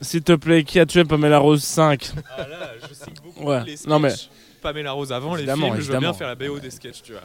S'il 0.00 0.22
te 0.22 0.32
plaît, 0.32 0.64
qui 0.64 0.78
a 0.80 0.86
tué 0.86 1.04
Pamela 1.04 1.38
Rose 1.38 1.62
5 1.62 2.10
Ah 2.36 2.40
là, 2.48 2.72
je 2.88 2.94
sais 2.94 3.10
beaucoup 3.24 3.48
Ouais. 3.48 3.62
les 3.64 3.76
Non, 3.86 3.98
mais- 3.98 4.10
sketchs. 4.10 4.28
Pamela 4.60 4.92
Rose 4.92 5.12
avant 5.12 5.36
Évidemment, 5.36 5.66
les 5.66 5.72
films, 5.72 5.80
je 5.82 5.86
veux 5.92 5.98
bien 5.98 6.08
évidemment. 6.10 6.14
faire 6.18 6.26
la 6.28 6.34
BO 6.34 6.58
des 6.58 6.70
sketchs, 6.70 7.02
tu 7.02 7.12
vois. 7.12 7.20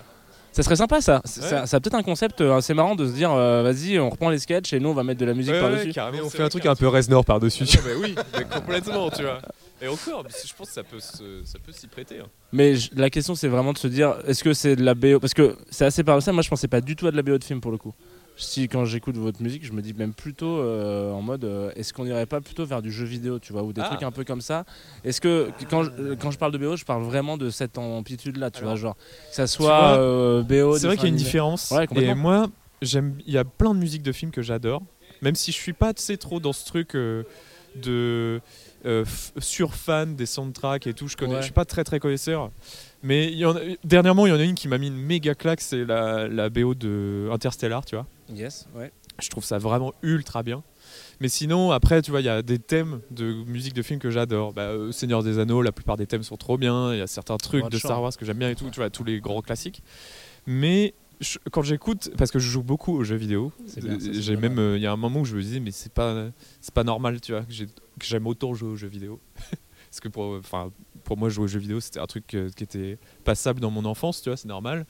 Ça 0.52 0.64
serait 0.64 0.76
sympa 0.76 1.00
ça. 1.02 1.16
Ouais. 1.16 1.22
Ça, 1.26 1.66
ça 1.68 1.78
a 1.78 1.80
peut-être 1.80 1.94
un 1.96 2.04
concept 2.04 2.42
euh, 2.42 2.58
assez 2.58 2.74
marrant 2.74 2.96
de 2.96 3.06
se 3.08 3.12
dire 3.14 3.32
euh, 3.32 3.62
vas-y, 3.64 4.00
on 4.00 4.10
reprend 4.10 4.30
les 4.30 4.40
sketchs 4.40 4.74
et 4.74 4.80
nous 4.80 4.90
on 4.90 4.94
va 4.94 5.04
mettre 5.04 5.20
de 5.20 5.26
la 5.26 5.34
musique 5.34 5.54
Ouais, 5.54 5.62
par-dessus. 5.62 5.94
on 6.24 6.30
fait 6.30 6.44
un 6.44 6.50
truc 6.50 6.66
un 6.66 6.76
peu 6.76 6.88
Reznor 6.88 7.24
par-dessus. 7.24 7.66
Mais 7.86 7.94
oui, 8.02 8.16
mais 8.38 8.44
complètement, 8.46 9.10
tu 9.10 9.22
vois. 9.24 9.40
Et 9.82 9.88
encore, 9.88 10.26
je 10.28 10.54
pense 10.58 10.68
que 10.68 10.74
ça 10.74 10.84
peut, 10.84 11.00
se- 11.00 11.42
ça 11.46 11.58
peut 11.66 11.72
s'y 11.72 11.88
prêter. 11.88 12.20
hein. 12.20 12.26
Mais 12.52 12.74
la 12.98 13.10
question 13.10 13.34
c'est 13.36 13.48
vraiment 13.48 13.72
de 13.72 13.78
se 13.78 13.88
dire 13.88 14.16
est-ce 14.28 14.44
que 14.44 14.54
c'est 14.54 14.76
de 14.76 14.84
la 14.84 14.94
BO 14.94 15.20
Parce 15.22 15.34
que 15.34 15.56
c'est 15.70 15.86
assez 15.86 16.04
paradoxal, 16.04 16.34
moi 16.34 16.44
je 16.44 16.50
pensais 16.50 16.68
pas 16.68 16.82
du 16.82 16.98
tout 16.98 17.08
à 17.08 17.12
de 17.12 17.16
la 17.16 17.22
BO 17.22 17.38
de 17.38 17.44
film 17.44 17.62
pour 17.62 17.72
le 17.72 17.78
coup. 17.78 17.94
Si 18.42 18.70
quand 18.70 18.86
j'écoute 18.86 19.18
votre 19.18 19.42
musique, 19.44 19.66
je 19.66 19.74
me 19.74 19.82
dis 19.82 19.94
même 19.94 20.14
plutôt 20.14 20.60
euh, 20.60 21.12
en 21.12 21.22
mode 21.22 21.44
euh, 21.44 21.72
est-ce 21.76 21.92
qu'on 21.94 22.06
irait 22.06 22.26
pas 22.26 22.40
plutôt 22.40 22.66
vers 22.66 22.82
du 22.82 22.90
jeu 22.92 23.04
vidéo, 23.06 23.38
tu 23.38 23.52
vois, 23.52 23.64
ou 23.64 23.74
des 23.74 23.82
Ah. 23.84 23.90
trucs 23.90 24.04
un 24.04 24.12
peu 24.12 24.24
comme 24.24 24.40
ça 24.42 24.64
Est-ce 25.04 25.20
que 25.20 25.50
quand 25.70 25.84
je, 25.84 25.92
euh, 26.00 26.16
quand 26.16 26.32
je 26.32 26.38
parle 26.38 26.54
de 26.54 26.58
BO, 26.58 26.78
je 26.78 26.86
parle 26.86 27.04
vraiment 27.04 27.38
de 27.38 27.50
cette 27.50 27.78
amplitude 27.78 28.38
là, 28.38 28.50
tu 28.50 28.60
Alors, 28.60 28.72
vois, 28.72 28.80
genre 28.80 28.96
que 28.96 29.02
ça 29.36 29.42
vois, 29.44 29.48
soit 29.48 29.98
euh, 29.98 30.42
BO. 30.44 30.78
C'est 30.78 30.88
vrai 30.88 30.96
qu'il 30.96 31.04
y 31.04 31.08
a 31.08 31.10
une 31.10 31.16
différence. 31.18 31.72
Ouais, 31.72 31.86
et 31.96 32.14
moi, 32.16 32.48
j'aime. 32.82 33.16
Il 33.28 33.34
y 33.34 33.38
a 33.38 33.44
plein 33.44 33.74
de 33.74 33.80
musiques 33.80 34.04
de 34.04 34.12
films 34.14 34.32
que 34.32 34.42
j'adore, 34.42 34.82
même 35.22 35.36
si 35.36 35.52
je 35.52 35.58
suis 35.58 35.74
pas, 35.74 35.92
sais, 35.98 36.16
trop 36.18 36.40
dans 36.40 36.54
ce 36.54 36.66
truc 36.66 36.96
de 37.76 38.42
sur 39.40 39.74
fan 39.76 40.16
des 40.16 40.26
soundtracks 40.26 40.88
et 40.88 40.94
tout. 40.94 41.08
Je 41.10 41.18
connais, 41.18 41.34
Ouais. 41.34 41.40
je 41.40 41.46
suis 41.46 41.54
pas 41.54 41.66
très 41.66 41.84
très 41.84 42.00
connaisseur. 42.00 42.52
Mais 43.04 43.28
il 43.32 43.38
y 43.38 43.46
en 43.46 43.56
a- 43.56 43.60
dernièrement, 43.84 44.26
il 44.26 44.30
y 44.30 44.34
en 44.34 44.40
a 44.40 44.44
une 44.44 44.56
qui 44.56 44.68
m'a 44.70 44.78
mis 44.78 44.88
une 44.88 44.96
méga 44.98 45.36
claque, 45.36 45.62
c'est 45.62 45.84
la, 45.86 46.28
la 46.28 46.50
BO 46.50 46.74
de 46.74 47.30
Interstellar, 47.32 47.84
tu 47.86 47.96
vois. 47.96 48.06
Yes, 48.34 48.68
ouais. 48.76 48.92
Je 49.22 49.30
trouve 49.30 49.44
ça 49.44 49.58
vraiment 49.58 49.94
ultra 50.02 50.44
bien. 50.44 50.64
Mais 51.20 51.28
sinon, 51.28 51.72
après, 51.72 52.02
tu 52.02 52.12
vois, 52.12 52.22
il 52.22 52.26
y 52.26 52.30
a 52.30 52.42
des 52.42 52.60
thèmes 52.60 53.02
de 53.12 53.34
musique 53.46 53.74
de 53.74 53.82
film 53.82 54.00
que 54.00 54.10
j'adore. 54.10 54.54
Bah, 54.54 54.64
euh, 54.70 54.92
Seigneur 54.92 55.24
des 55.24 55.40
Anneaux, 55.40 55.62
la 55.62 55.72
plupart 55.72 55.98
des 55.98 56.08
thèmes 56.08 56.24
sont 56.24 56.38
trop 56.38 56.58
bien. 56.58 56.94
Il 56.94 57.00
y 57.00 57.02
a 57.02 57.08
certains 57.08 57.38
trucs 57.38 57.64
de. 57.70 57.78
Star 57.88 58.02
Wars 58.02 58.16
que 58.18 58.26
j'aime 58.26 58.38
bien 58.38 58.50
et 58.50 58.56
tout, 58.56 58.70
tu 58.70 58.80
vois, 58.80 58.90
tous 58.90 59.04
les 59.04 59.20
grands 59.20 59.42
classiques. 59.42 59.84
Mais 60.46 60.94
je- 61.20 61.38
quand 61.52 61.62
j'écoute, 61.64 62.12
parce 62.18 62.32
que 62.32 62.40
je 62.40 62.48
joue 62.50 62.64
beaucoup 62.64 62.96
aux 62.96 63.04
jeux 63.04 63.18
vidéo, 63.18 63.52
j'ai 64.22 64.36
même, 64.38 64.58
euh, 64.60 64.78
il 64.78 64.82
y 64.82 64.88
a 64.88 64.92
un 64.92 64.98
moment 64.98 65.20
où 65.22 65.26
je 65.26 65.36
me 65.36 65.42
disais, 65.42 65.60
mais 65.60 65.72
c'est 65.72 65.92
pas, 65.92 66.30
c'est 66.62 66.74
pas 66.74 66.84
normal, 66.86 67.20
tu 67.20 67.34
vois, 67.34 67.42
que 67.44 68.06
j'aime 68.06 68.26
autant 68.28 68.54
jouer 68.54 68.70
aux 68.70 68.76
jeux 68.78 68.88
vidéo. 68.88 69.20
parce 69.90 70.00
que 70.02 70.08
pour, 70.08 70.36
enfin, 70.38 70.72
pour 71.04 71.18
moi, 71.18 71.28
jouer 71.30 71.44
aux 71.46 71.48
jeux 71.48 71.60
vidéo, 71.60 71.80
c'était 71.82 72.00
un 72.00 72.06
truc 72.06 72.34
euh, 72.36 72.50
qui 72.56 72.64
était 72.64 72.98
passable 73.26 73.60
dans 73.60 73.72
mon 73.72 73.84
enfance, 73.86 74.22
tu 74.22 74.30
vois, 74.30 74.38
c'est 74.38 74.48
normal. 74.48 74.86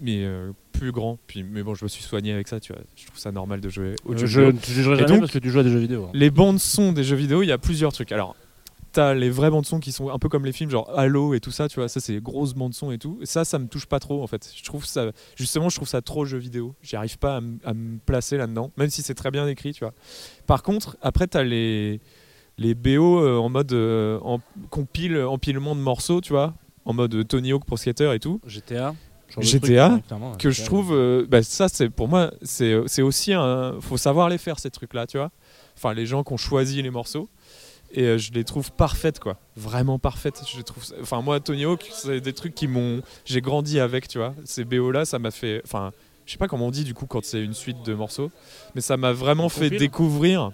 Mais 0.00 0.24
euh, 0.24 0.52
plus 0.72 0.92
grand. 0.92 1.18
Puis, 1.26 1.42
mais 1.42 1.62
bon, 1.62 1.74
je 1.74 1.84
me 1.84 1.88
suis 1.88 2.02
soigné 2.02 2.32
avec 2.32 2.48
ça, 2.48 2.58
tu 2.60 2.72
vois. 2.72 2.82
Je 2.96 3.06
trouve 3.06 3.18
ça 3.18 3.32
normal 3.32 3.60
de 3.60 3.68
jouer 3.68 3.94
au 4.04 4.12
Euh, 4.14 4.16
jeu 4.16 4.26
je, 4.26 4.40
vidéo. 4.42 4.60
tu 4.62 4.72
jouerais 4.82 4.96
jamais 4.96 5.08
donc, 5.08 5.20
parce 5.20 5.32
que 5.32 5.38
tu 5.38 5.50
joues 5.50 5.58
à 5.60 5.62
des 5.62 5.70
jeux 5.70 5.78
vidéo. 5.78 6.04
hein. 6.06 6.10
les 6.14 6.30
bandes 6.30 6.58
son 6.58 6.92
des 6.92 7.04
jeux 7.04 7.16
vidéo, 7.16 7.42
il 7.42 7.46
y 7.46 7.52
a 7.52 7.58
plusieurs 7.58 7.92
trucs. 7.92 8.12
Alors, 8.12 8.34
t'as 8.92 9.14
les 9.14 9.30
vraies 9.30 9.50
bandes 9.50 9.66
son 9.66 9.78
qui 9.78 9.92
sont 9.92 10.10
un 10.10 10.18
peu 10.18 10.28
comme 10.28 10.44
les 10.44 10.52
films, 10.52 10.70
genre 10.70 10.90
Halo 10.98 11.34
et 11.34 11.40
tout 11.40 11.50
ça, 11.52 11.68
tu 11.68 11.78
vois. 11.78 11.88
Ça, 11.88 12.00
c'est 12.00 12.14
les 12.14 12.20
grosses 12.20 12.54
bandes 12.54 12.74
son 12.74 12.90
et 12.90 12.98
tout. 12.98 13.18
Et 13.20 13.26
ça, 13.26 13.44
ça 13.44 13.58
me 13.58 13.68
touche 13.68 13.86
pas 13.86 14.00
trop, 14.00 14.22
en 14.22 14.26
fait. 14.26 14.50
Je 14.56 14.64
trouve 14.64 14.84
ça, 14.84 15.12
justement, 15.36 15.68
je 15.68 15.76
trouve 15.76 15.88
ça 15.88 16.02
trop 16.02 16.24
jeu 16.24 16.38
vidéo. 16.38 16.74
J'y 16.82 16.96
arrive 16.96 17.18
pas 17.18 17.40
à, 17.64 17.72
me 17.74 17.98
placer 18.04 18.36
là-dedans, 18.36 18.72
même 18.76 18.90
si 18.90 19.02
c'est 19.02 19.14
très 19.14 19.30
bien 19.30 19.46
écrit, 19.46 19.72
tu 19.72 19.80
vois. 19.84 19.94
Par 20.46 20.62
contre, 20.62 20.96
après, 21.02 21.26
t'as 21.26 21.42
les 21.44 22.00
les 22.58 22.74
BO 22.74 23.20
euh, 23.20 23.38
en 23.38 23.48
mode 23.48 23.72
euh, 23.72 24.18
en 24.22 24.38
compile 24.68 25.16
empilement 25.22 25.74
de 25.74 25.80
morceaux, 25.80 26.20
tu 26.20 26.32
vois, 26.34 26.52
en 26.84 26.92
mode 26.92 27.26
Tony 27.26 27.52
Hawk 27.52 27.64
Pro 27.64 27.76
Skater 27.78 28.12
et 28.14 28.18
tout. 28.18 28.38
GTA. 28.46 28.94
GTA, 29.38 30.00
truc, 30.08 30.38
que 30.38 30.50
je 30.50 30.64
trouve 30.64 30.92
euh, 30.92 31.26
bah, 31.28 31.42
ça 31.42 31.68
c'est 31.68 31.90
pour 31.90 32.08
moi 32.08 32.32
c'est 32.42 33.02
aussi 33.02 33.32
un 33.32 33.80
faut 33.80 33.96
savoir 33.96 34.28
les 34.28 34.38
faire 34.38 34.58
ces 34.58 34.70
trucs 34.70 34.94
là 34.94 35.06
tu 35.06 35.18
vois. 35.18 35.30
Enfin 35.76 35.94
les 35.94 36.06
gens 36.06 36.22
qui 36.22 36.32
ont 36.32 36.38
choisi 36.38 36.82
les 36.82 36.90
morceaux. 36.90 37.28
Et 37.92 38.04
euh, 38.04 38.18
je 38.18 38.30
les 38.32 38.44
trouve 38.44 38.70
parfaites 38.70 39.18
quoi. 39.18 39.36
Vraiment 39.56 39.98
parfaites. 39.98 40.42
Je 40.54 40.62
trouve 40.62 40.84
enfin 41.00 41.22
moi 41.22 41.40
Tony 41.40 41.64
Hawk 41.64 41.88
c'est 41.92 42.20
des 42.20 42.32
trucs 42.32 42.54
qui 42.54 42.68
m'ont 42.68 43.02
j'ai 43.24 43.40
grandi 43.40 43.80
avec 43.80 44.06
tu 44.08 44.18
vois. 44.18 44.34
Ces 44.44 44.64
BO 44.64 44.90
là 44.90 45.04
ça 45.04 45.18
m'a 45.18 45.30
fait 45.30 45.60
enfin 45.64 45.92
je 46.26 46.32
sais 46.32 46.38
pas 46.38 46.46
comment 46.46 46.66
on 46.66 46.70
dit 46.70 46.84
du 46.84 46.94
coup 46.94 47.06
quand 47.06 47.24
c'est 47.24 47.42
une 47.42 47.54
suite 47.54 47.82
de 47.84 47.94
morceaux 47.94 48.30
mais 48.74 48.80
ça 48.80 48.96
m'a 48.96 49.12
vraiment 49.12 49.48
fait 49.48 49.64
compile 49.64 49.78
découvrir 49.78 50.52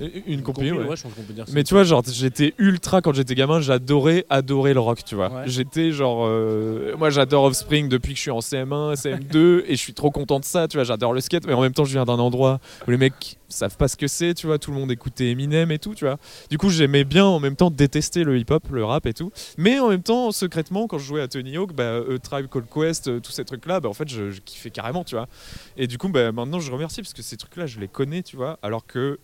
une, 0.00 0.10
une 0.26 0.42
compile, 0.42 0.74
ouais. 0.74 0.84
ouais, 0.86 0.96
je 0.96 1.02
pense 1.02 1.14
qu'on 1.14 1.22
peut 1.22 1.32
dire 1.32 1.46
ça. 1.46 1.52
Mais 1.54 1.64
tu 1.64 1.74
vois, 1.74 1.84
genre, 1.84 2.02
j'étais 2.06 2.54
ultra 2.58 3.00
quand 3.00 3.14
j'étais 3.14 3.34
gamin, 3.34 3.60
j'adorais, 3.60 4.26
adorer 4.28 4.74
le 4.74 4.80
rock, 4.80 5.04
tu 5.04 5.14
vois. 5.14 5.30
Ouais. 5.30 5.42
J'étais 5.46 5.92
genre, 5.92 6.26
euh, 6.26 6.94
moi 6.96 7.10
j'adore 7.10 7.44
Offspring 7.44 7.88
depuis 7.88 8.12
que 8.12 8.16
je 8.16 8.22
suis 8.22 8.30
en 8.30 8.40
CM1, 8.40 8.94
CM2, 8.94 9.64
et 9.66 9.70
je 9.70 9.80
suis 9.80 9.94
trop 9.94 10.10
content 10.10 10.38
de 10.40 10.44
ça, 10.44 10.68
tu 10.68 10.76
vois. 10.76 10.84
J'adore 10.84 11.12
le 11.12 11.20
skate, 11.20 11.46
mais 11.46 11.54
en 11.54 11.62
même 11.62 11.72
temps, 11.72 11.84
je 11.84 11.92
viens 11.92 12.04
d'un 12.04 12.18
endroit 12.18 12.60
où 12.86 12.90
les 12.90 12.96
mecs 12.96 13.38
savent 13.48 13.76
pas 13.76 13.88
ce 13.88 13.96
que 13.96 14.06
c'est, 14.06 14.34
tu 14.34 14.46
vois. 14.46 14.58
Tout 14.58 14.70
le 14.70 14.78
monde 14.78 14.90
écoutait 14.90 15.30
Eminem 15.30 15.70
et 15.70 15.78
tout, 15.78 15.94
tu 15.94 16.04
vois. 16.04 16.18
Du 16.50 16.58
coup, 16.58 16.70
j'aimais 16.70 17.04
bien 17.04 17.24
en 17.24 17.40
même 17.40 17.56
temps 17.56 17.70
détester 17.70 18.24
le 18.24 18.38
hip-hop, 18.38 18.64
le 18.70 18.84
rap 18.84 19.06
et 19.06 19.14
tout. 19.14 19.30
Mais 19.56 19.78
en 19.78 19.88
même 19.88 20.02
temps, 20.02 20.32
secrètement, 20.32 20.86
quand 20.86 20.98
je 20.98 21.06
jouais 21.06 21.22
à 21.22 21.28
Tony 21.28 21.56
Hawk, 21.56 21.72
bah, 21.72 21.84
euh, 21.84 22.18
Tribe 22.18 22.48
Called 22.48 22.66
Quest, 22.72 23.08
euh, 23.08 23.20
tous 23.20 23.32
ces 23.32 23.44
trucs-là, 23.44 23.80
bah, 23.80 23.88
en 23.88 23.94
fait, 23.94 24.08
je, 24.08 24.30
je 24.30 24.40
kiffais 24.40 24.70
carrément, 24.70 25.04
tu 25.04 25.14
vois. 25.14 25.28
Et 25.76 25.86
du 25.86 25.98
coup, 25.98 26.08
bah, 26.08 26.32
maintenant, 26.32 26.60
je 26.60 26.70
remercie 26.70 27.00
parce 27.02 27.14
que 27.14 27.22
ces 27.22 27.36
trucs-là, 27.36 27.66
je 27.66 27.80
les 27.80 27.88
connais, 27.88 28.22
tu 28.22 28.36
vois. 28.36 28.58
Alors 28.62 28.86
que 28.86 29.18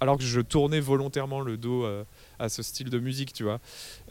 alors 0.00 0.16
que 0.16 0.24
je 0.24 0.40
tournais 0.40 0.80
volontairement 0.80 1.40
le 1.40 1.56
dos 1.56 1.84
euh, 1.84 2.04
à 2.38 2.48
ce 2.48 2.62
style 2.62 2.90
de 2.90 2.98
musique, 2.98 3.32
tu 3.32 3.42
vois. 3.44 3.60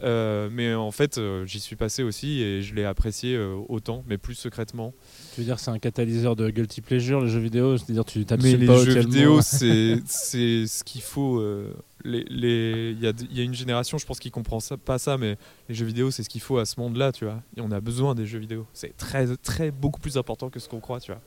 Euh, 0.02 0.48
mais 0.52 0.74
en 0.74 0.90
fait, 0.90 1.18
euh, 1.18 1.44
j'y 1.46 1.60
suis 1.60 1.76
passé 1.76 2.02
aussi 2.02 2.40
et 2.42 2.62
je 2.62 2.74
l'ai 2.74 2.84
apprécié 2.84 3.34
euh, 3.36 3.56
autant, 3.68 4.04
mais 4.06 4.18
plus 4.18 4.34
secrètement. 4.34 4.92
Tu 5.34 5.40
veux 5.40 5.44
dire 5.46 5.58
c'est 5.58 5.70
un 5.70 5.78
catalyseur 5.78 6.36
de 6.36 6.50
guilty 6.50 6.80
pleasure, 6.80 7.20
les 7.22 7.28
jeux 7.30 7.40
vidéo 7.40 7.76
C'est-à-dire 7.78 8.04
tu 8.04 8.24
tapes 8.24 8.42
Mais 8.42 8.56
les 8.56 8.66
pas 8.66 8.76
jeux 8.84 8.98
vidéo, 9.00 9.40
c'est 9.42 10.66
ce 10.66 10.84
qu'il 10.84 11.02
faut. 11.02 11.38
euh, 11.40 11.74
les- 12.04 12.24
les- 12.30 12.92
Il 12.92 13.02
y, 13.02 13.06
a, 13.08 13.12
il 13.30 13.36
y 13.36 13.40
a 13.40 13.44
une 13.44 13.54
génération, 13.54 13.98
je 13.98 14.06
pense, 14.06 14.18
qui 14.20 14.30
comprend 14.30 14.60
ça, 14.60 14.76
pas 14.76 14.98
ça, 14.98 15.18
mais 15.18 15.36
les 15.68 15.74
jeux 15.74 15.84
vidéo, 15.86 16.10
c'est 16.10 16.22
ce 16.22 16.28
qu'il 16.28 16.40
faut 16.40 16.58
à 16.58 16.64
ce 16.64 16.78
monde-là, 16.78 17.10
tu 17.12 17.24
vois. 17.24 17.42
Et 17.56 17.60
on 17.60 17.70
a 17.72 17.80
besoin 17.80 18.14
des 18.14 18.24
jeux 18.26 18.38
vidéo. 18.38 18.66
C'est 18.72 18.96
très, 18.96 19.26
très, 19.38 19.70
beaucoup 19.70 20.00
plus 20.00 20.16
important 20.16 20.48
que 20.48 20.60
ce 20.60 20.68
qu'on 20.68 20.80
croit, 20.80 21.00
tu 21.00 21.10
vois. 21.12 21.20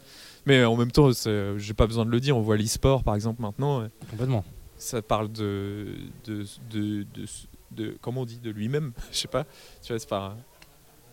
Mais 0.46 0.64
en 0.64 0.76
même 0.78 0.92
temps, 0.92 1.10
j'ai 1.58 1.74
pas 1.74 1.88
besoin 1.88 2.06
de 2.06 2.10
le 2.12 2.20
dire. 2.20 2.38
On 2.38 2.42
voit 2.42 2.58
l'e-sport, 2.58 3.04
par 3.04 3.16
exemple, 3.16 3.42
maintenant. 3.42 3.88
Complètement. 4.10 4.46
Ça 4.82 5.02
parle 5.04 5.32
de, 5.32 5.96
de, 6.26 6.44
de, 6.72 7.04
de, 7.04 7.26
de- 7.72 7.98
comment 8.02 8.22
on 8.22 8.26
dit, 8.26 8.40
de 8.40 8.50
lui-même. 8.50 8.94
Je 9.12 9.18
sais 9.20 9.28
pas. 9.28 9.46
Tu 9.84 9.94
vois, 9.94 10.00
c'est 10.00 10.10
pas. 10.10 10.36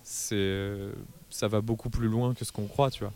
C'est, 0.02 0.34
euh, 0.36 0.92
ça 1.28 1.48
va 1.48 1.60
beaucoup 1.60 1.90
plus 1.90 2.08
loin 2.08 2.32
que 2.32 2.44
ce 2.44 2.50
qu'on 2.52 2.66
croit, 2.66 2.90
tu 2.90 3.00
vois. 3.04 3.12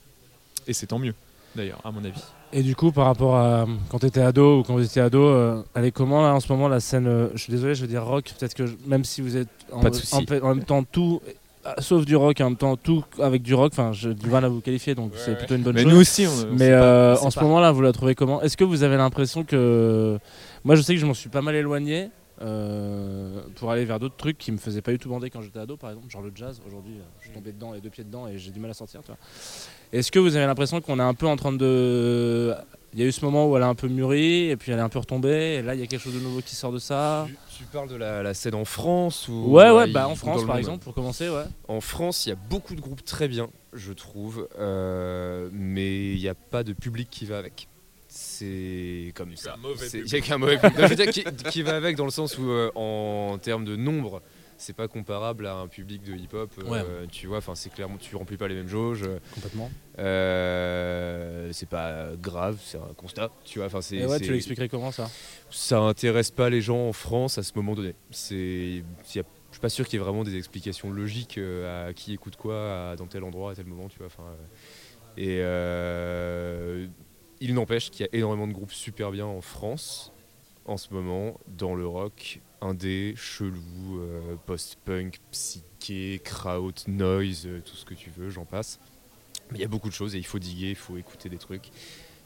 Et 0.66 0.74
c'est 0.74 0.86
tant 0.86 0.98
mieux, 0.98 1.14
d'ailleurs, 1.56 1.80
à 1.84 1.90
mon 1.90 2.04
avis. 2.04 2.22
Et 2.52 2.62
du 2.62 2.76
coup, 2.76 2.92
par 2.92 3.06
rapport 3.06 3.34
à 3.36 3.66
quand 3.88 3.98
tu 4.00 4.06
étais 4.06 4.20
ado 4.20 4.58
ou 4.58 4.62
quand 4.62 4.74
vous 4.74 4.84
étiez 4.84 5.00
ado, 5.00 5.22
euh, 5.24 5.62
elle 5.74 5.86
est 5.86 5.90
comment 5.90 6.20
là 6.20 6.34
en 6.34 6.40
ce 6.40 6.52
moment 6.52 6.68
la 6.68 6.80
scène 6.80 7.06
euh, 7.06 7.28
Je 7.32 7.38
suis 7.44 7.50
désolé, 7.50 7.74
je 7.74 7.80
veux 7.80 7.88
dire 7.88 8.04
rock. 8.04 8.30
Peut-être 8.38 8.52
que 8.52 8.66
je- 8.66 8.76
même 8.86 9.04
si 9.06 9.22
vous 9.22 9.38
êtes 9.38 9.48
en, 9.72 9.80
Pas 9.80 9.88
de 9.88 9.96
en, 10.42 10.44
en 10.50 10.54
même 10.54 10.64
temps 10.64 10.84
tout, 10.84 11.22
euh, 11.66 11.72
sauf 11.78 12.04
du 12.04 12.16
rock, 12.16 12.40
en 12.40 12.44
même 12.50 12.56
temps 12.56 12.76
tout 12.76 13.04
avec 13.20 13.42
du 13.42 13.54
rock. 13.54 13.72
Enfin, 13.72 13.92
j'ai 13.92 14.14
du 14.14 14.28
mal 14.28 14.44
à 14.44 14.48
vous 14.48 14.60
qualifier, 14.60 14.94
donc 14.94 15.12
c'est 15.16 15.36
plutôt 15.38 15.54
une 15.54 15.62
bonne 15.62 15.74
Mais 15.74 15.82
chose. 15.82 15.92
nous 15.92 16.00
aussi, 16.00 16.26
on- 16.26 16.50
on 16.50 16.54
Mais 16.54 16.70
pas- 16.70 16.82
euh, 16.82 17.16
on 17.22 17.26
en 17.26 17.30
ce 17.30 17.38
pas. 17.38 17.44
moment-là, 17.44 17.70
vous 17.72 17.82
la 17.82 17.92
trouvez 17.92 18.14
comment? 18.14 18.42
Est-ce 18.42 18.56
que 18.56 18.64
vous 18.64 18.82
avez 18.82 18.96
l'impression 18.96 19.44
que 19.44 20.18
moi, 20.64 20.74
je 20.76 20.82
sais 20.82 20.94
que 20.94 21.00
je 21.00 21.06
m'en 21.06 21.14
suis 21.14 21.28
pas 21.30 21.42
mal 21.42 21.54
éloigné. 21.54 22.10
euh, 22.44 23.40
pour 23.54 23.70
aller 23.70 23.84
vers 23.84 24.00
d'autres 24.00 24.16
trucs 24.16 24.36
qui 24.36 24.50
me 24.50 24.56
faisaient 24.58 24.82
pas 24.82 24.90
du 24.90 24.98
tout 24.98 25.08
bander 25.08 25.30
quand 25.30 25.42
j'étais 25.42 25.60
ado, 25.60 25.76
par 25.76 25.90
exemple, 25.90 26.10
genre 26.10 26.22
le 26.22 26.32
jazz. 26.34 26.60
Aujourd'hui, 26.66 26.94
euh, 26.98 27.02
je 27.20 27.26
suis 27.26 27.32
tombé 27.34 27.52
dedans, 27.52 27.72
les 27.72 27.80
deux 27.80 27.90
pieds 27.90 28.02
dedans, 28.02 28.26
et 28.26 28.36
j'ai 28.36 28.50
du 28.50 28.58
mal 28.58 28.70
à 28.70 28.74
sortir. 28.74 29.00
tu 29.02 29.08
vois. 29.08 29.16
Est-ce 29.92 30.10
que 30.10 30.18
vous 30.18 30.34
avez 30.34 30.46
l'impression 30.46 30.80
qu'on 30.80 30.98
est 30.98 31.02
un 31.02 31.14
peu 31.14 31.26
en 31.28 31.36
train 31.36 31.52
de. 31.52 32.52
Il 32.94 33.00
y 33.00 33.02
a 33.02 33.06
eu 33.06 33.12
ce 33.12 33.24
moment 33.24 33.48
où 33.48 33.56
elle 33.56 33.62
a 33.62 33.68
un 33.68 33.74
peu 33.74 33.88
mûri, 33.88 34.50
et 34.50 34.56
puis 34.56 34.70
elle 34.70 34.78
est 34.78 34.82
un 34.82 34.88
peu 34.90 34.98
retombée, 34.98 35.54
et 35.54 35.62
là 35.62 35.74
il 35.74 35.80
y 35.80 35.82
a 35.82 35.86
quelque 35.86 36.00
chose 36.02 36.14
de 36.14 36.20
nouveau 36.20 36.40
qui 36.42 36.54
sort 36.54 36.72
de 36.72 36.78
ça. 36.78 37.26
Tu 37.56 37.64
parles 37.64 37.88
de 37.88 37.96
la, 37.96 38.22
la 38.22 38.34
scène 38.34 38.54
en 38.54 38.66
France 38.66 39.28
ou 39.28 39.44
Ouais, 39.46 39.70
ouais, 39.70 39.86
bah 39.86 40.08
en 40.08 40.14
France 40.14 40.44
par 40.44 40.58
exemple, 40.58 40.84
pour 40.84 40.92
commencer, 40.94 41.28
ouais. 41.28 41.44
En 41.68 41.80
France, 41.80 42.26
il 42.26 42.30
y 42.30 42.32
a 42.32 42.38
beaucoup 42.50 42.74
de 42.74 42.80
groupes 42.82 43.04
très 43.04 43.28
bien, 43.28 43.48
je 43.72 43.92
trouve, 43.92 44.46
euh, 44.58 45.48
mais 45.52 46.12
il 46.12 46.18
n'y 46.18 46.28
a 46.28 46.34
pas 46.34 46.64
de 46.64 46.74
public 46.74 47.08
qui 47.10 47.24
va 47.24 47.38
avec. 47.38 47.68
C'est 48.08 49.10
comme 49.14 49.34
ça. 49.36 49.56
Il 49.94 50.04
n'y 50.04 50.14
a 50.14 50.20
qu'un 50.20 50.36
mauvais 50.36 50.58
public. 50.58 50.78
Non, 50.78 50.84
je 50.84 50.90
veux 50.90 50.96
dire, 50.96 51.10
qui, 51.10 51.24
qui 51.50 51.62
va 51.62 51.76
avec 51.76 51.96
dans 51.96 52.04
le 52.04 52.10
sens 52.10 52.36
où, 52.36 52.50
euh, 52.50 52.70
en 52.74 53.38
termes 53.38 53.64
de 53.64 53.74
nombre, 53.74 54.20
c'est 54.62 54.72
pas 54.76 54.88
comparable 54.88 55.46
à 55.46 55.54
un 55.56 55.66
public 55.68 56.02
de 56.04 56.14
hip-hop. 56.14 56.50
euh, 56.58 56.70
Ouais. 57.02 57.08
Tu 57.10 57.26
vois, 57.26 57.38
enfin, 57.38 57.54
c'est 57.54 57.70
clairement, 57.72 57.96
tu 57.98 58.14
remplis 58.16 58.36
pas 58.36 58.48
les 58.48 58.54
mêmes 58.54 58.68
jauges. 58.68 59.04
Complètement. 59.34 59.70
Euh, 59.98 61.50
c'est 61.52 61.68
pas 61.68 62.10
grave, 62.20 62.58
c'est 62.62 62.78
un 62.78 62.94
constat. 62.96 63.30
Tu 63.44 63.58
vois, 63.58 63.66
enfin, 63.66 63.80
c'est. 63.80 64.04
Ouais, 64.06 64.20
tu 64.20 64.32
l'expliquerais 64.32 64.68
comment 64.68 64.92
ça? 64.92 65.10
Ça 65.50 65.78
intéresse 65.80 66.30
pas 66.30 66.48
les 66.50 66.60
gens 66.60 66.88
en 66.88 66.92
France 66.92 67.38
à 67.38 67.42
ce 67.42 67.52
moment 67.56 67.74
donné. 67.74 67.94
C'est, 68.10 68.82
je 69.06 69.10
suis 69.10 69.60
pas 69.60 69.68
sûr 69.68 69.86
qu'il 69.86 69.98
y 69.98 70.02
ait 70.02 70.04
vraiment 70.04 70.24
des 70.24 70.36
explications 70.36 70.90
logiques 70.90 71.38
euh, 71.38 71.88
à 71.90 71.92
qui 71.92 72.12
écoute 72.14 72.36
quoi 72.36 72.90
à- 72.92 72.96
dans 72.96 73.06
tel 73.06 73.24
endroit 73.24 73.50
à 73.52 73.54
tel 73.54 73.66
moment, 73.66 73.88
tu 73.88 73.98
vois. 73.98 74.06
Enfin, 74.06 74.22
euh, 74.24 74.36
et 75.18 75.38
euh, 75.42 76.86
il 77.40 77.54
n'empêche 77.54 77.90
qu'il 77.90 78.06
y 78.06 78.08
a 78.08 78.16
énormément 78.16 78.46
de 78.46 78.52
groupes 78.52 78.72
super 78.72 79.10
bien 79.10 79.26
en 79.26 79.40
France 79.40 80.12
en 80.64 80.76
ce 80.76 80.94
moment 80.94 81.38
dans 81.48 81.74
le 81.74 81.86
rock 81.86 82.40
indé, 82.62 83.14
chelou, 83.16 83.98
euh, 83.98 84.36
post-punk, 84.46 85.18
psyché, 85.30 86.20
kraut, 86.24 86.72
noise, 86.86 87.46
euh, 87.46 87.60
tout 87.60 87.76
ce 87.76 87.84
que 87.84 87.94
tu 87.94 88.10
veux, 88.10 88.30
j'en 88.30 88.44
passe. 88.44 88.78
Mais 89.50 89.58
il 89.58 89.60
y 89.60 89.64
a 89.64 89.68
beaucoup 89.68 89.88
de 89.88 89.94
choses 89.94 90.14
et 90.14 90.18
il 90.18 90.26
faut 90.26 90.38
diguer, 90.38 90.70
il 90.70 90.76
faut 90.76 90.96
écouter 90.96 91.28
des 91.28 91.38
trucs. 91.38 91.70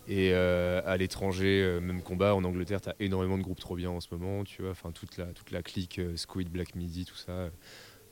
Et 0.07 0.31
euh, 0.33 0.81
à 0.85 0.97
l'étranger, 0.97 1.81
même 1.83 2.03
combat, 2.03 2.35
en 2.35 2.45
Angleterre, 2.45 2.81
tu 2.81 2.91
as 2.91 2.95
énormément 3.01 3.39
de 3.39 3.43
groupes 3.43 3.59
trop 3.59 3.75
bien 3.75 3.91
en 3.91 4.01
ce 4.01 4.09
moment, 4.13 4.45
tu 4.45 4.63
vois, 4.63 4.71
enfin 4.71 4.93
toute 4.93 5.17
la, 5.17 5.63
clique 5.63 6.01
Squid, 6.15 6.49
Black 6.49 6.77
Midi, 6.77 7.05
tout 7.05 7.17
ça. 7.17 7.51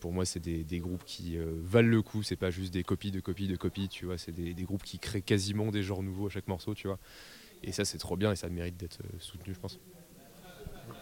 Pour 0.00 0.12
moi, 0.12 0.24
c'est 0.24 0.40
des, 0.40 0.80
groupes 0.80 1.04
qui 1.04 1.38
valent 1.38 1.88
le 1.88 2.02
coup, 2.02 2.24
c'est 2.24 2.36
pas 2.36 2.50
juste 2.50 2.74
des 2.74 2.82
copies 2.82 3.12
de 3.12 3.20
copies 3.20 3.46
de 3.46 3.56
copies, 3.56 3.88
tu 3.88 4.06
vois, 4.06 4.18
c'est 4.18 4.32
des, 4.32 4.54
des 4.54 4.64
groupes 4.64 4.82
qui 4.82 4.98
créent 4.98 5.22
quasiment 5.22 5.70
des 5.70 5.84
genres 5.84 6.02
nouveaux 6.02 6.26
à 6.26 6.30
chaque 6.30 6.48
morceau, 6.48 6.74
tu 6.74 6.88
vois. 6.88 6.98
Et 7.62 7.70
ça, 7.70 7.84
c'est 7.84 7.98
trop 7.98 8.16
bien 8.16 8.32
et 8.32 8.36
ça 8.36 8.48
mérite 8.48 8.76
d'être 8.76 8.98
soutenu, 9.20 9.54
je 9.54 9.60
pense. 9.60 9.78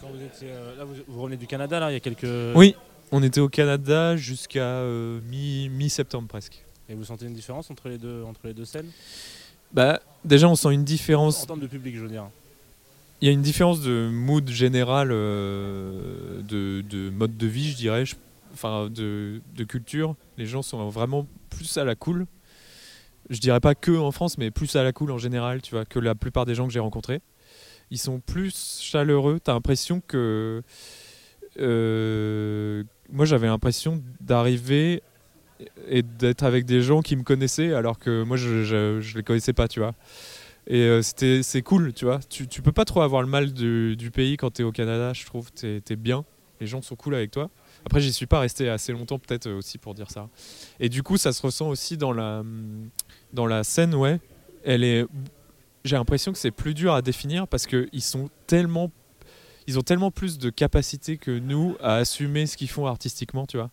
Quand 0.03 0.09
vous 0.09 0.23
étiez, 0.23 0.49
euh, 0.51 0.77
là, 0.77 0.85
vous, 0.85 0.95
vous 1.07 1.21
revenez 1.23 1.37
du 1.37 1.47
Canada, 1.47 1.79
là, 1.81 1.91
il 1.91 1.95
y 1.95 1.97
a 1.97 2.01
quelques. 2.01 2.27
Oui, 2.57 2.75
on 3.13 3.23
était 3.23 3.41
au 3.41 3.49
Canada 3.49 4.17
jusqu'à 4.17 4.65
euh, 4.65 5.21
mi- 5.29 5.69
mi-septembre 5.69 6.27
presque. 6.29 6.65
Et 6.89 6.95
vous 6.95 7.05
sentez 7.05 7.27
une 7.27 7.35
différence 7.35 7.71
entre 7.71 7.89
les 7.89 7.99
deux, 7.99 8.23
entre 8.25 8.41
les 8.49 8.53
deux 8.55 8.65
scènes? 8.65 8.91
Bah, 9.73 10.01
déjà, 10.25 10.49
on 10.49 10.55
sent 10.57 10.73
une 10.73 10.81
En 10.81 10.85
différence. 10.85 11.47
termes 11.47 11.61
de 11.61 11.67
public, 11.69 11.95
je 11.97 12.01
veux 12.03 12.09
dire. 12.09 12.27
Il 13.21 13.27
y 13.27 13.29
a 13.29 13.33
une 13.33 13.43
différence 13.43 13.81
de 13.81 14.09
mood 14.13 14.49
général, 14.51 15.11
euh, 15.13 16.43
de, 16.43 16.81
de 16.83 17.09
mode 17.11 17.37
de 17.37 17.47
vie, 17.47 17.71
je 17.71 17.77
dirais, 17.77 18.05
je- 18.05 18.17
enfin 18.53 18.89
de, 18.91 19.41
de 19.55 19.65
culture. 19.65 20.17
Les 20.37 20.47
gens 20.47 20.63
sont 20.63 20.89
vraiment 20.89 21.27
plus 21.49 21.79
à 21.79 21.85
la 21.85 21.95
cool. 21.95 22.27
Je 23.31 23.39
dirais 23.39 23.61
pas 23.61 23.77
que 23.77 23.93
en 23.97 24.11
France, 24.11 24.37
mais 24.37 24.51
plus 24.51 24.75
à 24.75 24.83
la 24.83 24.93
cool 24.93 25.13
en 25.13 25.19
général, 25.19 25.63
tu 25.63 25.71
vois, 25.77 25.85
que 25.85 26.01
la 26.01 26.17
plupart 26.17 26.45
des 26.45 26.57
gens 26.57 26.67
que 26.67 26.73
j'ai 26.73 26.81
rencontrés. 26.81 27.21
Ils 27.93 27.99
sont 27.99 28.21
plus 28.21 28.81
chaleureux. 28.81 29.39
T'as 29.39 29.53
l'impression 29.53 30.01
que. 30.01 30.63
euh, 31.61 32.85
moi, 33.13 33.27
j'avais 33.27 33.49
l'impression 33.49 34.03
d'arriver 34.23 35.03
et 35.89 36.03
d'être 36.03 36.43
avec 36.43 36.65
des 36.65 36.81
gens 36.81 37.03
qui 37.03 37.17
me 37.17 37.23
connaissaient 37.23 37.75
alors 37.75 37.99
que 37.99 38.23
moi, 38.25 38.39
je, 38.39 38.65
je, 38.65 39.15
les 39.15 39.23
connaissais 39.23 39.53
pas, 39.53 39.69
tu 39.69 39.81
vois. 39.81 39.95
Et 40.67 40.81
euh, 40.81 41.03
c'est 41.03 41.63
cool, 41.63 41.93
tu 41.93 42.07
vois. 42.07 42.21
Tu, 42.31 42.49
tu 42.49 42.63
peux 42.63 42.73
pas 42.73 42.87
trop 42.87 43.03
avoir 43.03 43.21
le 43.21 43.29
mal 43.29 43.53
du, 43.53 43.95
du 43.95 44.11
pays 44.11 44.39
quand 44.39 44.51
t'es 44.53 44.63
au 44.63 44.73
Canada, 44.73 45.13
je 45.13 45.27
trouve. 45.27 45.53
T'es 45.53 45.83
es 45.91 45.97
bien, 45.97 46.25
les 46.63 46.67
gens 46.67 46.81
sont 46.81 46.97
cool 46.97 47.15
avec 47.15 47.31
toi. 47.31 47.51
Après, 47.85 48.01
j'y 48.01 48.13
suis 48.13 48.27
pas 48.27 48.41
resté 48.41 48.71
assez 48.71 48.93
longtemps, 48.93 49.19
peut-être 49.19 49.49
euh, 49.49 49.59
aussi 49.59 49.77
pour 49.77 49.93
dire 49.93 50.11
ça. 50.11 50.31
Et 50.81 50.89
du 50.89 51.03
coup, 51.03 51.19
ça 51.19 51.35
se 51.35 51.43
ressent 51.43 51.69
aussi 51.69 51.99
dans 51.99 52.13
la, 52.13 52.43
dans 53.35 53.47
la 53.47 53.65
scène, 53.65 53.95
ouais. 53.95 54.19
Elle 54.65 54.83
est. 54.83 55.05
J'ai 55.85 55.97
l'impression 55.97 56.33
que 56.33 56.39
c'est 56.39 56.51
plus 56.53 56.75
dur 56.75 56.95
à 56.95 57.03
définir 57.03 57.49
parce 57.49 57.67
qu'ils 57.67 58.03
sont 58.03 58.31
tellement. 58.47 58.91
Ils 59.67 59.79
ont 59.79 59.83
tellement 59.83 60.11
plus 60.11 60.39
de 60.39 60.51
capacité 60.51 61.17
que 61.19 61.31
nous 61.39 61.77
à 61.81 61.97
assumer 61.97 62.47
ce 62.47 62.57
qu'ils 62.57 62.69
font 62.71 62.87
artistiquement, 62.87 63.47
tu 63.47 63.57
vois. 63.57 63.71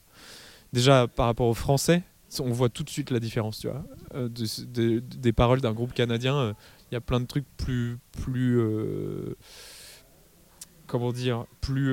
Déjà 0.74 1.08
par 1.08 1.26
rapport 1.26 1.48
aux 1.48 1.54
Français, 1.56 2.04
on 2.40 2.52
voit 2.52 2.70
tout 2.70 2.84
de 2.84 2.90
suite 2.90 3.10
la 3.10 3.20
différence, 3.20 3.60
tu 3.60 3.68
vois. 3.68 3.84
Euh, 4.14 4.30
de- 4.30 4.66
de- 4.66 5.00
des 5.00 5.34
paroles 5.34 5.62
d'un 5.62 5.74
groupe 5.74 5.94
canadien, 5.94 6.36
euh, 6.38 6.54
il 6.92 6.94
y 6.96 6.98
a 6.98 7.02
plein 7.02 7.20
de 7.20 7.26
trucs 7.26 7.46
plus. 7.58 7.98
plus 8.24 8.60
euh, 8.60 9.36
comment 10.88 11.12
dire 11.12 11.46
Plus. 11.62 11.90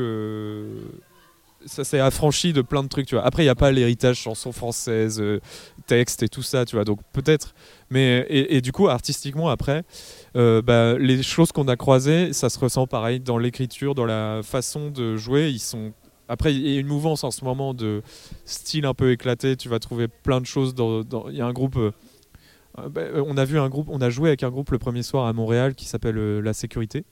Ça 1.66 1.84
s'est 1.84 1.98
affranchi 2.00 2.52
de 2.52 2.62
plein 2.62 2.82
de 2.82 2.88
trucs, 2.88 3.06
tu 3.06 3.14
vois. 3.16 3.24
Après, 3.24 3.42
il 3.42 3.46
n'y 3.46 3.50
a 3.50 3.54
pas 3.54 3.70
l'héritage 3.72 4.16
chanson 4.18 4.52
française, 4.52 5.20
euh, 5.20 5.40
texte 5.86 6.22
et 6.22 6.28
tout 6.28 6.42
ça, 6.42 6.64
tu 6.64 6.76
vois. 6.76 6.84
Donc 6.84 7.00
peut-être. 7.12 7.54
Mais 7.90 8.26
et, 8.28 8.60
du 8.60 8.72
coup, 8.72 8.88
artistiquement, 8.88 9.48
après, 9.48 9.84
euh, 10.36 10.62
bah, 10.62 10.96
les 10.98 11.22
choses 11.22 11.52
qu'on 11.52 11.68
a 11.68 11.76
croisées, 11.76 12.32
ça 12.32 12.48
se 12.48 12.58
ressent 12.58 12.86
pareil 12.86 13.20
dans 13.20 13.38
l'écriture, 13.38 13.94
dans 13.94 14.06
la 14.06 14.40
façon 14.42 14.90
de 14.90 15.16
jouer. 15.16 15.50
Ils 15.50 15.58
sont. 15.60 15.92
Après, 16.28 16.52
il 16.52 16.66
y 16.66 16.76
a 16.76 16.80
une 16.80 16.88
mouvance 16.88 17.22
en 17.22 17.30
ce 17.30 17.44
moment 17.44 17.74
de 17.74 18.02
style 18.44 18.86
un 18.86 18.94
peu 18.94 19.12
éclaté. 19.12 19.56
Tu 19.56 19.68
vas 19.68 19.78
trouver 19.78 20.08
plein 20.08 20.40
de 20.40 20.46
choses. 20.46 20.74
dans- 20.74 21.04
Il 21.28 21.36
y 21.36 21.40
a 21.40 21.46
un 21.46 21.52
groupe. 21.52 21.76
euh, 21.76 21.92
bah, 22.90 23.02
on 23.26 23.36
a 23.36 23.44
vu 23.44 23.58
un 23.58 23.68
groupe, 23.68 23.88
on 23.90 24.00
a 24.00 24.10
joué 24.10 24.28
avec 24.30 24.42
un 24.42 24.50
groupe 24.50 24.70
le 24.70 24.78
premier 24.78 25.02
soir 25.02 25.26
à 25.26 25.32
Montréal 25.32 25.74
qui 25.74 25.84
s'appelle 25.86 26.16
La 26.40 26.52
Sécurité. 26.52 27.04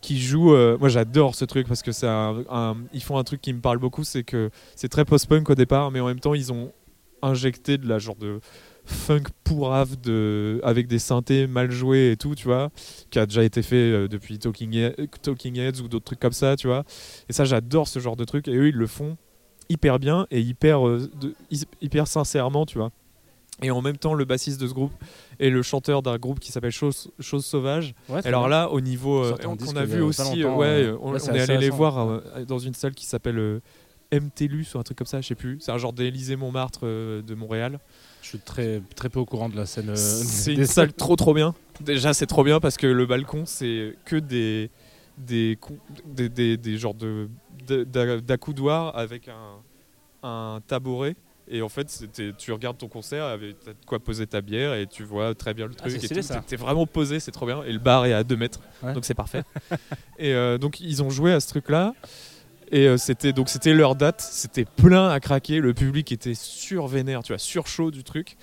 Qui 0.00 0.20
joue. 0.20 0.54
euh, 0.54 0.76
moi, 0.78 0.88
j'adore 0.88 1.34
ce 1.34 1.44
truc 1.44 1.66
parce 1.68 1.82
que 1.82 1.92
c'est 1.92 2.08
un, 2.08 2.76
ils 2.92 3.02
font 3.02 3.18
un 3.18 3.24
truc 3.24 3.40
qui 3.40 3.52
me 3.52 3.60
parle 3.60 3.78
beaucoup, 3.78 4.04
c'est 4.04 4.24
que 4.24 4.50
c'est 4.74 4.88
très 4.88 5.04
post-punk 5.04 5.48
au 5.50 5.54
départ, 5.54 5.90
mais 5.90 6.00
en 6.00 6.06
même 6.06 6.20
temps, 6.20 6.34
ils 6.34 6.52
ont 6.52 6.72
injecté 7.22 7.78
de 7.78 7.88
la 7.88 7.98
genre 7.98 8.16
de 8.16 8.40
funk 8.84 9.24
pourrave 9.42 10.00
de 10.00 10.60
avec 10.62 10.86
des 10.86 11.00
synthés 11.00 11.46
mal 11.46 11.70
joués 11.70 12.12
et 12.12 12.16
tout, 12.16 12.34
tu 12.34 12.44
vois, 12.44 12.70
qui 13.10 13.18
a 13.18 13.26
déjà 13.26 13.42
été 13.42 13.62
fait 13.62 13.76
euh, 13.76 14.08
depuis 14.08 14.38
Talking, 14.38 14.92
Talking 15.22 15.58
Heads 15.58 15.80
ou 15.82 15.88
d'autres 15.88 16.04
trucs 16.04 16.20
comme 16.20 16.32
ça, 16.32 16.56
tu 16.56 16.68
vois. 16.68 16.84
Et 17.28 17.32
ça, 17.32 17.44
j'adore 17.44 17.88
ce 17.88 17.98
genre 17.98 18.16
de 18.16 18.24
truc. 18.24 18.48
Et 18.48 18.56
eux, 18.56 18.68
ils 18.68 18.76
le 18.76 18.86
font 18.86 19.16
hyper 19.68 19.98
bien 19.98 20.26
et 20.30 20.40
hyper, 20.40 20.86
euh, 20.86 21.10
hyper 21.80 22.06
sincèrement, 22.06 22.64
tu 22.64 22.78
vois. 22.78 22.92
Et 23.62 23.70
en 23.70 23.80
même 23.80 23.96
temps, 23.96 24.12
le 24.12 24.24
bassiste 24.26 24.60
de 24.60 24.66
ce 24.66 24.74
groupe 24.74 24.92
est 25.40 25.48
le 25.48 25.62
chanteur 25.62 26.02
d'un 26.02 26.18
groupe 26.18 26.40
qui 26.40 26.52
s'appelle 26.52 26.72
Chose, 26.72 27.10
Chose 27.20 27.44
Sauvage. 27.46 27.94
Ouais, 28.10 28.20
Alors 28.26 28.42
bien. 28.42 28.50
là, 28.50 28.70
au 28.70 28.80
niveau, 28.82 29.24
euh, 29.24 29.34
on, 29.46 29.76
a 29.76 29.84
vu 29.84 30.02
aussi, 30.02 30.44
ouais, 30.44 30.66
euh, 30.84 30.98
on, 31.00 31.12
là, 31.12 31.18
c'est 31.18 31.30
on 31.30 31.34
est 31.34 31.40
allé 31.40 31.56
les 31.58 31.70
voir 31.70 31.98
euh, 31.98 32.44
dans 32.46 32.58
une 32.58 32.74
salle 32.74 32.94
qui 32.94 33.06
s'appelle 33.06 33.38
euh, 33.38 33.60
MTLUS 34.12 34.66
ou 34.74 34.78
un 34.78 34.82
truc 34.82 34.98
comme 34.98 35.06
ça, 35.06 35.22
je 35.22 35.28
sais 35.28 35.34
plus. 35.34 35.56
C'est 35.60 35.72
un 35.72 35.78
genre 35.78 35.94
d'Élysée 35.94 36.36
Montmartre 36.36 36.84
de 36.84 37.34
Montréal. 37.34 37.80
Je 38.22 38.28
suis 38.28 38.38
très, 38.38 38.82
très 38.94 39.08
peu 39.08 39.20
au 39.20 39.24
courant 39.24 39.48
de 39.48 39.56
la 39.56 39.64
scène. 39.66 39.96
C'est 39.96 40.52
une 40.54 40.66
salle 40.66 40.92
trop 40.92 41.16
trop 41.16 41.32
bien. 41.32 41.54
Déjà, 41.80 42.12
c'est 42.12 42.26
trop 42.26 42.44
bien 42.44 42.60
parce 42.60 42.76
que 42.76 42.86
le 42.86 43.06
balcon, 43.06 43.44
c'est 43.46 43.94
que 44.04 44.16
des 44.16 44.70
des, 45.18 45.58
des, 46.04 46.28
des, 46.28 46.56
des 46.58 46.76
genres 46.76 46.92
de 46.94 47.28
de- 47.66 47.84
d'a- 47.84 48.20
d'accoudoirs 48.20 48.96
avec 48.98 49.28
un, 49.28 50.28
un 50.28 50.60
tabouret. 50.66 51.16
Et 51.48 51.62
en 51.62 51.68
fait, 51.68 51.88
c'était- 51.88 52.32
tu 52.36 52.50
regardes 52.52 52.76
ton 52.78 52.88
concert, 52.88 53.24
avec 53.24 53.60
t'as 53.64 53.72
de 53.72 53.84
quoi 53.86 53.98
poser 54.00 54.26
ta 54.26 54.40
bière 54.40 54.74
et 54.74 54.86
tu 54.86 55.04
vois 55.04 55.34
très 55.34 55.54
bien 55.54 55.66
le 55.66 55.72
Ah, 55.76 55.82
truc. 55.82 55.92
c'est 55.92 55.98
et 55.98 56.06
stylé, 56.06 56.20
tout. 56.20 56.26
ça. 56.26 56.34
T'es- 56.36 56.46
T'es 56.48 56.56
vraiment 56.56 56.86
posé, 56.86 57.20
c'est 57.20 57.30
trop 57.30 57.46
bien. 57.46 57.62
Et 57.62 57.72
le 57.72 57.78
bar 57.78 58.04
est 58.06 58.12
à 58.12 58.24
2 58.24 58.36
mètres, 58.36 58.60
Ouais. 58.82 58.92
donc 58.92 59.04
c'est 59.04 59.14
parfait. 59.14 59.44
et 60.18 60.32
euh, 60.34 60.58
donc 60.58 60.80
ils 60.80 61.02
ont 61.02 61.10
joué 61.10 61.32
à 61.32 61.38
ce 61.40 61.48
truc-là. 61.48 61.94
Et 62.72 62.88
euh, 62.88 62.96
c'était 62.96 63.32
donc 63.32 63.48
c'était 63.48 63.74
leur 63.74 63.94
date, 63.94 64.20
c'était 64.20 64.64
plein 64.64 65.08
à 65.08 65.20
craquer, 65.20 65.60
le 65.60 65.72
public 65.72 66.10
était 66.10 66.34
survénère, 66.34 67.22
tu 67.22 67.32
vois, 67.32 67.38
surchaud 67.38 67.90
du 67.90 68.02
truc. 68.02 68.36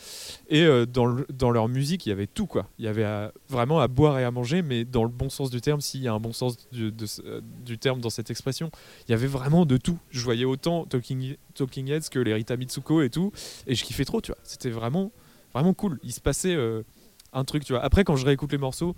Et 0.50 0.64
euh, 0.64 0.86
dans, 0.86 1.18
dans 1.34 1.52
leur 1.52 1.68
musique, 1.68 2.06
il 2.06 2.10
y 2.10 2.12
avait 2.12 2.28
tout 2.28 2.46
quoi. 2.46 2.68
Il 2.80 2.86
y 2.86 2.88
avait 2.88 3.06
vraiment 3.50 3.80
à 3.80 3.88
boire 3.88 4.20
et 4.20 4.24
à 4.24 4.32
manger, 4.32 4.62
mais 4.62 4.86
dans 4.86 5.04
le 5.04 5.10
bon 5.10 5.30
sens 5.30 5.50
du 5.50 5.60
terme, 5.60 5.82
s'il 5.82 6.02
y 6.02 6.08
a 6.08 6.14
un 6.14 6.20
bon 6.20 6.34
sens 6.34 6.58
du, 6.72 6.94
euh, 7.26 7.42
du 7.66 7.78
terme 7.78 8.00
dans 8.00 8.10
cette 8.10 8.32
expression, 8.32 8.72
il 9.08 9.12
y 9.12 9.14
avait 9.14 9.28
vraiment 9.28 9.66
de 9.66 9.78
tout. 9.78 9.98
Je 10.10 10.24
voyais 10.24 10.46
autant 10.46 10.86
Talking, 10.86 11.36
Talking 11.54 11.90
Heads 11.90 12.10
que 12.10 12.20
les 12.20 12.34
Rita 12.34 12.56
Mitsuko 12.56 13.02
et 13.02 13.10
tout, 13.10 13.32
et 13.68 13.76
je 13.76 13.84
kiffais 13.84 14.06
trop, 14.06 14.22
tu 14.22 14.32
vois. 14.32 14.40
C'était 14.44 14.70
vraiment 14.70 15.12
vraiment 15.54 15.74
cool. 15.74 16.00
Il 16.04 16.14
se 16.14 16.22
passait 16.22 16.58
un 17.34 17.44
truc, 17.44 17.66
tu 17.66 17.74
vois. 17.74 17.84
Après, 17.84 18.04
quand 18.04 18.16
je 18.16 18.26
réécoute 18.26 18.52
les 18.52 18.58
morceaux, 18.58 18.96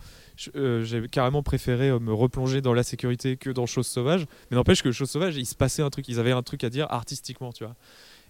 euh, 0.55 0.83
j'ai 0.83 1.07
carrément 1.07 1.43
préféré 1.43 1.89
euh, 1.89 1.99
me 1.99 2.13
replonger 2.13 2.61
dans 2.61 2.73
la 2.73 2.83
sécurité 2.83 3.37
que 3.37 3.49
dans 3.49 3.65
Chose 3.65 3.87
Sauvage. 3.87 4.25
Mais 4.49 4.55
n'empêche 4.55 4.83
que 4.83 4.91
Chose 4.91 5.09
Sauvage, 5.09 5.37
il 5.37 5.45
se 5.45 5.55
passait 5.55 5.81
un 5.81 5.89
truc, 5.89 6.07
ils 6.07 6.19
avaient 6.19 6.31
un 6.31 6.43
truc 6.43 6.63
à 6.63 6.69
dire 6.69 6.87
artistiquement, 6.89 7.51
tu 7.51 7.63
vois. 7.63 7.75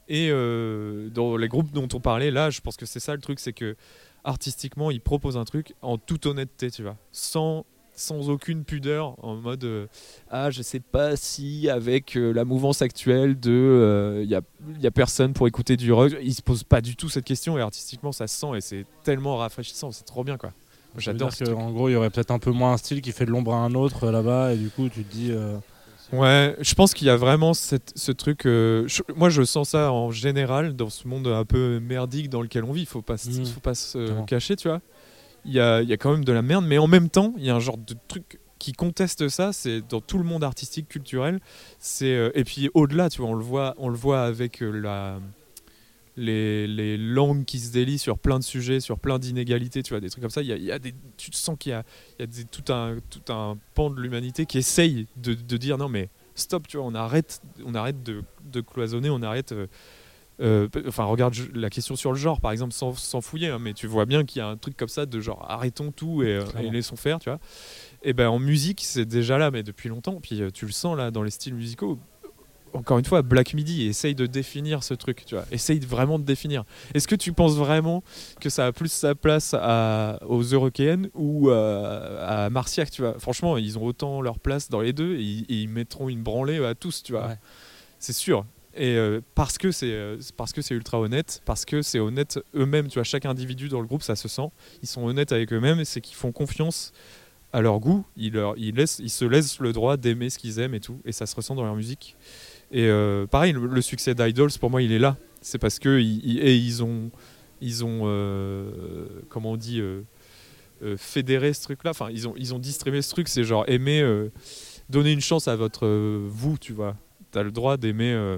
Et 0.08 0.30
euh, 0.30 1.10
dans 1.10 1.36
les 1.36 1.48
groupes 1.48 1.72
dont 1.72 1.88
on 1.94 2.00
parlait, 2.00 2.32
là, 2.32 2.50
je 2.50 2.62
pense 2.62 2.78
que 2.78 2.86
c'est 2.86 3.00
ça 3.00 3.16
le 3.16 3.22
truc, 3.22 3.40
c'est 3.40 3.54
que 3.54 3.76
artistiquement, 4.24 4.92
ils 4.92 5.02
proposent 5.02 5.38
un 5.38 5.46
truc 5.46 5.74
en 5.82 5.98
toute 5.98 6.26
honnêteté, 6.26 6.72
tu 6.72 6.84
vois, 6.84 6.98
sans 7.12 7.66
sans 7.96 8.30
aucune 8.30 8.64
pudeur, 8.64 9.16
en 9.24 9.36
mode 9.36 9.64
euh, 9.64 9.88
ah 10.30 10.52
je 10.52 10.62
sais 10.62 10.80
pas 10.80 11.16
si 11.16 11.70
avec 11.70 12.16
euh, 12.18 12.32
la 12.34 12.44
mouvance 12.46 12.82
actuelle 12.82 13.40
de 13.40 14.22
il 14.24 14.30
y, 14.30 14.36
a, 14.36 14.42
y 14.82 14.88
a 14.88 14.92
personne 14.92 15.34
pour 15.34 15.48
écouter 15.48 15.78
du 15.78 15.92
rock, 15.94 16.14
ils 16.22 16.34
se 16.34 16.42
posent 16.42 16.64
pas 16.64 16.82
du 16.82 16.96
tout 16.96 17.10
cette 17.10 17.26
question 17.26 17.58
et 17.58 17.62
artistiquement 17.62 18.12
ça 18.12 18.28
se 18.28 18.36
sent 18.38 18.48
et 18.56 18.62
c'est 18.62 18.86
tellement 19.04 19.38
rafraîchissant, 19.38 19.92
c'est 19.92 20.06
trop 20.06 20.24
bien 20.24 20.38
quoi. 20.38 20.52
J'adore. 20.98 21.30
En 21.58 21.72
gros, 21.72 21.90
il 21.90 21.92
y 21.92 21.96
aurait 21.98 22.10
peut-être 22.10 22.32
un 22.32 22.40
peu 22.40 22.52
moins 22.52 22.72
un 22.72 22.78
style 22.78 23.02
qui 23.02 23.12
fait 23.12 23.26
de 23.26 23.32
l'ombre 23.32 23.54
à 23.54 23.58
un 23.58 23.74
autre 23.76 24.06
euh, 24.06 24.12
là-bas, 24.14 24.54
et 24.54 24.58
du 24.58 24.70
coup, 24.70 24.88
tu 24.88 25.04
te 25.04 25.12
dis. 25.14 25.30
euh, 25.32 25.58
Ouais, 26.14 26.56
je 26.62 26.74
pense 26.76 26.94
qu'il 26.94 27.08
y 27.08 27.10
a 27.10 27.18
vraiment 27.18 27.54
cette- 27.54 27.92
ce 27.96 28.12
truc. 28.14 28.46
euh, 28.46 28.88
je- 28.88 29.02
moi, 29.16 29.30
je 29.30 29.42
sens 29.44 29.70
ça 29.70 29.92
en 29.92 30.12
général 30.12 30.74
dans 30.76 30.90
ce 30.90 31.06
monde 31.08 31.28
un 31.28 31.44
peu 31.44 31.80
merdique 31.82 32.30
dans 32.30 32.42
lequel 32.42 32.64
on 32.64 32.72
vit. 32.72 32.84
Il 32.84 32.86
faut 32.86 33.02
pas, 33.02 33.18
se- 33.18 33.44
faut 33.44 33.60
pas 33.60 33.74
se 33.76 33.98
Clairement. 33.98 34.24
cacher, 34.24 34.56
tu 34.56 34.68
vois. 34.70 34.80
Il 35.46 35.54
y 35.54 35.60
a, 35.60 35.82
y 35.82 35.94
a 35.94 35.98
quand 35.98 36.12
même 36.12 36.26
de 36.26 36.32
la 36.32 36.42
merde, 36.42 36.66
mais 36.66 36.78
en 36.78 36.88
même 36.88 37.10
temps, 37.10 37.34
il 37.38 37.46
y 37.46 37.50
a 37.50 37.56
un 37.56 37.60
genre 37.60 37.78
de 37.78 37.96
truc 38.08 38.40
qui 38.60 38.74
conteste 38.74 39.28
ça. 39.30 39.54
C'est 39.54 39.82
dans 39.82 40.02
tout 40.02 40.18
le 40.18 40.24
monde 40.24 40.44
artistique, 40.44 40.88
culturel. 40.88 41.40
C'est 41.80 42.16
euh, 42.16 42.32
et 42.34 42.44
puis 42.44 42.70
au-delà, 42.74 43.10
tu 43.10 43.22
vois, 43.22 43.30
on 43.30 43.36
le 43.36 43.44
voit, 43.44 43.76
on 43.78 43.90
le 43.90 43.96
voit 43.96 44.24
avec 44.24 44.62
euh, 44.64 44.72
la 44.72 45.20
les, 46.18 46.66
les 46.66 46.98
langues 46.98 47.44
qui 47.46 47.60
se 47.60 47.74
délient 47.74 48.00
sur 48.00 48.18
plein 48.18 48.40
de 48.40 48.44
sujets, 48.44 48.80
sur 48.80 48.98
plein 48.98 49.20
d'inégalités, 49.20 49.84
tu 49.84 49.90
vois, 49.94 50.00
des 50.00 50.10
trucs 50.10 50.22
comme 50.22 50.32
ça. 50.32 50.42
Il 50.42 50.48
y 50.48 50.54
a, 50.54 50.56
il 50.56 50.64
y 50.64 50.72
a 50.72 50.80
tu 50.80 51.32
sens 51.34 51.58
qu'il 51.60 51.72
y 51.72 51.74
a, 51.74 51.84
il 52.20 52.26
y 52.26 52.42
a 52.42 52.44
tout, 52.46 52.72
un, 52.72 52.98
tout 53.10 53.34
un 53.34 53.58
pan 53.74 53.90
de 53.90 54.00
l'humanité 54.02 54.46
qui 54.46 54.58
essaye 54.58 55.08
de, 55.18 55.34
de 55.34 55.58
dire 55.58 55.78
non 55.78 55.90
mais 55.90 56.10
stop, 56.36 56.68
tu 56.68 56.78
vois, 56.78 56.86
on 56.86 56.96
arrête, 56.96 57.42
on 57.66 57.76
arrête 57.76 58.02
de, 58.04 58.24
de 58.46 58.62
cloisonner, 58.62 59.10
on 59.10 59.22
arrête. 59.22 59.52
euh, 59.52 59.68
euh, 60.42 60.68
enfin, 60.88 61.06
regarde 61.06 61.36
la 61.54 61.70
question 61.70 61.96
sur 61.96 62.12
le 62.12 62.18
genre, 62.18 62.42
par 62.42 62.52
exemple, 62.52 62.74
sans, 62.74 62.94
sans 62.94 63.22
fouiller, 63.22 63.50
hein, 63.50 63.60
mais 63.60 63.74
tu 63.74 63.88
vois 63.88 64.06
bien 64.06 64.26
qu'il 64.26 64.40
y 64.40 64.42
a 64.42 64.48
un 64.48 64.58
truc 64.58 64.76
comme 64.76 64.90
ça 64.90 65.06
de 65.06 65.20
genre 65.20 65.46
arrêtons 65.50 65.92
tout 65.92 66.24
et, 66.24 66.36
euh, 66.36 66.44
et 66.60 66.70
laissons 66.70 66.96
faire, 66.98 67.20
tu 67.20 67.30
vois. 67.30 67.40
Et 68.04 68.14
ben 68.14 68.28
en 68.28 68.40
musique, 68.40 68.82
c'est 68.84 69.06
déjà 69.06 69.38
là, 69.38 69.52
mais 69.52 69.64
depuis 69.64 69.90
longtemps. 69.90 70.20
Puis 70.22 70.42
euh, 70.42 70.52
tu 70.52 70.66
le 70.66 70.72
sens 70.72 70.98
là 70.98 71.12
dans 71.12 71.24
les 71.24 71.32
styles 71.32 71.56
musicaux. 71.56 71.98
Encore 72.74 73.00
une 73.00 73.06
fois, 73.06 73.22
Black 73.22 73.54
Midi 73.54 73.88
essaye 73.88 74.16
de 74.16 74.26
définir 74.26 74.84
ce 74.84 74.94
truc, 74.94 75.24
tu 75.26 75.36
vois. 75.36 75.46
Essaye 75.50 75.80
vraiment 75.80 76.20
de 76.20 76.26
définir. 76.26 76.66
Est-ce 76.94 77.08
que 77.08 77.16
tu 77.16 77.32
penses 77.32 77.56
vraiment 77.56 78.04
que 78.42 78.50
ça 78.50 78.66
a 78.66 78.72
plus 78.74 78.92
sa 78.92 79.16
place 79.16 79.56
à, 79.58 80.20
aux 80.28 80.42
Eurokéennes 80.42 81.10
ou 81.14 81.50
à, 81.52 82.46
à 82.46 82.50
Marciac, 82.50 82.92
tu 82.92 83.02
vois? 83.02 83.18
Franchement, 83.18 83.56
ils 83.56 83.80
ont 83.80 83.86
autant 83.86 84.20
leur 84.20 84.40
place 84.40 84.70
dans 84.70 84.82
les 84.82 84.92
deux 84.92 85.16
et 85.16 85.22
ils, 85.22 85.46
et 85.48 85.62
ils 85.62 85.70
mettront 85.70 86.10
une 86.10 86.22
branlée 86.22 86.64
à 86.66 86.76
tous, 86.76 87.02
tu 87.02 87.14
vois. 87.14 87.28
Ouais. 87.28 87.40
C'est 87.98 88.12
sûr. 88.12 88.46
Et 88.78 88.98
euh, 88.98 89.22
parce 89.36 89.58
que 89.58 89.72
c'est 89.72 89.94
euh, 89.94 90.18
parce 90.36 90.52
que 90.52 90.62
c'est 90.62 90.76
ultra 90.76 91.00
honnête, 91.00 91.42
parce 91.46 91.64
que 91.64 91.82
c'est 91.82 92.00
honnête 92.00 92.40
eux-mêmes, 92.56 92.88
tu 92.88 92.96
vois, 92.96 93.04
chaque 93.04 93.26
individu 93.26 93.70
dans 93.70 93.80
le 93.80 93.88
groupe, 93.88 94.04
ça 94.04 94.16
se 94.18 94.28
sent. 94.28 94.50
Ils 94.84 94.88
sont 94.88 95.06
honnêtes 95.06 95.32
avec 95.32 95.54
eux-mêmes, 95.54 95.86
c'est 95.86 96.02
qu'ils 96.02 96.18
font 96.18 96.34
confiance 96.34 96.92
à 97.54 97.62
leur 97.62 97.80
goût. 97.80 98.06
Ils, 98.18 98.34
leur, 98.34 98.56
ils, 98.58 98.76
laissent, 98.76 99.00
ils 99.02 99.10
se 99.10 99.24
laissent 99.24 99.60
le 99.60 99.72
droit 99.72 99.96
d'aimer 99.96 100.30
ce 100.30 100.38
qu'ils 100.38 100.60
aiment 100.60 100.74
et 100.74 100.82
tout, 100.82 101.00
et 101.06 101.14
ça 101.14 101.26
se 101.26 101.36
ressent 101.36 101.56
dans 101.56 101.64
leur 101.64 101.76
musique. 101.76 102.18
Et 102.72 102.84
euh, 102.88 103.26
pareil, 103.28 103.54
le, 103.54 103.82
succès 103.82 104.14
d'Idols, 104.14 104.52
pour 104.60 104.70
moi, 104.70 104.82
il 104.82 104.92
est 104.92 105.00
là. 105.00 105.16
C'est 105.42 105.58
parce 105.60 105.80
que 105.80 106.00
ils, 106.00 106.20
ils- 106.26 106.40
et 106.40 106.58
ils 106.58 106.84
ont, 106.84 107.12
ils 107.62 107.86
ont, 107.86 108.00
comment 109.30 109.52
on 109.52 109.58
dit, 109.58 109.82
fédéré 110.98 111.54
ce 111.54 111.64
truc-là. 111.64 111.92
Enfin, 111.92 112.10
ils 112.12 112.28
ont, 112.28 112.34
ils 112.36 112.54
ont 112.54 112.60
distribué 112.60 113.02
ce 113.02 113.12
truc. 113.12 113.30
C'est 113.30 113.46
genre 113.46 113.64
aimer, 113.68 114.04
donner 114.90 115.14
une 115.14 115.22
chance 115.22 115.48
à 115.48 115.56
votre 115.56 115.88
vous, 116.28 116.58
tu 116.58 116.74
vois. 116.74 116.98
T'as 117.32 117.44
le 117.44 117.52
droit 117.52 117.78
d'aimer. 117.78 118.38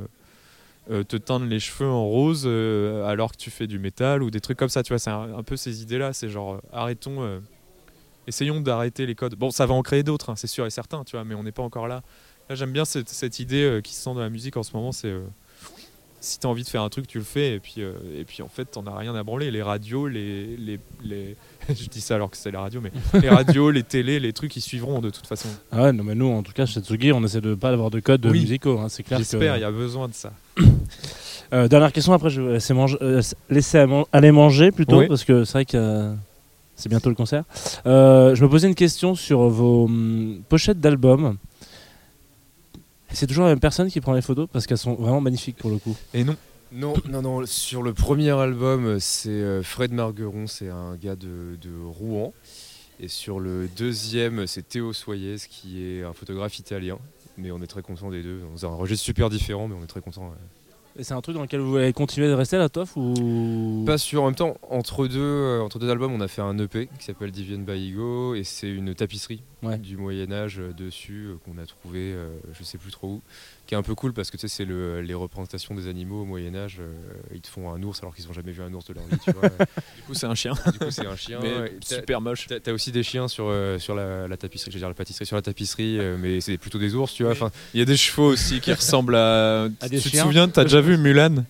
Euh, 0.89 1.03
te 1.03 1.17
teindre 1.17 1.45
les 1.45 1.59
cheveux 1.59 1.89
en 1.89 2.05
rose 2.05 2.43
euh, 2.45 3.05
alors 3.05 3.31
que 3.31 3.37
tu 3.37 3.49
fais 3.51 3.67
du 3.67 3.77
métal 3.79 4.23
ou 4.23 4.31
des 4.31 4.39
trucs 4.39 4.57
comme 4.57 4.69
ça. 4.69 4.83
Tu 4.83 4.93
vois 4.93 4.99
c'est 4.99 5.09
un, 5.09 5.37
un 5.37 5.43
peu 5.43 5.55
ces 5.57 5.81
idées 5.81 5.97
là 5.97 6.13
c'est 6.13 6.29
genre 6.29 6.53
euh, 6.55 6.59
arrêtons 6.71 7.41
essayons 8.27 8.61
d'arrêter 8.61 9.05
les 9.05 9.15
codes. 9.15 9.35
Bon 9.35 9.51
ça 9.51 9.65
va 9.65 9.73
en 9.73 9.81
créer 9.83 10.03
d'autres 10.03 10.29
hein, 10.29 10.35
c'est 10.35 10.47
sûr 10.47 10.65
et 10.65 10.69
certain 10.69 11.03
tu 11.03 11.15
vois 11.15 11.23
mais 11.25 11.35
on 11.35 11.43
n'est 11.43 11.51
pas 11.51 11.63
encore 11.63 11.87
là. 11.87 12.03
Là 12.49 12.55
j'aime 12.55 12.71
bien 12.71 12.85
cette, 12.85 13.09
cette 13.09 13.39
idée 13.39 13.81
qui 13.83 13.93
se 13.93 14.01
sent 14.03 14.13
dans 14.13 14.19
la 14.21 14.29
musique 14.29 14.55
en 14.57 14.63
ce 14.63 14.73
moment 14.75 14.91
c'est 14.91 15.13
si 16.19 16.39
t'as 16.39 16.47
envie 16.47 16.63
de 16.63 16.67
faire 16.67 16.81
un 16.81 16.89
truc 16.89 17.07
tu 17.07 17.17
le 17.19 17.23
fais. 17.23 17.53
Et 17.55 17.59
puis 17.59 17.75
et 17.81 18.23
puis 18.25 18.41
en 18.41 18.47
fait 18.47 18.65
t'en 18.65 18.85
as 18.87 18.95
rien 18.97 19.13
à 19.15 19.23
branler. 19.23 19.51
Les 19.51 19.61
radios 19.61 20.07
les 20.07 20.57
les, 20.57 20.79
les... 21.03 21.35
je 21.69 21.87
dis 21.89 22.01
ça 22.01 22.15
alors 22.15 22.29
que 22.31 22.37
c'est 22.37 22.51
la 22.51 22.61
radio 22.61 22.81
mais 22.81 22.91
les 23.21 23.29
radios 23.29 23.71
les 23.71 23.83
télés 23.83 24.19
les 24.19 24.33
trucs 24.33 24.55
ils 24.55 24.61
suivront 24.61 24.99
de 24.99 25.09
toute 25.09 25.27
façon. 25.27 25.49
Ah 25.71 25.83
ouais, 25.83 25.91
non, 25.93 26.03
mais 26.03 26.15
nous, 26.15 26.27
en 26.31 26.43
tout 26.43 26.53
cas, 26.53 26.65
chez 26.65 26.79
Tsugi, 26.81 27.11
on 27.11 27.23
essaie 27.23 27.41
de 27.41 27.55
pas 27.55 27.69
avoir 27.69 27.91
de 27.91 27.99
codes 27.99 28.25
Oui. 28.25 28.39
musicaux. 28.41 28.79
hein, 28.79 28.87
c'est 28.89 29.03
clair 29.03 29.19
j'espère 29.19 29.57
il 29.57 29.61
y 29.61 29.65
a 29.65 29.71
besoin 29.71 30.07
de 30.07 30.13
ça 30.13 30.31
Euh, 31.53 31.67
dernière 31.69 31.93
question, 31.93 32.11
après 32.11 32.29
je 32.29 32.41
vais 32.41 32.53
laisser, 32.53 32.73
euh, 33.01 33.21
laisser 33.49 33.77
à 33.77 33.87
man- 33.87 34.03
aller 34.11 34.31
manger 34.31 34.71
plutôt, 34.71 34.99
Oui. 34.99 35.07
parce 35.07 35.23
que 35.23 35.45
c'est 35.45 35.53
vrai 35.53 35.65
que 35.65 35.77
euh, 35.77 36.13
c'est 36.75 36.89
bientôt 36.89 37.07
le 37.09 37.15
concert. 37.15 37.43
Euh, 37.85 38.35
je 38.35 38.43
me 38.43 38.49
posais 38.49 38.67
une 38.67 38.75
question 38.75 39.15
sur 39.15 39.47
vos 39.47 39.85
hum, 39.85 40.41
pochettes 40.49 40.81
d'albums. 40.81 41.37
C'est 43.13 43.27
toujours 43.27 43.45
la 43.45 43.51
même 43.51 43.61
personne 43.61 43.89
qui 43.89 44.01
prend 44.01 44.13
les 44.13 44.21
photos 44.21 44.47
parce 44.51 44.67
qu'elles 44.67 44.77
sont 44.77 44.95
vraiment 44.95 45.21
magnifiques 45.21 45.55
pour 45.57 45.69
le 45.69 45.77
coup. 45.77 45.95
et 46.13 46.25
non 46.25 46.35
Non, 46.73 46.93
non, 47.09 47.21
non. 47.21 47.45
Sur 47.45 47.81
le 47.81 47.93
premier 47.93 48.31
album, 48.31 48.99
c'est 48.99 49.63
Fred 49.63 49.93
Margueron, 49.93 50.47
c'est 50.47 50.67
un 50.69 50.95
gars 51.01 51.15
de, 51.15 51.55
de 51.61 51.69
Rouen. 51.85 52.33
Et 52.99 53.07
sur 53.07 53.39
le 53.39 53.69
deuxième, 53.77 54.47
c'est 54.47 54.67
Théo 54.67 54.91
Soyez, 54.91 55.35
qui 55.49 55.81
est 55.85 56.03
un 56.03 56.11
photographe 56.13 56.59
italien. 56.59 56.97
Mais 57.37 57.51
on 57.51 57.61
est 57.61 57.67
très 57.67 57.81
content 57.81 58.09
des 58.09 58.23
deux. 58.23 58.41
On 58.53 58.65
a 58.65 58.69
un 58.69 58.75
registre 58.75 59.05
super 59.05 59.29
différent, 59.29 59.67
mais 59.67 59.75
on 59.79 59.83
est 59.83 59.87
très 59.87 60.01
content. 60.01 60.33
Et 60.99 61.03
c'est 61.03 61.13
un 61.13 61.21
truc 61.21 61.35
dans 61.35 61.43
lequel 61.43 61.59
vous 61.59 61.75
allez 61.75 61.93
continuer 61.93 62.27
de 62.27 62.33
rester 62.33 62.57
la 62.57 62.69
Toff 62.69 62.97
ou? 62.97 63.83
Pas 63.85 63.99
sûr. 63.99 64.23
En 64.23 64.25
même 64.25 64.35
temps, 64.35 64.57
entre 64.71 65.07
deux, 65.07 65.19
euh, 65.19 65.61
entre 65.61 65.77
deux 65.77 65.89
albums, 65.91 66.11
on 66.11 66.21
a 66.21 66.27
fait 66.27 66.41
un 66.41 66.57
EP 66.57 66.89
qui 66.97 67.05
s'appelle 67.05 67.29
Divian 67.29 67.59
by 67.59 67.89
Ego 67.91 68.33
et 68.33 68.43
c'est 68.43 68.69
une 68.69 68.95
tapisserie 68.95 69.43
Ouais. 69.61 69.77
du 69.77 69.95
Moyen 69.97 70.31
Âge 70.31 70.59
euh, 70.59 70.73
dessus 70.73 71.27
euh, 71.27 71.35
qu'on 71.45 71.59
a 71.61 71.67
trouvé, 71.67 72.15
je 72.57 72.63
sais 72.63 72.79
plus 72.79 72.89
trop 72.91 73.07
où, 73.09 73.21
qui 73.67 73.75
est 73.75 73.77
un 73.77 73.83
peu 73.83 73.93
cool 73.95 74.13
parce 74.13 74.31
que 74.31 74.37
tu 74.37 74.47
sais, 74.47 74.55
c'est 74.55 74.65
le- 74.65 75.01
les 75.01 75.13
représentations 75.13 75.75
des 75.75 75.87
animaux 75.87 76.21
au 76.21 76.25
Moyen 76.25 76.55
Âge. 76.55 76.77
euh, 76.79 76.87
ils 77.35 77.41
te 77.41 77.49
font 77.49 77.69
un 77.71 77.83
ours 77.83 77.99
alors 78.01 78.15
qu'ils 78.15 78.25
n'ont 78.25 78.33
jamais 78.33 78.51
vu 78.53 78.61
un 78.63 78.73
ours 78.73 78.85
de 78.85 78.93
leur 78.93 79.03
vie. 79.05 79.17
Tu 79.23 79.31
vois. 79.31 79.49
Du 79.97 80.03
coup, 80.03 80.13
c'est 80.13 80.25
un 80.25 80.35
chien. 80.35 80.53
Du 80.71 80.79
coup, 80.79 80.89
c'est 80.89 81.05
un 81.05 81.15
chien. 81.17 81.39
Mais 81.43 81.73
super 81.81 82.21
moche. 82.21 82.47
T'as 82.47 82.59
t'as 82.61 82.71
aussi 82.71 82.91
des 82.91 83.03
chiens 83.03 83.27
sur, 83.27 83.45
euh, 83.49 83.77
sur 83.77 83.93
la, 83.93 84.27
la 84.27 84.37
tapisserie, 84.37 84.71
je 84.71 84.77
veux 84.77 84.79
dire 84.79 84.87
la 84.87 84.93
pâtisserie 84.95 85.25
sur 85.25 85.35
la 85.35 85.41
tapisserie, 85.41 85.99
euh, 85.99 86.17
mais 86.19 86.39
c'est 86.41 86.57
plutôt 86.57 86.79
des 86.79 86.95
ours, 86.95 87.13
tu 87.13 87.23
vois. 87.23 87.33
Enfin, 87.33 87.51
Il 87.73 87.79
y 87.79 87.83
a 87.83 87.85
des 87.85 87.97
chevaux 87.97 88.27
aussi 88.31 88.59
qui 88.61 88.71
ressemblent 88.73 89.15
à. 89.15 89.63
À 89.81 89.89
des 89.89 89.99
tu 89.99 90.09
te 90.09 90.17
souviens, 90.17 90.47
t'as 90.47 90.63
déjà 90.63 90.81
vu 90.81 90.97
Mulan? 90.97 91.43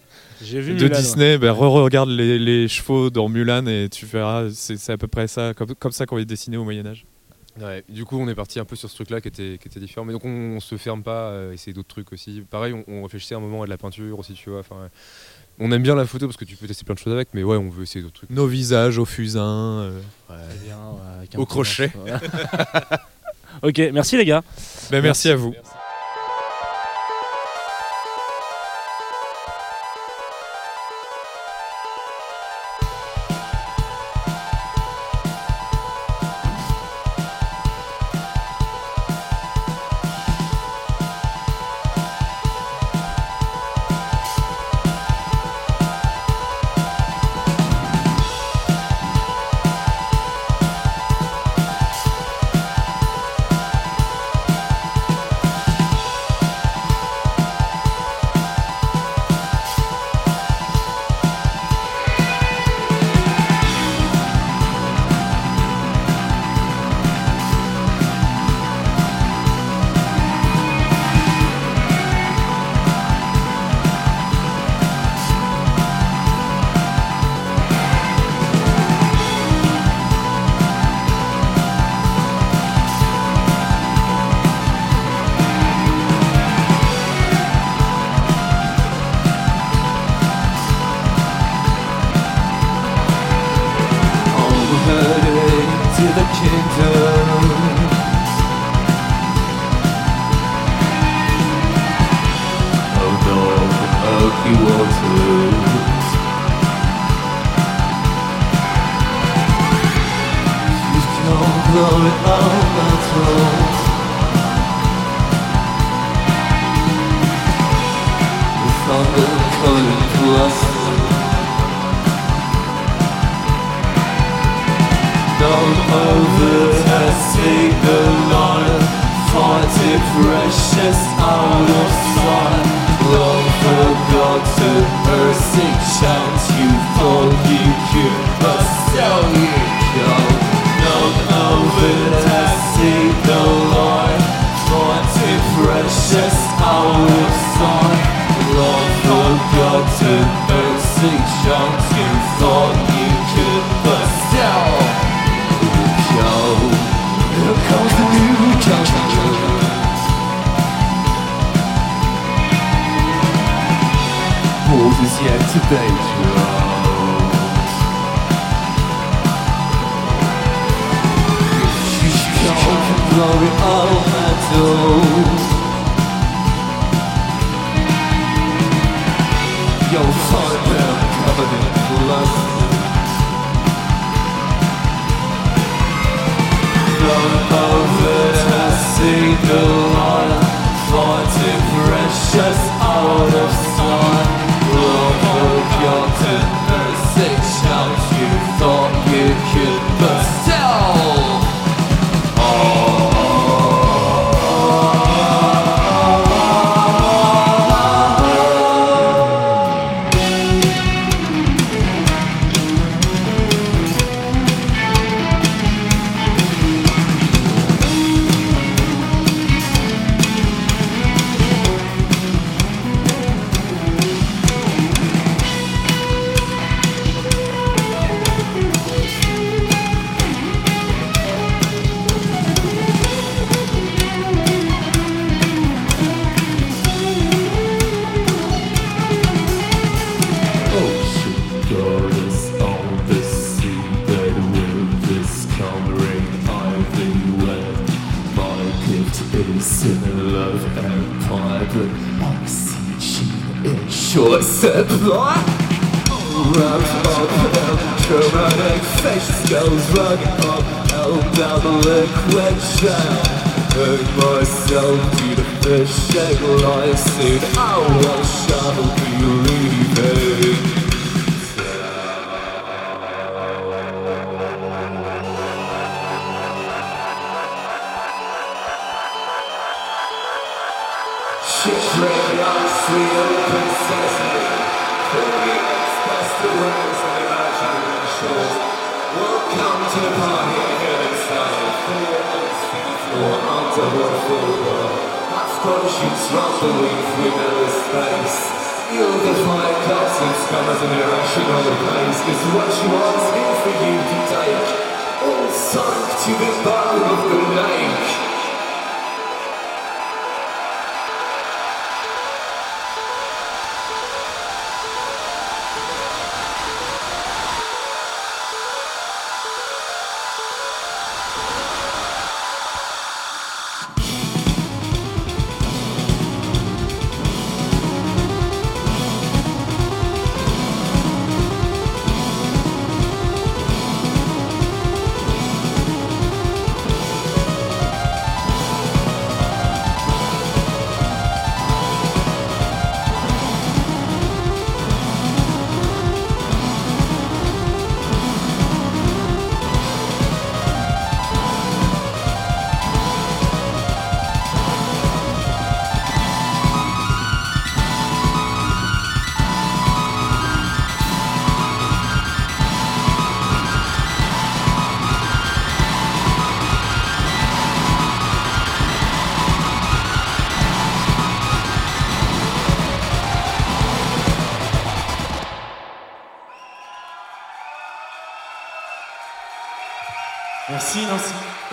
J'ai 0.44 0.62
vu 0.62 0.74
de 0.76 0.84
Mulan, 0.84 0.96
ouais. 0.96 1.02
Disney 1.02 1.38
ben, 1.38 1.52
Re-regarde 1.52 2.10
les, 2.10 2.38
les 2.38 2.68
chevaux 2.68 3.10
dans 3.10 3.28
Mulan 3.30 3.66
et 3.68 3.90
tu 3.92 4.06
verras, 4.06 4.50
c'est 4.52 4.78
c'est 4.78 4.92
à 4.92 4.98
peu 4.98 5.08
près 5.08 5.28
ça, 5.28 5.54
comme, 5.56 5.74
comme 5.76 5.92
ça 5.92 6.06
qu'on 6.06 6.18
est 6.20 6.26
dessiné 6.26 6.58
au 6.58 6.64
Moyen-Âge. 6.64 7.06
Ouais, 7.60 7.84
du 7.90 8.06
coup, 8.06 8.20
on 8.20 8.28
est 8.28 8.36
parti 8.36 8.60
un 8.60 8.66
peu 8.66 8.76
sur 8.76 8.90
ce 8.90 8.96
truc-là 8.96 9.20
qui 9.22 9.28
était, 9.30 9.58
qui 9.62 9.68
était 9.68 9.80
différent. 9.80 10.06
Mais 10.06 10.14
donc, 10.14 10.26
on, 10.26 10.30
on 10.56 10.60
se 10.60 10.78
ferme 10.78 11.02
pas 11.04 11.50
à 11.50 11.54
essayer 11.54 11.74
d'autres 11.74 11.88
trucs 11.88 12.14
aussi. 12.14 12.44
Pareil, 12.50 12.74
on, 12.74 12.84
on 12.88 13.04
réfléchissait 13.04 13.36
un 13.36 13.40
moment 13.40 13.64
à 13.64 13.66
de 13.66 13.70
la 13.72 13.78
peinture 13.78 14.20
aussi, 14.20 14.34
tu 14.34 14.50
vois. 14.50 14.60
Enfin, 14.60 14.90
on 15.60 15.72
aime 15.72 15.82
bien 15.82 15.96
la 15.96 16.06
photo 16.06 16.28
parce 16.28 16.38
que 16.38 16.46
tu 16.46 16.56
peux 16.56 16.68
tester 16.68 16.84
plein 16.86 16.94
de 16.94 17.00
choses 17.00 17.14
avec, 17.14 17.30
mais 17.34 17.44
ouais, 17.44 17.58
on 17.58 17.70
veut 17.70 17.84
essayer 17.84 18.04
d'autres 18.04 18.14
trucs. 18.18 18.30
Nos 18.30 18.46
visages 18.46 19.00
au 19.00 19.06
fusain. 19.06 19.42
euh. 19.42 20.00
Très 20.28 20.38
bien, 20.66 20.78
ouais, 20.78 21.18
avec 21.18 21.34
un 21.36 21.40
Au 21.40 21.46
crochet. 21.48 21.92
ok, 23.64 23.82
merci 23.92 24.18
les 24.18 24.26
gars. 24.26 24.44
Ben, 24.92 25.02
merci 25.02 25.30
à 25.30 25.36
vous. 25.36 25.56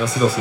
Merci, 0.05 0.21
merci. 0.21 0.41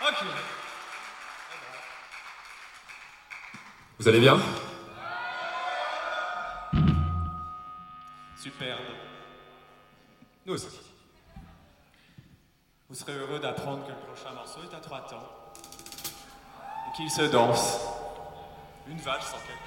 Ok. 0.00 0.24
Vous 3.98 4.08
allez 4.08 4.20
bien? 4.20 4.40
Superbe. 8.34 8.78
Nous 10.46 10.54
aussi. 10.54 10.68
Vous 12.88 12.94
serez 12.94 13.12
heureux 13.12 13.40
d'apprendre 13.40 13.84
que 13.84 13.90
le 13.90 13.98
prochain 13.98 14.32
morceau 14.32 14.60
est 14.62 14.74
à 14.74 14.80
trois 14.80 15.02
temps 15.02 15.52
et 16.88 16.96
qu'il 16.96 17.10
se 17.10 17.30
danse. 17.30 17.78
Une 18.88 18.96
vache 19.00 19.24
sans 19.24 19.36
quelque 19.36 19.63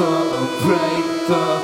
a 0.00 0.04
further, 0.04 0.38
a 0.38 0.56
break 0.62 1.57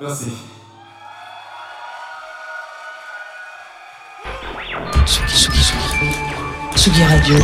Merci. 0.00 0.30
Tsugi, 5.04 5.34
Tsugi, 5.34 5.58
Tsugi. 5.60 6.14
Tsugi 6.76 7.02
Radio. 7.02 7.36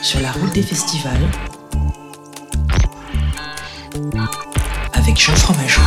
Sur 0.00 0.20
la 0.20 0.32
route 0.32 0.52
des 0.54 0.62
festivals. 0.62 1.28
Avec 4.94 5.20
Jean 5.20 5.34
Fromageau. 5.34 5.82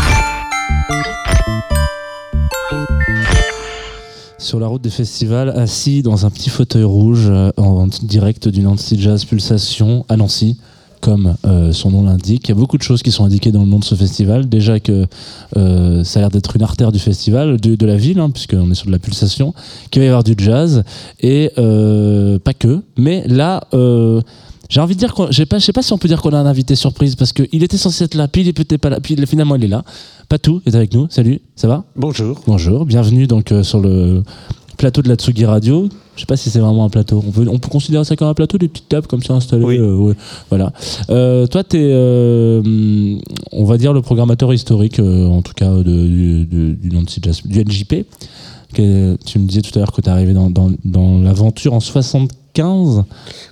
Sur 4.49 4.59
la 4.59 4.65
route 4.65 4.81
des 4.81 4.89
festivals, 4.89 5.49
assis 5.49 6.01
dans 6.01 6.26
un 6.26 6.31
petit 6.31 6.49
fauteuil 6.49 6.84
rouge 6.84 7.27
euh, 7.30 7.51
en 7.57 7.85
direct 7.85 8.47
du 8.47 8.61
Nancy 8.61 8.99
Jazz 8.99 9.23
Pulsation 9.23 10.07
à 10.09 10.17
Nancy, 10.17 10.57
comme 11.01 11.35
euh, 11.45 11.71
son 11.71 11.91
nom 11.91 12.01
l'indique. 12.01 12.47
Il 12.47 12.49
y 12.49 12.51
a 12.53 12.55
beaucoup 12.55 12.80
de 12.80 12.81
choses 12.81 13.03
qui 13.03 13.11
sont 13.11 13.26
indiquées 13.26 13.51
dans 13.51 13.61
le 13.61 13.69
nom 13.69 13.77
de 13.77 13.84
ce 13.84 13.93
festival. 13.93 14.49
Déjà 14.49 14.80
que 14.80 15.05
euh, 15.55 16.03
ça 16.03 16.17
a 16.17 16.21
l'air 16.21 16.31
d'être 16.31 16.55
une 16.55 16.63
artère 16.63 16.91
du 16.91 16.97
festival, 16.97 17.61
de, 17.61 17.85
la 17.85 17.95
ville, 17.95 18.19
hein, 18.19 18.31
puisqu'on 18.31 18.71
est 18.71 18.73
sur 18.73 18.88
de 18.88 18.91
la 18.91 18.97
pulsation, 18.97 19.53
qu'il 19.91 19.99
va 20.01 20.05
y 20.05 20.07
avoir 20.07 20.23
du 20.23 20.34
jazz, 20.35 20.84
et 21.19 21.51
pas 21.55 22.53
que. 22.53 22.81
Mais 22.97 23.23
là... 23.27 23.67
euh, 24.69 24.73
j'ai 24.73 24.81
envie 24.81 24.95
de 24.95 24.99
dire, 24.99 25.13
je 25.31 25.59
sais 25.59 25.73
pas 25.73 25.81
si 25.81 25.93
on 25.93 25.97
peut 25.97 26.07
dire 26.07 26.21
qu'on 26.21 26.33
a 26.33 26.37
un 26.37 26.45
invité 26.45 26.75
surprise 26.75 27.15
parce 27.15 27.33
qu'il 27.33 27.63
était 27.63 27.77
censé 27.77 28.03
être 28.03 28.15
là, 28.15 28.27
puis 28.27 28.41
il 28.41 28.47
était 28.47 28.77
pas 28.77 28.89
là, 28.89 28.99
puis 28.99 29.15
finalement 29.25 29.55
il 29.55 29.63
est 29.63 29.67
là. 29.67 29.83
Patou 30.29 30.61
est 30.65 30.75
avec 30.75 30.93
nous. 30.93 31.07
Salut, 31.09 31.41
ça 31.55 31.67
va? 31.67 31.85
Bonjour. 31.95 32.39
Bonjour, 32.45 32.85
bienvenue 32.85 33.25
donc 33.25 33.51
euh, 33.51 33.63
sur 33.63 33.79
le 33.79 34.23
plateau 34.77 35.01
de 35.01 35.09
la 35.09 35.15
Tsugi 35.15 35.45
Radio. 35.45 35.89
Je 36.15 36.21
sais 36.21 36.25
pas 36.25 36.37
si 36.37 36.49
c'est 36.49 36.59
vraiment 36.59 36.85
un 36.85 36.89
plateau. 36.89 37.23
On 37.25 37.31
peut, 37.31 37.47
on 37.49 37.59
peut 37.59 37.69
considérer 37.69 38.03
ça 38.03 38.15
comme 38.15 38.27
un 38.27 38.33
plateau, 38.33 38.57
des 38.57 38.67
petites 38.67 38.89
tables 38.89 39.07
comme 39.07 39.23
ça 39.23 39.33
installées. 39.33 39.63
euh, 39.79 39.95
ouais, 39.95 40.13
voilà. 40.49 40.71
Euh, 41.09 41.47
toi, 41.47 41.63
tu 41.63 41.77
es, 41.77 43.19
on 43.51 43.63
va 43.65 43.77
dire, 43.77 43.93
le 43.93 44.01
programmateur 44.01 44.53
historique, 44.53 44.99
euh, 44.99 45.27
en 45.27 45.41
tout 45.41 45.53
cas, 45.53 45.69
de, 45.69 45.83
du, 45.83 46.45
du, 46.45 46.73
du 46.75 46.89
du 46.89 47.63
NJP. 47.65 48.05
Que, 48.73 49.17
tu 49.25 49.39
me 49.39 49.47
disais 49.47 49.61
tout 49.61 49.71
à 49.75 49.79
l'heure 49.79 49.91
que 49.91 50.01
tu 50.01 50.07
es 50.09 50.11
arrivé 50.11 50.33
dans, 50.33 50.49
dans, 50.49 50.71
dans 50.85 51.19
l'aventure 51.19 51.73
en 51.73 51.79
75 51.79 52.27
en 52.57 53.05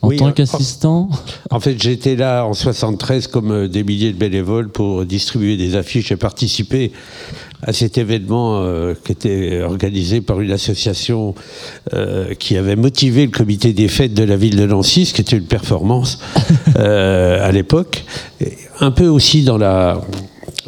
Oui, 0.04 0.18
tant 0.18 0.28
euh, 0.28 0.32
qu'assistant. 0.32 1.10
En 1.50 1.60
fait, 1.60 1.82
j'étais 1.82 2.16
là 2.16 2.46
en 2.46 2.54
73 2.54 3.28
comme 3.28 3.52
euh, 3.52 3.68
des 3.68 3.84
milliers 3.84 4.12
de 4.12 4.18
bénévoles 4.18 4.70
pour 4.70 5.06
distribuer 5.06 5.58
des 5.58 5.76
affiches 5.76 6.12
et 6.12 6.18
participer 6.18 6.92
à 7.64 7.74
cet 7.74 7.98
événement 7.98 8.62
euh, 8.62 8.94
qui 9.04 9.12
était 9.12 9.62
organisé 9.62 10.22
par 10.22 10.42
une 10.42 10.52
association 10.52 11.34
euh, 11.94 12.34
qui 12.36 12.58
avait 12.58 12.76
motivé 12.76 13.26
le 13.26 13.32
comité 13.32 13.74
des 13.74 13.88
fêtes 13.88 14.14
de 14.14 14.24
la 14.24 14.38
ville 14.38 14.56
de 14.56 14.66
Nancy, 14.66 15.06
ce 15.06 15.14
qui 15.14 15.22
était 15.22 15.38
une 15.38 15.46
performance 15.46 16.20
euh, 16.78 17.46
à 17.46 17.52
l'époque. 17.52 18.06
Un 18.80 18.92
peu 18.92 19.08
aussi 19.08 19.44
dans 19.44 19.58
la 19.58 20.02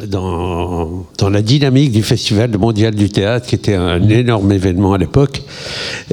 dans, 0.06 1.06
la 1.30 1.42
dynamique 1.42 1.92
du 1.92 2.02
Festival 2.02 2.56
mondial 2.58 2.94
du 2.94 3.08
théâtre, 3.10 3.46
qui 3.46 3.54
était 3.54 3.74
un 3.74 4.06
énorme 4.08 4.52
événement 4.52 4.92
à 4.94 4.98
l'époque. 4.98 5.42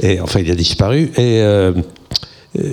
Et 0.02 0.20
enfin, 0.20 0.40
il 0.40 0.50
a 0.50 0.54
disparu. 0.54 1.10
Et 1.16 1.40
euh, 1.42 1.72
euh, 2.58 2.72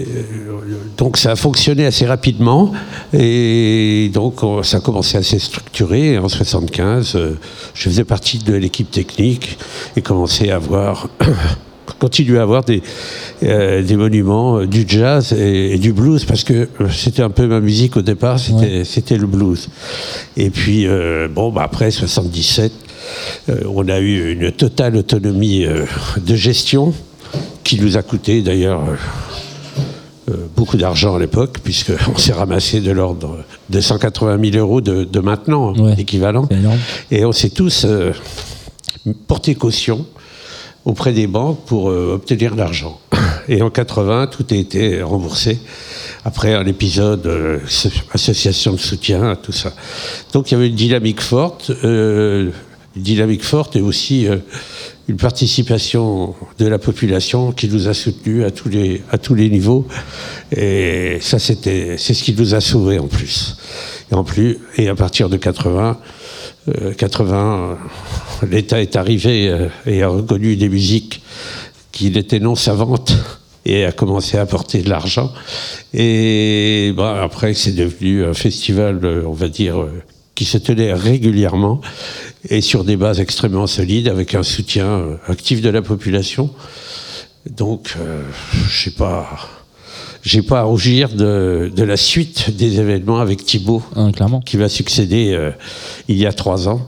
donc 0.97 1.17
ça 1.17 1.31
a 1.31 1.35
fonctionné 1.35 1.85
assez 1.85 2.05
rapidement 2.05 2.71
et 3.13 4.09
donc 4.13 4.41
on- 4.41 4.63
ça 4.63 4.77
a 4.77 4.79
commencé 4.79 5.17
à 5.17 5.23
se 5.23 5.37
structurer. 5.37 6.17
En 6.17 6.29
75, 6.29 7.15
euh, 7.15 7.37
je 7.73 7.89
faisais 7.89 8.05
partie 8.05 8.37
de 8.39 8.53
l'équipe 8.53 8.89
technique 8.89 9.57
et 9.97 10.01
commençais 10.01 10.49
à 10.51 10.55
avoir, 10.55 11.09
continuer 11.99 12.39
à 12.39 12.43
avoir 12.43 12.63
des, 12.63 12.81
euh, 13.43 13.81
des 13.81 13.95
monuments 13.95 14.59
euh, 14.59 14.67
du 14.67 14.85
jazz 14.87 15.33
et, 15.33 15.73
et 15.73 15.77
du 15.77 15.93
blues 15.93 16.25
parce 16.25 16.43
que 16.43 16.69
c'était 16.91 17.21
un 17.21 17.29
peu 17.29 17.47
ma 17.47 17.59
musique 17.59 17.97
au 17.97 18.01
départ, 18.01 18.39
c'était 18.39 18.83
c'était 18.83 19.17
le 19.17 19.27
blues. 19.27 19.69
Et 20.37 20.49
puis 20.49 20.87
euh, 20.87 21.27
bon, 21.27 21.51
bah, 21.51 21.63
après 21.63 21.91
77, 21.91 22.71
euh, 23.49 23.59
on 23.73 23.87
a 23.87 23.99
eu 23.99 24.33
une 24.33 24.51
totale 24.51 24.95
autonomie 24.95 25.65
de 25.65 26.35
gestion 26.35 26.93
qui 27.63 27.79
nous 27.79 27.97
a 27.97 28.03
coûté 28.03 28.41
d'ailleurs. 28.41 28.81
beaucoup 30.57 30.75
d'argent 30.77 31.15
à 31.15 31.19
l'époque, 31.19 31.59
puisqu'on 31.63 32.17
s'est 32.17 32.33
ramassé 32.33 32.79
de 32.79 32.91
l'ordre 32.91 33.43
de 33.69 33.79
180 33.79 34.51
000 34.51 34.57
euros 34.57 34.81
de, 34.81 35.03
de 35.03 35.19
maintenant, 35.19 35.73
équivalent. 35.97 36.47
Et 37.11 37.25
on 37.25 37.31
s'est 37.31 37.51
tous 37.51 37.85
euh, 37.85 38.11
porté 39.27 39.55
caution 39.55 40.05
auprès 40.85 41.13
des 41.13 41.27
banques 41.27 41.65
pour 41.65 41.89
euh, 41.89 42.13
obtenir 42.13 42.55
l'argent. 42.55 42.99
Et 43.47 43.61
en 43.61 43.69
80, 43.69 44.27
tout 44.27 44.45
a 44.51 44.55
été 44.55 45.01
remboursé. 45.01 45.59
Après 46.23 46.53
un 46.53 46.65
épisode, 46.65 47.25
euh, 47.25 47.59
so- 47.67 47.89
association 48.13 48.73
de 48.73 48.77
soutien, 48.79 49.35
tout 49.35 49.51
ça. 49.51 49.73
Donc 50.33 50.49
il 50.49 50.53
y 50.53 50.57
avait 50.57 50.67
une 50.67 50.75
dynamique 50.75 51.21
forte. 51.21 51.71
Euh, 51.83 52.51
une 52.95 53.03
dynamique 53.03 53.43
forte 53.43 53.75
et 53.75 53.81
aussi 53.81 54.27
euh, 54.27 54.37
une 55.07 55.17
participation 55.17 56.33
de 56.57 56.65
la 56.65 56.79
population 56.79 57.51
qui 57.51 57.67
nous 57.67 57.87
a 57.87 57.93
soutenus 57.93 58.45
à 58.45 58.51
tous 58.51 58.69
les, 58.69 59.03
à 59.11 59.17
tous 59.17 59.35
les 59.35 59.49
niveaux. 59.49 59.85
Et 60.55 61.17
ça, 61.21 61.37
c'était, 61.37 61.95
c'est 61.97 62.13
ce 62.13 62.23
qui 62.23 62.33
nous 62.33 62.55
a 62.55 62.61
sauvés 62.61 62.97
en 62.99 63.07
plus. 63.07 63.57
Et 64.11 64.15
en 64.15 64.23
plus, 64.23 64.59
et 64.77 64.87
à 64.87 64.95
partir 64.95 65.29
de 65.29 65.37
80, 65.37 65.97
euh, 65.99 66.24
80, 66.97 67.77
euh, 68.43 68.45
l'État 68.47 68.81
est 68.81 68.95
arrivé 68.95 69.49
euh, 69.49 69.67
et 69.85 70.03
a 70.03 70.07
reconnu 70.07 70.55
des 70.55 70.69
musiques 70.69 71.21
qui 71.91 72.09
n'étaient 72.11 72.39
non 72.39 72.55
savantes 72.55 73.15
et 73.65 73.85
a 73.85 73.91
commencé 73.91 74.37
à 74.37 74.41
apporter 74.41 74.81
de 74.81 74.89
l'argent. 74.89 75.31
Et 75.93 76.93
bon, 76.95 77.03
après, 77.03 77.53
c'est 77.53 77.71
devenu 77.71 78.23
un 78.23 78.33
festival, 78.33 78.99
euh, 79.03 79.23
on 79.25 79.33
va 79.33 79.47
dire, 79.47 79.81
euh, 79.81 80.03
qui 80.35 80.45
se 80.45 80.57
tenait 80.57 80.93
régulièrement 80.93 81.81
et 82.49 82.61
sur 82.61 82.83
des 82.83 82.97
bases 82.97 83.19
extrêmement 83.19 83.67
solides, 83.67 84.07
avec 84.07 84.35
un 84.35 84.43
soutien 84.43 84.85
euh, 84.85 85.17
actif 85.27 85.61
de 85.61 85.69
la 85.69 85.81
population. 85.81 86.51
Donc, 87.49 87.95
euh, 87.97 88.21
je 88.69 88.83
sais 88.83 88.95
pas, 88.95 89.27
j'ai 90.25 90.41
pas 90.41 90.59
à 90.59 90.63
rougir 90.63 91.09
de, 91.09 91.71
de 91.73 91.83
la 91.83 91.97
suite 91.97 92.55
des 92.57 92.79
événements 92.79 93.19
avec 93.19 93.45
Thibaut, 93.45 93.83
qui 94.45 94.57
va 94.57 94.67
succéder 94.67 95.33
euh, 95.33 95.51
il 96.07 96.17
y 96.17 96.25
a 96.25 96.33
trois 96.33 96.67
ans, 96.67 96.87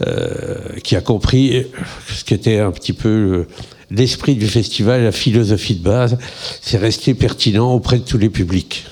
euh, 0.00 0.78
qui 0.82 0.96
a 0.96 1.02
compris 1.02 1.66
ce 2.08 2.24
qu'était 2.24 2.58
un 2.58 2.72
petit 2.72 2.94
peu 2.94 3.46
l'esprit 3.90 4.36
du 4.36 4.48
festival, 4.48 5.04
la 5.04 5.12
philosophie 5.12 5.74
de 5.74 5.84
base. 5.84 6.16
C'est 6.62 6.78
rester 6.78 7.12
pertinent 7.12 7.72
auprès 7.72 7.98
de 7.98 8.04
tous 8.04 8.18
les 8.18 8.30
publics. 8.30 8.86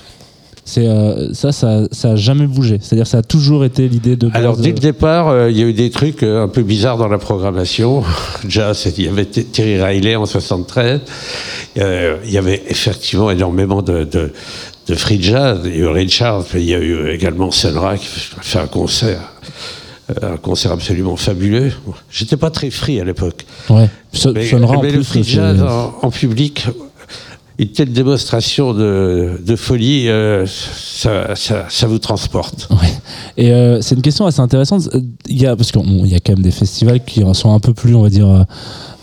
C'est 0.63 0.87
euh, 0.87 1.33
ça, 1.33 1.51
ça, 1.51 1.81
ça 1.91 2.11
a 2.11 2.15
jamais 2.15 2.45
bougé. 2.45 2.77
C'est-à-dire, 2.81 3.07
ça 3.07 3.17
a 3.19 3.21
toujours 3.23 3.65
été 3.65 3.87
l'idée 3.87 4.15
de. 4.15 4.29
Alors 4.33 4.57
dès 4.57 4.69
euh, 4.69 4.73
le 4.73 4.79
départ, 4.79 5.27
euh, 5.29 5.49
il 5.49 5.57
y 5.57 5.63
a 5.63 5.65
eu 5.65 5.73
des 5.73 5.89
trucs 5.89 6.21
euh, 6.23 6.43
un 6.43 6.47
peu 6.47 6.61
bizarres 6.61 6.97
dans 6.97 7.07
la 7.07 7.17
programmation. 7.17 8.03
Déjà, 8.43 8.73
il 8.97 9.03
y 9.03 9.07
avait 9.07 9.25
T- 9.25 9.43
Terry 9.43 9.81
Riley 9.81 10.15
en 10.15 10.25
73. 10.25 11.01
Euh, 11.77 12.17
il 12.25 12.31
y 12.31 12.37
avait 12.37 12.61
effectivement 12.69 13.31
énormément 13.31 13.81
de, 13.81 14.03
de, 14.03 14.31
de 14.87 14.95
free 14.95 15.21
jazz. 15.21 15.61
Il 15.65 15.71
y 15.71 15.73
a 15.75 15.77
eu 15.79 15.87
Richard, 15.87 16.45
il 16.53 16.63
y 16.63 16.75
a 16.75 16.79
eu 16.79 17.09
également 17.09 17.49
Sun 17.49 17.77
Ra 17.77 17.97
qui 17.97 18.05
a 18.37 18.41
fait 18.41 18.59
un 18.59 18.67
concert. 18.67 19.21
Un 20.21 20.35
concert 20.35 20.73
absolument 20.73 21.15
fabuleux. 21.15 21.71
J'étais 22.11 22.35
pas 22.35 22.49
très 22.49 22.69
free 22.69 22.99
à 22.99 23.05
l'époque. 23.05 23.45
Ouais. 23.69 23.87
Mais, 24.35 24.45
Sun 24.45 24.65
Ra, 24.65 24.77
en 24.77 24.81
mais 24.81 24.89
le 24.89 24.95
plus, 24.95 25.03
free 25.05 25.23
jazz 25.23 25.61
en, 25.63 25.95
en 26.01 26.11
public, 26.11 26.67
une 27.59 27.67
telle 27.69 27.91
démonstration 27.91 28.73
de, 28.73 29.39
de 29.45 29.55
folie, 29.55 30.09
euh, 30.09 30.45
ça, 30.47 31.35
ça, 31.35 31.87
vous 31.87 31.99
transporte. 31.99 32.69
Et 33.37 33.51
euh, 33.51 33.81
c'est 33.81 33.95
une 33.95 34.01
question 34.01 34.25
assez 34.25 34.39
intéressante. 34.39 34.89
Euh, 34.93 35.01
Il 35.27 35.41
y 35.41 35.45
a 35.45 35.55
parce 35.55 35.71
qu'il 35.71 36.07
y 36.07 36.15
a 36.15 36.19
quand 36.19 36.33
même 36.33 36.43
des 36.43 36.51
festivals 36.51 37.03
qui 37.03 37.23
sont 37.33 37.53
un 37.53 37.59
peu 37.59 37.73
plus, 37.73 37.93
on 37.95 38.01
va 38.01 38.09
dire, 38.09 38.45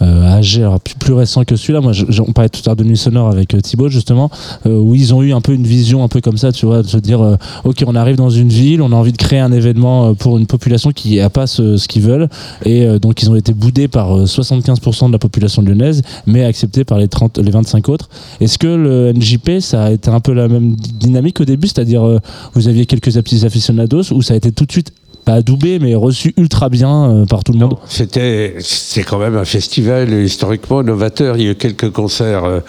âgés, 0.04 0.62
alors 0.62 0.80
plus, 0.80 0.94
plus 0.94 1.12
récents 1.12 1.44
que 1.44 1.56
celui-là. 1.56 1.80
Moi, 1.80 1.92
je- 1.92 2.22
on 2.22 2.32
parlait 2.32 2.48
tout 2.48 2.60
à 2.64 2.68
l'heure 2.70 2.76
de 2.76 2.84
Nuit 2.84 2.96
Sonore 2.96 3.28
avec 3.28 3.54
euh, 3.54 3.60
Thibaut 3.60 3.88
justement, 3.88 4.30
euh, 4.66 4.78
où 4.78 4.94
ils 4.94 5.14
ont 5.14 5.22
eu 5.22 5.32
un 5.32 5.40
peu 5.40 5.52
une 5.54 5.66
vision 5.66 6.02
un 6.04 6.08
peu 6.08 6.20
comme 6.20 6.36
ça, 6.38 6.52
tu 6.52 6.66
vois, 6.66 6.82
de 6.82 6.86
se 6.88 6.96
dire, 6.98 7.20
euh, 7.20 7.36
ok, 7.64 7.82
on 7.86 7.94
arrive 7.94 8.16
dans 8.16 8.30
une 8.30 8.48
ville, 8.48 8.80
on 8.82 8.92
a 8.92 8.94
envie 8.96 9.12
de 9.12 9.16
créer 9.16 9.40
un 9.40 9.52
événement 9.52 10.08
euh, 10.08 10.12
pour 10.14 10.38
une 10.38 10.46
population 10.46 10.90
qui 10.92 11.16
n'a 11.16 11.30
pas 11.30 11.46
ce, 11.46 11.76
ce 11.76 11.88
qu'ils 11.88 12.02
veulent, 12.02 12.28
et 12.64 12.84
euh, 12.84 12.98
donc 12.98 13.22
ils 13.22 13.30
ont 13.30 13.36
été 13.36 13.52
boudés 13.52 13.88
par 13.88 14.16
euh, 14.16 14.24
75% 14.24 15.08
de 15.08 15.12
la 15.12 15.18
population 15.18 15.62
lyonnaise, 15.62 16.02
mais 16.26 16.44
acceptés 16.44 16.84
par 16.84 16.98
les 16.98 17.08
30, 17.08 17.38
les 17.38 17.50
25 17.50 17.88
autres. 17.88 18.08
Est-ce 18.40 18.58
que 18.58 18.66
le 18.68 19.12
NJP, 19.12 19.60
ça 19.60 19.84
a 19.84 19.90
été 19.90 20.10
un 20.10 20.20
peu 20.20 20.32
la 20.32 20.48
même 20.48 20.76
dynamique 20.76 21.40
au 21.40 21.44
début, 21.44 21.66
c'est-à-dire 21.68 22.04
euh, 22.06 22.18
vous 22.54 22.68
aviez 22.68 22.86
quelques 22.86 23.12
petits 23.12 23.44
aficionados, 23.46 24.12
ou 24.12 24.22
ça 24.22 24.34
a 24.34 24.36
été 24.36 24.52
tout 24.52 24.64
de 24.64 24.72
suite 24.72 24.92
pas 25.28 25.34
adoubé, 25.34 25.78
mais 25.78 25.94
reçu 25.94 26.32
ultra 26.38 26.70
bien 26.70 27.10
euh, 27.10 27.26
par 27.26 27.44
tout 27.44 27.52
le 27.52 27.58
monde 27.58 27.74
C'était, 27.86 28.56
c'est 28.60 29.02
quand 29.02 29.18
même 29.18 29.36
un 29.36 29.44
festival 29.44 30.10
historiquement 30.24 30.82
novateur. 30.82 31.36
Il 31.36 31.42
y 31.44 31.48
a 31.48 31.50
eu 31.50 31.54
quelques 31.54 31.90
concerts 31.90 32.44
euh, 32.46 32.60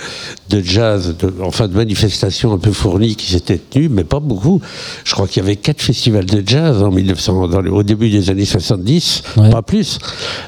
de 0.50 0.60
jazz, 0.62 1.16
de, 1.18 1.34
enfin 1.42 1.70
de 1.70 1.74
manifestations 1.76 2.52
un 2.52 2.58
peu 2.58 2.74
fournies 2.74 3.16
qui 3.16 3.32
s'étaient 3.32 3.60
tenues, 3.60 3.88
mais 3.88 4.04
pas 4.04 4.20
beaucoup. 4.20 4.60
Je 5.06 5.14
crois 5.14 5.26
qu'il 5.26 5.42
y 5.42 5.46
avait 5.46 5.56
quatre 5.56 5.82
festivals 5.82 6.26
de 6.26 6.44
jazz 6.46 6.84
en 6.84 6.92
1900, 6.92 7.48
dans 7.48 7.62
le- 7.62 7.72
au 7.72 7.84
début 7.84 8.10
des 8.10 8.30
années 8.30 8.44
70, 8.44 9.24
pas 9.52 9.62
plus. 9.62 9.98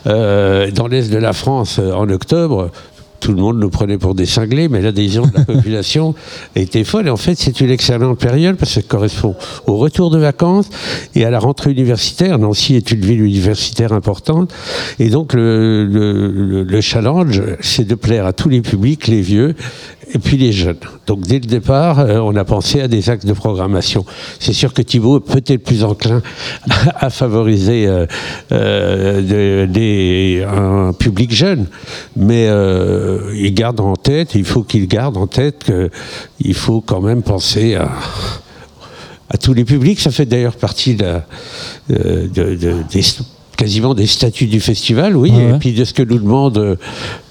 Euh, 0.08 0.70
dans 0.72 0.88
l'est 0.88 1.10
de 1.10 1.18
la 1.18 1.32
France, 1.32 1.80
en 1.80 2.10
octobre, 2.10 2.72
tout 3.22 3.32
le 3.32 3.42
monde 3.42 3.60
nous 3.60 3.70
prenait 3.70 3.98
pour 3.98 4.16
des 4.16 4.26
cinglés, 4.26 4.68
mais 4.68 4.82
l'adhésion 4.82 5.22
de 5.28 5.32
la 5.38 5.46
population 5.54 6.14
était 6.56 6.84
folle. 6.84 7.08
Et 7.08 7.10
en 7.10 7.18
fait, 7.18 7.36
c'est 7.36 7.62
une 7.62 7.70
excellente 7.70 8.20
période 8.20 8.58
parce 8.58 8.72
que 8.76 8.82
ça 8.82 8.88
correspond 8.88 9.36
au 9.68 9.78
retour 9.78 10.10
de 10.10 10.18
vacances 10.18 10.68
et 11.16 11.24
à 11.24 11.30
la 11.30 11.40
rentrée 11.40 11.72
universitaire. 11.72 12.38
Nancy 12.40 12.76
est 12.76 12.92
une 12.92 13.02
ville 13.02 13.22
universitaire 13.22 13.94
importante. 13.94 14.52
Et 15.00 15.10
donc, 15.10 15.34
le, 15.34 15.86
le- 15.86 16.28
le- 16.32 16.64
le 16.64 16.82
challenge, 16.82 17.42
c'est 17.62 17.88
de 17.88 17.96
plaire 17.96 18.26
à 18.26 18.34
tous 18.34 18.50
les 18.50 18.62
publics, 18.62 19.08
les 19.08 19.22
vieux 19.22 19.56
et 20.14 20.20
puis 20.20 20.38
les 20.38 20.52
jeunes. 20.52 20.78
Donc, 21.08 21.22
dès 21.22 21.36
le 21.40 21.46
départ, 21.46 22.00
euh, 22.00 22.18
on 22.20 22.36
a 22.36 22.44
pensé 22.44 22.82
à 22.82 22.88
des 22.88 23.10
actes 23.10 23.26
de 23.26 23.34
programmation. 23.34 24.06
C'est 24.40 24.54
sûr 24.54 24.74
que 24.74 24.82
Thibault 24.82 25.18
est 25.20 25.32
peut-être 25.34 25.64
plus 25.64 25.84
enclin 25.84 26.22
à 27.00 27.10
favoriser 27.10 27.88
euh, 27.88 28.06
euh, 28.52 29.66
des- 29.68 30.46
un 30.48 30.94
public 30.94 31.34
jeune, 31.34 31.68
mais 32.16 32.48
euh, 32.48 33.32
il 33.36 33.54
garde 33.54 33.80
en 33.80 33.96
tête, 33.96 34.36
il 34.36 34.46
faut 34.46 34.64
qu'il 34.64 34.88
garde 34.88 35.18
en 35.18 35.28
tête 35.28 35.72
qu'il 36.42 36.54
faut 36.56 36.82
quand 36.82 37.02
même 37.02 37.22
penser 37.24 37.76
à, 37.76 37.90
à 39.30 39.38
tous 39.38 39.54
les 39.54 39.64
publics. 39.66 40.00
Ça 40.00 40.12
fait 40.12 40.26
d'ailleurs 40.26 40.56
partie 40.56 40.96
de 40.96 41.04
la- 41.04 41.26
de- 41.90 42.56
de- 42.56 42.76
des 42.92 43.02
quasiment 43.58 43.94
des 43.94 44.08
statuts 44.08 44.48
du 44.48 44.60
festival, 44.60 45.16
oui, 45.16 45.30
ouais. 45.30 45.52
et 45.56 45.60
puis 45.60 45.72
de 45.74 45.86
ce 45.86 45.94
que 45.94 46.02
nous 46.02 46.18
demande 46.18 46.80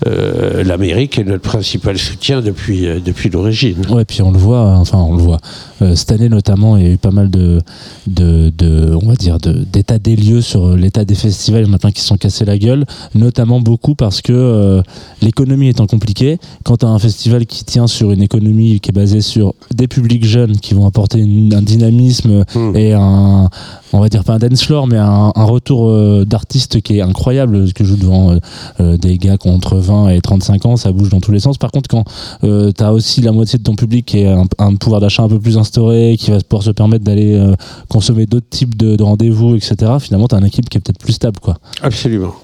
euh, 0.06 0.64
l'Amérique 0.64 1.18
est 1.18 1.24
notre 1.24 1.42
principal 1.42 1.98
soutien 1.98 2.40
depuis, 2.40 2.86
euh, 2.86 3.00
depuis 3.04 3.28
l'origine. 3.30 3.76
Ouais, 3.90 4.04
puis 4.04 4.22
on 4.22 4.30
le 4.30 4.38
voit, 4.38 4.58
euh, 4.66 4.74
enfin 4.76 4.98
on 4.98 5.14
le 5.16 5.22
voit. 5.22 5.38
Euh, 5.82 5.94
cette 5.94 6.12
année 6.12 6.28
notamment, 6.28 6.76
il 6.76 6.82
y 6.84 6.86
a 6.86 6.90
eu 6.92 6.98
pas 6.98 7.10
mal 7.10 7.30
de, 7.30 7.60
de, 8.06 8.50
de 8.56 8.96
on 9.02 9.06
va 9.08 9.14
dire, 9.14 9.38
de- 9.38 9.64
d'état 9.70 9.98
des 9.98 10.16
lieux 10.16 10.40
sur 10.40 10.76
l'état 10.76 11.04
des 11.04 11.14
festivals. 11.14 11.62
Il 11.64 11.68
y 11.68 11.70
en 11.70 11.74
a 11.74 11.78
plein 11.78 11.90
qui 11.90 12.00
se 12.00 12.06
sont 12.08 12.16
cassés 12.16 12.44
la 12.44 12.56
gueule, 12.58 12.84
notamment 13.14 13.60
beaucoup 13.60 13.94
parce 13.94 14.20
que 14.22 14.82
l'économie 15.22 15.68
étant 15.68 15.86
compliquée, 15.86 16.38
quand 16.64 16.78
tu 16.78 16.86
as 16.86 16.88
un 16.88 16.98
festival 16.98 17.46
qui 17.46 17.64
tient 17.64 17.86
sur 17.86 18.10
une 18.10 18.22
économie 18.22 18.80
qui 18.80 18.90
est 18.90 18.94
basée 18.94 19.20
sur 19.20 19.54
des 19.74 19.88
publics 19.88 20.24
jeunes 20.24 20.56
qui 20.58 20.74
vont 20.74 20.86
apporter 20.86 21.18
une- 21.18 21.52
un 21.54 21.62
dynamisme 21.62 22.44
et 22.74 22.92
un, 22.94 23.48
on 23.92 24.00
va 24.00 24.08
dire 24.08 24.24
pas 24.24 24.34
un 24.34 24.38
dance 24.38 24.62
floor, 24.64 24.86
mais 24.86 24.96
un, 24.98 25.32
un 25.34 25.44
retour 25.44 26.24
d'artistes 26.24 26.80
qui 26.80 26.98
est 26.98 27.02
incroyable, 27.02 27.72
que 27.72 27.84
joue 27.84 27.96
devant 27.96 28.36
des 28.78 29.18
gars 29.18 29.36
qui 29.36 29.48
ont 29.48 29.54
entre 29.54 29.76
20 29.76 29.89
et 30.08 30.20
35 30.20 30.66
ans, 30.66 30.76
ça 30.76 30.92
bouge 30.92 31.08
dans 31.08 31.20
tous 31.20 31.32
les 31.32 31.40
sens. 31.40 31.58
Par 31.58 31.70
contre, 31.70 31.88
quand 31.88 32.04
euh, 32.44 32.72
tu 32.76 32.82
as 32.82 32.92
aussi 32.92 33.20
la 33.20 33.32
moitié 33.32 33.58
de 33.58 33.64
ton 33.64 33.74
public 33.74 34.06
qui 34.06 34.24
a 34.24 34.38
un, 34.38 34.44
un 34.58 34.74
pouvoir 34.76 35.00
d'achat 35.00 35.22
un 35.22 35.28
peu 35.28 35.38
plus 35.38 35.58
instauré, 35.58 36.16
qui 36.18 36.30
va 36.30 36.38
pouvoir 36.40 36.62
se 36.62 36.70
permettre 36.70 37.04
d'aller 37.04 37.34
euh, 37.34 37.54
consommer 37.88 38.26
d'autres 38.26 38.48
types 38.48 38.76
de, 38.76 38.96
de 38.96 39.02
rendez-vous, 39.02 39.54
etc., 39.56 39.76
finalement, 40.00 40.28
tu 40.28 40.34
as 40.34 40.38
une 40.38 40.46
équipe 40.46 40.68
qui 40.68 40.78
est 40.78 40.80
peut-être 40.80 40.98
plus 40.98 41.12
stable. 41.12 41.38
quoi. 41.40 41.58
Absolument. 41.82 42.34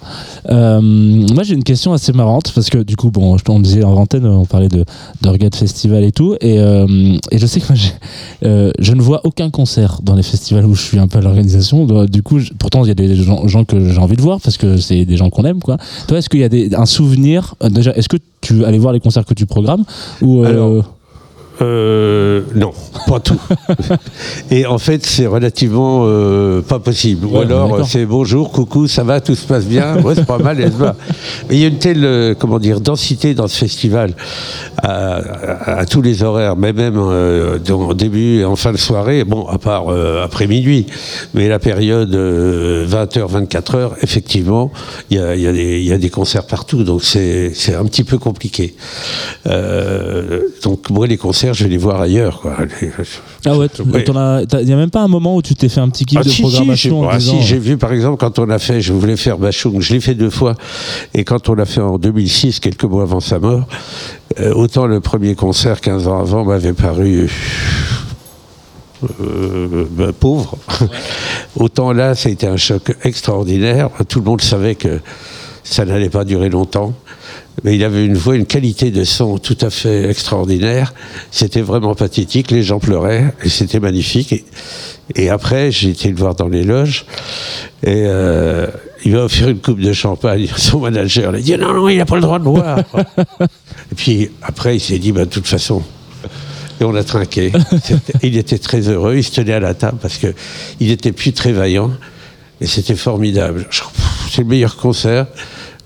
Euh, 0.50 0.80
moi, 0.80 1.42
j'ai 1.42 1.54
une 1.54 1.64
question 1.64 1.92
assez 1.92 2.12
marrante 2.12 2.52
parce 2.54 2.70
que 2.70 2.78
du 2.78 2.96
coup, 2.96 3.10
bon, 3.10 3.36
on 3.48 3.60
disait 3.60 3.84
en 3.84 3.94
antenne, 3.94 4.26
on 4.26 4.44
parlait 4.44 4.68
de 4.68 4.84
de 5.22 5.54
festival 5.54 6.02
et 6.04 6.12
tout, 6.12 6.34
et, 6.40 6.58
euh, 6.58 7.16
et 7.30 7.38
je 7.38 7.46
sais 7.46 7.60
que 7.60 7.66
moi, 7.68 7.76
je 8.78 8.92
ne 8.92 9.02
vois 9.02 9.20
aucun 9.24 9.50
concert 9.50 10.00
dans 10.02 10.14
les 10.14 10.22
festivals 10.22 10.64
où 10.64 10.74
je 10.74 10.82
suis 10.82 10.98
un 10.98 11.08
peu 11.08 11.18
à 11.18 11.20
l'organisation. 11.20 11.84
Du 12.06 12.22
coup, 12.22 12.38
pourtant, 12.58 12.84
il 12.84 12.88
y 12.88 12.90
a 12.90 12.94
des 12.94 13.14
gens, 13.16 13.46
gens 13.46 13.64
que 13.64 13.92
j'ai 13.92 13.98
envie 13.98 14.16
de 14.16 14.22
voir 14.22 14.40
parce 14.40 14.56
que 14.56 14.76
c'est 14.76 15.04
des 15.04 15.16
gens 15.16 15.30
qu'on 15.30 15.44
aime, 15.44 15.60
quoi. 15.60 15.76
Toi, 16.08 16.18
est-ce 16.18 16.28
qu'il 16.28 16.40
y 16.40 16.44
a 16.44 16.48
des, 16.48 16.74
un 16.74 16.86
souvenir 16.86 17.35
euh, 17.62 17.68
déjà 17.68 17.92
Est-ce 17.92 18.08
que 18.08 18.16
tu 18.40 18.64
allais 18.64 18.78
voir 18.78 18.92
les 18.92 19.00
concerts 19.00 19.24
que 19.24 19.34
tu 19.34 19.46
programmes 19.46 19.84
ou 20.22 20.44
euh, 20.44 20.82
Euh, 21.62 22.42
non, 22.54 22.72
pas 23.06 23.18
tout. 23.20 23.40
Et 24.50 24.66
en 24.66 24.78
fait, 24.78 25.04
c'est 25.06 25.26
relativement 25.26 26.02
euh, 26.04 26.60
pas 26.60 26.78
possible. 26.80 27.26
Ou 27.26 27.30
Ouais, 27.38 27.44
alors, 27.44 27.86
c'est 27.86 28.04
bonjour, 28.04 28.52
coucou, 28.52 28.86
ça 28.88 29.04
va, 29.04 29.20
tout 29.20 29.34
se 29.34 29.46
passe 29.46 29.64
bien. 29.64 30.00
Ouais, 30.02 30.14
c'est 30.14 30.26
pas 30.26 30.38
mal, 30.38 30.60
elle 30.60 30.70
va. 30.70 30.96
Mais 31.48 31.56
il 31.56 31.60
y 31.60 31.64
a 31.64 31.68
une 31.68 31.78
telle, 31.78 32.04
euh, 32.04 32.34
comment 32.38 32.58
dire, 32.58 32.80
densité 32.80 33.32
dans 33.34 33.48
ce 33.48 33.56
festival 33.56 34.12
à, 34.82 35.14
à- 35.16 35.78
à 35.80 35.86
tous 35.86 36.02
les 36.02 36.22
horaires, 36.22 36.56
mais 36.56 36.72
même 36.72 36.96
euh, 36.98 37.58
en 37.70 37.94
début 37.94 38.40
et 38.40 38.44
en 38.44 38.56
fin 38.56 38.72
de 38.72 38.76
soirée. 38.76 39.24
Bon, 39.24 39.46
à 39.46 39.58
part 39.58 39.88
après 40.22 40.46
minuit, 40.46 40.86
mais 41.34 41.48
la 41.48 41.58
période 41.58 42.14
20h, 42.14 43.46
24h, 43.48 43.90
effectivement, 44.02 44.70
il 45.10 45.16
y 45.16 45.20
a, 45.20 45.34
il 45.34 45.42
y 45.42 45.46
a 45.46 45.52
des- 45.52 45.80
il 45.80 45.86
y 45.86 45.92
a 45.92 45.98
des 45.98 46.10
concerts 46.10 46.46
partout, 46.46 46.84
donc 46.84 47.02
c'est 47.02 47.52
un 47.74 47.84
petit 47.84 48.04
peu 48.04 48.18
compliqué. 48.18 48.74
Donc 50.62 50.90
moi, 50.90 51.06
les 51.06 51.16
concerts, 51.16 51.45
je 51.52 51.64
vais 51.64 51.70
les 51.70 51.76
voir 51.76 52.00
ailleurs. 52.00 52.40
Quoi. 52.40 52.56
Les- 52.80 52.90
Ah 53.44 53.56
ouais, 53.56 53.68
Ouais. 53.92 54.04
il 54.60 54.66
n'y 54.66 54.72
a 54.72 54.76
même 54.76 54.90
pas 54.90 55.02
un 55.02 55.08
moment 55.08 55.36
où 55.36 55.42
tu 55.42 55.54
t'es 55.54 55.68
fait 55.68 55.80
un 55.80 55.88
petit 55.88 56.04
kiff 56.04 56.18
Ah, 56.20 56.24
de 56.24 56.28
si, 56.28 56.36
si, 56.36 56.42
programmation 56.42 57.00
j'ai- 57.02 57.06
en 57.06 57.10
ah, 57.10 57.18
disant, 57.18 57.40
si, 57.40 57.46
j'ai 57.46 57.58
vu 57.58 57.76
par 57.76 57.92
exemple 57.92 58.16
quand 58.18 58.38
on 58.38 58.48
a 58.50 58.58
fait, 58.58 58.80
je 58.80 58.92
voulais 58.92 59.16
faire 59.16 59.38
Bachung, 59.38 59.80
je 59.80 59.92
l'ai 59.94 60.00
fait 60.00 60.14
deux 60.14 60.30
fois, 60.30 60.54
et 61.14 61.24
quand 61.24 61.48
on 61.48 61.54
l'a 61.54 61.64
fait 61.66 61.80
en 61.80 61.98
2006, 61.98 62.60
quelques 62.60 62.84
mois 62.84 63.02
avant 63.02 63.20
sa 63.20 63.38
mort, 63.38 63.66
euh, 64.40 64.52
autant 64.54 64.86
le 64.86 65.00
premier 65.00 65.34
concert 65.34 65.80
15 65.80 66.08
ans 66.08 66.20
avant 66.20 66.44
m'avait 66.44 66.72
paru 66.72 67.28
euh, 69.20 69.84
bah, 69.90 70.12
pauvre, 70.18 70.56
Autant 71.56 71.92
là, 71.92 72.14
ça 72.14 72.28
a 72.28 72.32
été 72.32 72.46
un 72.46 72.56
choc 72.56 72.94
extraordinaire. 73.04 73.88
Tout 74.08 74.18
le 74.20 74.24
monde 74.26 74.40
savait 74.42 74.74
que 74.74 75.00
ça 75.64 75.84
n'allait 75.84 76.10
pas 76.10 76.24
durer 76.24 76.48
longtemps. 76.50 76.92
Mais 77.64 77.74
il 77.74 77.84
avait 77.84 78.04
une 78.04 78.16
voix, 78.16 78.36
une 78.36 78.46
qualité 78.46 78.90
de 78.90 79.04
son 79.04 79.38
tout 79.38 79.56
à 79.60 79.70
fait 79.70 80.08
extraordinaire. 80.10 80.92
C'était 81.30 81.62
vraiment 81.62 81.94
pathétique. 81.94 82.50
Les 82.50 82.62
gens 82.62 82.78
pleuraient 82.78 83.34
et 83.42 83.48
c'était 83.48 83.80
magnifique. 83.80 84.32
Et, 84.32 84.44
et 85.14 85.30
après, 85.30 85.70
j'ai 85.70 85.90
été 85.90 86.08
le 86.08 86.16
voir 86.16 86.34
dans 86.34 86.48
les 86.48 86.64
loges 86.64 87.06
et 87.82 88.04
euh, 88.06 88.66
il 89.04 89.12
m'a 89.12 89.20
offert 89.20 89.48
une 89.48 89.60
coupe 89.60 89.80
de 89.80 89.92
champagne. 89.92 90.48
Son 90.56 90.80
manager 90.80 91.32
il 91.34 91.38
a 91.38 91.40
dit 91.40 91.56
non, 91.56 91.72
non, 91.72 91.88
il 91.88 91.98
n'a 91.98 92.06
pas 92.06 92.16
le 92.16 92.22
droit 92.22 92.38
de 92.38 92.44
boire. 92.44 92.78
et 93.40 93.94
puis 93.94 94.30
après, 94.42 94.76
il 94.76 94.80
s'est 94.80 94.98
dit, 94.98 95.12
bah, 95.12 95.24
de 95.24 95.30
toute 95.30 95.46
façon. 95.46 95.82
Et 96.80 96.84
on 96.84 96.94
a 96.94 97.04
trinqué. 97.04 97.52
Il 98.22 98.36
était 98.36 98.58
très 98.58 98.88
heureux. 98.88 99.16
Il 99.16 99.24
se 99.24 99.30
tenait 99.30 99.54
à 99.54 99.60
la 99.60 99.72
table 99.72 99.98
parce 100.02 100.18
que 100.18 100.34
il 100.78 100.90
était 100.90 101.12
plus 101.12 101.32
très 101.32 101.52
vaillant. 101.52 101.90
Et 102.60 102.66
c'était 102.66 102.96
formidable. 102.96 103.66
C'est 104.30 104.42
le 104.42 104.48
meilleur 104.48 104.76
concert, 104.76 105.26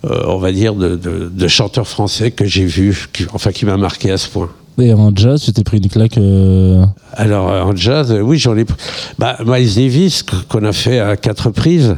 on 0.05 0.39
va 0.39 0.53
dire, 0.53 0.75
de, 0.75 0.97
de, 0.97 1.31
de 1.33 1.49
chanteur 1.49 1.87
français 1.87 2.31
que 2.31 2.45
j'ai 2.45 2.65
vu, 2.65 3.09
qui- 3.13 3.27
enfin 3.33 3.53
qui 3.53 3.67
m'a 3.67 3.77
marqué 3.77 4.11
à 4.11 4.17
ce 4.19 4.29
point. 4.29 4.49
Et 4.79 4.95
en 4.95 5.15
jazz, 5.15 5.43
tu 5.43 5.53
t'es 5.53 5.63
pris 5.63 5.77
une 5.77 5.89
claque. 5.91 6.17
euh, 6.17 6.83
Alors 7.13 7.51
euh, 7.51 7.61
en 7.63 7.77
jazz, 7.77 8.11
euh, 8.13 8.21
oui, 8.21 8.39
j'en 8.39 8.57
ai. 8.57 8.65
pr- 8.65 8.73
Bah, 9.19 9.37
Miles 9.45 9.75
Davis 9.75 10.23
qu- 10.23 10.37
qu'on 10.49 10.65
a 10.65 10.73
fait 10.73 11.01
à 11.01 11.17
quatre 11.19 11.47
reprises. 11.49 11.97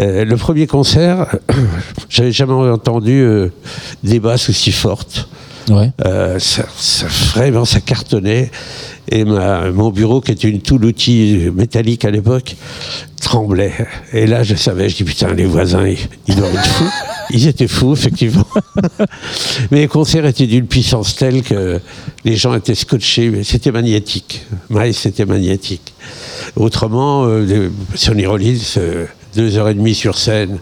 Euh, 0.00 0.24
le 0.24 0.36
premier 0.36 0.66
concert, 0.66 1.26
j'avais 2.08 2.32
jamais 2.32 2.52
entendu 2.54 3.20
euh, 3.20 3.48
des 4.02 4.18
basses 4.18 4.48
aussi 4.48 4.72
fortes. 4.72 5.28
Ouais. 5.68 5.90
Euh, 6.04 6.38
ça, 6.38 6.64
ça- 6.76 7.06
vraiment, 7.34 7.64
ça 7.64 7.80
cartonnait. 7.80 8.50
Et 9.08 9.24
ma- 9.24 9.70
mon 9.70 9.90
bureau, 9.90 10.20
qui 10.20 10.32
était 10.32 10.48
une 10.48 10.60
tout 10.60 10.82
outil 10.84 11.48
métallique 11.54 12.04
à 12.04 12.10
l'époque, 12.10 12.56
tremblait. 13.20 13.72
Et 14.12 14.26
là, 14.26 14.42
je 14.42 14.54
savais, 14.56 14.88
je 14.88 14.96
dis 14.96 15.04
putain, 15.04 15.32
les 15.32 15.44
voisins, 15.46 15.86
ils, 15.86 15.98
ils 16.28 16.34
doivent 16.36 16.54
être 16.54 16.66
fous. 16.66 16.90
Ils 17.30 17.48
étaient 17.48 17.66
fous, 17.66 17.92
effectivement. 17.94 18.46
Mais 19.72 19.80
les 19.80 19.88
concerts 19.88 20.24
étaient 20.26 20.46
d'une 20.46 20.68
puissance 20.68 21.16
telle 21.16 21.42
que 21.42 21.80
les 22.24 22.36
gens 22.36 22.54
étaient 22.54 22.76
scotchés. 22.76 23.42
C'était 23.42 23.72
magnétique. 23.72 24.42
Miles, 24.70 24.94
c'était 24.94 25.24
magnétique. 25.24 25.92
Autrement, 26.54 27.24
euh, 27.26 27.68
Sonny 27.96 28.26
Rollins, 28.26 28.54
euh, 28.76 29.06
deux 29.34 29.56
heures 29.56 29.68
et 29.70 29.74
demie 29.74 29.96
sur 29.96 30.16
scène, 30.16 30.58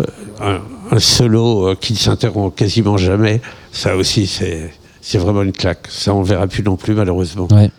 euh, 0.00 0.04
un, 0.40 0.60
un 0.96 0.98
solo 0.98 1.74
qui 1.78 1.92
ne 1.92 1.98
s'interrompt 1.98 2.56
quasiment 2.56 2.96
jamais, 2.96 3.42
ça 3.72 3.96
aussi, 3.96 4.26
c'est 4.26 5.18
vraiment 5.18 5.42
une 5.42 5.52
claque. 5.52 5.86
Ça, 5.88 6.14
on 6.14 6.20
ne 6.20 6.24
verra 6.26 6.46
plus 6.46 6.62
non 6.62 6.76
plus, 6.76 6.94
malheureusement. 6.94 7.48
Ouais. 7.50 7.70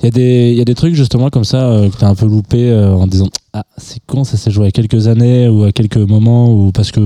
Il 0.00 0.04
y, 0.04 0.08
a 0.08 0.10
des- 0.12 0.50
il 0.52 0.56
y 0.56 0.60
a 0.60 0.64
des 0.64 0.76
trucs 0.76 0.94
justement 0.94 1.28
comme 1.28 1.42
ça 1.42 1.66
euh, 1.70 1.88
que 1.88 1.96
tu 1.96 2.04
as 2.04 2.08
un 2.08 2.14
peu 2.14 2.26
loupé 2.26 2.70
euh, 2.70 2.92
en 2.92 3.08
disant 3.08 3.26
Ah, 3.52 3.64
c'est 3.78 3.98
con, 4.06 4.22
ça 4.22 4.36
s'est 4.36 4.52
joué 4.52 4.68
à 4.68 4.70
quelques 4.70 5.08
années 5.08 5.48
ou 5.48 5.64
à 5.64 5.72
quelques 5.72 5.96
moments, 5.96 6.52
ou 6.54 6.70
parce 6.70 6.92
que 6.92 7.00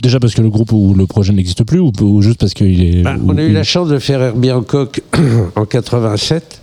déjà 0.00 0.20
parce 0.20 0.34
que 0.34 0.40
le 0.40 0.48
groupe 0.48 0.70
ou 0.70 0.94
le 0.94 1.06
projet 1.06 1.32
n'existe 1.32 1.64
plus, 1.64 1.80
ou, 1.80 1.90
ou 2.02 2.22
juste 2.22 2.38
parce 2.38 2.54
qu'il 2.54 2.84
est. 2.84 3.04
Ou- 3.04 3.30
on 3.32 3.36
a 3.36 3.42
eu 3.42 3.50
la 3.52 3.64
chance 3.64 3.88
de 3.88 3.98
faire 3.98 4.22
Herbie 4.22 4.52
Hancock 4.52 5.02
en 5.56 5.64
87. 5.64 6.60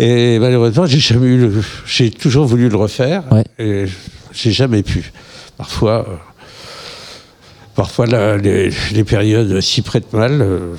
Et 0.00 0.38
malheureusement, 0.40 0.86
j'ai 0.86 0.98
jamais 0.98 1.26
eu 1.28 1.38
le- 1.38 1.62
j'ai 1.86 2.10
toujours 2.10 2.46
voulu 2.46 2.68
le 2.68 2.76
refaire. 2.76 3.22
Et 3.60 3.84
j'ai 4.32 4.50
jamais 4.50 4.82
pu. 4.82 5.12
Parfois, 5.56 6.06
euh, 6.08 6.12
parfois 7.78 8.06
la- 8.06 8.36
les, 8.36 8.70
les 8.92 9.04
périodes 9.04 9.60
s'y 9.60 9.82
prêtent 9.82 10.12
mal. 10.12 10.42
euh, 10.42 10.74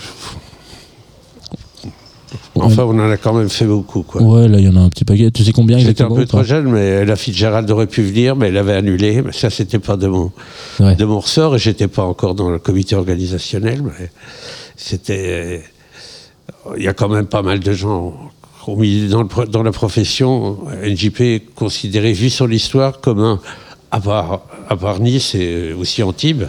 enfin, 2.56 2.84
on 2.84 3.00
en 3.00 3.10
a 3.10 3.16
quand 3.16 3.34
même 3.34 3.48
fait 3.48 3.64
beaucoup. 3.66 4.04
Quoi. 4.04 4.22
Ouais, 4.22 4.50
là, 4.50 4.60
il 4.60 4.66
y 4.66 4.68
en 4.68 4.76
a 4.76 4.82
un 4.82 4.90
petit 4.90 5.06
paquet. 5.06 5.32
Tu 5.32 5.46
sais 5.46 5.54
combien 5.54 5.78
J'étais 5.78 5.88
un 6.02 6.08
exactement 6.08 6.16
peu 6.18 6.26
trop 6.26 6.44
jeune, 6.44 6.70
mais 6.70 7.06
la 7.06 7.16
Fitzgerald 7.16 7.72
aurait 7.72 7.88
pu 7.88 8.02
venir, 8.04 8.36
mais 8.36 8.50
elle 8.50 8.58
avait 8.58 8.74
annulé. 8.74 9.22
Mais 9.22 9.32
ça, 9.32 9.50
c'était 9.50 9.80
pas 9.80 9.96
de 9.96 10.08
mon, 10.08 10.32
de 10.96 11.06
mon 11.06 11.22
ressort, 11.22 11.56
et 11.56 11.60
j'étais 11.60 11.88
pas 11.88 12.04
encore 12.04 12.36
dans 12.36 12.50
le 12.50 12.60
comité 12.60 12.96
organisationnel. 12.98 13.82
Mais 13.82 14.12
c'était, 14.76 15.64
il 16.76 16.84
y 16.84 16.90
a 16.90 16.94
quand 16.94 17.08
même 17.08 17.28
pas 17.28 17.44
mal 17.44 17.62
de 17.62 17.72
gens 17.72 18.14
dans, 18.68 18.76
le 18.76 19.48
dans 19.48 19.64
la 19.64 19.72
profession. 19.72 20.58
NJP 20.84 21.22
est 21.22 21.46
considéré, 21.56 22.12
vu 22.12 22.30
son 22.30 22.52
histoire, 22.52 23.00
comme 23.00 23.22
un, 23.22 23.40
à 23.92 24.02
part, 24.02 24.42
à 24.68 24.76
part 24.76 25.00
Nice 25.00 25.34
et 25.34 25.72
aussi 25.72 26.04
Antibes. 26.04 26.44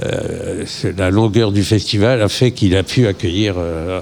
Euh, 0.00 0.64
la 0.96 1.10
longueur 1.10 1.52
du 1.52 1.62
festival 1.62 2.22
a 2.22 2.28
fait 2.28 2.52
qu'il 2.52 2.76
a 2.76 2.82
pu 2.82 3.06
accueillir 3.06 3.54
euh, 3.58 4.00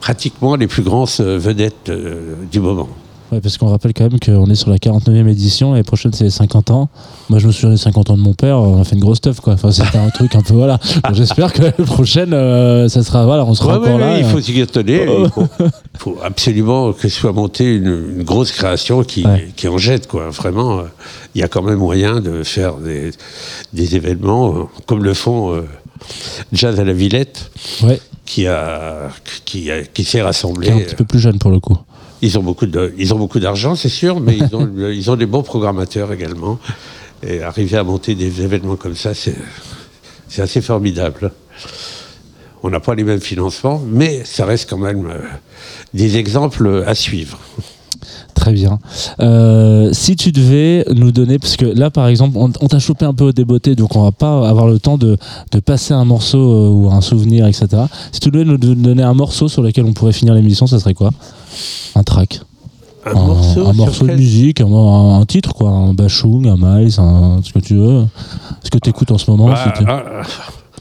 pratiquement 0.00 0.54
les 0.54 0.68
plus 0.68 0.82
grandes 0.82 1.08
euh, 1.20 1.38
vedettes 1.38 1.90
du 1.90 2.60
moment. 2.60 2.88
Ouais, 3.32 3.40
parce 3.40 3.56
qu'on 3.56 3.68
rappelle 3.68 3.94
quand 3.94 4.04
même 4.10 4.20
qu'on 4.20 4.50
est 4.50 4.54
sur 4.54 4.68
la 4.68 4.76
49e 4.76 5.26
édition 5.26 5.74
et 5.74 5.78
la 5.78 5.84
prochaine 5.84 6.12
c'est 6.12 6.24
les 6.24 6.30
50 6.30 6.70
ans. 6.70 6.90
Moi 7.30 7.38
je 7.38 7.46
me 7.46 7.52
souviens 7.52 7.70
des 7.70 7.78
50 7.78 8.10
ans 8.10 8.16
de 8.18 8.20
mon 8.22 8.34
père, 8.34 8.58
on 8.58 8.78
a 8.78 8.84
fait 8.84 8.94
une 8.94 9.00
grosse 9.00 9.22
teuf 9.22 9.40
quoi. 9.40 9.54
Enfin, 9.54 9.70
c'était 9.72 9.96
un 9.96 10.10
truc 10.10 10.34
un 10.36 10.42
peu 10.42 10.52
voilà. 10.52 10.78
J'espère 11.12 11.50
que 11.54 11.62
la 11.62 11.72
prochaine 11.72 12.34
euh, 12.34 12.88
ça 12.90 13.02
sera 13.02 13.24
voilà, 13.24 13.46
on 13.46 13.54
sera 13.54 13.78
Ouais, 13.78 13.86
encore 13.88 13.94
ouais, 13.94 14.00
là. 14.00 14.18
il 14.18 14.24
euh. 14.24 14.28
faut 14.28 14.40
s'y 14.40 14.60
étonner. 14.60 15.06
Il 15.24 15.30
faut, 15.30 15.46
faut 15.98 16.18
absolument 16.22 16.92
que 16.92 17.08
soit 17.08 17.32
montée 17.32 17.74
une, 17.76 18.16
une 18.18 18.22
grosse 18.22 18.52
création 18.52 19.02
qui, 19.02 19.24
qui 19.56 19.66
en 19.68 19.78
jette. 19.78 20.08
Quoi. 20.08 20.28
Vraiment, 20.30 20.80
euh, 20.80 20.82
il 21.34 21.40
y 21.40 21.44
a 21.44 21.48
quand 21.48 21.62
même 21.62 21.78
moyen 21.78 22.20
de 22.20 22.42
faire 22.42 22.74
des, 22.76 23.12
des 23.72 23.96
événements 23.96 24.54
euh, 24.54 24.62
comme 24.86 25.04
le 25.04 25.14
font 25.14 25.54
euh, 25.54 25.62
Jazz 26.52 26.78
à 26.80 26.84
la 26.84 26.92
Villette, 26.92 27.50
qui, 28.26 28.46
a, 28.46 29.08
qui, 29.44 29.70
a- 29.70 29.84
qui 29.84 30.04
s'est 30.04 30.20
rassemblé. 30.22 30.66
Qui 30.66 30.72
est 30.72 30.76
un 30.82 30.84
petit 30.84 30.96
peu 30.96 31.04
plus 31.04 31.20
jeune 31.20 31.38
pour 31.38 31.50
le 31.50 31.60
coup. 31.60 31.78
Ils 32.22 32.38
ont 32.38 32.42
beaucoup 32.42 32.66
de, 32.66 32.94
ils 32.98 33.12
ont 33.12 33.18
beaucoup 33.18 33.40
d'argent, 33.40 33.74
c'est 33.74 33.88
sûr, 33.88 34.20
mais 34.20 34.38
ils 34.38 34.54
ont, 34.54 34.70
ils 34.90 35.10
ont 35.10 35.16
des 35.16 35.26
bons 35.26 35.42
programmateurs 35.42 36.12
également. 36.12 36.58
Et 37.26 37.42
arriver 37.42 37.76
à 37.76 37.84
monter 37.84 38.14
des 38.14 38.42
événements 38.42 38.76
comme 38.76 38.94
ça, 38.94 39.12
c'est, 39.14 39.34
assez 40.40 40.62
formidable. 40.62 41.32
On 42.62 42.70
n'a 42.70 42.80
pas 42.80 42.94
les 42.94 43.04
mêmes 43.04 43.20
financements, 43.20 43.82
mais 43.86 44.24
ça 44.24 44.46
reste 44.46 44.70
quand 44.70 44.78
même 44.78 45.06
euh, 45.06 45.18
des 45.94 46.16
exemples 46.16 46.84
à 46.86 46.94
suivre. 46.94 47.38
Très 48.34 48.52
bien. 48.52 48.78
Euh, 49.20 49.90
si 49.92 50.16
tu 50.16 50.32
devais 50.32 50.84
nous 50.94 51.12
donner, 51.12 51.38
parce 51.38 51.56
que 51.56 51.64
là 51.66 51.90
par 51.90 52.08
exemple, 52.08 52.36
on, 52.38 52.50
on 52.60 52.66
t'a 52.68 52.78
chopé 52.78 53.04
un 53.04 53.14
peu 53.14 53.24
au 53.24 53.32
débeauté, 53.32 53.74
donc 53.74 53.94
on 53.96 54.02
va 54.02 54.12
pas 54.12 54.48
avoir 54.48 54.66
le 54.66 54.78
temps 54.78 54.98
de, 54.98 55.16
de 55.52 55.60
passer 55.60 55.94
un 55.94 56.04
morceau 56.04 56.38
euh, 56.38 56.68
ou 56.70 56.90
un 56.90 57.00
souvenir, 57.00 57.46
etc. 57.46 57.68
Si 58.12 58.20
tu 58.20 58.30
devais 58.30 58.44
nous 58.44 58.58
don- 58.58 58.74
donner 58.74 59.02
un 59.02 59.14
morceau 59.14 59.48
sur 59.48 59.62
lequel 59.62 59.84
on 59.84 59.92
pourrait 59.92 60.12
finir 60.12 60.34
l'émission, 60.34 60.66
ça 60.66 60.78
serait 60.78 60.94
quoi? 60.94 61.10
Un 61.94 62.02
track 62.02 62.40
Un 63.04 63.72
morceau 63.72 64.04
un 64.04 64.08
de 64.08 64.14
musique, 64.14 64.60
un, 64.60 64.66
un- 64.72 65.20
un 65.20 65.24
titre 65.26 65.52
quoi, 65.54 65.70
un 65.70 65.92
Bachung, 65.94 66.46
un 66.48 66.56
Miles, 66.56 66.94
un, 66.98 67.40
ce 67.44 67.52
que 67.52 67.58
tu 67.58 67.74
veux. 67.76 68.04
Ce 68.64 68.70
que 68.70 68.78
tu 68.78 68.90
écoutes 68.90 69.10
en 69.10 69.18
ce 69.18 69.30
moment. 69.30 69.48
Bah, 69.48 69.58
si 69.76 69.82
tu- 69.82 69.88
ah, 69.88 70.02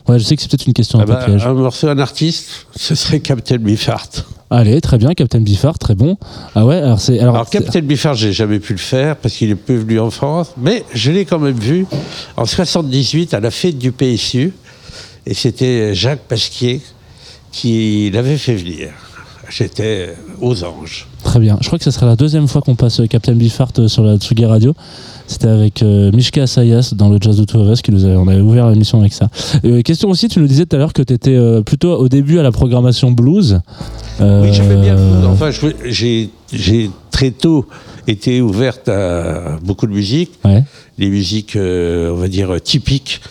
Ouais, 0.07 0.17
je 0.17 0.23
sais 0.23 0.35
que 0.35 0.41
c'est 0.41 0.49
peut-être 0.49 0.65
une 0.65 0.73
question 0.73 0.99
un 0.99 1.03
ah 1.03 1.05
peu 1.05 1.13
bah, 1.13 1.25
piège. 1.25 1.45
un 1.45 1.53
morceau, 1.53 1.87
un 1.87 1.99
artiste, 1.99 2.65
ce 2.75 2.95
serait 2.95 3.19
Captain 3.19 3.57
Beefheart. 3.57 4.25
Allez, 4.53 4.81
très 4.81 4.97
bien, 4.97 5.13
Captain 5.13 5.39
Biffard, 5.39 5.79
très 5.79 5.95
bon. 5.95 6.17
Ah 6.55 6.65
ouais, 6.65 6.75
alors 6.75 6.99
c'est 6.99 7.17
alors, 7.19 7.35
Alors, 7.35 7.49
Captain 7.49 7.79
Biffard, 7.79 8.15
j'ai 8.15 8.33
jamais 8.33 8.59
pu 8.59 8.73
le 8.73 8.79
faire 8.79 9.15
parce 9.15 9.33
qu'il 9.35 9.49
est 9.49 9.55
peu 9.55 9.75
venu 9.75 9.97
en 9.97 10.11
France, 10.11 10.53
mais 10.57 10.83
je 10.93 11.09
l'ai 11.09 11.23
quand 11.23 11.39
même 11.39 11.57
vu 11.57 11.85
en 12.35 12.45
78 12.45 13.33
à 13.33 13.39
la 13.39 13.49
fête 13.49 13.77
du 13.77 13.93
PSU, 13.93 14.51
et 15.25 15.33
c'était 15.33 15.95
Jacques 15.95 16.27
Pasquier 16.27 16.81
qui 17.53 18.11
l'avait 18.13 18.37
fait 18.37 18.55
venir. 18.55 18.89
J'étais 19.49 20.15
aux 20.41 20.63
anges. 20.65 21.07
Très 21.23 21.39
bien. 21.39 21.57
Je 21.61 21.67
crois 21.67 21.77
que 21.77 21.83
ce 21.83 21.91
sera 21.91 22.05
la 22.05 22.15
deuxième 22.15 22.47
fois 22.47 22.61
qu'on 22.61 22.75
passe 22.75 23.01
euh, 23.01 23.07
Captain 23.07 23.33
Biffard 23.33 23.71
euh, 23.79 23.87
sur 23.87 24.03
la 24.03 24.17
Tsugi 24.17 24.45
Radio. 24.45 24.73
C'était 25.31 25.47
avec 25.47 25.81
euh, 25.81 26.11
Mishka 26.11 26.43
Asayas 26.43 26.91
dans 26.93 27.07
le 27.07 27.17
Jazz 27.21 27.37
de 27.37 27.71
Us 27.71 27.81
qui 27.81 27.91
nous 27.93 28.03
avait, 28.03 28.17
on 28.17 28.27
avait 28.27 28.41
ouvert 28.41 28.69
l'émission 28.69 28.99
avec 28.99 29.13
ça. 29.13 29.29
Euh, 29.63 29.81
question 29.81 30.09
aussi, 30.09 30.27
tu 30.27 30.39
nous 30.41 30.45
disais 30.47 30.65
tout 30.65 30.75
à 30.75 30.79
l'heure 30.79 30.91
que 30.91 31.01
tu 31.01 31.13
étais 31.13 31.37
plutôt 31.65 31.93
au 31.97 32.09
début 32.09 32.37
à 32.37 32.43
la 32.43 32.51
programmation 32.51 33.11
blues. 33.11 33.61
Euh, 34.19 34.43
Oui, 34.43 34.49
j'aimais 34.51 34.75
bien. 34.81 34.97
Enfin, 35.31 35.49
je- 35.51 35.67
j'ai 35.85 36.29
j'ai 36.51 36.89
très 37.21 37.29
tôt 37.29 37.67
été 38.07 38.41
ouverte 38.41 38.89
à 38.89 39.59
beaucoup 39.61 39.85
de 39.85 39.91
musique. 39.91 40.39
Les 40.97 41.07
musiques, 41.07 41.55
euh, 41.55 42.09
on 42.09 42.15
va 42.15 42.27
dire, 42.27 42.59
typiques 42.59 43.21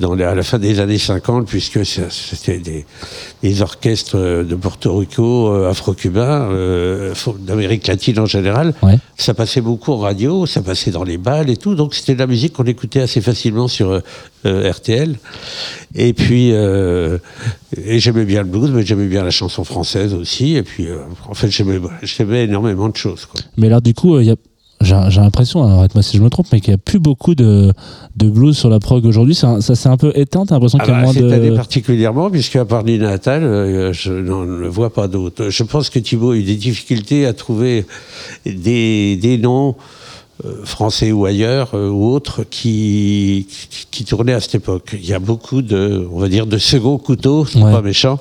dans 0.00 0.18
à 0.18 0.34
la 0.34 0.42
fin 0.42 0.58
des 0.58 0.80
années 0.80 0.98
50, 0.98 1.46
puisque 1.46 1.84
c'était 1.84 2.58
des, 2.58 2.86
des 3.42 3.62
orchestres 3.62 4.16
euh, 4.16 4.44
de 4.44 4.54
Porto 4.54 4.96
Rico, 4.96 5.52
euh, 5.52 5.70
afro-cubains, 5.70 6.48
euh, 6.50 7.14
d'Amérique 7.40 7.86
latine 7.86 8.18
en 8.18 8.26
général. 8.26 8.74
Ça 9.16 9.34
passait 9.34 9.60
beaucoup 9.60 9.92
en 9.92 9.98
radio, 9.98 10.46
ça 10.46 10.62
passait 10.62 10.90
dans 10.90 11.04
les 11.04 11.18
balles 11.18 11.50
et 11.50 11.56
tout. 11.56 11.74
Donc 11.74 11.94
c'était 11.94 12.14
de 12.14 12.18
la 12.18 12.26
musique 12.26 12.54
qu'on 12.54 12.64
écoutait 12.64 13.02
assez 13.02 13.20
facilement 13.20 13.68
sur 13.68 14.00
euh, 14.46 14.70
RTL. 14.70 15.16
Et 15.94 16.14
puis, 16.14 16.52
euh, 16.52 17.18
et 17.76 17.98
j'aimais 17.98 18.24
bien 18.24 18.42
le 18.42 18.48
blues, 18.48 18.70
mais 18.72 18.86
j'aimais 18.86 19.06
bien 19.06 19.22
la 19.22 19.30
chanson 19.30 19.64
française 19.64 20.14
aussi. 20.14 20.56
Et 20.56 20.62
puis, 20.62 20.86
euh, 20.86 20.98
en 21.28 21.34
fait, 21.34 21.50
j'aimais 21.50 22.44
énormément 22.44 22.88
de 22.88 22.96
choses. 22.96 23.26
Quoi. 23.26 23.40
Mais 23.58 23.68
là, 23.68 23.80
du 23.80 23.92
coup, 23.92 24.18
il 24.18 24.26
y 24.26 24.30
a 24.30 24.36
j'ai 24.82 24.94
l'impression, 24.94 25.62
alors 25.62 25.80
arrête-moi 25.80 26.02
si 26.02 26.16
je 26.16 26.22
me 26.22 26.30
trompe, 26.30 26.46
mais 26.52 26.60
qu'il 26.60 26.70
n'y 26.70 26.76
a 26.76 26.78
plus 26.78 26.98
beaucoup 26.98 27.34
de, 27.34 27.70
de 28.16 28.30
blues 28.30 28.56
sur 28.56 28.70
la 28.70 28.78
prog 28.78 29.04
aujourd'hui. 29.04 29.34
Ça, 29.34 29.60
ça 29.60 29.74
s'est 29.74 29.90
un 29.90 29.98
peu 29.98 30.10
éteint, 30.14 30.46
t'as 30.46 30.54
l'impression 30.54 30.78
Ah 30.80 30.84
qu'il 30.86 30.94
y 30.94 30.96
a 30.96 31.00
bah, 31.00 31.04
moins 31.04 31.12
cette 31.12 31.30
année 31.30 31.54
particulièrement, 31.54 32.30
puisqu'à 32.30 32.64
part 32.64 32.82
Nina 32.82 33.10
Natal, 33.10 33.42
je 33.92 34.10
n'en 34.10 34.46
ne 34.46 34.66
vois 34.68 34.90
pas 34.90 35.06
d'autres. 35.06 35.50
Je 35.50 35.62
pense 35.64 35.90
que 35.90 35.98
Thibaut 35.98 36.30
a 36.30 36.36
eu 36.36 36.44
des 36.44 36.56
difficultés 36.56 37.26
à 37.26 37.34
trouver 37.34 37.84
des, 38.46 39.16
des 39.16 39.36
noms 39.36 39.76
français 40.64 41.12
ou 41.12 41.24
ailleurs 41.26 41.70
euh, 41.74 41.88
ou 41.88 42.12
autres 42.12 42.44
qui, 42.44 43.46
qui, 43.90 44.04
tournaient 44.04 44.32
à 44.32 44.40
cette 44.40 44.54
époque. 44.56 44.90
Il 44.94 45.06
y 45.06 45.12
a 45.12 45.18
beaucoup 45.18 45.62
de, 45.62 46.06
on 46.12 46.18
va 46.18 46.28
dire, 46.28 46.46
de 46.46 46.58
second 46.58 46.98
couteau, 46.98 47.44
c'est 47.44 47.60
Ouais. 47.60 47.72
pas 47.72 47.82
méchant, 47.82 48.18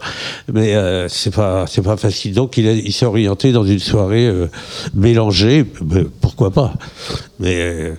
mais 0.51 0.75
euh, 0.75 1.07
c'est 1.07 1.33
pas 1.33 1.65
c'est 1.67 1.81
pas 1.81 1.97
facile. 1.97 2.33
Donc 2.33 2.57
il, 2.57 2.91
s'est 2.93 3.05
orienté 3.05 3.51
dans 3.51 3.63
une 3.63 3.79
soirée 3.79 4.27
euh, 4.27 4.47
mélangée, 4.93 5.63
pourquoi 6.21 6.51
pas. 6.51 6.73
Mais 7.39 7.55
euh, 7.59 7.93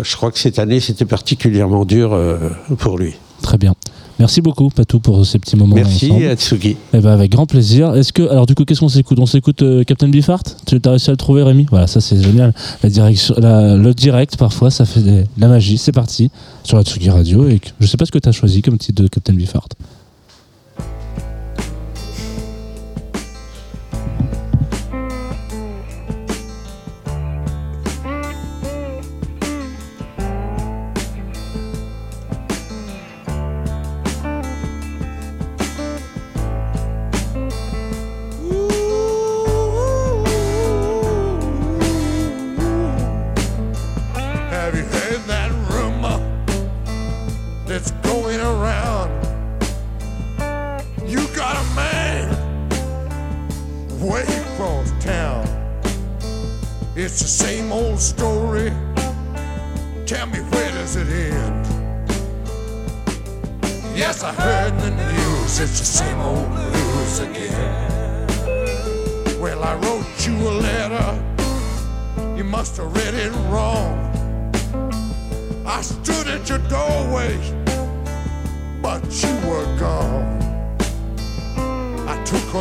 je 0.00 0.16
crois 0.16 0.30
que 0.30 0.38
cette 0.38 0.58
année 0.58 0.80
c'était 0.80 1.04
particulièrement 1.04 1.84
dur 1.84 2.12
euh, 2.12 2.38
pour 2.78 2.98
lui. 2.98 3.14
Très 3.42 3.58
bien. 3.58 3.74
Merci 4.18 4.40
beaucoup, 4.40 4.68
Patou, 4.68 5.00
pour 5.00 5.26
ces 5.26 5.38
petits 5.40 5.56
moments. 5.56 5.74
Merci 5.74 6.06
ensemble. 6.10 6.26
Atsugi. 6.28 6.76
Eh 6.92 6.98
ben, 7.00 7.10
avec 7.10 7.32
grand 7.32 7.46
plaisir. 7.46 7.94
Est-ce 7.94 8.12
que, 8.12 8.22
alors 8.28 8.46
du 8.46 8.54
coup, 8.54 8.64
qu'est-ce 8.64 8.80
qu'on 8.80 8.88
s'écoute? 8.88 9.18
On 9.18 9.26
s'écoute 9.26 9.62
euh, 9.62 9.82
Captain 9.82 10.08
Beefheart 10.08 10.56
Tu 10.66 10.78
as 10.84 10.90
réussi 10.90 11.10
à 11.10 11.12
le 11.12 11.16
trouver, 11.16 11.42
Rémi? 11.42 11.66
Voilà, 11.70 11.86
ça 11.88 12.00
c'est 12.00 12.22
génial. 12.22 12.54
La 12.82 12.90
direction, 12.90 13.34
la- 13.38 13.76
le 13.76 13.92
direct, 13.94 14.36
parfois, 14.36 14.70
ça 14.70 14.84
fait 14.84 15.00
de 15.00 15.24
la 15.36 15.48
magie. 15.48 15.78
C'est 15.78 15.92
parti 15.92 16.30
sur 16.62 16.76
la 16.76 16.84
Tsugi 16.84 17.10
Radio. 17.10 17.48
Et 17.48 17.60
je 17.80 17.86
sais 17.86 17.96
pas 17.96 18.06
ce 18.06 18.12
que 18.12 18.18
tu 18.18 18.28
as 18.28 18.32
choisi 18.32 18.62
comme 18.62 18.78
titre 18.78 19.02
de 19.02 19.08
Captain 19.08 19.32
Beefheart. 19.34 19.74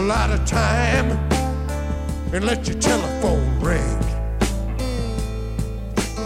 Lot 0.03 0.31
of 0.31 0.43
time 0.45 1.11
and 2.33 2.43
let 2.43 2.67
your 2.67 2.77
telephone 2.79 3.59
ring. 3.61 3.79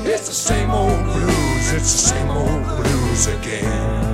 It's 0.03 0.27
the 0.27 0.33
same 0.33 0.71
old 0.71 1.03
blues, 1.03 1.73
it's 1.73 1.91
the 1.91 2.09
same 2.09 2.29
old 2.29 2.63
blues 2.77 3.27
again. 3.27 4.07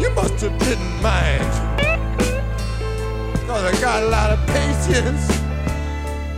You 0.00 0.10
must 0.14 0.40
have 0.42 0.58
didn't 0.58 1.02
mind. 1.02 1.65
Cause 3.56 3.74
I 3.74 3.80
got 3.80 4.02
a 4.02 4.06
lot 4.08 4.30
of 4.32 4.46
patience 4.48 5.30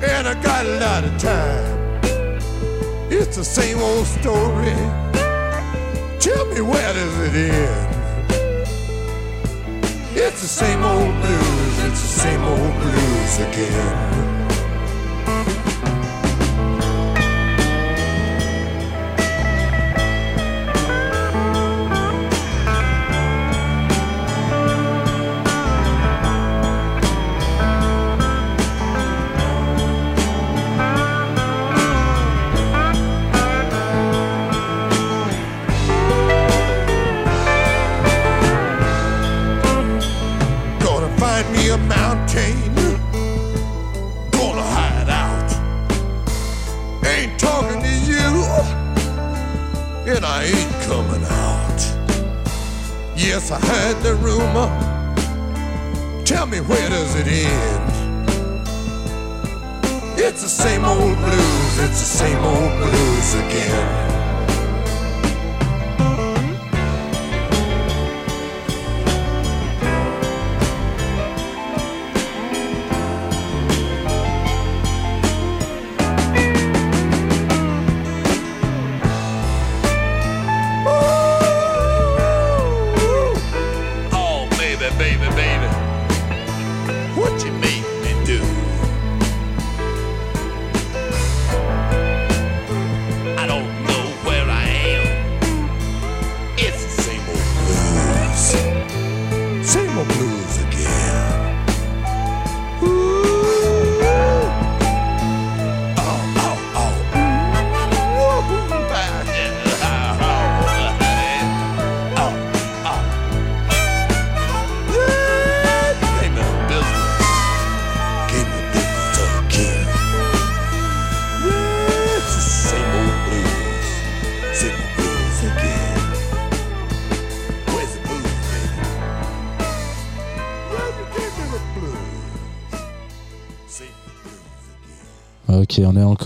and 0.05 0.29
I 0.29 0.41
got 0.41 0.65
a 0.65 0.79
lot 0.79 1.03
of 1.03 1.19
time. 1.19 2.39
It's 3.11 3.37
the 3.37 3.43
same 3.43 3.81
old 3.81 4.07
story. 4.07 4.77
Tell 6.21 6.47
me 6.47 6.61
where 6.61 6.95
does 6.95 7.19
it 7.19 7.35
end? 7.51 7.95
It's 10.15 10.43
the 10.43 10.47
same 10.47 10.81
old 10.85 11.13
blues, 11.21 11.85
it's 11.87 12.03
the 12.03 12.21
same 12.21 12.45
old 12.45 12.75
blues 12.83 13.39
again. 13.41 14.28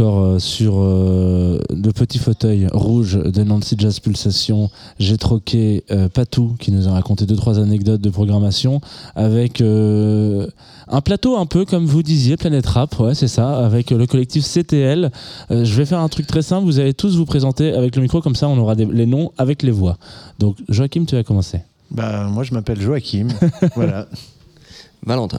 Encore 0.02 0.24
euh, 0.24 0.38
sur 0.40 0.74
euh, 0.78 1.60
le 1.70 1.92
petit 1.92 2.18
fauteuil 2.18 2.66
rouge 2.72 3.14
de 3.22 3.42
Nancy 3.44 3.76
Jazz 3.78 4.00
Pulsation. 4.00 4.68
J'ai 4.98 5.16
troqué 5.16 5.84
euh, 5.90 6.08
Patou 6.08 6.56
qui 6.58 6.72
nous 6.72 6.88
a 6.88 6.92
raconté 6.92 7.24
deux 7.24 7.36
trois 7.36 7.58
anecdotes 7.60 8.00
de 8.00 8.10
programmation 8.10 8.80
avec 9.14 9.60
euh, 9.60 10.48
un 10.88 11.00
plateau 11.00 11.36
un 11.36 11.46
peu 11.46 11.64
comme 11.64 11.86
vous 11.86 12.02
disiez, 12.02 12.36
Planète 12.36 12.66
Rap, 12.66 12.98
ouais 12.98 13.14
c'est 13.14 13.28
ça, 13.28 13.64
avec 13.64 13.90
le 13.90 14.06
collectif 14.06 14.44
CTL. 14.44 15.10
Euh, 15.52 15.64
je 15.64 15.74
vais 15.74 15.86
faire 15.86 16.00
un 16.00 16.08
truc 16.08 16.26
très 16.26 16.42
simple, 16.42 16.64
vous 16.64 16.80
allez 16.80 16.94
tous 16.94 17.16
vous 17.16 17.24
présenter 17.24 17.72
avec 17.72 17.94
le 17.94 18.02
micro 18.02 18.20
comme 18.20 18.34
ça 18.34 18.48
on 18.48 18.58
aura 18.58 18.74
des- 18.74 18.86
les 18.86 19.06
noms 19.06 19.30
avec 19.38 19.62
les 19.62 19.70
voix. 19.70 19.98
Donc 20.40 20.56
Joachim, 20.68 21.04
tu 21.06 21.14
vas 21.14 21.22
commencer. 21.22 21.60
Bah, 21.92 22.26
moi, 22.28 22.42
je 22.42 22.52
m'appelle 22.54 22.80
Joachim. 22.80 23.28
voilà. 23.76 24.08
Valentin. 25.06 25.38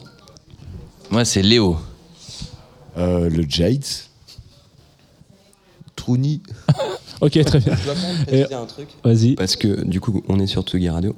Moi, 1.09 1.25
c'est 1.25 1.41
Léo. 1.41 1.77
Euh, 2.97 3.27
le 3.27 3.43
Jades. 3.49 3.83
Trouni. 6.03 6.41
ok, 7.21 7.31
très 7.45 7.59
bien. 7.59 7.75
Je 7.77 7.85
dois 7.85 7.93
quand 7.95 8.01
même 8.01 8.21
Et- 8.23 8.25
préciser 8.25 8.53
un 8.55 8.65
truc. 8.65 8.89
Vas-y. 9.05 9.35
Parce 9.35 9.55
que 9.55 9.85
du 9.85 10.01
coup, 10.01 10.21
on 10.27 10.37
est 10.39 10.47
sur 10.47 10.63
Tsugi 10.63 10.89
Radio. 10.89 11.15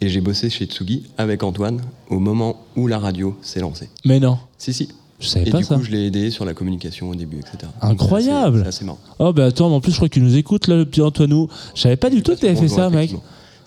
Et 0.00 0.08
j'ai 0.08 0.20
bossé 0.20 0.48
chez 0.48 0.66
Tsugi 0.66 1.06
avec 1.18 1.42
Antoine 1.42 1.80
au 2.08 2.20
moment 2.20 2.64
où 2.76 2.86
la 2.86 3.00
radio 3.00 3.36
s'est 3.42 3.58
lancée. 3.58 3.88
Mais 4.04 4.20
non. 4.20 4.38
Si, 4.56 4.72
si. 4.72 4.90
Je 5.18 5.26
savais 5.26 5.48
et 5.48 5.50
pas 5.50 5.58
du 5.58 5.64
ça. 5.64 5.74
coup, 5.74 5.82
je 5.82 5.90
l'ai 5.90 6.06
aidé 6.06 6.30
sur 6.30 6.44
la 6.44 6.54
communication 6.54 7.10
au 7.10 7.16
début, 7.16 7.38
etc. 7.40 7.56
Incroyable. 7.80 8.60
C'est 8.62 8.68
assez 8.68 8.84
marrant. 8.84 9.00
Oh 9.18 9.32
bah 9.32 9.46
attends, 9.46 9.68
mais 9.70 9.74
en 9.74 9.80
plus 9.80 9.90
je 9.90 9.96
crois 9.96 10.08
qu'il 10.08 10.22
nous 10.22 10.36
écoute 10.36 10.68
là, 10.68 10.76
le 10.76 10.84
petit 10.86 11.02
Antoinou. 11.02 11.48
Je 11.74 11.80
savais 11.80 11.96
pas 11.96 12.10
du 12.10 12.22
tout 12.22 12.36
que 12.36 12.40
t'avais 12.40 12.54
fait 12.54 12.68
ça, 12.68 12.88
mec. 12.90 13.12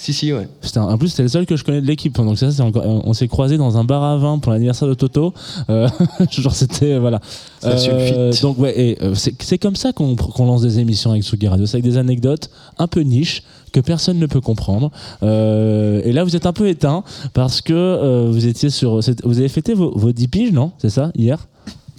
Si, 0.01 0.13
si, 0.13 0.33
ouais. 0.33 0.47
Putain, 0.61 0.81
en 0.81 0.97
plus 0.97 1.09
c'était 1.09 1.21
le 1.21 1.29
seul 1.29 1.45
que 1.45 1.55
je 1.55 1.63
connais 1.63 1.79
de 1.79 1.85
l'équipe. 1.85 2.15
Donc 2.17 2.35
ça, 2.35 2.49
c'est 2.49 2.63
encore. 2.63 2.83
On 2.83 3.13
s'est 3.13 3.27
croisés 3.27 3.57
dans 3.57 3.77
un 3.77 3.83
bar 3.83 4.03
à 4.03 4.17
vin 4.17 4.39
pour 4.39 4.51
l'anniversaire 4.51 4.87
de 4.87 4.95
Toto. 4.95 5.31
Euh, 5.69 5.87
genre 6.31 6.55
c'était 6.55 6.97
voilà. 6.97 7.19
Ça 7.59 7.77
sulfite. 7.77 8.41
Donc 8.41 8.57
ouais, 8.57 8.73
et, 8.79 9.03
euh, 9.03 9.13
c'est 9.13 9.39
c'est 9.43 9.59
comme 9.59 9.75
ça 9.75 9.93
qu'on 9.93 10.15
qu'on 10.15 10.47
lance 10.47 10.63
des 10.63 10.79
émissions 10.79 11.11
avec 11.11 11.23
Sugi 11.23 11.47
Radio. 11.47 11.67
C'est 11.67 11.75
avec 11.75 11.85
des 11.85 11.97
anecdotes 11.97 12.49
un 12.79 12.87
peu 12.87 13.01
niches 13.01 13.43
que 13.71 13.79
personne 13.79 14.17
ne 14.17 14.25
peut 14.25 14.41
comprendre. 14.41 14.89
Euh, 15.21 16.01
et 16.03 16.11
là, 16.13 16.23
vous 16.23 16.35
êtes 16.35 16.47
un 16.47 16.53
peu 16.53 16.67
éteint 16.67 17.03
parce 17.35 17.61
que 17.61 17.73
euh, 17.73 18.27
vous 18.31 18.47
étiez 18.47 18.71
sur. 18.71 19.01
Vous 19.23 19.37
avez 19.37 19.49
fêté 19.49 19.75
vos, 19.75 19.95
vos 19.95 20.11
10 20.11 20.27
piges, 20.29 20.51
non? 20.51 20.71
C'est 20.79 20.89
ça? 20.89 21.11
Hier? 21.15 21.47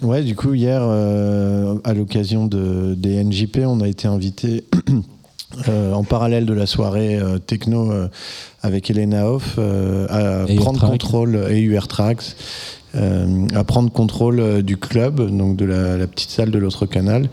Ouais, 0.02 0.24
du 0.24 0.34
coup, 0.34 0.52
hier, 0.54 0.80
euh, 0.82 1.76
à 1.84 1.94
l'occasion 1.94 2.46
de, 2.46 2.94
des 2.96 3.22
NJP, 3.22 3.60
on 3.64 3.80
a 3.80 3.88
été 3.88 4.08
invité 4.08 4.64
euh, 5.68 5.92
en 5.92 6.04
parallèle 6.04 6.46
de 6.46 6.52
la 6.54 6.66
soirée 6.66 7.16
euh, 7.18 7.38
techno 7.38 7.90
euh, 7.90 8.08
avec 8.62 8.90
Elena 8.90 9.28
Hoff 9.28 9.56
euh, 9.58 10.06
à 10.08 10.50
Et 10.50 10.56
prendre 10.56 10.80
contrôle 10.80 11.46
et 11.50 11.60
UR 11.60 11.88
Tracks. 11.88 12.36
euh, 12.94 13.46
à 13.54 13.64
prendre 13.64 13.90
contrôle 13.90 14.62
du 14.62 14.76
club, 14.76 15.34
donc 15.34 15.56
de 15.56 15.64
la, 15.64 15.96
la 15.96 16.06
petite 16.06 16.28
salle 16.30 16.50
de 16.50 16.58
l'autre 16.58 16.84
canal, 16.84 17.30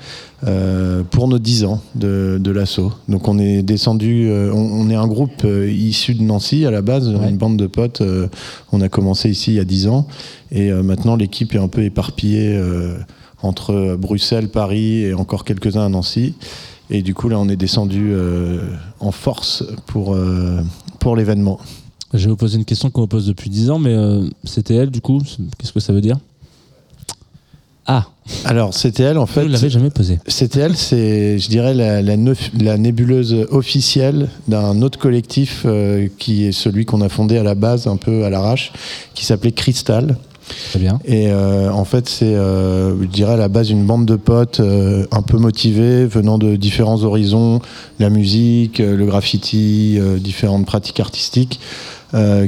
euh, 0.48 1.04
pour 1.04 1.28
nos 1.28 1.38
10 1.38 1.66
ans 1.66 1.82
de, 1.96 2.38
de 2.40 2.52
l'assaut. 2.52 2.94
Donc 3.10 3.28
on 3.28 3.38
est 3.38 3.62
descendu, 3.62 4.30
euh, 4.30 4.54
on, 4.54 4.86
on 4.86 4.90
est 4.90 4.96
un 4.96 5.08
groupe 5.08 5.44
euh, 5.44 5.70
issu 5.70 6.14
de 6.14 6.24
Nancy 6.24 6.66
à 6.66 6.72
la 6.72 6.82
base, 6.82 7.08
une 7.10 7.36
bande 7.38 7.58
de 7.58 7.68
potes. 7.68 8.00
euh, 8.00 8.28
on 8.72 8.80
a 8.80 8.88
commencé 8.88 9.30
ici 9.30 9.52
il 9.52 9.56
y 9.56 9.60
a 9.60 9.66
10 9.66 9.88
ans 9.88 10.08
et 10.52 10.72
euh, 10.72 10.82
maintenant 10.82 11.18
l'équipe 11.18 11.54
est 11.54 11.60
un 11.60 11.68
peu 11.68 11.84
éparpillée 11.84 12.56
euh, 12.56 12.96
entre 13.42 13.98
Bruxelles, 14.00 14.48
Paris 14.50 15.04
et 15.04 15.14
encore 15.14 15.44
quelques-uns 15.44 15.86
à 15.86 15.90
Nancy. 15.90 16.36
Et 16.90 17.02
du 17.02 17.14
coup 17.14 17.30
là 17.30 17.38
on 17.40 17.48
est 17.50 17.56
descendu 17.56 18.10
euh, 18.12 18.62
en 19.00 19.12
force 19.12 19.64
pour, 19.88 20.16
euh, 20.16 20.62
pour 21.00 21.16
l'événement. 21.16 21.60
Je 22.14 22.26
vais 22.26 22.32
vous 22.32 22.38
poser 22.38 22.58
une 22.58 22.66
question 22.66 22.90
qu'on 22.90 23.02
me 23.02 23.06
pose 23.08 23.28
depuis 23.28 23.50
10 23.52 23.70
ans, 23.70 23.78
mais 23.78 23.94
euh, 23.94 24.28
CTL, 24.44 24.90
du 24.90 25.00
coup, 25.00 25.22
qu'est-ce 25.60 25.72
que 25.72 25.80
ça 25.80 25.94
veut 25.94 26.02
dire? 26.02 26.18
Ah 27.86 28.06
Alors, 28.46 28.72
CTL, 28.72 29.18
en 29.20 29.28
fait. 29.28 29.42
Vous 29.42 29.48
ne 29.48 29.54
l'avez 29.54 29.70
jamais 29.70 29.92
posé. 29.92 30.18
CTL, 30.28 30.76
c'est, 30.76 31.38
je 31.38 31.50
dirais, 31.50 31.76
la, 31.76 32.02
la 32.02 32.18
neuf- 32.18 32.50
la 32.60 32.78
nébuleuse 32.80 33.46
officielle 33.52 34.30
d'un 34.48 34.82
autre 34.82 34.98
collectif 34.98 35.68
qui 36.18 36.46
est 36.46 36.52
celui 36.52 36.86
qu'on 36.86 37.02
a 37.02 37.10
fondé 37.10 37.38
à 37.38 37.44
la 37.44 37.54
base, 37.56 37.86
un 37.88 37.98
peu 37.98 38.26
à 38.26 38.32
l'arrache, 38.32 38.72
qui 39.14 39.24
s'appelait 39.26 39.52
Crystal. 39.52 40.18
Très 40.70 40.80
bien. 40.80 41.00
Et 41.06 41.28
euh, 41.30 41.72
en 41.72 41.86
fait, 41.86 42.08
c'est, 42.10 42.36
euh, 42.36 43.00
je 43.02 43.08
dirais, 43.08 43.34
à 43.34 43.38
la 43.38 43.48
base 43.48 43.70
une 43.70 43.86
bande 43.86 44.06
de 44.06 44.16
potes 44.16 44.60
euh, 44.60 45.06
un 45.12 45.22
peu 45.22 45.38
motivés, 45.38 46.06
venant 46.06 46.38
de 46.38 46.56
différents 46.56 47.04
horizons, 47.04 47.62
la 48.00 48.10
musique, 48.10 48.80
le 48.80 49.06
graffiti, 49.06 50.00
différentes 50.20 50.66
pratiques 50.66 51.00
artistiques. 51.00 51.60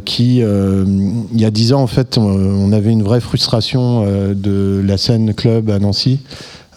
qui, 0.06 0.38
il 0.38 1.40
y 1.42 1.46
a 1.46 1.52
dix 1.52 1.74
ans, 1.74 1.82
en 1.82 1.88
fait, 1.88 2.18
on, 2.18 2.72
avait 2.72 2.92
une 2.92 3.04
vraie 3.04 3.22
frustration 3.22 4.06
de 4.34 4.82
la 4.84 4.98
scène 4.98 5.34
club 5.34 5.70
à 5.70 5.80
Nancy. 5.80 6.20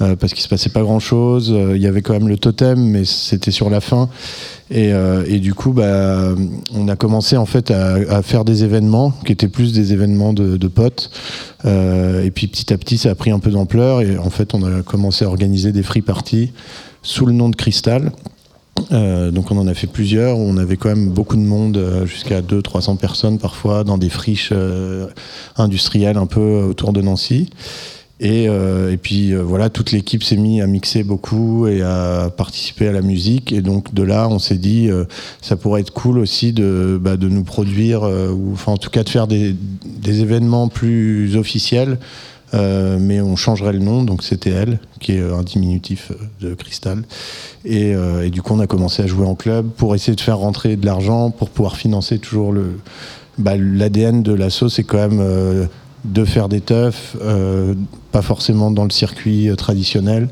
Euh, 0.00 0.16
parce 0.16 0.32
qu'il 0.32 0.42
se 0.42 0.48
passait 0.48 0.70
pas 0.70 0.82
grand 0.82 1.00
chose. 1.00 1.54
Il 1.74 1.80
y 1.80 1.86
avait 1.86 2.02
quand 2.02 2.12
même 2.14 2.28
le 2.28 2.36
totem, 2.36 2.80
mais 2.80 3.04
c'était 3.04 3.50
sur 3.50 3.70
la 3.70 3.80
fin. 3.80 4.08
Et, 4.70 4.92
euh, 4.92 5.38
du 5.38 5.54
coup, 5.54 5.72
bah, 5.72 6.34
on 6.74 6.88
a 6.88 6.96
commencé 6.96 7.36
en 7.36 7.46
fait 7.46 7.70
à, 7.70 8.22
faire 8.22 8.44
des 8.44 8.64
événements 8.64 9.12
qui 9.24 9.32
étaient 9.32 9.48
plus 9.48 9.72
des 9.72 9.92
événements 9.92 10.32
de, 10.32 10.68
potes. 10.68 11.10
Euh, 11.64 12.24
et 12.24 12.30
puis 12.30 12.46
petit 12.46 12.72
à 12.72 12.78
petit, 12.78 12.98
ça 12.98 13.10
a 13.10 13.14
pris 13.14 13.30
un 13.30 13.38
peu 13.38 13.50
d'ampleur. 13.50 14.00
Et 14.00 14.18
en 14.18 14.30
fait, 14.30 14.54
on 14.54 14.62
a 14.62 14.82
commencé 14.82 15.24
à 15.24 15.28
organiser 15.28 15.72
des 15.72 15.82
free 15.82 16.02
parties 16.02 16.52
sous 17.02 17.26
le 17.26 17.32
nom 17.32 17.48
de 17.48 17.56
Cristal. 17.56 18.10
Euh, 18.92 19.30
donc 19.30 19.50
on 19.50 19.58
en 19.58 19.66
a 19.66 19.74
fait 19.74 19.86
plusieurs, 19.86 20.38
on 20.38 20.56
avait 20.56 20.76
quand 20.76 20.88
même 20.88 21.08
beaucoup 21.08 21.36
de 21.36 21.42
monde, 21.42 21.76
euh, 21.76 22.06
jusqu'à 22.06 22.42
200-300 22.42 22.96
personnes 22.96 23.38
parfois, 23.38 23.84
dans 23.84 23.98
des 23.98 24.08
friches 24.10 24.50
euh, 24.52 25.06
industrielles 25.56 26.16
un 26.16 26.26
peu 26.26 26.64
autour 26.68 26.92
de 26.92 27.00
Nancy. 27.00 27.50
Et, 28.20 28.49
euh, 28.49 28.93
et 28.93 28.97
puis 28.97 29.32
euh, 29.32 29.43
voilà, 29.43 29.70
toute 29.70 29.91
l'équipe 29.91 30.23
s'est 30.23 30.36
mise 30.36 30.62
à 30.62 30.66
mixer 30.69 31.03
beaucoup 31.03 31.66
et 31.66 31.82
à 31.82 32.31
participer 32.36 32.89
à 32.89 32.93
la 32.93 33.03
musique. 33.03 33.53
Et 33.53 33.61
donc 33.61 33.93
de 33.93 34.03
là, 34.03 34.28
on 34.28 34.39
s'est 34.39 34.57
dit, 34.57 34.89
euh, 34.89 35.05
ça 35.41 35.57
pourrait 35.57 35.81
être 35.81 35.93
cool 35.93 36.19
aussi 36.19 36.53
de, 36.53 36.99
bah, 37.01 37.16
de 37.16 37.28
nous 37.28 37.43
produire, 37.43 38.03
ou 38.03 38.53
enfin 38.53 38.73
en 38.73 38.77
tout 38.77 38.91
cas 38.91 39.03
de 39.03 39.09
faire 39.09 39.27
des, 39.27 39.55
des 39.85 40.20
événements 40.20 40.69
plus 40.69 41.36
officiels. 41.36 41.99
Mais 43.01 43.20
on 43.20 43.35
changerait 43.35 43.73
le 43.73 43.81
nom, 43.81 44.05
donc 44.05 44.23
CTL, 44.23 44.78
qui 45.01 45.15
est 45.15 45.20
un 45.20 45.43
diminutif 45.43 46.12
de 46.41 46.55
Cristal. 46.55 47.03
Et, 47.65 47.97
du 48.31 48.43
coup, 48.43 48.55
on 48.55 48.61
a 48.61 48.69
commencé 48.69 49.03
à 49.03 49.09
jouer 49.09 49.27
en 49.27 49.35
club 49.35 49.70
pour 49.77 49.97
essayer 49.97 50.15
de 50.15 50.20
faire 50.20 50.39
rentrer 50.39 50.77
de 50.77 50.86
l'argent, 50.86 51.32
pour 51.32 51.51
pouvoir 51.51 51.77
financer 51.77 52.20
toujours 52.20 52.53
le. 52.53 52.78
Bah, 53.39 53.57
L'ADN 53.57 54.23
de 54.23 54.32
l'asso, 54.32 54.69
c'est 54.69 54.85
quand 54.85 55.09
même 55.09 55.69
de 56.05 56.24
faire 56.24 56.48
des 56.48 56.60
teufs, 56.60 57.16
euh, 57.22 57.74
pas 58.12 58.22
forcément 58.22 58.70
dans 58.70 58.85
le 58.85 58.90
circuit 58.90 59.48
euh, 59.48 59.56
traditionnel, 59.56 60.28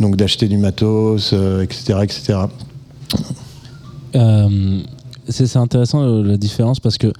donc 0.00 0.16
d'acheter 0.16 0.48
du 0.48 0.58
matos, 0.58 1.32
etc., 1.32 1.98
etc. 2.02 2.38
Euh, 4.14 4.80
c'est 5.28 5.46
c'est 5.46 5.58
intéressant 5.58 6.04
la 6.04 6.36
différence 6.36 6.80
parce 6.80 6.98
que 6.98 7.12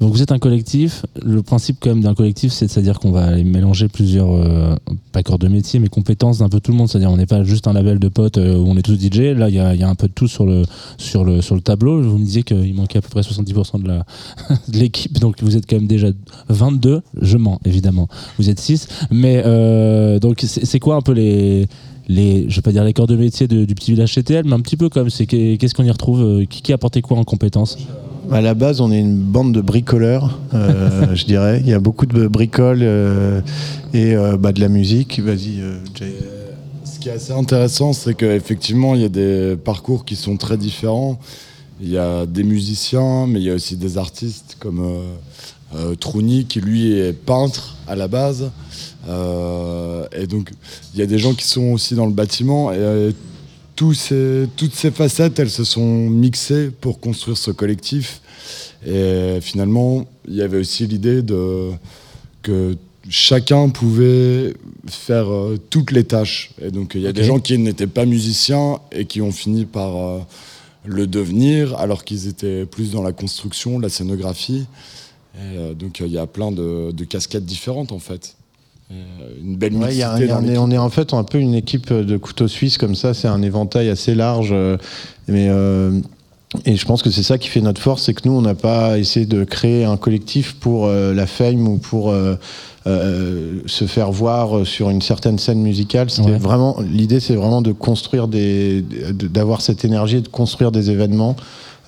donc 0.00 0.12
vous 0.12 0.22
êtes 0.22 0.30
un 0.32 0.38
collectif. 0.38 1.04
Le 1.24 1.42
principe 1.42 1.78
quand 1.80 1.90
même 1.90 2.02
d'un 2.02 2.14
collectif, 2.14 2.52
c'est 2.52 2.78
à 2.78 2.82
dire 2.82 3.00
qu'on 3.00 3.10
va 3.10 3.36
mélanger 3.42 3.88
plusieurs, 3.88 4.32
euh, 4.32 4.74
pas 5.12 5.22
corps 5.22 5.38
de 5.38 5.48
métier, 5.48 5.80
mais 5.80 5.88
compétences 5.88 6.38
d'un 6.38 6.48
peu 6.48 6.60
tout 6.60 6.70
le 6.70 6.76
monde. 6.76 6.88
C'est-à-dire 6.88 7.10
on 7.10 7.16
n'est 7.16 7.26
pas 7.26 7.42
juste 7.42 7.66
un 7.66 7.72
label 7.72 7.98
de 7.98 8.08
potes 8.08 8.38
euh, 8.38 8.56
où 8.56 8.68
on 8.68 8.76
est 8.76 8.82
tous 8.82 8.94
DJ. 8.94 9.36
Là, 9.36 9.48
il 9.48 9.54
y 9.56 9.58
a, 9.58 9.88
un 9.88 9.94
peu 9.94 10.06
de 10.06 10.12
tout 10.12 10.28
sur 10.28 10.44
le 10.46 10.62
sur 10.98 11.24
le 11.24 11.60
tableau. 11.60 12.00
Vous 12.02 12.18
me 12.18 12.24
disiez 12.24 12.42
qu'il 12.44 12.74
manquait 12.74 12.98
à 12.98 13.02
peu 13.02 13.08
près 13.08 13.22
70% 13.22 13.82
de 13.82 14.78
l'équipe, 14.78 15.18
donc 15.18 15.42
vous 15.42 15.56
êtes 15.56 15.68
quand 15.68 15.76
même 15.76 15.86
déjà 15.88 16.08
22. 16.48 17.02
Je 17.20 17.36
mens 17.36 17.60
évidemment. 17.64 18.08
Vous 18.38 18.50
êtes 18.50 18.60
6 18.60 18.88
mais 19.10 19.42
euh, 19.44 20.18
donc 20.18 20.44
c'est 20.46 20.78
quoi 20.78 20.96
un 20.96 21.00
peu 21.02 21.12
les 21.12 21.66
les, 22.10 22.48
je 22.48 22.56
vais 22.56 22.62
pas 22.62 22.72
dire 22.72 22.84
les 22.84 22.94
corps 22.94 23.06
de 23.06 23.16
métier 23.16 23.46
du 23.48 23.74
petit 23.74 23.90
village 23.92 24.14
CTL, 24.14 24.44
mais 24.46 24.54
un 24.54 24.60
petit 24.60 24.78
peu 24.78 24.88
comme 24.88 25.10
c'est 25.10 25.26
qu'est- 25.26 25.58
qu'est-ce 25.58 25.74
qu'on 25.74 25.84
y 25.84 25.90
retrouve, 25.90 26.46
qui, 26.46 26.62
qui 26.62 26.72
a 26.72 26.76
apporté 26.76 27.02
quoi 27.02 27.18
en 27.18 27.24
compétences? 27.24 27.76
À 28.30 28.42
la 28.42 28.52
base, 28.52 28.82
on 28.82 28.92
est 28.92 29.00
une 29.00 29.16
bande 29.16 29.54
de 29.54 29.62
bricoleurs, 29.62 30.38
euh, 30.52 31.14
je 31.14 31.24
dirais. 31.24 31.62
Il 31.64 31.70
y 31.70 31.72
a 31.72 31.80
beaucoup 31.80 32.04
de 32.04 32.26
bricoles 32.26 32.82
euh, 32.82 33.40
et 33.94 34.14
euh, 34.14 34.36
bah, 34.36 34.52
de 34.52 34.60
la 34.60 34.68
musique. 34.68 35.18
Vas-y, 35.20 35.62
Jay. 35.94 36.12
Ce 36.84 36.98
qui 36.98 37.08
est 37.08 37.12
assez 37.12 37.32
intéressant, 37.32 37.94
c'est 37.94 38.14
qu'effectivement, 38.14 38.94
il 38.94 39.00
y 39.00 39.04
a 39.04 39.08
des 39.08 39.56
parcours 39.56 40.04
qui 40.04 40.14
sont 40.14 40.36
très 40.36 40.58
différents. 40.58 41.18
Il 41.80 41.88
y 41.88 41.96
a 41.96 42.26
des 42.26 42.42
musiciens, 42.42 43.26
mais 43.26 43.40
il 43.40 43.46
y 43.46 43.50
a 43.50 43.54
aussi 43.54 43.76
des 43.76 43.96
artistes 43.96 44.56
comme 44.58 44.84
Trouni, 46.00 46.44
qui 46.44 46.60
lui 46.60 46.98
est 46.98 47.12
peintre 47.12 47.76
à 47.86 47.96
la 47.96 48.08
base. 48.08 48.50
Et 49.06 50.26
donc, 50.26 50.50
il 50.92 51.00
y 51.00 51.02
a 51.02 51.06
des 51.06 51.18
gens 51.18 51.34
qui 51.34 51.46
sont 51.46 51.72
aussi 51.72 51.94
dans 51.94 52.06
le 52.06 52.12
bâtiment. 52.12 52.72
Tous 53.78 53.94
ces- 53.94 54.48
toutes 54.56 54.74
ces 54.74 54.90
facettes, 54.90 55.38
elles 55.38 55.50
se 55.50 55.62
sont 55.62 56.10
mixées 56.10 56.70
pour 56.80 56.98
construire 56.98 57.36
ce 57.38 57.52
collectif. 57.52 58.20
Et 58.84 59.38
finalement, 59.40 60.04
il 60.26 60.34
y 60.34 60.42
avait 60.42 60.58
aussi 60.58 60.84
l'idée 60.88 61.22
de 61.22 61.70
que 62.42 62.76
chacun 63.08 63.68
pouvait 63.68 64.54
faire 64.88 65.32
euh, 65.32 65.56
toutes 65.70 65.92
les 65.92 66.02
tâches. 66.02 66.50
Et 66.60 66.72
donc, 66.72 66.96
il 66.96 67.02
y 67.02 67.06
a 67.06 67.12
des 67.12 67.22
gens 67.22 67.38
qui 67.38 67.56
n'étaient 67.56 67.86
pas 67.86 68.04
musiciens 68.04 68.80
et 68.90 69.04
qui 69.04 69.20
ont 69.22 69.30
fini 69.30 69.64
par 69.64 69.96
euh, 69.96 70.18
le 70.84 71.06
devenir, 71.06 71.76
alors 71.78 72.02
qu'ils 72.04 72.26
étaient 72.26 72.66
plus 72.66 72.90
dans 72.90 73.02
la 73.02 73.12
construction, 73.12 73.78
la 73.78 73.90
scénographie. 73.90 74.66
Et, 75.36 75.56
euh, 75.56 75.74
donc, 75.74 76.00
il 76.00 76.08
y 76.10 76.18
a 76.18 76.26
plein 76.26 76.50
de, 76.50 76.90
de 76.90 77.04
casquettes 77.04 77.46
différentes, 77.46 77.92
en 77.92 78.00
fait. 78.00 78.34
Euh, 78.90 78.94
une 79.42 79.56
belle 79.56 79.74
Ouais, 79.74 79.88
il 79.92 79.98
y 79.98 80.02
a- 80.02 80.08
mixité 80.14 80.24
il 80.24 80.28
y 80.28 80.30
a- 80.30 80.34
dans 80.34 80.40
on, 80.40 80.44
est, 80.44 80.46
l'équipe. 80.48 80.62
on 80.62 80.70
est 80.70 80.78
en 80.78 80.88
fait 80.88 81.12
un 81.12 81.24
peu 81.24 81.38
une 81.38 81.54
équipe 81.54 81.92
de 81.92 82.16
couteaux 82.16 82.48
suisses 82.48 82.78
comme 82.78 82.94
ça, 82.94 83.12
c'est 83.14 83.28
un 83.28 83.42
éventail 83.42 83.88
assez 83.90 84.14
large. 84.14 84.48
euh, 84.52 84.76
mais, 85.28 85.48
euh, 85.50 85.92
et 86.64 86.76
je 86.76 86.86
pense 86.86 87.02
que 87.02 87.10
c'est 87.10 87.22
ça 87.22 87.36
qui 87.36 87.48
fait 87.48 87.60
notre 87.60 87.82
force, 87.82 88.04
c'est 88.04 88.14
que 88.14 88.26
nous, 88.26 88.32
on 88.32 88.40
n'a 88.40 88.54
pas 88.54 88.98
essayé 88.98 89.26
de 89.26 89.44
créer 89.44 89.84
un 89.84 89.98
collectif 89.98 90.54
pour 90.54 90.86
euh, 90.86 91.12
la 91.12 91.26
fame 91.26 91.68
ou 91.68 91.76
pour 91.76 92.10
euh, 92.10 92.36
euh, 92.86 93.60
se 93.66 93.84
faire 93.84 94.10
voir 94.10 94.64
sur 94.66 94.88
une 94.88 95.02
certaine 95.02 95.38
scène 95.38 95.60
musicale. 95.60 96.08
C'était 96.08 96.30
Ouais. 96.30 96.38
vraiment 96.38 96.78
l'idée, 96.80 97.20
c'est 97.20 97.34
vraiment 97.34 97.60
de 97.60 97.72
construire 97.72 98.26
des, 98.28 98.82
d'avoir 99.12 99.60
cette 99.60 99.84
énergie, 99.84 100.16
et 100.16 100.20
de 100.22 100.28
construire 100.28 100.72
des 100.72 100.90
événements 100.90 101.36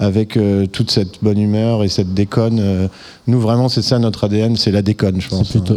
avec 0.01 0.37
euh, 0.37 0.67
toute 0.67 0.91
cette 0.91 1.23
bonne 1.23 1.39
humeur 1.39 1.85
et 1.85 1.89
cette 1.89 2.13
déconne. 2.15 2.59
euh, 2.59 2.89
nous, 3.29 3.39
vraiment, 3.41 3.69
c'est 3.69 3.83
ça 3.83 3.99
notre 4.01 4.25
ADN, 4.25 4.57
c'est 4.57 4.73
la 4.73 4.83
déconne, 4.83 5.21
je 5.21 5.29
pense. 5.29 5.51
plutôt- 5.51 5.77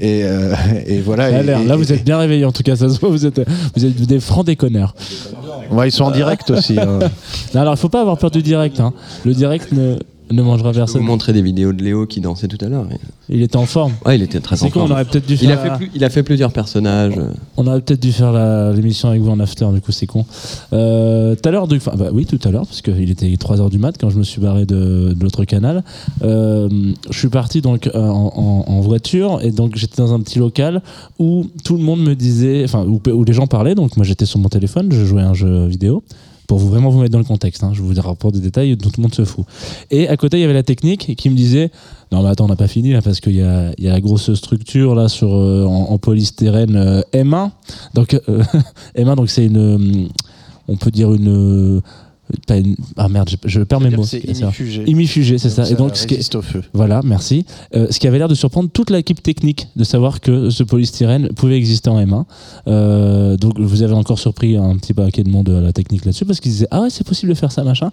Et, 0.00 0.24
euh, 0.24 0.54
et, 0.86 0.96
et 0.96 1.00
voilà. 1.00 1.30
Ça 1.30 1.36
a 1.36 1.40
et- 1.40 1.42
l'air. 1.44 1.60
et- 1.60 1.64
Là, 1.64 1.76
vous 1.76 1.92
êtes 1.92 2.04
bien 2.04 2.18
réveillés 2.18 2.44
en 2.44 2.52
tout 2.52 2.62
cas, 2.64 2.76
ça 2.76 2.88
se 2.90 2.98
voit, 3.00 3.08
vous 3.08 3.24
êtes, 3.24 3.40
vous 3.76 3.84
êtes 3.86 3.94
des 4.06 4.20
francs 4.20 4.44
déconneurs. 4.44 4.94
Ouais, 5.70 5.88
ils 5.88 5.92
sont 5.92 6.04
en 6.04 6.10
direct 6.10 6.50
aussi. 6.50 6.78
hein. 6.78 6.98
Non, 7.54 7.60
alors, 7.62 7.74
il 7.74 7.78
faut 7.78 7.88
pas 7.88 8.00
avoir 8.02 8.18
peur 8.18 8.30
du 8.30 8.42
direct. 8.42 8.80
hein. 8.80 8.92
Le 9.24 9.32
direct 9.32 9.72
ne, 9.72 9.96
ne 10.34 10.42
mangera 10.42 10.72
Je 10.72 10.78
personne. 10.78 11.00
vous 11.00 11.06
montrer 11.06 11.32
des 11.32 11.42
vidéos 11.42 11.72
de 11.72 11.82
Léo 11.82 12.06
qui 12.06 12.20
dansait 12.20 12.48
tout 12.48 12.58
à 12.64 12.68
l'heure. 12.68 12.86
Il 13.28 13.42
était 13.42 13.56
en 13.56 13.66
forme. 13.66 13.92
Ouais, 14.04 14.16
il 14.16 14.22
était 14.22 14.40
très 14.40 14.62
en 14.62 14.68
forme. 14.68 14.86
on 14.86 14.90
aurait 14.92 15.04
peut-être 15.04 15.26
dû 15.26 15.34
il 15.34 15.38
faire 15.38 15.58
a, 15.58 15.62
fait 15.62 15.68
la- 15.68 15.76
plus- 15.76 15.90
il 15.94 16.04
a 16.04 16.10
fait 16.10 16.22
plusieurs 16.22 16.52
personnages. 16.52 17.14
On 17.56 17.66
aurait 17.66 17.80
peut-être 17.80 18.02
dû 18.02 18.12
faire 18.12 18.32
l'émission 18.72 19.08
avec 19.08 19.22
vous 19.22 19.30
en 19.30 19.40
after, 19.40 19.66
du 19.72 19.80
coup 19.80 19.92
c'est 19.92 20.06
con. 20.06 20.26
Euh, 20.72 21.34
Tout 21.34 21.48
à 21.48 21.52
l'heure, 21.52 21.68
du- 21.68 21.76
enfin, 21.76 21.92
bah 21.96 22.08
oui, 22.12 22.26
tout 22.26 22.38
à 22.44 22.50
l'heure, 22.50 22.66
parce 22.66 22.82
qu'il 22.82 23.10
était 23.10 23.26
3h 23.36 23.70
du 23.70 23.78
mat 23.78 23.96
quand 23.98 24.10
je 24.10 24.18
me 24.18 24.22
suis 24.24 24.40
barré 24.40 24.66
de, 24.66 25.14
de 25.14 25.22
l'autre 25.22 25.44
canal. 25.44 25.82
Euh, 26.22 26.68
je 27.10 27.18
suis 27.18 27.28
parti 27.28 27.60
donc 27.60 27.86
euh, 27.88 27.92
en, 28.08 28.32
en- 28.36 28.72
en 28.72 28.80
voiture 28.80 29.40
et 29.42 29.50
donc 29.50 29.76
j'étais 29.76 29.96
dans 30.02 30.12
un 30.14 30.20
petit 30.20 30.38
local 30.38 30.82
où 31.18 31.46
tout 31.64 31.76
le 31.76 31.82
monde 31.82 32.00
me 32.00 32.14
disait, 32.14 32.62
enfin 32.64 32.84
où, 32.86 33.00
où 33.10 33.24
les 33.24 33.32
gens 33.32 33.46
parlaient, 33.46 33.74
donc 33.74 33.96
moi 33.96 34.04
j'étais 34.04 34.26
sur 34.26 34.38
mon 34.40 34.48
téléphone, 34.48 34.88
je 34.92 35.04
jouais 35.04 35.22
à 35.22 35.28
un 35.28 35.34
jeu 35.34 35.66
vidéo. 35.66 36.02
Pour 36.46 36.58
vous 36.58 36.68
vraiment 36.68 36.90
vous 36.90 37.00
mettre 37.00 37.12
dans 37.12 37.18
le 37.18 37.24
contexte, 37.24 37.64
hein, 37.64 37.72
je 37.72 37.82
vous 37.82 37.94
rapporte 38.00 38.34
des 38.34 38.40
détails 38.40 38.76
tout 38.76 38.90
le 38.96 39.02
monde 39.02 39.14
se 39.14 39.24
fout. 39.24 39.44
Et 39.90 40.08
à 40.08 40.16
côté, 40.16 40.38
il 40.38 40.40
y 40.40 40.44
avait 40.44 40.52
la 40.52 40.62
technique 40.62 41.16
qui 41.16 41.30
me 41.30 41.34
disait 41.36 41.70
Non, 42.12 42.22
mais 42.22 42.28
attends, 42.28 42.44
on 42.44 42.48
n'a 42.48 42.56
pas 42.56 42.68
fini 42.68 42.92
là 42.92 43.02
parce 43.02 43.20
qu'il 43.20 43.36
y 43.36 43.42
a, 43.42 43.72
y 43.78 43.88
a 43.88 43.92
la 43.92 44.00
grosse 44.00 44.32
structure 44.34 44.94
là 44.94 45.08
sur, 45.08 45.32
euh, 45.32 45.64
en, 45.64 45.90
en 45.90 45.98
polystyrène 45.98 46.76
euh, 46.76 47.02
M1. 47.12 47.50
Donc, 47.94 48.14
euh, 48.28 48.42
M1, 48.96 49.16
donc 49.16 49.30
c'est 49.30 49.46
une. 49.46 50.08
On 50.68 50.76
peut 50.76 50.90
dire 50.90 51.12
une. 51.12 51.80
Une- 52.50 52.76
ah 52.96 53.08
merde, 53.08 53.28
je, 53.30 53.36
je 53.48 53.60
perds 53.62 53.80
mes 53.80 53.90
mots. 53.90 54.04
c'est 54.04 54.20
ça. 54.34 54.44
imifugé. 54.46 54.84
Imifugé, 54.86 55.38
c'est 55.38 55.50
ça. 55.50 55.64
ça 55.64 55.70
Et 55.72 55.74
donc, 55.74 55.96
ce 55.96 56.06
qui 56.06 56.14
est- 56.14 56.34
au 56.34 56.42
feu. 56.42 56.62
Voilà, 56.72 57.00
merci. 57.04 57.44
Euh, 57.76 57.86
ce 57.90 57.98
qui 58.00 58.06
avait 58.08 58.18
l'air 58.18 58.28
de 58.28 58.34
surprendre 58.34 58.68
toute 58.72 58.90
l'équipe 58.90 59.22
technique 59.22 59.68
de 59.76 59.84
savoir 59.84 60.20
que 60.20 60.50
ce 60.50 60.62
polystyrène 60.62 61.28
pouvait 61.34 61.56
exister 61.56 61.90
en 61.90 61.98
M1. 62.00 62.24
Euh, 62.66 63.36
donc 63.36 63.58
vous 63.60 63.82
avez 63.82 63.92
encore 63.94 64.18
surpris 64.18 64.56
un 64.56 64.76
petit 64.76 64.94
paquet 64.94 65.22
de 65.22 65.28
monde 65.30 65.48
à 65.50 65.60
la 65.60 65.72
technique 65.72 66.04
là-dessus 66.04 66.24
parce 66.24 66.40
qu'ils 66.40 66.52
disaient 66.52 66.68
ah 66.70 66.82
ouais 66.82 66.90
c'est 66.90 67.06
possible 67.06 67.30
de 67.32 67.36
faire 67.38 67.52
ça 67.52 67.62
machin. 67.64 67.90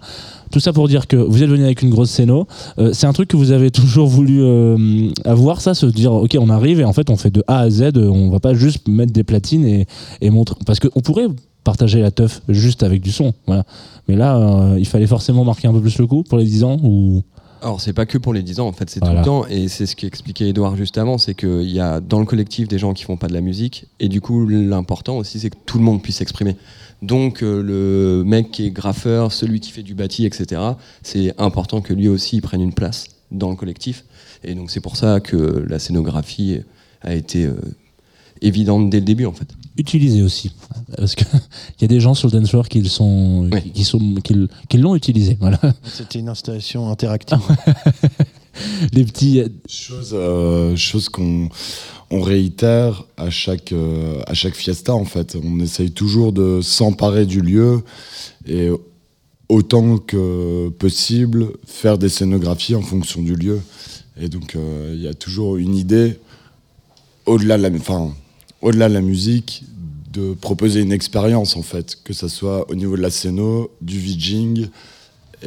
Tout 0.50 0.60
ça 0.60 0.72
pour 0.72 0.88
dire 0.88 1.06
que 1.06 1.16
vous 1.16 1.42
êtes 1.42 1.48
venu 1.50 1.64
avec 1.64 1.82
une 1.82 1.90
grosse 1.90 2.10
scéno. 2.10 2.46
Euh, 2.78 2.90
c'est 2.92 3.06
un 3.06 3.12
truc 3.12 3.28
que 3.28 3.36
vous 3.36 3.50
avez 3.52 3.70
toujours 3.70 4.06
voulu 4.08 4.42
avoir 5.24 5.60
ça, 5.60 5.74
se 5.74 5.86
dire 5.86 6.12
ok 6.12 6.36
on 6.40 6.48
arrive 6.50 6.80
et 6.80 6.84
en 6.84 6.92
fait 6.92 7.10
on 7.10 7.16
fait 7.16 7.30
de 7.30 7.42
A 7.46 7.58
à 7.60 7.70
Z. 7.70 7.92
On 7.96 8.30
va 8.30 8.40
pas 8.40 8.54
juste 8.54 8.88
mettre 8.88 9.12
des 9.12 9.24
platines 9.24 9.64
et, 9.66 9.86
et 10.20 10.30
montrer 10.30 10.56
parce 10.66 10.80
qu'on 10.80 11.00
pourrait 11.00 11.26
partager 11.64 12.00
la 12.00 12.10
teuf 12.10 12.42
juste 12.48 12.82
avec 12.82 13.00
du 13.00 13.12
son. 13.12 13.34
Voilà. 13.46 13.64
Mais 14.08 14.16
là 14.16 14.36
euh, 14.36 14.78
il 14.78 14.86
fallait 14.86 15.06
forcément 15.06 15.44
marquer 15.44 15.68
un 15.68 15.72
peu 15.72 15.80
plus 15.80 15.98
le 15.98 16.06
coup 16.06 16.22
pour 16.22 16.38
les 16.38 16.44
10 16.44 16.64
ans 16.64 16.76
ou? 16.82 17.22
Alors, 17.64 17.80
c'est 17.80 17.92
pas 17.92 18.06
que 18.06 18.18
pour 18.18 18.34
les 18.34 18.42
10 18.42 18.58
ans, 18.58 18.66
en 18.66 18.72
fait, 18.72 18.90
c'est 18.90 18.98
Voilà. 18.98 19.22
tout 19.22 19.30
le 19.30 19.42
temps. 19.42 19.46
Et 19.48 19.68
c'est 19.68 19.86
ce 19.86 19.94
qu'expliquait 19.94 20.48
Edouard 20.48 20.74
juste 20.74 20.98
avant 20.98 21.16
c'est 21.16 21.34
qu'il 21.36 21.70
y 21.70 21.78
a 21.78 22.00
dans 22.00 22.18
le 22.18 22.24
collectif 22.26 22.66
des 22.66 22.76
gens 22.76 22.92
qui 22.92 23.04
font 23.04 23.16
pas 23.16 23.28
de 23.28 23.34
la 23.34 23.40
musique. 23.40 23.86
Et 24.00 24.08
du 24.08 24.20
coup, 24.20 24.48
l'important 24.48 25.16
aussi, 25.16 25.38
c'est 25.38 25.50
que 25.50 25.56
tout 25.64 25.78
le 25.78 25.84
monde 25.84 26.02
puisse 26.02 26.16
s'exprimer. 26.16 26.56
Donc, 27.02 27.44
euh, 27.44 27.62
le 27.62 28.24
mec 28.24 28.50
qui 28.50 28.66
est 28.66 28.70
graffeur, 28.72 29.30
celui 29.30 29.60
qui 29.60 29.70
fait 29.70 29.84
du 29.84 29.94
bâti, 29.94 30.26
etc., 30.26 30.60
c'est 31.02 31.40
important 31.40 31.80
que 31.82 31.94
lui 31.94 32.08
aussi 32.08 32.38
il 32.38 32.42
prenne 32.42 32.62
une 32.62 32.72
place 32.74 33.06
dans 33.30 33.50
le 33.50 33.56
collectif. 33.56 34.04
Et 34.42 34.56
donc, 34.56 34.72
c'est 34.72 34.80
pour 34.80 34.96
ça 34.96 35.20
que 35.20 35.64
la 35.68 35.78
scénographie 35.78 36.58
a 37.02 37.14
été 37.14 37.44
euh, 37.44 37.54
évidente 38.40 38.90
dès 38.90 38.98
le 38.98 39.04
début, 39.04 39.26
en 39.26 39.32
fait. 39.32 39.46
Utilisé 39.76 40.22
aussi. 40.22 40.52
Parce 40.96 41.14
qu'il 41.14 41.26
y 41.80 41.84
a 41.84 41.88
des 41.88 42.00
gens 42.00 42.14
sur 42.14 42.28
le 42.28 42.38
dance 42.38 42.50
floor 42.50 42.68
qui, 42.68 42.80
le 42.80 42.88
sont, 42.88 43.48
qui, 43.62 43.70
qui 43.70 43.84
sont, 43.84 44.14
qui, 44.22 44.32
l- 44.34 44.48
qui 44.68 44.78
l'ont 44.78 44.94
utilisé. 44.94 45.36
Voilà. 45.40 45.58
C'était 45.84 46.18
une 46.18 46.28
installation 46.28 46.90
interactive. 46.90 47.38
Les 48.92 49.04
petits. 49.04 49.42
Chose, 49.66 50.10
euh, 50.12 50.76
chose 50.76 51.08
qu'on 51.08 51.48
on 52.10 52.20
réitère 52.20 53.04
à 53.16 53.30
chaque, 53.30 53.72
euh, 53.72 54.20
à 54.26 54.34
chaque 54.34 54.54
fiesta, 54.54 54.94
en 54.94 55.06
fait. 55.06 55.36
On 55.42 55.58
essaye 55.60 55.90
toujours 55.90 56.32
de 56.34 56.60
s'emparer 56.60 57.24
du 57.24 57.40
lieu 57.40 57.82
et 58.46 58.68
autant 59.48 59.96
que 59.96 60.68
possible 60.78 61.46
faire 61.66 61.96
des 61.96 62.10
scénographies 62.10 62.74
en 62.74 62.82
fonction 62.82 63.22
du 63.22 63.34
lieu. 63.36 63.60
Et 64.20 64.28
donc, 64.28 64.54
euh, 64.56 64.92
il 64.94 65.02
y 65.02 65.08
a 65.08 65.14
toujours 65.14 65.56
une 65.56 65.74
idée, 65.74 66.18
au-delà 67.24 67.56
de, 67.56 67.62
la, 67.62 67.70
enfin, 67.70 68.12
au-delà 68.62 68.88
de 68.88 68.94
la 68.94 69.00
musique, 69.00 69.64
de 70.12 70.34
proposer 70.34 70.80
une 70.80 70.92
expérience, 70.92 71.56
en 71.56 71.62
fait, 71.62 71.98
que 72.04 72.12
ce 72.12 72.28
soit 72.28 72.70
au 72.70 72.74
niveau 72.74 72.96
de 72.96 73.02
la 73.02 73.10
scéno, 73.10 73.70
du 73.80 73.98
VJing 73.98 74.64
et 74.64 74.68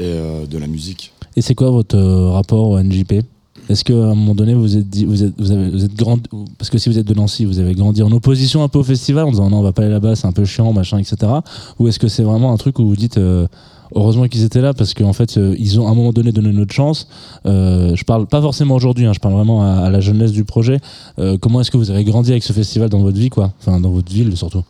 euh, 0.01 0.45
de 0.45 0.57
la 0.57 0.67
musique. 0.67 1.13
Et 1.35 1.41
c'est 1.41 1.55
quoi 1.55 1.69
votre 1.69 1.97
euh, 1.97 2.31
rapport 2.31 2.69
au 2.69 2.79
NJP 2.81 3.21
Est-ce 3.69 3.83
qu'à 3.83 3.93
un 3.93 4.15
moment 4.15 4.35
donné, 4.35 4.53
vous 4.53 4.75
êtes 4.77 4.89
dit, 4.89 5.05
avez, 5.05 5.87
grand, 5.95 6.19
parce 6.57 6.69
que 6.69 6.77
si 6.77 6.89
vous 6.89 6.97
êtes 6.97 7.07
de 7.07 7.13
Nancy, 7.13 7.45
vous 7.45 7.59
avez 7.59 7.73
grandi 7.73 8.01
en 8.03 8.11
opposition 8.11 8.63
un 8.63 8.67
peu 8.67 8.79
au 8.79 8.83
festival 8.83 9.25
en 9.25 9.31
disant 9.31 9.49
non, 9.49 9.59
on 9.59 9.63
va 9.63 9.71
pas 9.71 9.83
aller 9.83 9.91
là-bas, 9.91 10.15
c'est 10.15 10.27
un 10.27 10.31
peu 10.31 10.45
chiant, 10.45 10.73
machin, 10.73 10.97
etc. 10.97 11.31
Ou 11.79 11.87
est-ce 11.87 11.99
que 11.99 12.07
c'est 12.07 12.23
vraiment 12.23 12.51
un 12.51 12.57
truc 12.57 12.79
où 12.79 12.87
vous 12.87 12.95
dites 12.95 13.17
euh, 13.17 13.47
heureusement 13.95 14.27
qu'ils 14.27 14.43
étaient 14.43 14.61
là 14.61 14.73
parce 14.73 14.93
qu'en 14.93 15.13
fait, 15.13 15.37
euh, 15.37 15.55
ils 15.57 15.79
ont 15.79 15.87
à 15.87 15.91
un 15.91 15.95
moment 15.95 16.11
donné 16.11 16.31
donné 16.31 16.51
notre 16.51 16.73
chance. 16.73 17.07
Euh, 17.45 17.95
je 17.95 18.03
parle 18.03 18.27
pas 18.27 18.41
forcément 18.41 18.75
aujourd'hui, 18.75 19.05
hein, 19.05 19.13
je 19.13 19.19
parle 19.19 19.33
vraiment 19.33 19.63
à, 19.63 19.85
à 19.85 19.89
la 19.89 20.01
jeunesse 20.01 20.31
du 20.31 20.43
projet. 20.43 20.79
Euh, 21.17 21.37
comment 21.39 21.61
est-ce 21.61 21.71
que 21.71 21.77
vous 21.77 21.89
avez 21.89 22.03
grandi 22.03 22.31
avec 22.31 22.43
ce 22.43 22.53
festival 22.53 22.89
dans 22.89 22.99
votre 22.99 23.17
vie, 23.17 23.29
quoi? 23.29 23.53
Enfin, 23.59 23.79
dans 23.79 23.91
votre 23.91 24.11
ville 24.11 24.35
surtout. 24.37 24.63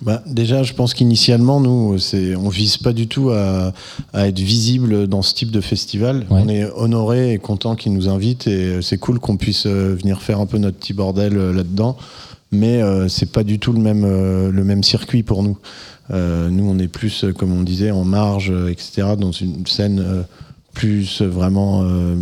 Bah, 0.00 0.20
déjà, 0.26 0.64
je 0.64 0.72
pense 0.72 0.94
qu'initialement, 0.94 1.60
nous, 1.60 1.96
c'est, 1.98 2.34
on 2.34 2.48
vise 2.48 2.76
pas 2.76 2.92
du 2.92 3.06
tout 3.06 3.30
à, 3.30 3.72
à 4.12 4.26
être 4.26 4.40
visible 4.40 5.06
dans 5.06 5.22
ce 5.22 5.32
type 5.32 5.52
de 5.52 5.60
festival. 5.60 6.26
On 6.28 6.48
est 6.48 6.68
honoré 6.74 7.34
et 7.34 7.38
content 7.38 7.76
qu'ils 7.76 7.92
nous 7.92 8.08
invitent 8.08 8.48
et 8.48 8.82
c'est 8.82 8.98
cool 8.98 9.20
qu'on 9.20 9.36
puisse 9.36 9.64
venir 9.66 10.20
faire 10.20 10.40
un 10.40 10.46
peu 10.46 10.58
notre 10.58 10.76
petit 10.76 10.92
bordel 10.92 11.36
là-dedans. 11.36 11.96
Mais 12.52 12.82
euh, 12.82 13.08
c'est 13.08 13.32
pas 13.32 13.44
du 13.44 13.58
tout 13.58 13.72
le 13.72 13.80
même, 13.80 14.04
euh, 14.04 14.50
le 14.52 14.62
même 14.62 14.84
circuit 14.84 15.22
pour 15.22 15.42
nous. 15.42 15.56
Euh, 16.10 16.48
nous, 16.50 16.68
on 16.68 16.78
est 16.78 16.88
plus, 16.88 17.24
euh, 17.24 17.32
comme 17.32 17.52
on 17.52 17.62
disait, 17.62 17.90
en 17.90 18.04
marge, 18.04 18.50
euh, 18.50 18.68
etc., 18.70 19.14
dans 19.18 19.32
une 19.32 19.66
scène 19.66 20.00
euh, 20.00 20.22
plus 20.74 21.22
vraiment, 21.22 21.82
euh, 21.84 22.16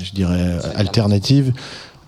je 0.00 0.12
dirais, 0.12 0.58
alternative. 0.74 1.52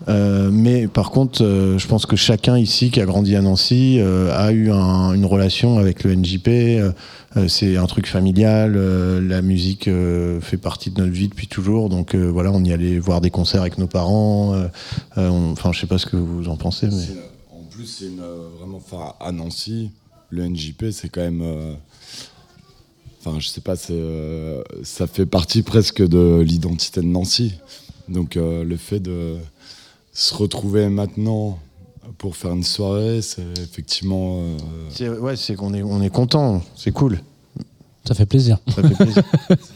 Euh, 0.08 0.50
mais 0.52 0.86
par 0.86 1.10
contre, 1.10 1.42
euh, 1.42 1.78
je 1.78 1.86
pense 1.88 2.04
que 2.04 2.14
chacun 2.16 2.58
ici 2.58 2.90
qui 2.90 3.00
a 3.00 3.06
grandi 3.06 3.36
à 3.36 3.40
Nancy 3.42 3.98
euh, 4.00 4.36
a 4.36 4.52
eu 4.52 4.70
un- 4.70 5.12
une 5.14 5.24
relation 5.24 5.78
avec 5.78 6.04
le 6.04 6.12
NJP. 6.14 6.92
c'est 7.48 7.76
un 7.76 7.86
truc 7.86 8.06
familial. 8.06 8.74
euh, 8.76 9.20
la 9.26 9.40
musique 9.40 9.88
euh, 9.88 10.40
fait 10.40 10.56
partie 10.58 10.90
de 10.90 11.00
notre 11.00 11.12
vie 11.14 11.28
depuis 11.28 11.46
toujours. 11.48 11.88
Donc 11.88 12.14
euh, 12.14 12.26
voilà, 12.30 12.50
on 12.52 12.62
y 12.64 12.72
allait 12.72 12.98
voir 12.98 13.20
des 13.20 13.30
concerts 13.30 13.62
avec 13.62 13.78
nos 13.78 13.86
parents. 13.86 14.52
euh, 14.54 14.66
euh, 15.16 15.30
Enfin, 15.52 15.72
je 15.72 15.80
sais 15.80 15.86
pas 15.86 15.98
ce 15.98 16.06
que 16.06 16.16
vous 16.16 16.48
en 16.48 16.56
pensez, 16.56 16.86
mais 16.88 16.92
En 17.52 17.64
plus, 17.70 17.86
c'est 17.86 18.10
vraiment, 18.58 18.76
enfin, 18.78 19.14
à 19.20 19.32
Nancy, 19.32 19.90
le 20.34 20.48
NJP, 20.48 20.90
c'est 20.90 21.08
quand 21.08 21.22
même. 21.22 21.42
euh, 21.42 21.74
Enfin, 23.26 23.40
je 23.40 23.48
sais 23.48 23.62
pas, 23.62 23.74
euh, 23.88 24.62
ça 24.82 25.06
fait 25.06 25.24
partie 25.24 25.62
presque 25.62 26.06
de 26.06 26.40
l'identité 26.40 27.00
de 27.00 27.06
Nancy. 27.06 27.54
Donc, 28.06 28.36
euh, 28.36 28.64
le 28.64 28.76
fait 28.76 29.00
de 29.00 29.36
se 30.12 30.34
retrouver 30.34 30.90
maintenant 30.90 31.58
pour 32.18 32.36
faire 32.36 32.52
une 32.52 32.62
soirée, 32.64 33.22
c'est 33.22 33.46
effectivement. 33.62 34.42
euh, 35.00 35.18
ouais, 35.20 35.36
c'est 35.36 35.54
qu'on 35.54 35.72
est 35.72 35.82
on 35.82 36.02
est 36.02 36.10
content. 36.10 36.60
C'est 36.76 36.92
cool. 36.92 37.18
Ça 38.06 38.14
fait 38.14 38.26
plaisir. 38.26 38.58
Ça 38.68 38.82
fait 38.86 38.94
plaisir. 38.94 39.22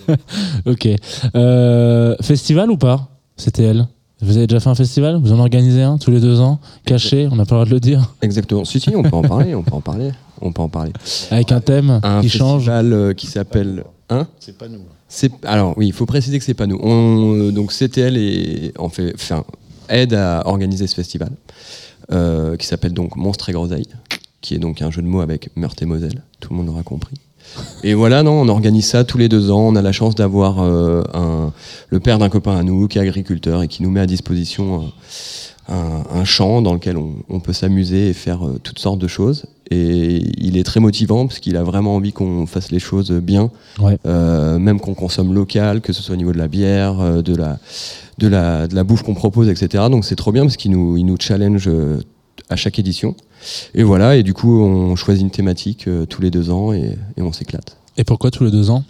ok. 0.66 0.88
Euh, 1.34 2.16
festival 2.20 2.70
ou 2.70 2.76
pas? 2.76 3.08
C'était 3.38 3.62
elle. 3.62 3.88
Vous 4.20 4.36
avez 4.36 4.46
déjà 4.46 4.58
fait 4.58 4.68
un 4.68 4.74
festival? 4.74 5.16
Vous 5.16 5.32
en 5.32 5.38
organisez 5.38 5.82
un 5.82 5.96
tous 5.96 6.10
les 6.10 6.20
deux 6.20 6.40
ans 6.40 6.58
Caché 6.84 7.28
On 7.30 7.36
n'a 7.36 7.44
pas 7.44 7.54
le 7.54 7.60
droit 7.60 7.64
de 7.66 7.70
le 7.70 7.80
dire? 7.80 8.14
Exactement. 8.20 8.64
Si, 8.64 8.80
si, 8.80 8.94
on 8.96 9.02
peut 9.02 9.14
en 9.14 9.22
parler, 9.22 9.54
on 9.54 9.62
peut 9.62 9.74
en 9.74 9.80
parler. 9.80 10.10
On 10.40 10.52
peut 10.52 10.62
en 10.62 10.68
parler. 10.68 10.92
Avec 11.30 11.52
un 11.52 11.60
thème 11.60 12.00
un 12.02 12.20
qui 12.20 12.28
change 12.28 12.64
festival 12.64 12.92
euh, 12.92 13.14
qui 13.14 13.26
s'appelle. 13.26 13.84
Hein? 14.10 14.26
C'est 14.40 14.58
pas 14.58 14.68
nous. 14.68 14.80
C'est 15.08 15.32
alors 15.44 15.76
oui, 15.76 15.86
il 15.86 15.92
faut 15.92 16.06
préciser 16.06 16.38
que 16.38 16.44
c'est 16.44 16.54
pas 16.54 16.66
nous. 16.66 16.78
On, 16.82 17.34
euh, 17.34 17.52
donc 17.52 17.72
CTL 17.72 18.16
et 18.16 18.72
en 18.78 18.88
fait, 18.88 19.12
enfin, 19.14 19.44
aide 19.88 20.14
à 20.14 20.46
organiser 20.46 20.86
ce 20.86 20.94
festival 20.94 21.30
euh, 22.12 22.56
qui 22.56 22.66
s'appelle 22.66 22.92
donc 22.92 23.16
Monstre 23.16 23.48
et 23.50 23.52
Groseille, 23.52 23.86
qui 24.40 24.54
est 24.54 24.58
donc 24.58 24.82
un 24.82 24.90
jeu 24.90 25.02
de 25.02 25.06
mots 25.06 25.20
avec 25.20 25.50
Meurthe 25.56 25.80
et 25.82 25.86
Moselle. 25.86 26.22
Tout 26.40 26.52
le 26.52 26.56
monde 26.56 26.68
aura 26.68 26.82
compris. 26.82 27.16
Et 27.84 27.94
voilà, 27.94 28.22
non, 28.22 28.32
on 28.40 28.48
organise 28.48 28.86
ça 28.86 29.04
tous 29.04 29.18
les 29.18 29.28
deux 29.28 29.50
ans. 29.50 29.60
On 29.60 29.76
a 29.76 29.82
la 29.82 29.92
chance 29.92 30.14
d'avoir 30.14 30.60
euh, 30.62 31.02
un- 31.14 31.52
le 31.90 32.00
père 32.00 32.18
d'un 32.18 32.28
copain 32.28 32.56
à 32.56 32.62
nous 32.62 32.88
qui 32.88 32.98
est 32.98 33.00
agriculteur 33.00 33.62
et 33.62 33.68
qui 33.68 33.82
nous 33.82 33.90
met 33.90 34.00
à 34.00 34.06
disposition 34.06 34.90
euh, 35.70 35.74
un, 35.74 36.20
un 36.20 36.24
champ 36.24 36.62
dans 36.62 36.72
lequel 36.74 36.96
on, 36.96 37.14
on 37.28 37.40
peut 37.40 37.52
s'amuser 37.52 38.08
et 38.08 38.12
faire 38.12 38.46
euh, 38.46 38.58
toutes 38.62 38.78
sortes 38.78 38.98
de 38.98 39.06
choses. 39.08 39.46
Et 39.70 40.22
il 40.38 40.56
est 40.56 40.62
très 40.64 40.80
motivant 40.80 41.26
parce 41.26 41.40
qu'il 41.40 41.56
a 41.56 41.62
vraiment 41.62 41.94
envie 41.94 42.12
qu'on 42.12 42.46
fasse 42.46 42.70
les 42.70 42.78
choses 42.78 43.10
bien, 43.12 43.50
Ouais. 43.80 43.98
Même 44.04 44.80
qu'on 44.80 44.94
consomme 44.94 45.34
local, 45.34 45.80
que 45.82 45.92
ce 45.92 46.02
soit 46.02 46.14
au 46.14 46.16
niveau 46.18 46.32
de 46.32 46.38
la 46.38 46.48
bière, 46.48 47.22
de 47.22 47.34
la, 47.36 47.58
de 48.18 48.28
la, 48.28 48.66
de 48.66 48.74
la 48.74 48.82
bouffe 48.84 49.02
qu'on 49.02 49.14
propose, 49.14 49.48
etc. 49.48 49.84
Donc 49.90 50.04
c'est 50.06 50.16
trop 50.16 50.32
bien 50.32 50.42
parce 50.44 50.56
qu'il 50.56 50.70
nous, 50.70 50.96
il 50.96 51.04
nous 51.04 51.16
challenge 51.20 51.68
à 52.48 52.56
chaque 52.56 52.78
édition. 52.78 53.14
Et 53.74 53.82
voilà, 53.82 54.16
et 54.16 54.22
du 54.22 54.34
coup 54.34 54.60
on 54.60 54.96
choisit 54.96 55.22
une 55.22 55.30
thématique 55.30 55.88
euh, 55.88 56.06
tous 56.06 56.22
les 56.22 56.30
deux 56.30 56.50
ans 56.50 56.72
et, 56.72 56.98
et 57.16 57.22
on 57.22 57.32
s'éclate. 57.32 57.76
Et 57.96 58.04
pourquoi 58.04 58.30
tous 58.30 58.44
les 58.44 58.50
deux 58.50 58.70
ans? 58.70 58.84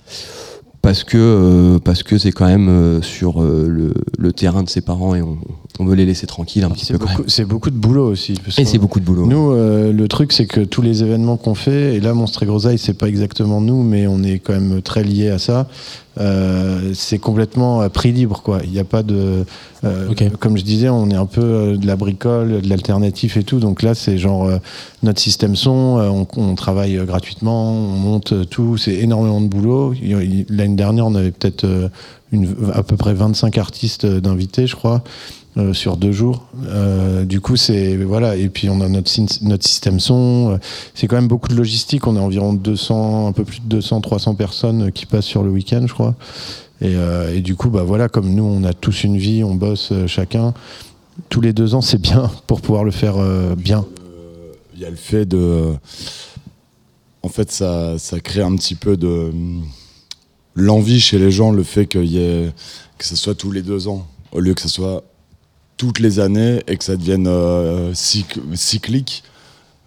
Parce 0.81 1.03
que 1.03 1.19
euh, 1.19 1.79
parce 1.81 2.03
que 2.03 2.19
c'est 2.19 2.33
quand 2.33 2.47
même 2.47 2.69
euh, 2.69 3.03
sur 3.03 3.43
euh, 3.43 3.67
le, 3.69 3.95
le 4.17 4.33
terrain 4.33 4.63
de 4.63 4.69
ses 4.69 4.81
parents 4.81 5.15
et 5.15 5.23
on, 5.23 5.39
on 5.79 5.85
veut 5.85 5.95
les 5.95 6.05
laisser 6.07 6.27
tranquilles 6.27 6.65
un 6.65 6.71
petit 6.71 6.93
peu 6.93 6.99
C'est 7.29 7.45
beaucoup 7.45 7.71
de 7.71 7.77
boulot 7.77 8.09
aussi. 8.11 8.35
parce 8.45 8.59
Et 8.59 8.65
c'est 8.65 8.79
beaucoup 8.79 8.99
de 9.01 9.05
boulot. 9.05 9.27
Nous, 9.27 9.53
euh, 9.53 9.93
le 9.93 10.09
truc, 10.09 10.33
c'est 10.33 10.47
que 10.47 10.61
tous 10.61 10.83
les 10.83 11.03
événements 11.03 11.37
qu'on 11.37 11.55
fait, 11.55 11.95
et 11.97 12.01
là, 12.01 12.15
Monstre 12.15 12.43
et 12.43 12.47
Grosaille, 12.47 12.79
c'est 12.79 12.95
pas 12.95 13.09
exactement 13.09 13.61
nous, 13.61 13.83
mais 13.83 14.07
on 14.07 14.23
est 14.23 14.39
quand 14.41 14.55
même 14.55 14.83
très 14.83 15.05
lié 15.05 15.29
à 15.31 15.39
ça. 15.39 15.67
euh, 16.21 16.93
c'est 16.95 17.19
complètement 17.19 17.81
à 17.81 17.91
prix 17.91 18.11
libre, 18.13 18.43
quoi. 18.43 18.59
Il 18.65 18.71
n'y 18.73 18.81
a 18.81 18.85
pas 18.85 19.05
de. 19.05 19.45
euh, 19.85 20.09
Comme 20.41 20.57
je 20.57 20.65
disais, 20.65 20.89
on 20.89 21.09
est 21.11 21.15
un 21.15 21.27
peu 21.27 21.77
de 21.77 21.87
la 21.87 21.95
bricole, 21.95 22.61
de 22.61 22.69
l'alternatif 22.69 23.37
et 23.37 23.45
tout. 23.45 23.61
Donc 23.61 23.83
là, 23.83 23.95
c'est 23.95 24.19
genre 24.19 24.47
euh, 24.47 24.59
notre 25.05 25.21
système 25.21 25.55
son, 25.55 25.99
euh, 25.99 26.09
on, 26.09 26.27
on 26.37 26.55
travaille 26.57 26.97
gratuitement, 27.07 27.71
on 27.73 27.97
monte 27.99 28.49
tout. 28.51 28.77
C'est 28.77 28.95
énormément 28.95 29.41
de 29.41 29.47
boulot. 29.47 29.95
L'année 30.49 30.75
dernière, 30.75 31.07
on 31.07 31.15
avait 31.15 31.31
peut-être 31.31 31.65
euh, 31.65 31.89
une- 32.33 32.57
à 32.75 32.83
peu 32.83 32.97
près 32.97 33.15
25 33.15 33.57
artistes 33.57 34.05
d'invités, 34.07 34.67
je 34.67 34.75
crois. 34.75 35.05
Euh, 35.59 35.73
sur 35.73 35.97
deux 35.97 36.13
jours. 36.13 36.47
Euh, 36.67 37.25
du 37.25 37.41
coup, 37.41 37.57
c'est 37.57 37.97
voilà. 37.97 38.37
Et 38.37 38.49
puis 38.49 38.71
on 38.71 38.81
a 38.81 38.89
notre 38.89 39.11
notre 39.43 39.67
système 39.67 39.99
son. 39.99 40.53
Euh, 40.53 40.59
C'est 40.95 41.09
quand 41.09 41.17
même 41.17 41.27
beaucoup 41.27 41.49
de 41.49 41.57
logistique. 41.57 42.07
On 42.07 42.15
a 42.15 42.21
environ 42.21 42.53
200, 42.53 43.27
un 43.27 43.33
peu 43.33 43.45
plus 43.45 43.61
de 43.61 43.67
200, 43.67 44.01
300 44.03 44.35
personnes 44.37 44.93
qui 44.93 45.05
passent 45.05 45.25
sur 45.25 45.43
le 45.43 45.51
week-end, 45.51 45.85
je 45.89 45.93
crois. 45.93 46.15
Et, 46.81 47.41
du 47.41 47.57
coup, 47.57 47.71
bah 47.71 47.83
voilà, 47.83 48.09
comme 48.09 48.33
nous, 48.33 48.45
on 48.45 48.63
a 48.63 48.73
tous 48.73 49.03
une 49.03 49.17
vie, 49.17 49.43
on 49.43 49.57
bosse 49.57 49.93
chacun. 50.07 50.55
Tous 51.29 51.41
les 51.41 51.53
deux 51.53 51.75
ans, 51.75 51.81
c'est 51.81 52.01
bien 52.01 52.31
pour 52.47 52.61
pouvoir 52.61 52.85
le 52.85 52.93
faire 52.93 53.17
bien. 53.57 53.85
Il 54.77 54.81
y 54.83 54.85
a 54.85 54.91
le 54.91 54.97
fait 54.97 55.27
de. 55.27 55.75
En 57.23 57.29
fait, 57.29 57.51
ça, 57.51 57.99
ça 57.99 58.21
crée 58.21 58.43
un 58.43 58.55
petit 58.55 58.77
peu 58.77 58.97
de. 58.97 59.33
L'envie 60.55 61.01
chez 61.01 61.19
les 61.19 61.33
gens, 61.33 61.51
le 61.51 61.65
fait 61.65 61.93
y 61.97 62.53
que 62.97 63.05
ce 63.05 63.17
soit 63.17 63.35
tous 63.35 63.51
les 63.51 63.63
deux 63.63 63.89
ans, 63.89 64.07
au 64.31 64.39
lieu 64.39 64.55
que 64.55 64.61
ce 64.61 64.69
soit 64.69 65.03
toutes 65.79 65.99
les 66.01 66.21
années 66.21 66.63
et 66.67 66.77
que 66.77 66.85
ça 66.85 66.97
devienne 66.97 67.27
euh, 67.27 67.93
cyc- 67.95 68.39
cyclique. 68.55 69.23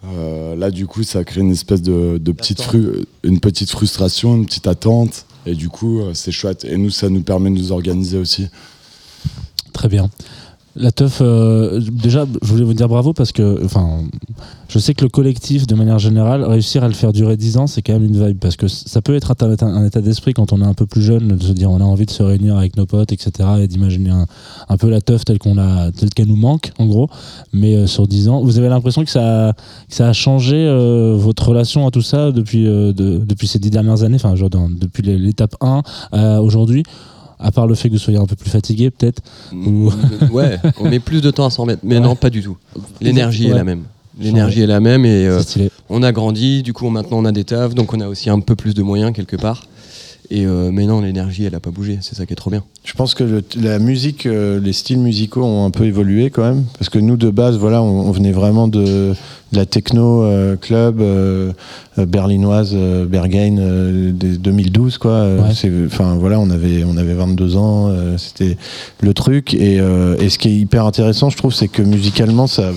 Euh, 0.03 0.55
là, 0.55 0.72
du 0.72 0.88
coup, 0.88 1.03
ça 1.03 1.23
crée 1.23 1.41
une 1.41 1.51
espèce 1.51 1.84
de, 1.84 2.18
de 2.18 2.31
petite, 2.31 2.59
fru- 2.61 3.05
une 3.23 3.39
petite 3.39 3.69
frustration, 3.69 4.35
une 4.35 4.47
petite 4.47 4.65
attente. 4.65 5.26
Et 5.45 5.53
du 5.53 5.69
coup, 5.69 6.01
euh, 6.01 6.13
c'est 6.15 6.31
chouette. 6.31 6.65
Et 6.65 6.77
nous, 6.77 6.89
ça 6.89 7.09
nous 7.09 7.22
permet 7.22 7.51
de 7.51 7.55
nous 7.55 7.72
organiser 7.72 8.18
aussi. 8.18 8.47
Très 9.73 9.88
bien. 9.89 10.09
La 10.77 10.91
teuf, 10.91 11.19
euh, 11.22 11.81
déjà, 11.91 12.26
je 12.41 12.48
voulais 12.48 12.64
vous 12.64 12.73
dire 12.73 12.88
bravo 12.88 13.11
parce 13.11 13.34
que, 13.34 13.60
enfin, 13.65 14.03
je 14.69 14.80
sais 14.80 14.93
que 14.93 15.03
le 15.03 15.10
collectif, 15.10 15.68
de 15.68 15.76
manière 15.76 15.99
générale, 15.99 16.45
réussir 16.45 16.81
à 16.85 16.88
le 16.88 16.93
faire 16.93 17.11
durer 17.11 17.35
10 17.35 17.57
ans, 17.57 17.68
c'est 17.68 17.81
quand 17.81 17.91
même 17.91 18.06
une 18.06 18.26
vibe 18.26 18.38
parce 18.39 18.56
que 18.56 18.69
ça 18.69 19.02
peut 19.02 19.14
être 19.14 19.35
un, 19.43 19.64
un 19.68 19.85
état 19.85 19.99
d'esprit 19.99 20.34
quand 20.34 20.53
on 20.53 20.61
est 20.61 20.65
un 20.65 20.73
peu 20.73 20.85
plus 20.85 21.02
jeune, 21.02 21.35
de 21.35 21.43
se 21.43 21.52
dire 21.52 21.69
on 21.69 21.81
a 21.81 21.84
envie 21.84 22.06
de 22.06 22.11
se 22.11 22.23
réunir 22.23 22.56
avec 22.57 22.77
nos 22.77 22.85
potes, 22.85 23.11
etc. 23.11 23.49
et 23.60 23.68
d'imaginer 23.68 24.11
un, 24.69 24.77
peu 24.77 24.89
la 24.89 25.02
teuf 25.02 25.26
telle 25.26 25.39
qu'on 25.39 25.57
a, 25.57 25.91
qu'elle 26.15 26.27
nous 26.27 26.38
manque, 26.38 26.72
en 26.80 26.85
gros. 26.85 27.10
Mais 27.52 27.76
euh, 27.76 27.85
sur 27.85 28.07
10 28.07 28.30
ans, 28.30 28.41
vous 28.41 28.57
avez 28.57 28.69
l'impression 28.69 29.03
que 29.03 29.11
ça, 29.11 29.49
a, 29.49 29.53
que 29.53 29.60
ça 29.95 30.07
a 30.07 30.14
changé 30.14 30.56
euh, 30.56 31.18
votre 31.18 31.49
relation 31.49 31.85
à 31.85 31.91
tout 31.91 32.02
ça 32.02 32.31
depuis, 32.31 32.64
de- 32.64 32.93
depuis 32.93 33.48
ces 33.48 33.60
10 33.60 33.72
dernières 33.72 34.03
années, 34.03 34.15
enfin, 34.23 34.35
depuis 34.35 35.03
l'étape 35.03 35.56
1 35.60 35.81
à 36.14 36.41
aujourd'hui? 36.41 36.84
À 37.41 37.51
part 37.51 37.68
le 37.68 37.76
fait 37.76 37.89
que 37.89 37.93
vous 37.93 37.99
soyez 37.99 38.19
un 38.19 38.26
peu 38.26 38.35
plus 38.35 38.49
fatigué, 38.49 38.91
peut-être 38.91 39.22
ou... 39.53 39.91
Ouais, 40.31 40.57
on 40.80 40.89
met 40.89 40.99
plus 40.99 41.22
de 41.22 41.31
temps 41.31 41.45
à 41.45 41.49
s'en 41.49 41.63
remettre. 41.63 41.81
Mais 41.84 41.95
Ouais. 41.95 42.01
non, 42.01 42.15
pas 42.15 42.30
du 42.30 42.41
tout. 42.41 42.57
L'énergie 43.01 43.47
est 43.47 43.53
la 43.53 43.63
même. 43.63 43.84
L'énergie 44.19 44.61
est 44.61 44.68
la 44.68 44.80
même 44.80 45.05
et 45.05 45.26
euh, 45.26 45.41
on 45.89 46.03
a 46.03 46.11
grandi, 46.11 46.63
du 46.63 46.73
coup 46.73 46.89
maintenant 46.89 47.18
on 47.19 47.26
a 47.26 47.31
des 47.31 47.43
tafs, 47.45 47.73
donc 47.73 47.93
on 47.93 47.99
a 48.01 48.07
aussi 48.07 48.30
un 48.30 48.39
peu 48.39 48.55
plus 48.55 48.73
de 48.73 48.84
moyens 48.84 49.13
quelque 49.13 49.35
part. 49.38 49.63
Et 50.33 50.45
euh, 50.45 50.69
mais 50.71 50.85
non, 50.85 51.01
l'énergie 51.01 51.43
elle 51.43 51.55
a 51.55 51.59
pas 51.59 51.71
bougé, 51.71 51.97
c'est 52.01 52.15
ça 52.15 52.25
qui 52.25 52.31
est 52.31 52.37
trop 52.37 52.49
bien. 52.49 52.63
Je 52.85 52.93
pense 52.93 53.13
que 53.15 53.23
le- 53.25 53.43
la 53.61 53.79
musique, 53.79 54.25
euh, 54.25 54.61
les 54.61 54.71
styles 54.71 54.99
musicaux 54.99 55.43
ont 55.43 55.65
un 55.65 55.71
peu 55.71 55.83
évolué 55.85 56.29
quand 56.29 56.43
même, 56.43 56.63
parce 56.79 56.87
que 56.89 56.99
nous 56.99 57.17
de 57.17 57.29
base, 57.29 57.57
voilà, 57.57 57.81
on, 57.83 58.07
on 58.07 58.11
venait 58.11 58.31
vraiment 58.31 58.69
de, 58.69 58.79
de 58.81 59.15
la 59.57 59.65
techno 59.65 60.23
euh, 60.23 60.55
club 60.55 61.01
euh, 61.01 61.51
berlinoise, 61.97 62.73
Berghain, 63.09 64.11
des 64.13 64.37
2012 64.37 64.97
quoi. 64.99 65.25
Ouais. 65.35 65.85
Enfin 65.87 66.15
voilà, 66.15 66.39
on 66.39 66.49
avait 66.49 66.83
on 66.85 66.95
avait 66.95 67.13
22 67.13 67.57
ans, 67.57 67.93
c'était 68.17 68.57
le 69.01 69.13
truc. 69.13 69.53
Et, 69.53 69.75
et 69.75 70.29
ce 70.29 70.37
qui 70.37 70.47
est 70.47 70.55
hyper 70.55 70.85
intéressant, 70.85 71.29
je 71.29 71.35
trouve, 71.37 71.53
c'est 71.53 71.67
que 71.67 71.81
musicalement 71.81 72.47
ça 72.47 72.71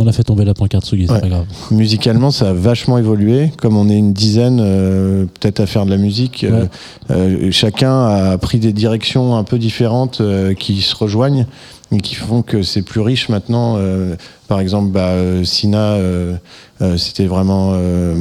On 0.00 0.06
a 0.06 0.12
fait 0.12 0.22
tomber 0.22 0.44
la 0.44 0.54
pancarte 0.54 0.84
Sugi, 0.84 1.06
c'est 1.08 1.12
Ouais. 1.14 1.20
pas 1.20 1.28
grave. 1.28 1.46
Musicalement, 1.72 2.30
ça 2.30 2.50
a 2.50 2.52
vachement 2.52 2.98
évolué. 2.98 3.50
Comme 3.60 3.76
on 3.76 3.88
est 3.88 3.96
une 3.98 4.12
dizaine, 4.12 4.60
euh, 4.62 5.24
peut-être 5.40 5.58
à 5.60 5.66
faire 5.66 5.84
de 5.86 5.90
la 5.90 5.96
musique, 5.96 6.44
euh, 6.44 6.62
Ouais. 6.62 6.68
euh, 7.10 7.48
chacun 7.50 8.04
a 8.06 8.38
pris 8.38 8.58
des 8.60 8.72
directions 8.72 9.34
un 9.36 9.42
peu 9.42 9.58
différentes 9.58 10.20
euh, 10.20 10.54
qui 10.54 10.82
se 10.82 10.94
rejoignent 10.94 11.46
et 11.90 11.98
qui 12.00 12.14
font 12.14 12.42
que 12.42 12.62
c'est 12.62 12.82
plus 12.82 13.00
riche 13.00 13.28
maintenant. 13.28 13.74
Euh, 13.78 14.14
par 14.46 14.60
exemple, 14.60 14.90
bah, 14.92 15.14
Sina, 15.42 15.94
euh, 15.94 16.36
euh, 16.80 16.96
c'était 16.96 17.26
vraiment 17.26 17.72
euh, 17.74 18.14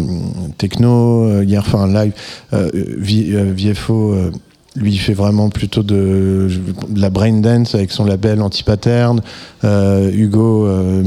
techno. 0.57 1.25
euh, 1.25 1.43
hier, 1.45 1.61
enfin 1.65 1.87
live, 1.87 2.13
euh, 2.53 2.69
euh, 2.73 3.53
VFO. 3.55 4.15
Euh, 4.77 4.81
lui, 4.81 4.93
il 4.93 4.97
fait 4.97 5.13
vraiment 5.13 5.49
plutôt 5.49 5.83
de, 5.83 6.47
la 6.95 7.09
brain 7.09 7.39
dance 7.39 7.75
avec 7.75 7.91
son 7.91 8.05
label 8.05 8.41
Antipattern. 8.41 9.21
Euh, 9.63 10.11
Hugo 10.11 10.65
euh, 10.67 11.01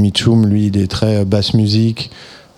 lui, 0.46 0.66
il 0.66 0.76
est 0.78 0.90
très 0.90 1.24
basse 1.24 1.54
musique. 1.54 2.10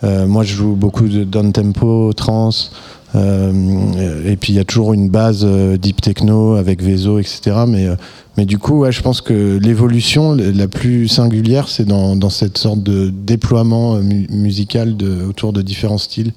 Euh, 0.04 0.26
moi, 0.26 0.42
je 0.42 0.54
joue 0.54 0.74
beaucoup 0.74 1.08
de 1.08 1.24
down 1.24 1.52
tempo, 1.52 2.12
trance. 2.12 2.72
Euh, 3.14 4.24
et 4.24 4.36
puis, 4.36 4.52
il 4.52 4.56
y 4.56 4.58
a 4.58 4.64
toujours 4.64 4.92
une 4.94 5.10
base 5.10 5.42
euh, 5.44 5.76
deep 5.76 6.00
techno 6.00 6.54
avec 6.54 6.82
Vezo, 6.82 7.18
etc. 7.18 7.64
Mais, 7.68 7.86
euh, 7.86 7.94
mais 8.36 8.46
du 8.46 8.58
coup, 8.58 8.84
je 8.90 9.00
pense 9.02 9.20
que 9.20 9.58
l'évolution 9.58 10.34
la 10.34 10.66
plus 10.66 11.08
singulière, 11.08 11.68
c'est 11.68 11.84
dans, 11.84 12.30
cette 12.30 12.58
sorte 12.58 12.82
de 12.82 13.10
déploiement 13.10 13.96
euh, 13.96 14.02
mu- 14.02 14.26
musical 14.30 14.96
autour 15.28 15.52
de 15.52 15.62
différents 15.62 15.98
styles. 15.98 16.32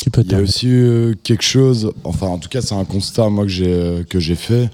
Tu 0.00 0.10
peux 0.10 0.22
Il 0.22 0.32
y 0.32 0.34
a 0.34 0.40
aussi 0.40 0.68
euh, 0.68 1.14
quelque 1.22 1.42
chose, 1.42 1.92
enfin 2.04 2.26
en 2.26 2.38
tout 2.38 2.48
cas 2.48 2.60
c'est 2.60 2.74
un 2.74 2.84
constat 2.84 3.28
moi 3.28 3.44
que 3.44 3.50
j'ai 3.50 3.72
euh, 3.72 4.02
que 4.04 4.20
j'ai 4.20 4.34
fait, 4.34 4.70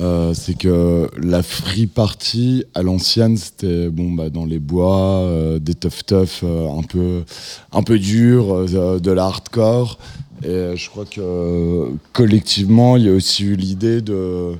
euh, 0.00 0.32
c'est 0.34 0.54
que 0.54 1.08
la 1.22 1.42
free 1.42 1.86
party 1.86 2.64
à 2.74 2.82
l'ancienne 2.82 3.36
c'était 3.36 3.88
bon 3.88 4.10
bah 4.12 4.30
dans 4.30 4.44
les 4.46 4.58
bois, 4.58 5.20
euh, 5.20 5.58
des 5.58 5.74
tough 5.74 6.04
tough 6.06 6.44
un 6.44 6.82
peu 6.82 7.24
un 7.72 7.82
peu 7.82 7.98
dur, 7.98 8.66
de 9.00 9.10
la 9.10 9.24
hardcore. 9.24 9.98
Et 10.44 10.76
je 10.76 10.90
crois 10.90 11.04
que 11.04 11.92
collectivement 12.12 12.96
il 12.96 13.04
y 13.04 13.08
a 13.08 13.12
aussi 13.12 13.44
eu 13.44 13.54
l'idée 13.54 14.00
de 14.00 14.54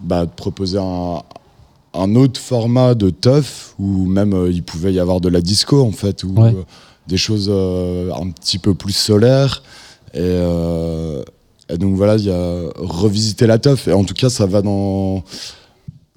bah, 0.00 0.26
de 0.26 0.30
proposer 0.30 0.78
un, 0.78 1.22
un 1.94 2.14
autre 2.14 2.38
format 2.38 2.94
de 2.94 3.08
tough 3.08 3.74
où 3.78 4.04
même 4.04 4.48
il 4.50 4.62
pouvait 4.62 4.92
y 4.92 5.00
avoir 5.00 5.22
de 5.22 5.30
la 5.30 5.40
disco 5.40 5.82
en 5.82 5.92
fait 5.92 6.24
Ouais. 6.24 6.54
Euh, 7.06 7.10
des 7.10 7.16
choses 7.16 7.48
euh, 7.52 8.12
un 8.14 8.30
petit 8.30 8.58
peu 8.58 8.74
plus 8.74 8.92
solaires 8.96 9.62
et, 10.14 10.18
euh, 10.20 11.22
et 11.68 11.78
donc 11.78 11.96
voilà 11.96 12.16
il 12.16 12.24
y 12.24 12.30
a 12.30 12.60
revisiter 12.76 13.46
la 13.46 13.58
teuf 13.58 13.88
et 13.88 13.92
en 13.92 14.04
tout 14.04 14.14
cas 14.14 14.28
ça 14.30 14.46
va 14.46 14.62
dans 14.62 15.22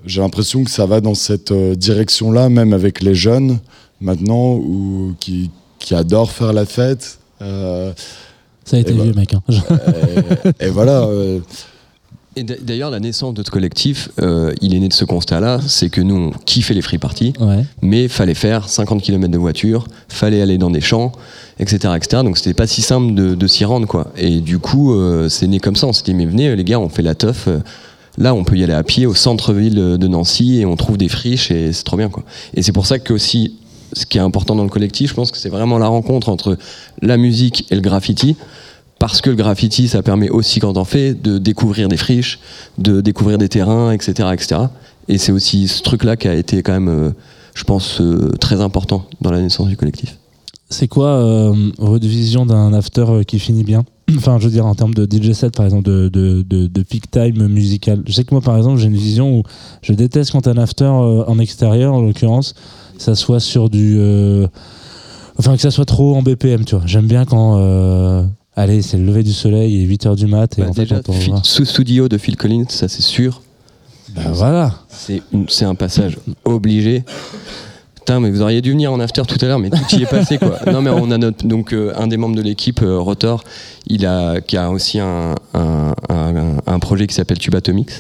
j'ai 0.06 0.22
l'impression 0.22 0.64
que 0.64 0.72
ça 0.72 0.86
va 0.86 1.02
dans 1.02 1.16
cette 1.16 1.52
direction 1.54 2.32
là 2.32 2.50
même 2.50 2.74
avec 2.74 3.02
les 3.02 3.16
jeunes 3.16 3.60
maintenant 4.02 4.54
ou 4.56 5.14
qui, 5.20 5.50
qui 5.80 5.94
adorent 5.96 6.32
faire 6.32 6.54
la 6.54 6.66
fête 6.66 7.20
euh, 7.42 7.92
Ça 8.66 8.78
a 8.78 8.80
été 8.80 8.92
et 8.92 8.96
vieux, 8.96 9.14
mec. 9.14 9.34
hein. 9.34 9.42
et, 10.60 10.68
et 10.68 10.70
voilà 10.70 11.02
euh, 11.04 11.40
Et 12.36 12.44
d'ailleurs, 12.44 12.92
la 12.92 13.00
naissance 13.00 13.34
de 13.34 13.44
ce 13.44 13.50
collectif, 13.50 14.10
euh, 14.22 14.54
il 14.62 14.74
est 14.76 14.80
né 14.80 14.88
de 14.88 14.94
ce 14.94 15.04
constat-là, 15.04 15.60
c'est 15.68 15.90
que 15.90 16.00
nous, 16.00 16.16
on 16.16 16.32
kiffait 16.46 16.74
les 16.76 16.82
free 16.82 17.00
parties, 17.00 17.34
Ouais. 17.40 17.66
mais 17.82 18.08
fallait 18.08 18.36
faire 18.36 18.70
50 18.70 19.02
km 19.02 19.32
de 19.32 19.38
voiture, 19.38 19.88
fallait 20.08 20.42
aller 20.42 20.58
dans 20.58 20.70
des 20.70 20.80
champs, 20.80 21.12
etc. 21.60 21.94
etc. 21.98 22.22
donc 22.24 22.38
c'était 22.38 22.54
pas 22.54 22.68
si 22.68 22.82
simple 22.82 23.14
de, 23.16 23.34
de 23.36 23.48
s'y 23.48 23.66
rendre, 23.66 23.88
quoi. 23.88 24.12
Et 24.16 24.40
du 24.42 24.60
coup, 24.60 24.94
euh, 24.94 25.28
c'est 25.28 25.48
né 25.48 25.60
comme 25.60 25.76
ça. 25.76 25.88
On 25.88 25.92
s'est 25.94 26.04
dit, 26.04 26.14
mais 26.14 26.26
venez, 26.26 26.56
les 26.56 26.64
gars, 26.64 26.80
on 26.80 26.88
fait 26.88 27.02
la 27.02 27.16
teuf. 27.16 27.48
euh, 27.48 27.60
Là, 28.18 28.34
on 28.34 28.44
peut 28.44 28.58
y 28.58 28.64
aller 28.64 28.74
à 28.74 28.84
pied 28.84 29.06
au 29.06 29.14
centre-ville 29.16 29.76
de 29.76 30.08
Nancy 30.08 30.60
et 30.60 30.66
on 30.66 30.76
trouve 30.76 30.98
des 30.98 31.08
friches 31.08 31.52
et 31.52 31.72
c'est 31.72 31.84
trop 31.84 31.96
bien, 31.96 32.10
quoi. 32.10 32.24
Et 32.54 32.62
c'est 32.64 32.74
pour 32.74 32.86
ça 32.86 33.00
que 33.00 33.14
aussi, 33.14 33.56
ce 33.94 34.06
qui 34.06 34.18
est 34.18 34.22
important 34.22 34.56
dans 34.56 34.64
le 34.64 34.70
collectif, 34.70 35.10
je 35.12 35.14
pense 35.16 35.32
que 35.32 35.38
c'est 35.38 35.48
vraiment 35.50 35.78
la 35.78 35.88
rencontre 35.88 36.28
entre 36.28 36.58
la 37.02 37.16
musique 37.18 37.66
et 37.72 37.76
le 37.76 37.82
graffiti. 37.82 38.36
Parce 39.00 39.22
que 39.22 39.30
le 39.30 39.38
graffiti, 39.38 39.88
ça 39.88 40.04
permet 40.04 40.30
aussi, 40.30 40.60
quand 40.60 40.78
on 40.78 40.84
fait, 40.84 41.14
de 41.14 41.38
découvrir 41.38 41.88
des 41.88 41.96
friches, 41.96 42.40
de 42.78 43.00
découvrir 43.00 43.38
des 43.38 43.48
terrains, 43.48 43.94
etc. 43.94 44.30
etc. 44.34 44.62
Et 45.08 45.18
c'est 45.18 45.32
aussi 45.32 45.70
ce 45.70 45.82
truc-là 45.82 46.18
qui 46.18 46.28
a 46.28 46.36
été 46.36 46.62
quand 46.62 46.74
même, 46.74 46.90
euh, 46.90 47.12
je 47.56 47.64
pense, 47.64 48.02
euh, 48.02 48.30
très 48.42 48.60
important 48.60 49.06
dans 49.22 49.32
la 49.32 49.40
naissance 49.42 49.70
du 49.70 49.78
collectif. 49.78 50.18
C'est 50.70 50.90
quoi 50.90 51.08
euh, 51.08 51.72
votre 51.80 52.06
vision 52.06 52.46
d'un 52.46 52.74
after 52.74 53.22
qui 53.26 53.40
finit 53.40 53.64
bien? 53.64 53.86
Enfin, 54.18 54.38
je 54.38 54.46
veux 54.46 54.52
dire, 54.52 54.66
en 54.66 54.76
termes 54.76 54.94
de 54.94 55.08
DJ 55.10 55.32
set, 55.32 55.56
par 55.56 55.66
exemple, 55.66 55.84
de, 55.90 56.84
peak 56.84 57.10
time 57.10 57.48
musical. 57.48 58.04
Je 58.06 58.12
sais 58.12 58.26
que 58.26 58.34
moi, 58.34 58.42
par 58.42 58.58
exemple, 58.58 58.80
j'ai 58.80 58.88
une 58.88 58.98
vision 58.98 59.40
où 59.40 59.44
je 59.82 59.94
déteste 59.94 60.32
quand 60.32 60.46
un 60.48 60.58
after 60.58 60.86
en 60.86 61.40
extérieur, 61.40 61.94
en 61.94 62.02
l'occurrence, 62.02 62.54
ça 62.98 63.16
soit 63.16 63.40
sur 63.40 63.70
du. 63.70 64.00
Enfin, 65.38 65.56
que 65.56 65.62
ça 65.62 65.72
soit 65.72 65.86
trop 65.86 66.16
en 66.16 66.24
BPM, 66.24 66.66
tu 66.66 66.76
vois. 66.76 66.84
J'aime 66.86 67.08
bien 67.08 67.26
quand. 67.26 68.28
Allez, 68.60 68.82
c'est 68.82 68.98
le 68.98 69.06
lever 69.06 69.24
du 69.24 69.32
soleil, 69.32 69.74
il 69.74 69.84
est 69.84 69.96
8h 69.96 70.16
du 70.18 70.28
mat, 70.28 70.58
et 70.60 70.62
Bah, 70.64 70.68
en 70.70 70.74
fait, 70.74 70.92
on 71.08 71.14
Phil- 71.14 71.34
sous 71.44 71.64
studio 71.64 72.10
de 72.10 72.18
Phil 72.18 72.36
Collins, 72.36 72.66
ça 72.68 72.90
c'est 72.90 73.02
sûr. 73.02 73.42
Bah, 74.16 74.24
voilà. 74.34 74.76
C'est 75.48 75.66
un 75.66 75.76
passage 75.76 76.18
obligé. 76.44 77.04
Putain, 77.96 78.20
mais 78.20 78.30
vous 78.32 78.42
auriez 78.42 78.62
dû 78.62 78.72
venir 78.72 78.92
en 78.92 79.00
after 79.00 79.22
tout 79.28 79.38
à 79.40 79.46
l'heure, 79.48 79.60
mais 79.60 79.70
tout 79.70 79.96
y 79.96 80.04
est 80.04 80.10
passé 80.10 80.38
quoi. 80.40 80.60
Non, 80.72 80.82
mais 80.82 80.90
on 80.90 81.10
a 81.12 81.18
notre 81.18 81.46
donc 81.48 81.74
euh, 81.74 81.94
un 81.96 82.08
des 82.08 82.18
membres 82.18 82.36
de 82.36 82.42
l'équipe, 82.42 82.82
euh, 82.82 83.00
Rotor, 83.00 83.44
il 83.88 84.06
a 84.06 84.42
qui 84.42 84.58
a 84.58 84.70
aussi 84.72 85.00
un, 85.00 85.36
un, 85.54 85.94
un- 86.10 86.58
un 86.66 86.80
projet 86.80 87.08
qui 87.08 87.16
s'appelle 87.16 87.38
Tubatomics. 87.40 87.92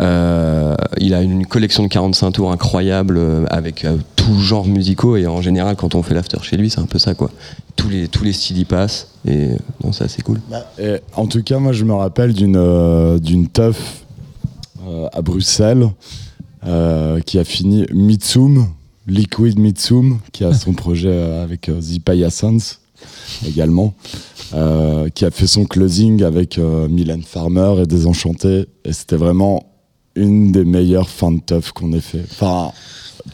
Euh, 0.00 0.76
il 0.98 1.12
a 1.14 1.22
une 1.22 1.46
collection 1.46 1.82
de 1.82 1.88
45 1.88 2.30
tours 2.32 2.52
incroyable 2.52 3.16
euh, 3.18 3.44
avec 3.50 3.84
euh, 3.84 3.96
tout 4.14 4.38
genre 4.38 4.64
musicaux 4.64 5.16
et 5.16 5.26
en 5.26 5.42
général 5.42 5.74
quand 5.74 5.96
on 5.96 6.04
fait 6.04 6.14
l'after 6.14 6.38
chez 6.42 6.56
lui 6.56 6.70
c'est 6.70 6.78
un 6.78 6.86
peu 6.86 6.98
ça 7.00 7.14
quoi. 7.14 7.30
Tous 7.74 7.88
les 7.88 8.06
tous 8.06 8.22
les 8.22 8.32
styles 8.32 8.58
y 8.58 8.64
passent 8.64 9.08
et 9.26 9.48
non 9.82 9.92
c'est 9.92 10.22
cool. 10.22 10.40
Et 10.78 10.96
en 11.14 11.26
tout 11.26 11.42
cas, 11.42 11.58
moi, 11.58 11.72
je 11.72 11.84
me 11.84 11.94
rappelle 11.94 12.32
d'une 12.32 12.56
euh, 12.56 13.18
d'une 13.18 13.48
teuf 13.48 14.04
à 15.12 15.20
Bruxelles 15.20 15.90
qui 17.26 17.38
a 17.38 17.44
fini 17.44 17.84
Mitsum, 17.92 18.68
Liquid 19.06 19.58
Mitsum, 19.58 20.18
qui 20.32 20.44
a 20.44 20.54
son 20.54 20.72
projet 20.84 21.40
avec 21.42 21.62
The 21.62 22.02
Payasans 22.02 22.78
également, 23.46 23.94
euh, 24.54 25.08
qui 25.10 25.24
a 25.24 25.30
fait 25.30 25.46
son 25.46 25.64
closing 25.64 26.22
avec 26.22 26.58
euh, 26.58 26.88
Mylène 26.88 27.22
Farmer 27.22 27.82
et 27.82 27.86
Désenchanté. 27.86 28.66
Et 28.84 28.92
c'était 28.92 29.16
vraiment 29.16 29.64
une 30.14 30.52
des 30.52 30.64
meilleures 30.64 31.08
fins 31.08 31.32
de 31.32 31.40
teuf 31.40 31.72
qu'on 31.72 31.92
ait 31.92 32.00
fait. 32.00 32.24
Enfin, 32.30 32.72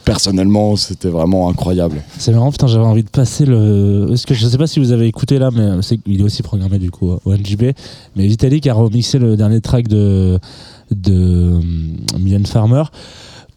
personnellement, 0.03 0.75
c'était 0.75 1.09
vraiment 1.09 1.49
incroyable. 1.49 2.01
C'est 2.17 2.31
marrant, 2.31 2.51
putain, 2.51 2.67
j'avais 2.67 2.85
envie 2.85 3.03
de 3.03 3.09
passer 3.09 3.45
le. 3.45 4.07
Est-ce 4.11 4.27
que 4.27 4.33
je 4.33 4.45
sais 4.45 4.57
pas 4.57 4.67
si 4.67 4.79
vous 4.79 4.91
avez 4.91 5.07
écouté 5.07 5.39
là, 5.39 5.49
mais 5.51 5.81
c'est 5.81 5.99
il 6.05 6.21
est 6.21 6.23
aussi 6.23 6.43
programmé 6.43 6.77
du 6.79 6.91
coup 6.91 7.11
au 7.23 7.33
NJB. 7.35 7.71
Mais 8.15 8.27
Vitalik 8.27 8.67
a 8.67 8.73
remixé 8.73 9.17
le 9.17 9.37
dernier 9.37 9.61
track 9.61 9.87
de 9.87 10.39
de 10.91 11.53
hum, 11.55 11.95
Mylène 12.19 12.45
Farmer. 12.45 12.83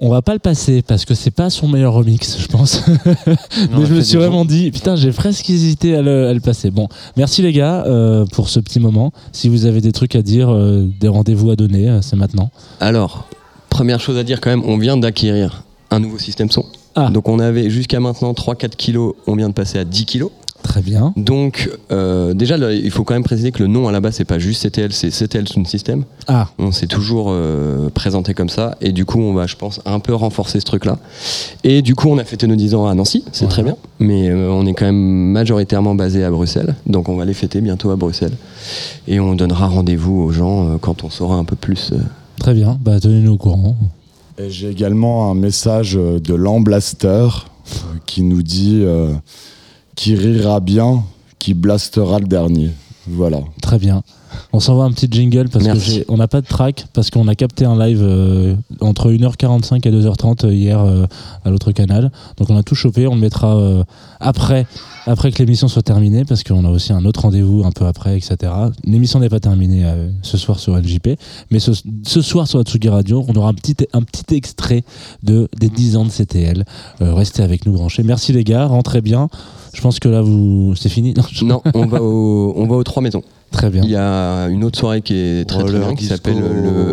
On 0.00 0.10
va 0.10 0.22
pas 0.22 0.32
le 0.32 0.38
passer 0.38 0.82
parce 0.82 1.04
que 1.04 1.14
c'est 1.14 1.32
pas 1.32 1.50
son 1.50 1.66
meilleur 1.66 1.92
remix, 1.92 2.38
je 2.38 2.46
pense. 2.46 2.82
mais 3.16 3.84
je 3.84 3.94
me 3.94 4.00
suis 4.00 4.16
vraiment 4.16 4.44
dit, 4.44 4.70
putain, 4.70 4.94
j'ai 4.94 5.10
presque 5.10 5.50
hésité 5.50 5.96
à 5.96 6.02
le, 6.02 6.28
à 6.28 6.34
le 6.34 6.38
passer. 6.38 6.70
Bon, 6.70 6.88
merci 7.16 7.42
les 7.42 7.52
gars 7.52 7.84
euh, 7.84 8.24
pour 8.26 8.48
ce 8.48 8.60
petit 8.60 8.78
moment. 8.78 9.12
Si 9.32 9.48
vous 9.48 9.66
avez 9.66 9.80
des 9.80 9.90
trucs 9.90 10.14
à 10.14 10.22
dire, 10.22 10.50
euh, 10.50 10.88
des 11.00 11.08
rendez-vous 11.08 11.50
à 11.50 11.56
donner, 11.56 11.88
euh, 11.88 12.00
c'est 12.00 12.14
maintenant. 12.14 12.50
Alors, 12.78 13.26
première 13.70 13.98
chose 13.98 14.18
à 14.18 14.22
dire 14.22 14.40
quand 14.40 14.50
même, 14.50 14.62
on 14.64 14.78
vient 14.78 14.96
d'acquérir 14.96 15.64
un 15.90 15.98
nouveau 15.98 16.18
système 16.18 16.48
son. 16.48 16.64
Ah. 16.94 17.10
Donc 17.10 17.28
on 17.28 17.40
avait 17.40 17.68
jusqu'à 17.68 17.98
maintenant 17.98 18.32
3-4 18.32 18.76
kilos, 18.76 19.14
on 19.26 19.34
vient 19.34 19.48
de 19.48 19.54
passer 19.54 19.78
à 19.78 19.84
10 19.84 20.04
kilos. 20.06 20.30
Très 20.62 20.82
bien. 20.82 21.14
Donc 21.16 21.70
euh, 21.93 22.35
déjà, 22.35 22.56
là, 22.59 22.72
il 22.72 22.90
faut 22.90 23.02
quand 23.05 23.14
même 23.14 23.22
préciser 23.24 23.52
que 23.52 23.60
le 23.62 23.68
nom 23.68 23.89
à 23.89 23.93
la 23.93 24.01
base, 24.01 24.16
c'est 24.16 24.24
pas 24.24 24.39
juste 24.39 24.62
CTL, 24.68 24.93
c'est 24.93 25.10
CTL 25.10 25.48
Sound 25.48 25.66
System. 25.66 26.05
Ah. 26.26 26.48
On 26.59 26.72
s'est 26.72 26.86
toujours 26.86 27.28
euh, 27.30 27.89
présenté 27.90 28.35
comme 28.35 28.48
ça 28.51 28.76
et 28.80 28.93
du 28.93 29.05
coup, 29.06 29.18
on 29.20 29.32
va, 29.32 29.47
je 29.47 29.56
pense, 29.56 29.80
un 29.86 29.98
peu 29.98 30.14
renforcer 30.14 30.60
ce 30.60 30.66
truc-là. 30.66 30.98
Et 31.64 31.80
du 31.80 31.94
coup, 31.94 32.09
on 32.09 32.18
a 32.18 32.24
fêté 32.24 32.47
nos 32.47 32.56
10 32.56 32.74
ans 32.74 32.86
à 32.86 32.94
Nancy, 32.94 33.24
c'est 33.32 33.48
très 33.48 33.62
bien, 33.62 33.76
mais 33.98 34.28
euh, 34.28 34.51
on 34.51 34.66
est 34.66 34.74
quand 34.74 34.85
même 34.85 35.30
majoritairement 35.32 35.94
basé 35.94 36.22
à 36.24 36.30
Bruxelles, 36.30 36.74
donc 36.86 37.09
on 37.09 37.16
va 37.16 37.24
les 37.24 37.35
fêter 37.35 37.60
bientôt 37.62 37.90
à 37.90 37.97
Bruxelles 37.97 38.36
et 39.06 39.20
on 39.20 39.35
donnera 39.35 39.68
rendez-vous 39.68 40.20
aux 40.20 40.32
gens 40.32 40.68
euh, 40.68 40.76
quand 40.78 41.02
on 41.05 41.09
saura 41.10 41.36
un 41.36 41.44
peu 41.44 41.56
plus. 41.56 41.90
euh, 41.93 41.98
Très 42.40 42.52
bien, 42.55 42.78
bah 42.82 43.01
tenez-nous 43.01 43.32
au 43.32 43.36
courant. 43.39 43.76
Et 44.39 44.51
j'ai 44.51 44.68
également 44.70 45.30
un 45.30 45.35
message 45.35 45.94
de 45.94 46.35
l'Amblaster 46.35 47.09
euh, 47.09 47.98
qui 48.06 48.22
nous 48.22 48.43
dit 48.43 48.80
euh, 48.85 49.12
qui 49.98 50.14
rira 50.14 50.60
bien, 50.60 51.02
qui 51.40 51.54
blastera 51.54 52.20
le 52.20 52.26
dernier. 52.28 52.70
Voilà. 53.08 53.40
Très 53.60 53.80
bien. 53.80 54.04
On 54.52 54.60
s'envoie 54.60 54.84
un 54.84 54.92
petit 54.92 55.08
jingle 55.10 55.50
parce 55.50 55.64
Merci. 55.64 55.80
que 55.86 55.92
j'ai- 55.92 56.04
on 56.08 56.16
n'a 56.16 56.26
pas 56.26 56.40
de 56.40 56.46
track 56.46 56.86
parce 56.94 57.10
qu'on 57.10 57.28
a 57.28 57.34
capté 57.34 57.66
un 57.66 57.78
live 57.78 58.00
euh, 58.02 58.54
entre 58.80 59.10
1h45 59.12 59.86
et 59.86 59.90
2h30 59.92 60.50
hier 60.50 60.80
euh, 60.80 61.04
à 61.44 61.50
l'autre 61.50 61.70
canal. 61.72 62.10
Donc 62.38 62.48
on 62.48 62.56
a 62.56 62.62
tout 62.62 62.74
chopé, 62.74 63.06
on 63.06 63.14
le 63.14 63.20
mettra 63.20 63.56
euh, 63.58 63.84
après, 64.20 64.66
après 65.06 65.32
que 65.32 65.38
l'émission 65.38 65.68
soit 65.68 65.82
terminée 65.82 66.24
parce 66.24 66.44
qu'on 66.44 66.64
a 66.64 66.70
aussi 66.70 66.94
un 66.94 67.04
autre 67.04 67.20
rendez-vous 67.20 67.62
un 67.66 67.72
peu 67.72 67.84
après, 67.84 68.16
etc. 68.16 68.50
L'émission 68.84 69.20
n'est 69.20 69.28
pas 69.28 69.38
terminée 69.38 69.82
euh, 69.84 70.08
ce 70.22 70.38
soir 70.38 70.58
sur 70.58 70.74
LJP, 70.78 71.18
mais 71.50 71.58
ce, 71.58 71.72
ce 72.06 72.22
soir 72.22 72.48
sur 72.48 72.58
Atsugi 72.58 72.88
Radio, 72.88 73.26
on 73.28 73.34
aura 73.34 73.50
un 73.50 73.54
petit, 73.54 73.76
un 73.92 74.02
petit 74.02 74.34
extrait 74.34 74.82
de, 75.22 75.48
des 75.60 75.68
10 75.68 75.96
ans 75.98 76.04
de 76.06 76.10
CTL. 76.10 76.64
Euh, 77.02 77.12
restez 77.12 77.42
avec 77.42 77.66
nous 77.66 77.72
branchés. 77.74 78.02
Merci 78.02 78.32
les 78.32 78.44
gars, 78.44 78.64
rentrez 78.64 79.02
bien. 79.02 79.28
Je 79.74 79.82
pense 79.82 80.00
que 80.00 80.08
là, 80.08 80.22
vous 80.22 80.74
c'est 80.74 80.88
fini. 80.88 81.12
Non, 81.42 81.60
on 81.74 81.84
va, 81.84 82.02
au, 82.02 82.54
on 82.56 82.66
va 82.66 82.76
aux 82.76 82.84
trois 82.84 83.02
maisons. 83.02 83.22
Très 83.52 83.70
bien. 83.70 83.82
Il 83.82 83.90
y 83.90 83.96
a 83.96 84.46
une 84.48 84.64
autre 84.64 84.78
soirée 84.78 85.00
qui 85.02 85.14
est 85.16 85.48
très, 85.48 85.64
très 85.64 85.78
bien, 85.78 85.94
qui 85.94 86.04
s'appelle 86.06 86.38
le 86.38 86.92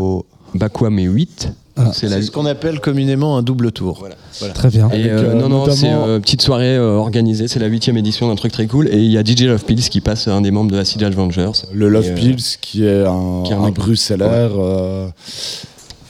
Bakwame 0.54 1.00
8. 1.00 1.52
C'est 1.92 2.08
ce 2.22 2.32
qu'on 2.32 2.46
appelle 2.46 2.80
communément 2.80 3.38
un 3.38 3.44
double 3.44 3.74
tour. 3.74 3.98
Voilà. 4.40 4.54
Très 4.54 4.70
bien. 4.70 4.90
Et 4.92 5.10
euh, 5.10 5.34
non, 5.34 5.50
non, 5.50 5.66
c'est 5.70 5.92
euh, 5.92 6.22
petite 6.22 6.42
soirée 6.42 6.78
euh, 6.78 6.94
organisée, 6.96 7.50
c'est 7.50 7.60
la 7.60 7.68
huitième 7.68 7.98
édition 7.98 8.30
d'un 8.30 8.36
truc 8.36 8.54
très 8.54 8.66
cool. 8.66 8.88
Et 8.88 8.98
il 8.98 9.12
y 9.12 9.18
a 9.18 9.24
DJ 9.26 9.42
Love 9.44 9.66
Pills 9.66 9.90
qui 9.90 10.00
passe, 10.00 10.30
un 10.30 10.40
des 10.40 10.52
membres 10.52 10.72
de 10.72 10.78
Acid 10.78 11.04
Avengers. 11.04 11.52
Le 11.74 11.90
Love 11.90 12.06
Et, 12.06 12.12
euh, 12.12 12.16
Pills, 12.16 12.44
qui 12.62 12.86
est 12.86 13.06
un, 13.06 13.44
qui 13.44 13.52
est 13.52 13.56
un 13.56 13.62
un 13.62 13.66
mec- 13.66 13.76
bruxellaire, 13.76 14.52
euh, 14.58 15.10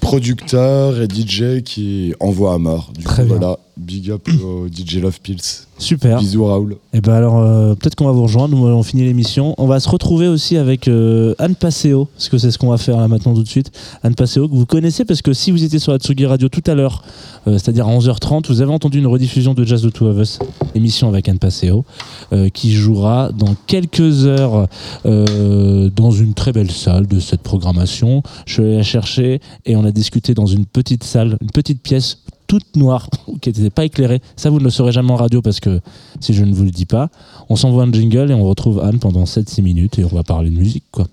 producteur 0.02 1.02
et 1.02 1.08
DJ 1.08 1.64
qui 1.64 2.14
envoie 2.20 2.54
à 2.54 2.58
mort. 2.60 2.92
Du 2.96 3.04
Très 3.04 3.24
coup, 3.24 3.30
bien. 3.30 3.38
voilà, 3.40 3.58
big 3.78 4.10
up 4.12 4.28
au 4.44 4.68
DJ 4.68 4.96
Love 5.02 5.20
Pills. 5.22 5.66
Super. 5.78 6.20
Bisous 6.20 6.46
Raoul. 6.46 6.78
Et 6.94 7.02
ben 7.02 7.14
alors 7.14 7.40
euh, 7.40 7.76
peut-être 7.76 7.96
qu'on 7.96 8.06
va 8.06 8.14
vous 8.14 8.24
rejoindre, 8.24 8.56
nous 8.56 8.66
on 8.66 8.84
finit 8.84 9.04
l'émission. 9.04 9.54
On 9.58 9.68
va 9.68 9.80
se 9.80 9.90
retrouver 9.90 10.28
aussi 10.28 10.58
avec 10.58 10.88
euh, 10.88 11.36
Anne 11.38 11.56
Passeo, 11.56 12.06
parce 12.16 12.30
que 12.30 12.38
c'est 12.38 12.52
ce 12.52 12.58
qu'on 12.58 12.70
va 12.70 12.78
faire 12.78 12.98
là 12.98 13.08
maintenant 13.08 13.34
tout 13.34 13.44
de 13.44 13.48
suite. 13.48 13.72
Anne 14.04 14.16
Passeo 14.16 14.48
que 14.48 14.56
vous 14.56 14.66
connaissez 14.66 15.04
parce 15.04 15.22
que 15.22 15.34
si 15.34 15.52
vous 15.52 15.64
étiez 15.64 15.80
sur 15.80 15.92
la 15.92 15.98
Tsugi 15.98 16.26
Radio 16.26 16.48
tout 16.48 16.64
à 16.68 16.76
l'heure, 16.76 17.04
euh, 17.48 17.54
c'est-à-dire 17.54 17.88
à 17.88 17.92
11h30, 17.92 18.48
vous 18.48 18.62
avez 18.62 18.72
entendu 18.72 19.00
une 19.00 19.08
rediffusion 19.08 19.54
de 19.54 19.64
Jazz 19.64 19.82
de 19.82 19.90
Two 19.90 20.08
of 20.08 20.18
Us, 20.18 20.40
émission 20.74 21.08
avec 21.08 21.30
Anne 21.30 21.40
Passeo, 21.40 21.86
euh, 22.34 22.50
qui 22.50 22.74
jouera 22.74 23.32
dans 23.32 23.56
quelques 23.68 24.26
heures 24.26 24.68
euh, 25.06 25.90
dans 25.90 26.12
une 26.12 26.34
très 26.34 26.52
belle 26.52 26.72
salle 26.72 27.08
de 27.08 27.20
cette 27.20 27.42
programmation. 27.42 28.24
Je 28.46 28.54
suis 28.54 28.64
allé 28.64 28.78
la 28.78 28.84
chercher 28.84 29.42
et 29.66 29.76
on 29.76 29.86
a 29.86 29.92
discuté 29.92 30.34
dans 30.34 30.46
une 30.46 30.66
petite 30.66 31.04
salle, 31.04 31.38
une 31.42 31.52
petite 31.52 31.82
pièce 31.82 32.20
toute 32.48 32.76
noire, 32.76 33.10
qui 33.42 33.50
n'était 33.50 33.70
pas 33.70 33.86
éclairée. 33.86 34.22
Ça, 34.36 34.50
vous 34.50 34.60
ne 34.60 34.64
le 34.64 34.70
saurez 34.70 34.92
jamais 34.92 35.12
en 35.12 35.16
radio 35.16 35.42
parce 35.42 35.60
que 35.60 35.82
si 36.20 36.34
je 36.34 36.44
ne 36.44 36.54
vous 36.54 36.64
le 36.64 36.72
dis 36.72 36.86
pas, 36.86 37.10
on 37.50 37.56
s'envoie 37.56 37.84
un 37.84 37.92
jingle 37.92 38.32
et 38.32 38.34
on 38.34 38.44
retrouve 38.44 38.80
Anne 38.80 39.00
pendant 39.00 39.24
7-6 39.24 39.62
minutes 39.62 40.00
et 40.00 40.06
on 40.06 40.16
va 40.16 40.24
parler 40.24 40.50
de 40.50 40.58
musique, 40.58 40.86
quoi. 40.92 41.08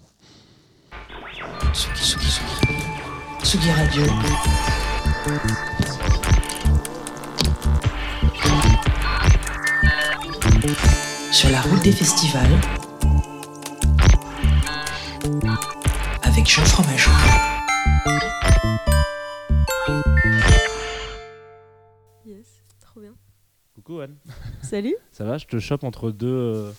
Tsugi, 1.73 2.03
Tsugi, 2.03 2.27
Tsugi. 2.27 2.73
Tsugi 3.43 3.71
Radio. 3.71 4.03
Sur 11.33 11.51
la 11.51 11.61
route 11.63 11.83
des 11.83 11.93
festivals. 11.93 12.61
Avec 16.23 16.49
Jean 16.49 16.65
Fromageau. 16.65 17.11
Coucou 23.93 24.01
Anne. 24.01 24.15
Salut. 24.63 24.95
Ça 25.13 25.25
va, 25.25 25.39
je 25.39 25.47
te 25.47 25.59
chope 25.59 25.85
entre 25.85 26.11
deux, 26.11 26.27
euh, 26.27 26.71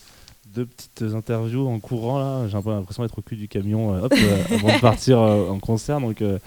deux 0.53 0.65
petites 0.65 1.13
interviews 1.13 1.67
en 1.67 1.79
courant 1.79 2.19
là. 2.19 2.47
J'ai 2.47 2.55
un 2.57 2.61
peu 2.61 2.71
l'impression 2.71 3.03
d'être 3.03 3.17
au 3.17 3.21
cul 3.21 3.35
du 3.35 3.47
camion 3.47 3.93
euh, 3.95 4.01
hop, 4.01 4.13
euh, 4.17 4.43
avant 4.55 4.75
de 4.75 4.81
partir 4.81 5.19
euh, 5.19 5.49
en 5.49 5.59
concert. 5.59 5.99
Donc, 5.99 6.21
euh, 6.21 6.39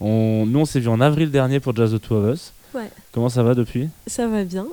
on, 0.00 0.44
nous, 0.46 0.60
on 0.60 0.64
s'est 0.64 0.80
vu 0.80 0.88
en 0.88 1.00
avril 1.00 1.30
dernier 1.30 1.60
pour 1.60 1.74
Jazz 1.74 1.92
the 1.92 2.00
Two 2.00 2.16
of 2.16 2.34
Us. 2.34 2.52
Ouais. 2.74 2.90
Comment 3.12 3.28
ça 3.28 3.42
va 3.42 3.54
depuis? 3.54 3.88
Ça 4.06 4.26
va 4.28 4.44
bien. 4.44 4.66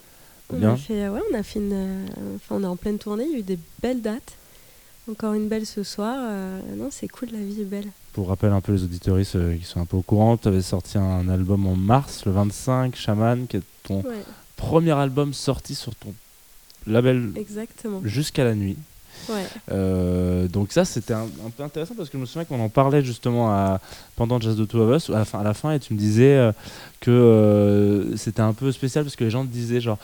On 0.54 0.58
Bien. 0.58 0.74
a 0.74 0.78
fait, 0.78 1.10
ouais, 1.10 1.20
on 1.32 1.36
a 1.38 1.44
fait 1.44 1.60
une, 1.60 1.74
euh, 1.74 2.06
on 2.50 2.64
est 2.64 2.68
en 2.68 2.76
pleine 2.78 2.98
tournée. 2.98 3.26
Il 3.26 3.32
y 3.32 3.36
a 3.36 3.40
eu 3.40 3.44
des 3.44 3.60
belles 3.82 4.02
dates. 4.02 4.34
Encore 5.10 5.34
une 5.34 5.48
belle 5.48 5.66
ce 5.66 5.84
soir. 5.84 6.16
euh, 6.20 6.60
non, 6.78 6.90
c'est 6.92 7.08
cool, 7.08 7.30
la 7.32 7.40
vie 7.40 7.62
est 7.62 7.66
belle. 7.66 7.88
Pour 8.14 8.28
rappel 8.30 8.52
un 8.52 8.60
peu 8.62 8.74
les 8.74 8.84
auditoristes 8.84 9.36
euh, 9.38 9.56
qui 9.56 9.64
sont 9.64 9.80
un 9.80 9.86
peu 9.86 9.96
au 9.98 10.02
courant, 10.02 10.36
tu 10.38 10.48
avais 10.50 10.62
sorti 10.62 10.98
un 10.98 11.28
album 11.30 11.66
en 11.68 11.76
mars, 11.76 12.26
le 12.26 12.32
25, 12.34 12.96
Shaman, 12.96 13.48
qui 13.48 13.58
est 13.58 13.62
ton 13.84 14.02
Ouais. 14.02 14.24
Premier 14.58 14.92
album 14.92 15.34
sorti 15.34 15.74
sur 15.76 15.96
ton 15.96 16.14
label 16.86 17.32
Exactement. 17.36 18.02
jusqu'à 18.04 18.44
la 18.44 18.54
nuit. 18.56 18.76
Ouais. 19.30 19.44
Euh, 19.72 20.48
donc 20.48 20.72
ça 20.72 20.86
c'était 20.86 21.14
un, 21.16 21.24
un 21.46 21.50
peu 21.50 21.64
intéressant 21.64 21.96
parce 21.96 22.08
que 22.08 22.18
je 22.18 22.22
me 22.22 22.28
souviens 22.28 22.46
qu'on 22.46 22.60
en 22.62 22.70
parlait 22.70 23.04
justement 23.04 23.50
à, 23.52 23.82
pendant 24.16 24.40
Jazz 24.40 24.56
de 24.56 24.64
Two 24.64 24.80
of 24.82 24.96
Us 24.96 25.10
à 25.10 25.14
la, 25.20 25.26
fin, 25.26 25.40
à 25.40 25.44
la 25.44 25.56
fin 25.56 25.72
et 25.72 25.80
tu 25.80 25.94
me 25.96 25.98
disais 26.00 26.38
euh, 26.38 26.52
que 27.02 27.10
euh, 27.10 28.16
c'était 28.16 28.42
un 28.44 28.54
peu 28.54 28.72
spécial 28.72 29.04
parce 29.04 29.16
que 29.16 29.24
les 29.24 29.32
gens 29.32 29.44
te 29.44 29.52
disaient 29.52 29.82
genre 29.82 29.98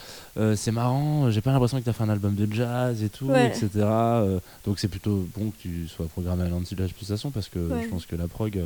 c'est 0.56 0.72
marrant 0.72 1.30
j'ai 1.30 1.40
pas 1.40 1.52
l'impression 1.52 1.78
que 1.78 1.84
tu 1.84 1.90
as 1.90 1.92
fait 1.92 2.02
un 2.02 2.08
album 2.08 2.34
de 2.34 2.52
jazz 2.52 3.02
et 3.04 3.08
tout 3.08 3.26
Ouais. 3.26 3.46
etc 3.46 3.86
donc 4.66 4.80
c'est 4.80 4.88
plutôt 4.88 5.26
bon 5.38 5.50
que 5.50 5.56
tu 5.62 5.86
sois 5.86 6.06
programmé 6.06 6.42
à 6.44 6.48
l'anti-jazz 6.48 6.90
pulsation 6.90 7.30
parce 7.30 7.48
que 7.48 7.60
Ouais. 7.60 7.84
je 7.84 7.88
pense 7.90 8.06
que 8.06 8.16
la 8.16 8.26
prog 8.26 8.60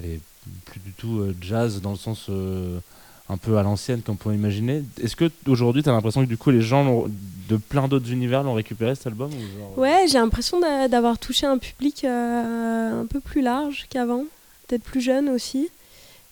elle 0.00 0.04
est 0.04 0.20
plus 0.66 0.80
du 0.80 0.90
tout 0.90 1.22
jazz 1.40 1.80
dans 1.80 1.92
le 1.92 1.96
sens 1.96 2.28
un 3.30 3.36
peu 3.36 3.58
à 3.58 3.62
l'ancienne 3.62 4.00
comme 4.02 4.14
on 4.14 4.16
pourrait 4.16 4.34
imaginer 4.36 4.82
est-ce 5.02 5.14
que 5.14 5.30
aujourd'hui 5.46 5.82
tu 5.82 5.88
as 5.88 5.92
l'impression 5.92 6.22
que 6.22 6.28
du 6.28 6.38
coup 6.38 6.50
les 6.50 6.62
gens 6.62 7.04
de 7.48 7.56
plein 7.56 7.86
d'autres 7.88 8.10
univers 8.10 8.42
l'ont 8.42 8.54
récupéré 8.54 8.94
cet 8.94 9.06
album 9.08 9.30
ou 9.30 9.58
genre, 9.58 9.78
Ouais, 9.78 10.06
j'ai 10.08 10.18
l'impression 10.18 10.60
d'a- 10.60 10.88
d'avoir 10.88 11.18
touché 11.18 11.46
un 11.46 11.58
public 11.58 12.04
euh, 12.04 13.02
un 13.02 13.06
peu 13.06 13.20
plus 13.20 13.40
large 13.42 13.86
qu'avant, 13.90 14.24
peut-être 14.66 14.82
plus 14.82 15.00
jeune 15.00 15.28
aussi. 15.28 15.68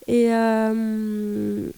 Et, 0.09 0.33
euh, 0.35 1.69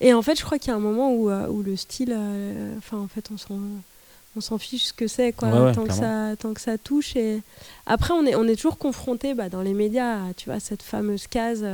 et 0.00 0.12
en 0.14 0.22
fait, 0.22 0.38
je 0.38 0.44
crois 0.44 0.58
qu'il 0.58 0.68
y 0.68 0.72
a 0.72 0.76
un 0.76 0.80
moment 0.80 1.12
où, 1.12 1.28
euh, 1.30 1.46
où 1.48 1.62
le 1.62 1.76
style, 1.76 2.14
euh, 2.16 2.74
enfin, 2.78 2.98
en 2.98 3.08
fait, 3.08 3.28
on 3.32 3.36
s'en, 3.36 3.58
on 4.36 4.40
s'en 4.40 4.58
fiche 4.58 4.84
ce 4.86 4.92
que 4.92 5.06
c'est, 5.06 5.32
quoi, 5.32 5.48
Ouais, 5.50 5.60
ouais, 5.66 5.72
tant, 5.72 5.84
que 5.84 5.92
ça, 5.92 6.36
tant 6.38 6.54
que 6.54 6.60
ça 6.60 6.78
touche. 6.78 7.14
Et 7.16 7.42
après, 7.86 8.14
on 8.14 8.24
est, 8.26 8.34
on 8.34 8.44
est 8.48 8.56
toujours 8.56 8.78
confronté 8.78 9.34
bah, 9.34 9.48
dans 9.48 9.62
les 9.62 9.74
médias, 9.74 10.14
à, 10.28 10.34
tu 10.36 10.48
vois, 10.50 10.60
cette 10.60 10.82
fameuse 10.82 11.26
case. 11.26 11.64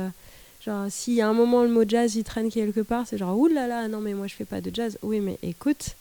Genre, 0.65 0.87
y 1.07 1.21
a 1.21 1.27
un 1.27 1.33
moment 1.33 1.63
le 1.63 1.69
mot 1.69 1.83
jazz 1.87 2.15
il 2.15 2.23
traîne 2.23 2.51
quelque 2.51 2.81
part, 2.81 3.07
c'est 3.07 3.17
genre, 3.17 3.37
oulala, 3.37 3.67
là 3.67 3.81
là, 3.81 3.87
non, 3.87 3.99
mais 3.99 4.13
moi 4.13 4.27
je 4.27 4.35
fais 4.35 4.45
pas 4.45 4.61
de 4.61 4.73
jazz. 4.73 4.97
Oui, 5.01 5.19
mais 5.19 5.39
écoute, 5.41 5.95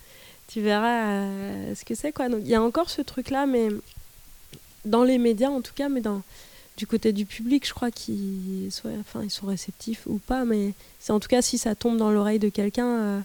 tu 0.48 0.60
verras 0.60 1.06
euh, 1.06 1.74
ce 1.74 1.84
que 1.84 1.94
c'est, 1.94 2.12
quoi. 2.12 2.28
Donc, 2.28 2.40
il 2.44 2.50
y 2.50 2.54
a 2.54 2.62
encore 2.62 2.90
ce 2.90 3.00
truc-là, 3.00 3.46
mais 3.46 3.68
dans 4.84 5.04
les 5.04 5.18
médias 5.18 5.48
en 5.48 5.62
tout 5.62 5.72
cas, 5.74 5.88
mais 5.88 6.00
dans, 6.00 6.22
du 6.76 6.86
côté 6.86 7.12
du 7.12 7.24
public, 7.26 7.66
je 7.66 7.72
crois 7.72 7.90
qu'ils 7.90 8.68
soient, 8.70 8.90
enfin, 9.00 9.22
ils 9.22 9.30
sont 9.30 9.46
réceptifs 9.46 10.02
ou 10.06 10.18
pas, 10.18 10.44
mais 10.44 10.72
c'est 10.98 11.12
en 11.12 11.20
tout 11.20 11.28
cas 11.28 11.42
si 11.42 11.58
ça 11.58 11.74
tombe 11.74 11.96
dans 11.96 12.10
l'oreille 12.10 12.38
de 12.38 12.48
quelqu'un, 12.48 12.86
euh, 12.86 13.20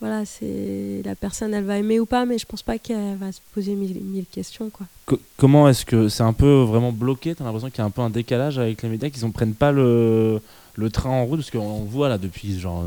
voilà, 0.00 0.24
c'est 0.26 1.00
la 1.04 1.14
personne, 1.14 1.54
elle 1.54 1.64
va 1.64 1.78
aimer 1.78 1.98
ou 2.00 2.06
pas, 2.06 2.26
mais 2.26 2.36
je 2.38 2.44
pense 2.46 2.62
pas 2.62 2.78
qu'elle 2.78 3.16
va 3.16 3.32
se 3.32 3.40
poser 3.54 3.74
mille, 3.74 3.98
mille 4.02 4.26
questions, 4.30 4.68
quoi. 4.70 4.86
Co- 5.06 5.18
comment 5.36 5.68
est-ce 5.68 5.84
que 5.86 6.08
c'est 6.08 6.22
un 6.22 6.32
peu 6.34 6.62
vraiment 6.62 6.92
bloqué 6.92 7.34
T'as 7.34 7.44
l'impression 7.44 7.70
qu'il 7.70 7.78
y 7.78 7.82
a 7.82 7.84
un 7.86 7.90
peu 7.90 8.02
un 8.02 8.10
décalage 8.10 8.58
avec 8.58 8.82
les 8.82 8.88
médias, 8.88 9.08
qu'ils 9.10 9.24
ne 9.26 9.32
prennent 9.32 9.54
pas 9.54 9.72
le, 9.72 10.40
le 10.74 10.90
train 10.90 11.10
en 11.10 11.24
route? 11.24 11.40
Parce 11.40 11.50
qu'on 11.50 11.84
voit 11.84 12.08
là 12.10 12.18
depuis 12.18 12.58
genre 12.60 12.84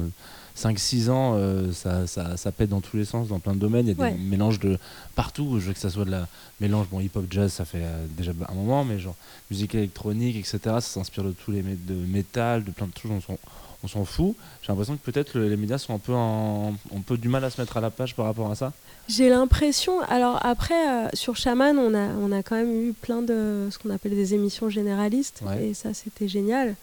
5-6 0.58 1.10
ans, 1.10 1.34
euh, 1.36 1.72
ça, 1.72 2.06
ça, 2.06 2.36
ça 2.38 2.52
pète 2.52 2.70
dans 2.70 2.82
tous 2.82 2.98
les 2.98 3.06
sens, 3.06 3.30
dans 3.30 3.40
plein 3.40 3.54
de 3.54 3.60
domaines. 3.60 3.88
Il 3.88 3.98
y 3.98 4.00
a 4.00 4.04
Ouais. 4.04 4.12
des 4.12 4.18
mélanges 4.20 4.60
de 4.60 4.78
partout. 5.16 5.60
Je 5.60 5.68
veux 5.68 5.74
que 5.74 5.80
ça 5.80 5.90
soit 5.90 6.06
de 6.06 6.12
la 6.12 6.28
mélange, 6.60 6.88
bon, 6.92 7.00
hip-hop, 7.00 7.26
jazz, 7.32 7.52
ça 7.54 7.66
fait 7.66 7.82
euh, 7.82 8.06
déjà 8.18 8.34
un 8.50 8.54
moment, 8.54 8.84
mais 8.84 9.00
genre 9.00 9.16
musique 9.50 9.74
électronique, 9.74 10.36
etc. 10.36 10.60
Ça 10.64 10.82
s'inspire 10.82 11.24
de 11.24 11.32
tous 11.32 11.52
les 11.52 11.62
mé- 11.62 11.78
de 11.88 11.94
métal, 11.96 12.64
de 12.66 12.72
plein 12.72 12.88
de 12.88 12.92
choses. 13.02 13.12
On 13.30 13.38
on 13.84 13.88
s'en 13.88 14.04
fout. 14.06 14.36
J'ai 14.62 14.70
l'impression 14.70 14.98
que 14.98 15.12
peut-être 15.12 15.34
le- 15.38 15.48
les 15.50 15.58
médias 15.58 15.78
sont 15.78 15.94
un 15.94 16.00
peu, 16.00 16.14
en, 16.14 16.74
ont 16.92 16.98
un 16.98 17.02
peu 17.02 17.18
du 17.18 17.30
mal 17.30 17.44
à 17.44 17.50
se 17.50 17.60
mettre 17.62 17.78
à 17.78 17.82
la 17.82 17.90
page 17.90 18.16
par 18.16 18.26
rapport 18.26 18.50
à 18.52 18.56
ça. 18.56 18.74
J'ai 19.08 19.30
l'impression, 19.30 20.02
alors 20.02 20.40
après, 20.46 20.76
euh, 20.90 21.08
sur 21.14 21.36
Shaman, 21.36 21.78
on 21.80 21.94
a, 21.96 22.08
on 22.22 22.32
a 22.32 22.44
quand 22.44 22.56
même 22.56 22.90
eu 22.90 22.94
plein 22.94 23.22
de 23.22 23.68
ce 23.72 23.80
qu'on 23.80 23.90
appelle 23.90 24.12
des 24.16 24.34
émissions 24.34 24.70
généralistes, 24.70 25.42
Ouais. 25.48 25.68
et 25.70 25.74
ça 25.74 25.94
c'était 25.94 26.28
génial. 26.28 26.76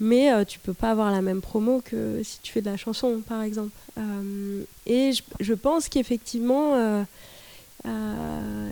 Mais 0.00 0.32
euh, 0.32 0.44
tu 0.44 0.58
peux 0.60 0.74
pas 0.74 0.90
avoir 0.90 1.10
la 1.10 1.22
même 1.22 1.40
promo 1.40 1.82
que 1.84 2.20
si 2.24 2.38
tu 2.40 2.52
fais 2.52 2.60
de 2.62 2.70
la 2.70 2.76
chanson, 2.76 3.20
par 3.28 3.42
exemple. 3.42 3.70
Euh, 3.98 4.62
et 4.86 5.12
je, 5.12 5.22
je 5.40 5.54
pense 5.54 5.88
qu'effectivement, 5.88 6.74
euh, 6.76 7.02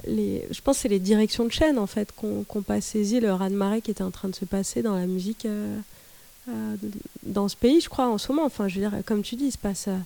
les, 0.06 0.46
je 0.50 0.60
pense 0.60 0.76
que 0.76 0.82
c'est 0.82 0.88
les 0.88 0.98
directions 0.98 1.44
de 1.44 1.50
chaîne 1.52 1.78
en 1.78 1.86
fait 1.86 2.12
qu'on 2.14 2.44
qu'on 2.44 2.62
pas 2.62 2.80
saisi 2.80 3.20
le 3.20 3.32
raz-de-marée 3.32 3.80
qui 3.80 3.90
était 3.90 4.02
en 4.02 4.10
train 4.10 4.28
de 4.28 4.34
se 4.34 4.44
passer 4.44 4.82
dans 4.82 4.94
la 4.96 5.06
musique 5.06 5.46
euh, 5.46 5.76
dans 7.24 7.48
ce 7.48 7.56
pays, 7.56 7.80
je 7.80 7.88
crois, 7.88 8.08
en 8.08 8.18
ce 8.18 8.30
moment. 8.32 8.44
Enfin, 8.46 8.68
je 8.68 8.78
veux 8.80 8.88
dire, 8.88 8.98
comme 9.04 9.22
tu 9.22 9.36
dis, 9.36 9.46
il 9.46 9.52
se 9.52 9.58
passe 9.58 9.88
euh, 9.88 9.96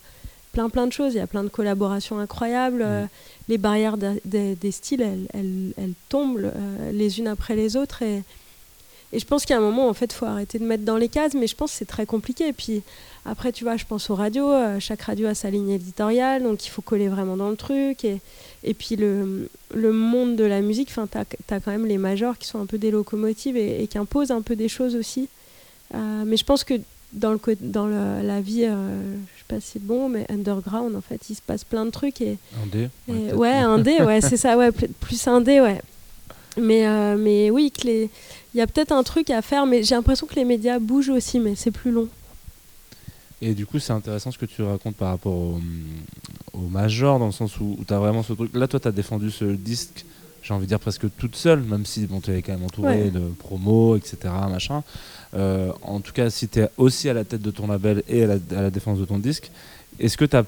plein 0.52 0.68
plein 0.68 0.86
de 0.86 0.92
choses. 0.92 1.14
Il 1.14 1.18
y 1.18 1.20
a 1.20 1.26
plein 1.26 1.44
de 1.44 1.48
collaborations 1.48 2.18
incroyables. 2.18 2.82
Euh, 2.82 3.04
les 3.48 3.58
barrières 3.58 3.96
de- 3.96 4.20
de- 4.24 4.54
des 4.54 4.70
styles, 4.72 5.02
elles, 5.02 5.26
elles- 5.34 5.72
elles 5.76 5.92
tombent 6.08 6.38
euh, 6.40 6.92
les 6.92 7.18
unes 7.18 7.28
après 7.28 7.54
les 7.56 7.76
autres. 7.76 8.02
Et, 8.02 8.22
et 9.12 9.18
je 9.18 9.26
pense 9.26 9.44
qu'à 9.44 9.56
un 9.56 9.60
moment, 9.60 9.88
en 9.88 9.92
fait, 9.94 10.06
il 10.06 10.14
faut 10.14 10.26
arrêter 10.26 10.58
de 10.58 10.64
mettre 10.64 10.84
dans 10.84 10.96
les 10.96 11.08
cases. 11.08 11.34
Mais 11.34 11.46
je 11.46 11.54
pense 11.56 11.72
que 11.72 11.76
c'est 11.78 11.84
très 11.84 12.06
compliqué. 12.06 12.48
Et 12.48 12.52
puis 12.52 12.82
après, 13.26 13.52
tu 13.52 13.64
vois, 13.64 13.76
je 13.76 13.84
pense 13.84 14.08
aux 14.08 14.14
radios. 14.14 14.50
euh, 14.50 14.80
chaque 14.80 15.02
radio 15.02 15.26
a 15.26 15.34
sa 15.34 15.50
ligne 15.50 15.70
éditoriale. 15.70 16.42
Donc 16.42 16.64
il 16.64 16.70
faut 16.70 16.82
coller 16.82 17.08
vraiment 17.08 17.36
dans 17.36 17.50
le 17.50 17.56
truc. 17.56 18.04
Et, 18.04 18.20
et 18.64 18.72
puis 18.74 18.96
le, 18.96 19.48
le 19.74 19.92
monde 19.92 20.36
de 20.36 20.44
la 20.44 20.60
musique, 20.62 20.90
tu 20.92 21.00
as, 21.00 21.60
quand 21.60 21.70
même 21.70 21.86
les 21.86 21.98
majors 21.98 22.38
qui 22.38 22.46
sont 22.48 22.60
un 22.60 22.66
peu 22.66 22.78
des 22.78 22.90
locomotives 22.90 23.56
et, 23.56 23.82
et 23.82 23.86
qui 23.88 23.98
imposent 23.98 24.30
un 24.30 24.42
peu 24.42 24.56
des 24.56 24.68
choses 24.68 24.94
aussi. 24.96 25.28
Euh, 25.94 26.24
mais 26.26 26.36
je 26.36 26.44
pense 26.44 26.64
que 26.64 26.74
dans, 27.12 27.32
le, 27.32 27.38
dans 27.60 27.86
le- 27.86 28.22
la 28.26 28.40
vie, 28.40 28.64
euh, 28.64 29.14
je 29.34 29.38
sais 29.38 29.44
pas 29.48 29.60
si 29.60 29.66
c'est 29.72 29.82
bon, 29.84 30.08
mais 30.08 30.26
underground, 30.30 30.94
en 30.94 31.00
fait, 31.00 31.20
il 31.28 31.34
se 31.34 31.42
passe 31.42 31.64
plein 31.64 31.84
de 31.84 31.90
trucs. 31.90 32.20
Et, 32.20 32.38
Indé, 32.62 32.88
et- 33.08 33.12
ouais, 33.12 33.18
peut-être. 33.22 33.36
ouais, 33.36 33.50
indé, 33.52 34.02
ouais, 34.02 34.20
c'est 34.20 34.36
ça, 34.36 34.56
ouais, 34.56 34.70
pl- 34.72 34.90
plus 35.00 35.26
indé, 35.26 35.60
ouais. 35.60 35.80
Mais, 36.56 36.86
euh, 36.86 37.16
mais 37.16 37.50
oui, 37.50 37.72
il 37.84 38.08
y 38.54 38.60
a 38.60 38.66
peut-être 38.66 38.92
un 38.92 39.02
truc 39.02 39.30
à 39.30 39.40
faire, 39.42 39.66
mais 39.66 39.82
j'ai 39.82 39.94
l'impression 39.94 40.26
que 40.26 40.34
les 40.34 40.44
médias 40.44 40.78
bougent 40.78 41.10
aussi, 41.10 41.38
mais 41.40 41.54
c'est 41.56 41.70
plus 41.70 41.90
long. 41.90 42.08
Et 43.42 43.54
du 43.54 43.64
coup, 43.66 43.78
c'est 43.78 43.92
intéressant 43.92 44.30
ce 44.30 44.38
que 44.38 44.46
tu 44.46 44.62
racontes 44.62 44.96
par 44.96 45.08
rapport 45.10 45.32
au, 45.32 45.60
au 46.52 46.58
major, 46.70 47.18
dans 47.18 47.26
le 47.26 47.32
sens 47.32 47.58
où, 47.58 47.78
tu 47.86 47.94
as 47.94 47.98
vraiment 47.98 48.22
ce 48.22 48.34
truc. 48.34 48.50
Là, 48.54 48.68
toi, 48.68 48.78
tu 48.78 48.88
as 48.88 48.92
défendu 48.92 49.30
ce 49.30 49.44
disque, 49.44 50.04
j'ai 50.42 50.54
envie 50.54 50.64
de 50.64 50.68
dire 50.68 50.80
presque 50.80 51.06
toute 51.18 51.36
seule, 51.36 51.60
même 51.60 51.84
si 51.84 52.06
bon, 52.06 52.20
tu 52.20 52.32
es 52.32 52.42
quand 52.42 52.52
même 52.52 52.64
entouré 52.64 53.04
Ouais. 53.04 53.10
de 53.10 53.20
promos, 53.38 53.96
etc. 53.96 54.16
Machin. 54.50 54.82
Euh, 55.34 55.70
en 55.82 56.00
tout 56.00 56.12
cas, 56.12 56.30
si 56.30 56.48
tu 56.48 56.60
es 56.60 56.68
aussi 56.76 57.08
à 57.08 57.14
la 57.14 57.24
tête 57.24 57.42
de 57.42 57.50
ton 57.50 57.66
label 57.68 58.02
et 58.08 58.24
à 58.24 58.26
la, 58.26 58.34
à 58.58 58.62
la 58.62 58.70
défense 58.70 58.98
de 58.98 59.04
ton 59.04 59.18
disque, 59.18 59.50
est-ce 59.98 60.16
que 60.16 60.24
tu 60.24 60.36
as, 60.36 60.44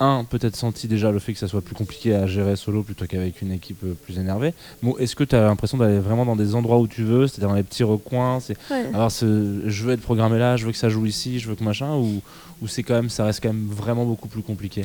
un, 0.00 0.24
peut-être 0.24 0.56
senti 0.56 0.88
déjà 0.88 1.12
le 1.12 1.20
fait 1.20 1.32
que 1.34 1.38
ça 1.38 1.46
soit 1.46 1.60
plus 1.60 1.76
compliqué 1.76 2.16
à 2.16 2.26
gérer 2.26 2.56
solo 2.56 2.82
plutôt 2.82 3.06
qu'avec 3.06 3.40
une 3.42 3.52
équipe 3.52 3.84
euh, 3.84 3.94
plus 3.94 4.18
énervée? 4.18 4.52
Bon, 4.82 4.96
Est-ce 4.98 5.14
que 5.14 5.22
tu 5.22 5.36
as 5.36 5.42
l'impression 5.42 5.78
d'aller 5.78 6.00
vraiment 6.00 6.26
dans 6.26 6.34
des 6.34 6.56
endroits 6.56 6.78
où 6.80 6.88
tu 6.88 7.04
veux, 7.04 7.28
c'est-à-dire 7.28 7.50
dans 7.50 7.54
les 7.54 7.62
petits 7.62 7.84
recoins 7.84 8.40
c'est, 8.40 8.56
Ouais. 8.72 8.86
alors 8.92 9.10
je 9.10 9.84
veux 9.84 9.92
être 9.92 10.00
programmé 10.00 10.38
là, 10.40 10.56
je 10.56 10.66
veux 10.66 10.72
que 10.72 10.78
ça 10.78 10.88
joue 10.88 11.06
ici, 11.06 11.38
je 11.38 11.48
veux 11.48 11.54
que 11.54 11.62
machin, 11.62 11.94
ou, 11.94 12.20
ou 12.64 12.68
c'est 12.68 12.82
quand 12.82 12.94
même, 12.94 13.10
ça 13.10 13.24
reste 13.24 13.42
quand 13.42 13.52
même 13.52 13.68
vraiment 13.70 14.04
beaucoup 14.04 14.26
plus 14.26 14.42
compliqué 14.42 14.84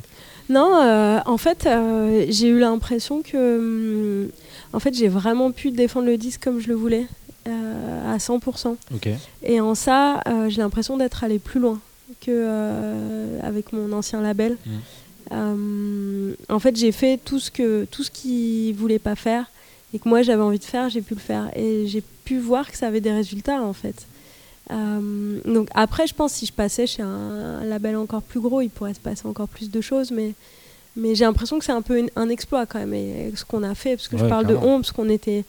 Non, 0.50 0.82
euh, 0.82 1.20
en 1.26 1.38
fait, 1.38 1.66
euh, 1.66 2.26
j'ai 2.30 2.50
eu 2.50 2.60
l'impression 2.60 3.22
que, 3.24 3.58
hum, 3.58 4.30
en 4.74 4.80
fait, 4.80 4.94
j'ai 4.94 5.08
vraiment 5.08 5.52
pu 5.52 5.72
défendre 5.72 6.06
le 6.06 6.18
disque 6.18 6.44
comme 6.44 6.60
je 6.60 6.68
le 6.68 6.76
voulais, 6.76 7.08
euh, 7.48 8.14
à 8.14 8.18
100%. 8.20 8.76
Ok. 8.94 9.10
Et 9.44 9.62
en 9.62 9.74
ça, 9.74 10.22
j'ai 10.50 10.62
l'impression 10.62 10.98
d'être 10.98 11.24
allé 11.24 11.40
plus 11.40 11.60
loin 11.60 11.80
que 12.22 13.40
avec 13.42 13.72
mon 13.72 13.92
ancien 13.94 14.22
label. 14.22 14.58
Mm. 14.66 14.70
Euh, 15.32 16.34
en 16.50 16.60
fait, 16.60 16.76
j'ai 16.76 16.92
fait 16.92 17.20
tout 17.24 17.40
ce 17.40 17.52
que 17.52 17.86
tout 17.86 18.04
ce 18.04 18.12
qu'ils 18.12 18.74
voulaient 18.74 19.00
pas 19.00 19.16
faire 19.16 19.46
et 19.94 20.00
que 20.00 20.08
moi 20.08 20.22
j'avais 20.22 20.42
envie 20.42 20.60
de 20.60 20.64
faire, 20.64 20.90
j'ai 20.90 21.02
pu 21.02 21.14
le 21.14 21.20
faire 21.20 21.50
et 21.56 21.88
j'ai 21.88 22.04
pu 22.26 22.40
voir 22.40 22.70
que 22.70 22.78
ça 22.78 22.88
avait 22.88 23.02
des 23.02 23.12
résultats 23.12 23.62
en 23.62 23.74
fait. 23.74 24.08
Euh, 24.72 25.40
donc 25.46 25.70
après, 25.74 26.06
je 26.08 26.14
pense 26.14 26.34
si 26.34 26.46
je 26.46 26.54
passais 26.54 26.86
chez 26.88 27.02
un, 27.02 27.08
un 27.08 27.66
label 27.66 27.96
encore 27.98 28.22
plus 28.22 28.40
gros, 28.40 28.62
il 28.62 28.70
pourrait 28.70 28.94
se 28.94 29.00
passer 29.00 29.28
encore 29.28 29.48
plus 29.48 29.72
de 29.72 29.82
choses, 29.82 30.12
mais 30.12 30.34
mais 30.96 31.16
j'ai 31.16 31.24
l'impression 31.24 31.60
que 31.60 31.66
c'est 31.66 31.72
un 31.72 31.82
peu 31.82 31.98
une- 32.00 32.10
un 32.16 32.30
exploit 32.30 32.66
quand 32.66 32.80
même 32.80 32.94
et, 32.94 33.32
ce 33.36 33.46
qu'on 33.46 33.64
a 33.64 33.74
fait 33.76 33.96
parce 33.96 34.08
que 34.08 34.18
je 34.18 34.26
parle 34.26 34.46
clairement. 34.46 34.66
de 34.66 34.68
on 34.72 34.76
parce 34.82 34.92
qu'on 34.92 35.10
était 35.10 35.46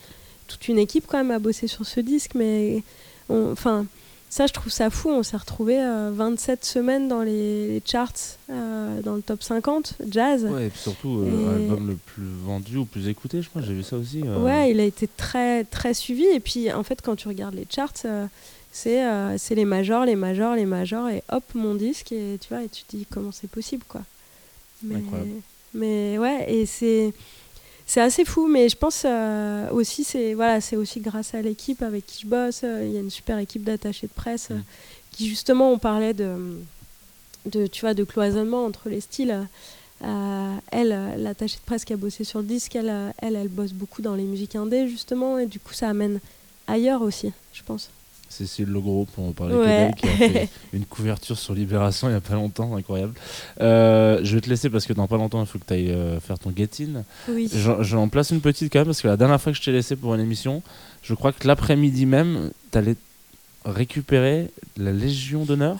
toute 0.47 0.69
une 0.69 0.79
équipe 0.79 1.05
quand 1.09 1.19
même 1.19 1.31
à 1.31 1.39
bosser 1.39 1.67
sur 1.67 1.85
ce 1.87 2.01
disque, 2.01 2.33
mais 2.35 2.83
enfin 3.31 3.87
ça 4.29 4.47
je 4.47 4.53
trouve 4.53 4.71
ça 4.73 4.91
fou. 4.91 5.09
On 5.11 5.23
s'est 5.23 5.37
retrouvé 5.37 5.77
27 6.13 6.65
semaines 6.65 7.09
dans 7.09 7.23
les, 7.23 7.69
les 7.69 7.83
charts, 7.85 8.13
euh, 8.51 9.01
dans 9.03 9.17
le 9.17 9.23
top 9.23 9.43
50 9.43 9.95
jazz. 10.09 10.45
Ouais, 10.45 10.67
et 10.67 10.69
puis 10.71 10.79
surtout, 10.79 11.21
euh, 11.21 11.27
Et- 11.27 11.59
l'album 11.69 11.89
le 11.89 11.97
plus 11.97 12.29
vendu 12.45 12.77
ou 12.77 12.85
plus 12.85 13.09
écouté, 13.09 13.43
je 13.43 13.49
crois, 13.49 13.61
j'ai 13.63 13.73
vu 13.75 13.83
ça 13.83 13.97
aussi. 13.97 14.23
euh. 14.25 14.43
Ouais, 14.45 14.71
il 14.71 14.79
a 14.79 14.85
été 14.85 15.09
très 15.09 15.65
très 15.65 15.95
suivi 15.95 16.25
et 16.27 16.39
puis 16.41 16.73
en 16.73 16.85
fait 16.85 17.01
quand 17.03 17.17
tu 17.17 17.27
regardes 17.29 17.55
les 17.55 17.67
charts, 17.69 17.93
euh, 18.05 18.27
c'est 18.73 19.05
euh, 19.05 19.37
les 19.51 19.65
majors, 19.65 20.05
les 20.05 20.17
majors, 20.17 20.55
les 20.55 20.67
majors 20.67 21.09
et 21.09 21.23
hop 21.31 21.43
mon 21.55 21.75
disque 21.75 22.13
et 22.13 22.39
tu 22.41 22.49
vois 22.55 22.63
et 22.63 22.69
tu 22.69 22.85
te 22.85 22.97
dis 22.97 23.07
comment 23.11 23.33
c'est 23.33 23.51
possible 23.51 23.85
quoi. 23.89 24.03
Mais, 24.83 24.97
Incroyable. 24.97 25.31
mais 25.75 26.19
ouais 26.19 26.53
et 26.53 26.67
c'est 26.67 27.13
c'est 27.87 28.01
assez 28.01 28.25
fou 28.25 28.47
mais 28.47 28.69
je 28.69 28.77
pense 28.77 29.03
euh, 29.05 29.69
aussi 29.71 30.05
c'est 30.05 30.35
voilà 30.35 30.61
c'est 30.61 30.77
aussi 30.77 31.01
grâce 31.01 31.35
à 31.35 31.43
l'équipe 31.43 31.83
avec 31.83 32.07
qui 32.07 32.23
je 32.23 32.27
bosse. 32.27 32.61
euh, 32.65 32.85
Il 32.87 32.93
y 32.93 32.97
a 32.97 33.01
une 33.01 33.11
super 33.11 33.39
équipe 33.39 33.65
d'attachés 33.65 34.07
de 34.07 34.13
presse 34.13 34.49
euh, 34.53 34.59
qui 35.11 35.29
justement 35.29 35.73
on 35.73 35.79
parlait 35.79 36.15
de 36.15 36.57
de 37.47 37.67
tu 37.67 37.81
vois 37.81 37.95
de 37.95 38.05
cloisonnement 38.05 38.65
entre 38.65 38.89
les 38.89 39.01
styles. 39.01 39.47
Euh, 40.03 40.55
elle, 40.73 40.97
l'attachée 41.19 41.57
de 41.59 41.63
presse 41.67 41.85
qui 41.85 41.93
a 41.93 41.97
bossé 41.99 42.25
sur 42.25 42.39
le 42.39 42.47
disque, 42.47 42.75
elle, 42.75 43.13
elle, 43.19 43.37
elle 43.37 43.49
bosse 43.49 43.73
beaucoup 43.75 44.01
dans 44.01 44.15
les 44.15 44.23
musiques 44.25 44.57
indées 44.57 44.89
justement, 44.89 45.39
et 45.39 45.45
du 45.47 45.61
coup 45.61 45.75
ça 45.75 45.91
amène 45.91 46.21
ailleurs 46.67 47.03
aussi, 47.03 47.33
je 47.53 47.63
pense. 47.63 47.91
Cécile 48.31 48.69
Legros, 48.71 49.07
pour 49.15 49.27
en 49.27 49.33
parler 49.33 49.55
Ouais. 49.57 49.91
qui 49.97 50.07
a 50.07 50.11
fait 50.13 50.49
une 50.73 50.87
couverture 50.87 51.39
sur 51.39 51.53
Libération 51.53 52.09
il 52.09 52.13
n'y 52.13 52.17
a 52.17 52.21
pas 52.23 52.35
longtemps, 52.37 52.75
incroyable. 52.77 53.13
Euh, 53.61 54.21
je 54.23 54.35
vais 54.37 54.41
te 54.41 54.49
laisser 54.49 54.71
parce 54.71 54.87
que 54.87 54.93
dans 54.95 55.07
pas 55.07 55.17
longtemps, 55.19 55.41
il 55.41 55.47
faut 55.47 55.59
que 55.59 55.67
tu 55.67 55.75
ailles 55.75 55.95
faire 56.27 56.39
ton 56.39 56.53
get-in. 56.57 57.05
Oui. 57.29 57.51
J'en 57.55 57.83
j'en 57.83 58.09
place 58.09 58.31
une 58.31 58.41
petite 58.41 58.73
quand 58.73 58.79
même 58.79 58.87
parce 58.87 59.03
que 59.03 59.09
la 59.09 59.17
dernière 59.19 59.41
fois 59.41 59.53
que 59.53 59.59
je 59.59 59.63
t'ai 59.65 59.73
laissé 59.73 59.97
pour 59.97 60.15
une 60.15 60.21
émission, 60.21 60.63
je 61.03 61.13
crois 61.15 61.33
que 61.33 61.47
l'après-midi 61.47 62.07
même, 62.07 62.51
tu 62.73 62.79
allais 62.79 62.97
récupérer 63.65 64.51
la 64.77 64.93
Légion 64.93 65.45
d'honneur. 65.45 65.77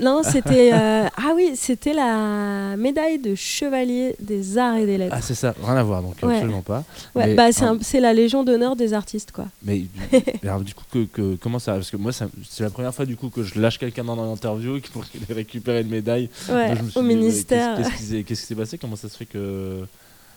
Non, 0.00 0.22
c'était. 0.22 0.72
euh, 0.72 1.06
Ah 1.16 1.32
oui, 1.34 1.52
c'était 1.54 1.94
la 1.94 2.76
médaille 2.76 3.18
de 3.18 3.34
chevalier 3.34 4.14
des 4.20 4.58
arts 4.58 4.76
et 4.76 4.86
des 4.86 4.98
lettres. 4.98 5.14
Ah, 5.16 5.22
c'est 5.22 5.34
ça, 5.34 5.54
rien 5.62 5.76
à 5.76 5.82
voir, 5.82 6.02
donc 6.02 6.16
Ouais. 6.22 6.34
absolument 6.34 6.62
pas. 6.62 6.84
Ouais, 7.14 7.28
Mais, 7.28 7.34
bah, 7.34 7.52
c'est 7.52 7.64
hein, 7.64 7.78
la 8.00 8.12
Légion 8.12 8.44
d'honneur 8.44 8.76
des 8.76 8.92
artistes, 8.92 9.32
quoi. 9.32 9.46
Mais 9.62 9.78
du, 9.78 9.88
mais 10.42 10.48
alors, 10.48 10.60
du 10.60 10.74
coup, 10.74 10.84
que, 10.92 11.04
que- 11.04 11.36
comment 11.36 11.58
ça 11.58 11.74
Parce 11.74 11.90
que 11.90 11.96
moi, 11.96 12.12
c'est 12.12 12.62
la 12.62 12.70
première 12.70 12.94
fois 12.94 13.06
du 13.06 13.16
coup 13.16 13.30
que 13.30 13.42
je 13.42 13.58
lâche 13.60 13.78
quelqu'un 13.78 14.04
dans 14.04 14.16
une 14.16 14.32
interview 14.32 14.80
qui 14.80 14.90
pour 14.90 15.04
qu'il 15.08 15.20
ait 15.22 15.32
récupéré 15.34 15.80
une 15.82 15.88
médaille. 15.88 16.28
Ouais, 16.48 16.66
Moi, 16.66 16.74
je 16.76 16.82
me 16.82 16.90
suis 16.90 16.98
au 16.98 17.02
dit, 17.02 17.08
ministère. 17.08 17.76
Qu'est-ce 17.76 17.88
qu'est-ce 17.88 17.98
qui 18.00 18.04
s'est- 18.08 18.22
qu'est-ce 18.24 18.40
qui 18.42 18.46
s'est 18.48 18.54
passé 18.54 18.78
Comment 18.78 18.96
ça 18.96 19.08
se 19.08 19.16
fait 19.16 19.26
que 19.26 19.84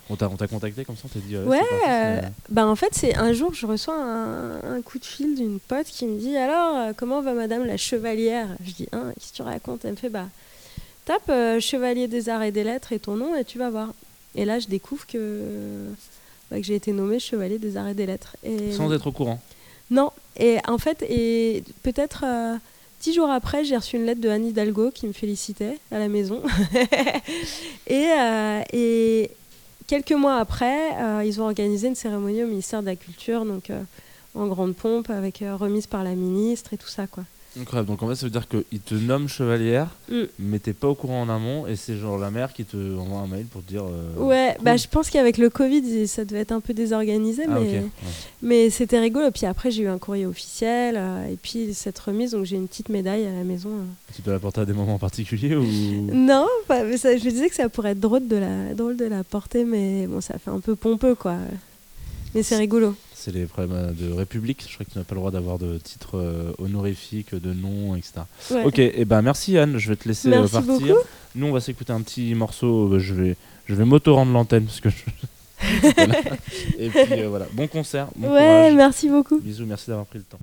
on 0.09 0.15
t'a 0.15 0.29
on 0.29 0.35
t'a 0.37 0.47
contacté 0.47 0.85
comme 0.85 0.95
ça 0.95 1.03
On 1.05 1.07
t'a 1.07 1.19
dit. 1.19 1.35
euh, 1.35 1.45
Ouais, 1.45 1.61
euh, 1.89 2.21
bah 2.49 2.65
en 2.67 2.75
fait, 2.75 2.89
c'est 2.93 3.15
un 3.15 3.33
jour, 3.33 3.53
je 3.53 3.65
reçois 3.65 3.95
un, 3.95 4.75
un 4.77 4.81
coup 4.81 4.99
de 4.99 5.05
fil 5.05 5.35
d'une 5.35 5.59
pote 5.59 5.87
qui 5.87 6.05
me 6.05 6.19
dit 6.19 6.35
Alors, 6.37 6.75
euh, 6.77 6.93
comment 6.95 7.21
va 7.21 7.33
madame 7.33 7.65
la 7.65 7.77
chevalière? 7.77 8.47
Je 8.63 8.71
dis 8.71 8.87
Hein, 8.91 9.11
qu'est-ce 9.15 9.31
que 9.31 9.35
tu 9.37 9.41
racontes? 9.41 9.85
Elle 9.85 9.91
me 9.91 9.95
fait 9.95 10.09
Bah, 10.09 10.27
tape 11.05 11.29
euh, 11.29 11.59
chevalier 11.59 12.07
des 12.07 12.29
arts 12.29 12.43
et 12.43 12.51
des 12.51 12.63
lettres 12.63 12.91
et 12.91 12.99
ton 12.99 13.15
nom 13.15 13.35
et 13.35 13.43
tu 13.43 13.57
vas 13.57 13.69
voir. 13.69 13.93
Et 14.35 14.45
là, 14.45 14.59
je 14.59 14.67
découvre 14.67 15.07
que, 15.07 15.41
bah, 16.51 16.57
que 16.57 16.63
j'ai 16.63 16.75
été 16.75 16.91
nommée 16.91 17.19
chevalier 17.19 17.57
des 17.57 17.77
arts 17.77 17.87
et 17.87 17.93
des 17.93 18.05
lettres. 18.05 18.35
Et... 18.43 18.71
Sans 18.73 18.91
être 18.93 19.07
au 19.07 19.11
courant. 19.11 19.39
Non, 19.91 20.11
et 20.37 20.57
en 20.67 20.77
fait, 20.77 21.03
et 21.07 21.63
peut-être 21.83 22.25
dix 23.01 23.13
jours 23.13 23.29
après, 23.29 23.63
j'ai 23.63 23.77
reçu 23.77 23.97
une 23.97 24.05
lettre 24.05 24.19
de 24.19 24.29
Anne 24.29 24.45
Hidalgo 24.47 24.89
qui 24.91 25.05
me 25.07 25.13
félicitait 25.13 25.77
à 25.91 25.99
la 25.99 26.07
maison. 26.07 26.41
et, 27.87 28.07
euh, 28.19 28.61
et 28.73 29.29
quelques 29.87 30.11
mois 30.11 30.37
après, 30.37 30.93
euh, 31.01 31.23
ils 31.25 31.41
ont 31.41 31.45
organisé 31.45 31.87
une 31.87 31.95
cérémonie 31.95 32.43
au 32.43 32.47
ministère 32.47 32.81
de 32.81 32.87
la 32.87 32.95
Culture, 32.95 33.45
donc 33.45 33.69
euh, 33.69 33.81
en 34.33 34.47
grande 34.47 34.75
pompe, 34.75 35.09
avec 35.09 35.41
euh, 35.41 35.55
remise 35.55 35.87
par 35.87 36.03
la 36.03 36.15
ministre 36.15 36.73
et 36.73 36.77
tout 36.77 36.87
ça, 36.87 37.07
quoi. 37.07 37.23
Incroyable. 37.59 37.87
Donc 37.87 38.03
en 38.03 38.07
fait, 38.09 38.15
ça 38.15 38.25
veut 38.25 38.31
dire 38.31 38.47
qu'ils 38.47 38.79
te 38.79 38.95
nomment 38.95 39.27
chevalière, 39.29 39.87
Mm. 40.09 40.23
mais 40.39 40.59
t'es 40.59 40.73
pas 40.73 40.87
au 40.89 40.95
courant 40.95 41.21
en 41.21 41.29
amont, 41.29 41.67
et 41.67 41.75
c'est 41.75 41.95
genre 41.97 42.17
la 42.17 42.29
mère 42.31 42.51
qui 42.53 42.65
te 42.65 42.75
envoie 42.97 43.19
un 43.19 43.27
mail 43.27 43.45
pour 43.45 43.63
te 43.63 43.69
dire. 43.69 43.83
euh, 43.85 44.15
Ouais, 44.17 44.53
cool. 44.57 44.65
bah, 44.65 44.77
je 44.77 44.87
pense 44.87 45.09
qu'avec 45.09 45.37
le 45.37 45.49
Covid, 45.49 46.07
ça 46.07 46.25
devait 46.25 46.41
être 46.41 46.51
un 46.51 46.59
peu 46.59 46.73
désorganisé, 46.73 47.43
Ah, 47.47 47.51
mais, 47.59 47.59
ok, 47.67 47.71
ouais. 47.73 47.85
mais 48.41 48.69
c'était 48.69 48.99
rigolo. 48.99 49.31
Puis 49.31 49.45
après, 49.45 49.71
j'ai 49.71 49.83
eu 49.83 49.87
un 49.87 49.97
courrier 49.97 50.25
officiel, 50.25 50.95
euh, 50.97 51.27
et 51.31 51.37
puis 51.41 51.73
cette 51.73 51.97
remise, 51.99 52.31
donc 52.31 52.45
j'ai 52.45 52.57
une 52.57 52.67
petite 52.67 52.89
médaille 52.89 53.25
à 53.25 53.31
la 53.31 53.43
maison. 53.43 53.69
euh. 53.69 54.13
Tu 54.15 54.21
peux 54.21 54.31
l'apporter 54.31 54.61
à 54.61 54.65
des 54.65 54.73
moments 54.73 54.99
particuliers 54.99 55.55
ou 55.55 55.63
Non, 56.13 56.47
pas- 56.67 56.83
mais 56.83 56.97
ça- 56.97 57.15
je 57.17 57.23
me 57.25 57.29
disais 57.31 57.49
que 57.49 57.55
ça 57.55 57.69
pourrait 57.69 57.91
être 57.91 57.99
drôle 57.99 58.27
de 58.27 58.35
la, 58.35 58.73
drôle 58.73 58.97
de 58.97 59.05
la 59.05 59.23
porter, 59.23 59.63
mais 59.65 60.07
bon, 60.07 60.19
ça 60.21 60.37
fait 60.37 60.51
un 60.51 60.59
peu 60.59 60.75
pompeux, 60.75 61.15
quoi. 61.15 61.35
Mais 62.33 62.43
c'est 62.43 62.57
rigolo. 62.57 62.95
C'est 63.25 63.31
les 63.33 63.45
problèmes 63.47 63.95
de 63.95 64.11
République. 64.13 64.63
Je 64.69 64.75
crois 64.75 64.85
que 64.85 64.91
tu 64.91 64.99
n'as 64.99 65.03
pas 65.03 65.15
le 65.15 65.19
droit 65.21 65.31
d'avoir 65.31 65.57
de 65.57 65.79
titre 65.79 66.19
euh, 66.19 66.53
honorifique, 66.59 67.33
de 67.33 67.53
nom, 67.53 67.95
etc. 67.95 68.19
Ouais. 68.51 68.63
Ok, 68.65 68.77
et 68.77 69.03
ben 69.03 69.23
merci 69.23 69.57
Anne, 69.57 69.79
je 69.79 69.89
vais 69.89 69.95
te 69.95 70.07
laisser 70.07 70.27
euh, 70.27 70.41
Merci 70.41 70.53
partir. 70.53 70.73
beaucoup. 70.73 70.99
Nous, 71.33 71.47
on 71.47 71.51
va 71.51 71.59
s'écouter 71.59 71.91
un 71.91 72.01
petit 72.01 72.35
morceau. 72.35 72.93
euh, 72.93 72.99
je 72.99 73.15
vais, 73.15 73.35
je 73.65 73.73
vais 73.73 73.83
m'auto-rendre 73.83 74.31
l'antenne 74.31 74.65
parce 74.65 74.79
que 74.79 74.89
je- 74.89 74.95
Voilà. 75.95 76.19
Et 76.77 76.89
puis 76.89 77.13
euh, 77.13 77.27
voilà, 77.29 77.47
bon 77.53 77.67
concert. 77.67 78.09
Bon 78.15 78.27
Ouais, 78.31 78.39
courage. 78.41 78.73
merci 78.75 79.09
beaucoup. 79.09 79.39
Bisous, 79.39 79.65
merci 79.65 79.87
d'avoir 79.89 80.05
pris 80.05 80.19
le 80.19 80.25
temps. 80.25 80.39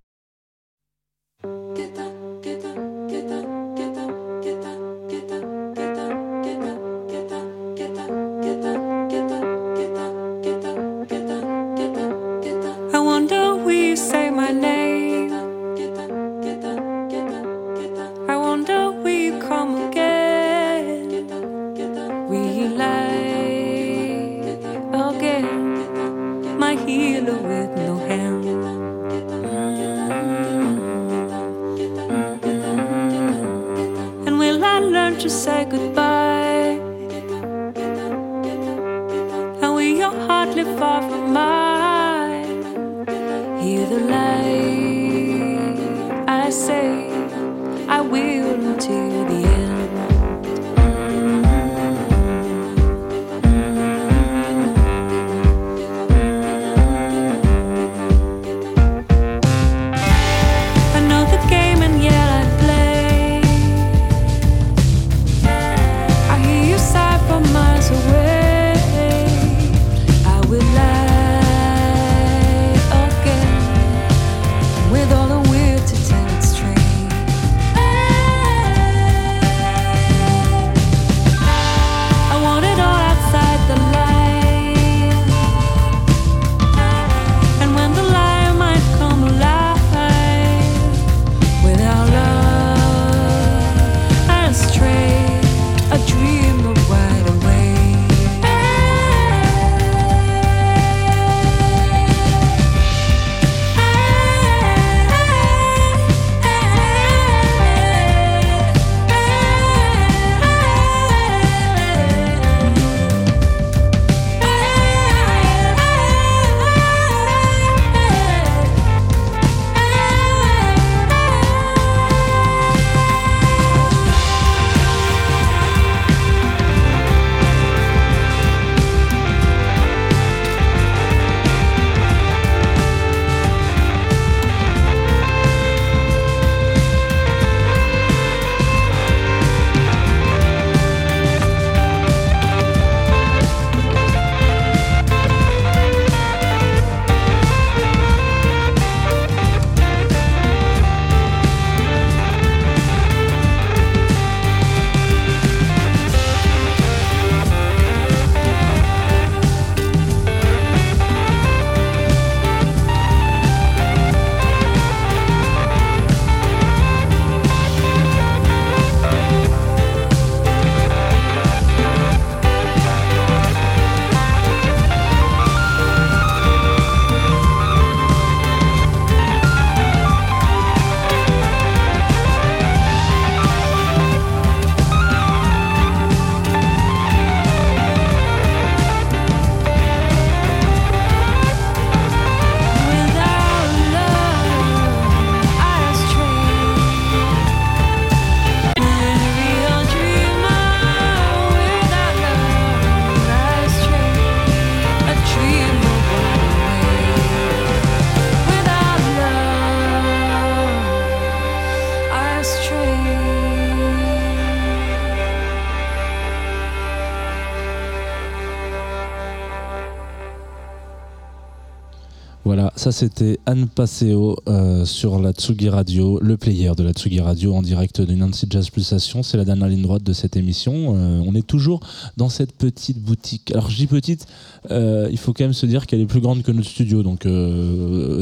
C'était 222.93 223.39
Anne 223.47 223.69
Passeo 223.69 224.37
euh, 224.49 224.85
sur 224.85 225.19
la 225.19 225.33
Tsugi 225.33 225.69
Radio, 225.69 226.19
le 226.21 226.37
player 226.37 226.73
de 226.77 226.83
la 226.83 226.93
Tsugi 226.93 227.21
Radio 227.21 227.55
en 227.55 227.63
direct 227.63 228.01
de 228.01 228.15
Nancy 228.15 228.47
Jazz 228.49 228.71
Pulsation. 228.71 229.23
C'est 229.23 229.37
la 229.37 229.45
dernière 229.45 229.69
ligne 229.69 229.83
droite 229.83 230.03
de 230.03 230.13
cette 230.13 230.37
émission. 230.37 230.95
Euh, 230.97 231.23
on 231.27 231.35
est 231.35 231.47
toujours 231.47 231.81
dans 232.17 232.29
cette 232.29 232.53
petite 232.53 233.01
boutique. 233.01 233.51
Alors 233.53 233.71
je 233.71 233.77
dis 233.77 233.87
petite, 233.87 234.27
euh, 234.71 235.09
il 235.11 235.19
faut 235.19 235.33
quand 235.33 235.45
même 235.45 235.55
se 235.55 235.67
dire 235.67 235.87
qu'elle 235.87 236.01
est 236.01 236.07
plus 236.07 236.21
grande 236.21 236.43
que 236.43 236.53
notre 236.53 236.69
studio. 236.69 237.03
Donc 237.03 237.27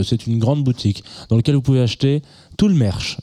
c'est 0.04 0.26
une 0.26 0.38
grande 0.38 0.62
boutique 0.62 1.04
dans 1.28 1.36
laquelle 1.36 1.56
vous 1.56 1.62
pouvez 1.62 1.80
acheter 1.80 2.22
tout 2.60 2.68
le 2.68 2.74
merch 2.74 3.16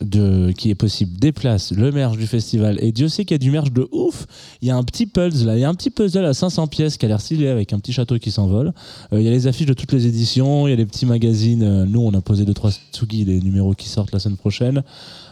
qui 0.58 0.72
est 0.72 0.76
possible. 0.76 1.20
Des 1.20 1.32
places, 1.32 1.72
le 1.72 1.92
merch 1.92 2.18
du 2.18 2.26
festival. 2.26 2.80
Et 2.82 2.92
Dieu 2.92 3.08
sait 3.08 3.24
qu'il 3.24 3.36
y 3.36 3.36
a 3.36 3.38
du 3.38 3.52
merch 3.52 3.72
de 3.72 3.88
ouf. 3.92 4.26
Il 4.64 4.68
y 4.68 4.72
a 4.72 4.76
un 4.76 4.84
petit 4.84 5.06
puzzle 5.06 5.46
là, 5.46 5.56
il 5.56 5.60
y 5.60 5.64
a 5.64 5.70
un 5.70 5.76
petit 5.76 5.92
puzzle 5.92 6.26
à 6.26 6.34
500 6.34 6.66
pièces 6.66 6.98
qui 6.98 7.06
a 7.06 7.08
l'air 7.08 7.22
stylé 7.22 7.48
avec 7.48 7.72
un 7.72 7.78
petit 7.78 7.94
château 7.94 8.18
qui 8.18 8.32
s'envole. 8.32 8.74
Euh, 9.14 9.20
il 9.20 9.26
y 9.26 9.28
a 9.28 9.32
les 9.32 9.46
affiches 9.46 9.68
de 9.68 9.76
toutes 9.76 9.92
les 9.92 10.08
éditions, 10.08 10.66
il 10.66 10.72
y 10.72 10.74
a 10.74 10.76
les 10.76 10.88
petits 10.88 11.06
magazines. 11.06 11.62
Euh, 11.62 11.86
nous, 11.86 12.02
on 12.02 12.16
a 12.16 12.22
posé 12.22 12.46
deux 12.46 12.56
trois 12.56 12.72
Tsugi, 12.72 13.26
les 13.26 13.40
numéros 13.40 13.76
qui 13.76 13.88
sortent 13.88 14.12
la 14.12 14.18
semaine 14.18 14.38
prochaine. 14.38 14.82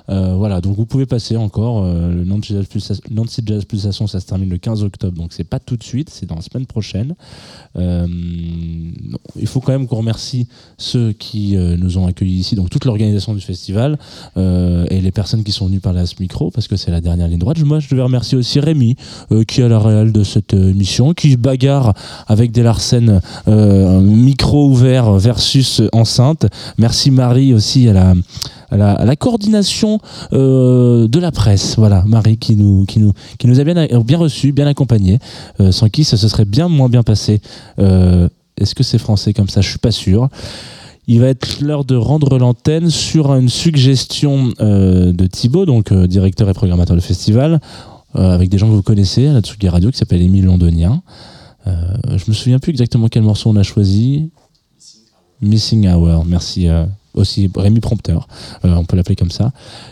Euh, 0.09 0.35
voilà, 0.35 0.61
donc 0.61 0.75
vous 0.75 0.85
pouvez 0.85 1.05
passer 1.05 1.35
encore. 1.37 1.83
euh, 1.83 2.13
le 2.13 2.23
Nancy 2.23 2.53
Jazz, 3.45 3.65
Pulsation, 3.65 4.07
ça 4.07 4.19
se 4.19 4.25
termine 4.25 4.49
le 4.49 4.57
15 4.57 4.83
octobre, 4.83 5.17
donc 5.17 5.33
c'est 5.33 5.43
pas 5.43 5.59
tout 5.59 5.77
de 5.77 5.83
suite, 5.83 6.09
c'est 6.09 6.25
dans 6.25 6.35
la 6.35 6.41
semaine 6.41 6.65
prochaine. 6.65 7.15
Euh, 7.77 8.07
il 9.35 9.47
faut 9.47 9.59
quand 9.59 9.71
même 9.71 9.87
qu'on 9.87 9.97
remercie 9.97 10.47
ceux 10.77 11.11
qui 11.13 11.55
nous 11.55 11.97
ont 11.97 12.07
accueillis 12.07 12.39
ici, 12.39 12.55
donc 12.55 12.69
toute 12.69 12.85
l'organisation 12.85 13.33
du 13.33 13.41
festival 13.41 13.97
et 14.35 15.01
les 15.01 15.11
personnes 15.11 15.43
qui 15.43 15.51
sont 15.51 15.67
venues 15.67 15.79
parler 15.79 16.01
à 16.01 16.05
ce 16.05 16.15
micro, 16.19 16.51
parce 16.51 16.67
que 16.67 16.75
c'est 16.75 16.91
la 16.91 17.01
dernière 17.01 17.27
ligne 17.27 17.39
droite. 17.39 17.59
Moi, 17.59 17.79
je 17.79 17.89
devais 17.89 18.01
remercier 18.01 18.37
aussi 18.37 18.59
Rémi, 18.59 18.95
qui 19.47 19.61
est 19.61 19.63
à 19.63 19.67
la 19.67 19.79
réelle 19.79 20.11
de 20.11 20.23
cette 20.23 20.53
émission, 20.53 21.13
qui 21.13 21.35
bagarre 21.37 21.93
avec 22.27 22.51
des 22.51 22.63
Larsen 22.63 23.21
micro 23.47 24.67
ouvert 24.69 25.13
versus 25.13 25.81
enceinte. 25.93 26.45
Merci 26.77 27.11
Marie 27.11 27.53
aussi 27.53 27.87
à 27.89 27.93
la 27.93 28.13
à 28.71 29.05
la, 29.05 29.15
coordination 29.15 29.99
euh, 30.33 31.07
de 31.07 31.19
la 31.19 31.31
presse. 31.31 31.75
Voilà, 31.77 32.03
Marie 32.07 32.37
qui 32.37 32.55
nous, 32.55 32.85
qui 32.85 32.99
nous, 32.99 33.13
qui 33.37 33.47
nous 33.47 33.59
a 33.59 33.63
bien, 33.63 33.87
bien 34.03 34.19
bien 34.53 34.67
accompagnés, 34.67 35.19
euh, 35.59 35.71
sans 35.71 35.89
qui 35.89 36.03
ça 36.03 36.17
se 36.17 36.27
serait 36.27 36.45
bien 36.45 36.67
moins 36.67 36.89
bien 36.89 37.03
passé. 37.03 37.41
Euh, 37.79 38.27
Est-ce 38.57 38.75
que 38.75 38.83
c'est 38.83 38.97
français 38.97 39.33
comme 39.33 39.49
ça? 39.49 39.61
Je 39.61 39.69
suis 39.69 39.79
pas 39.79 39.91
sûr. 39.91 40.29
Il 41.07 41.19
va 41.19 41.27
être 41.27 41.61
l'heure 41.61 41.85
de 41.85 41.95
rendre 41.95 42.39
l'antenne 42.39 42.89
sur 42.89 43.33
une 43.35 43.49
suggestion 43.49 44.51
euh, 44.59 45.11
de 45.11 45.27
Thibaut, 45.27 45.65
donc 45.65 45.93
directeur 45.93 46.49
et 46.49 46.53
programmateur 46.53 46.95
du 46.95 47.01
festival, 47.01 47.59
avec 48.15 48.49
des 48.49 48.57
gens 48.57 48.67
que 48.67 48.71
vous 48.71 48.81
connaissez 48.81 49.27
à 49.27 49.33
la 49.33 49.41
Tsugi 49.41 49.67
Radio, 49.67 49.91
qui 49.91 49.97
s'appelle 49.97 50.21
Émile 50.21 50.45
Londonien. 50.45 51.01
Je 51.65 52.23
me 52.27 52.33
souviens 52.33 52.59
plus 52.59 52.69
exactement 52.69 53.07
quel 53.09 53.23
morceau 53.23 53.49
on 53.49 53.55
a 53.57 53.63
choisi. 53.63 54.29
Missing 55.41 55.89
Hour, 55.89 56.23
merci. 56.25 56.69
Aussi 57.15 57.49
Rémi 57.55 57.79
Prompteur, 57.79 58.27
euh, 58.63 58.75
on 58.75 58.85
peut 58.85 58.95
l'appeler 58.95 59.15
comme 59.15 59.31
ça. 59.31 59.51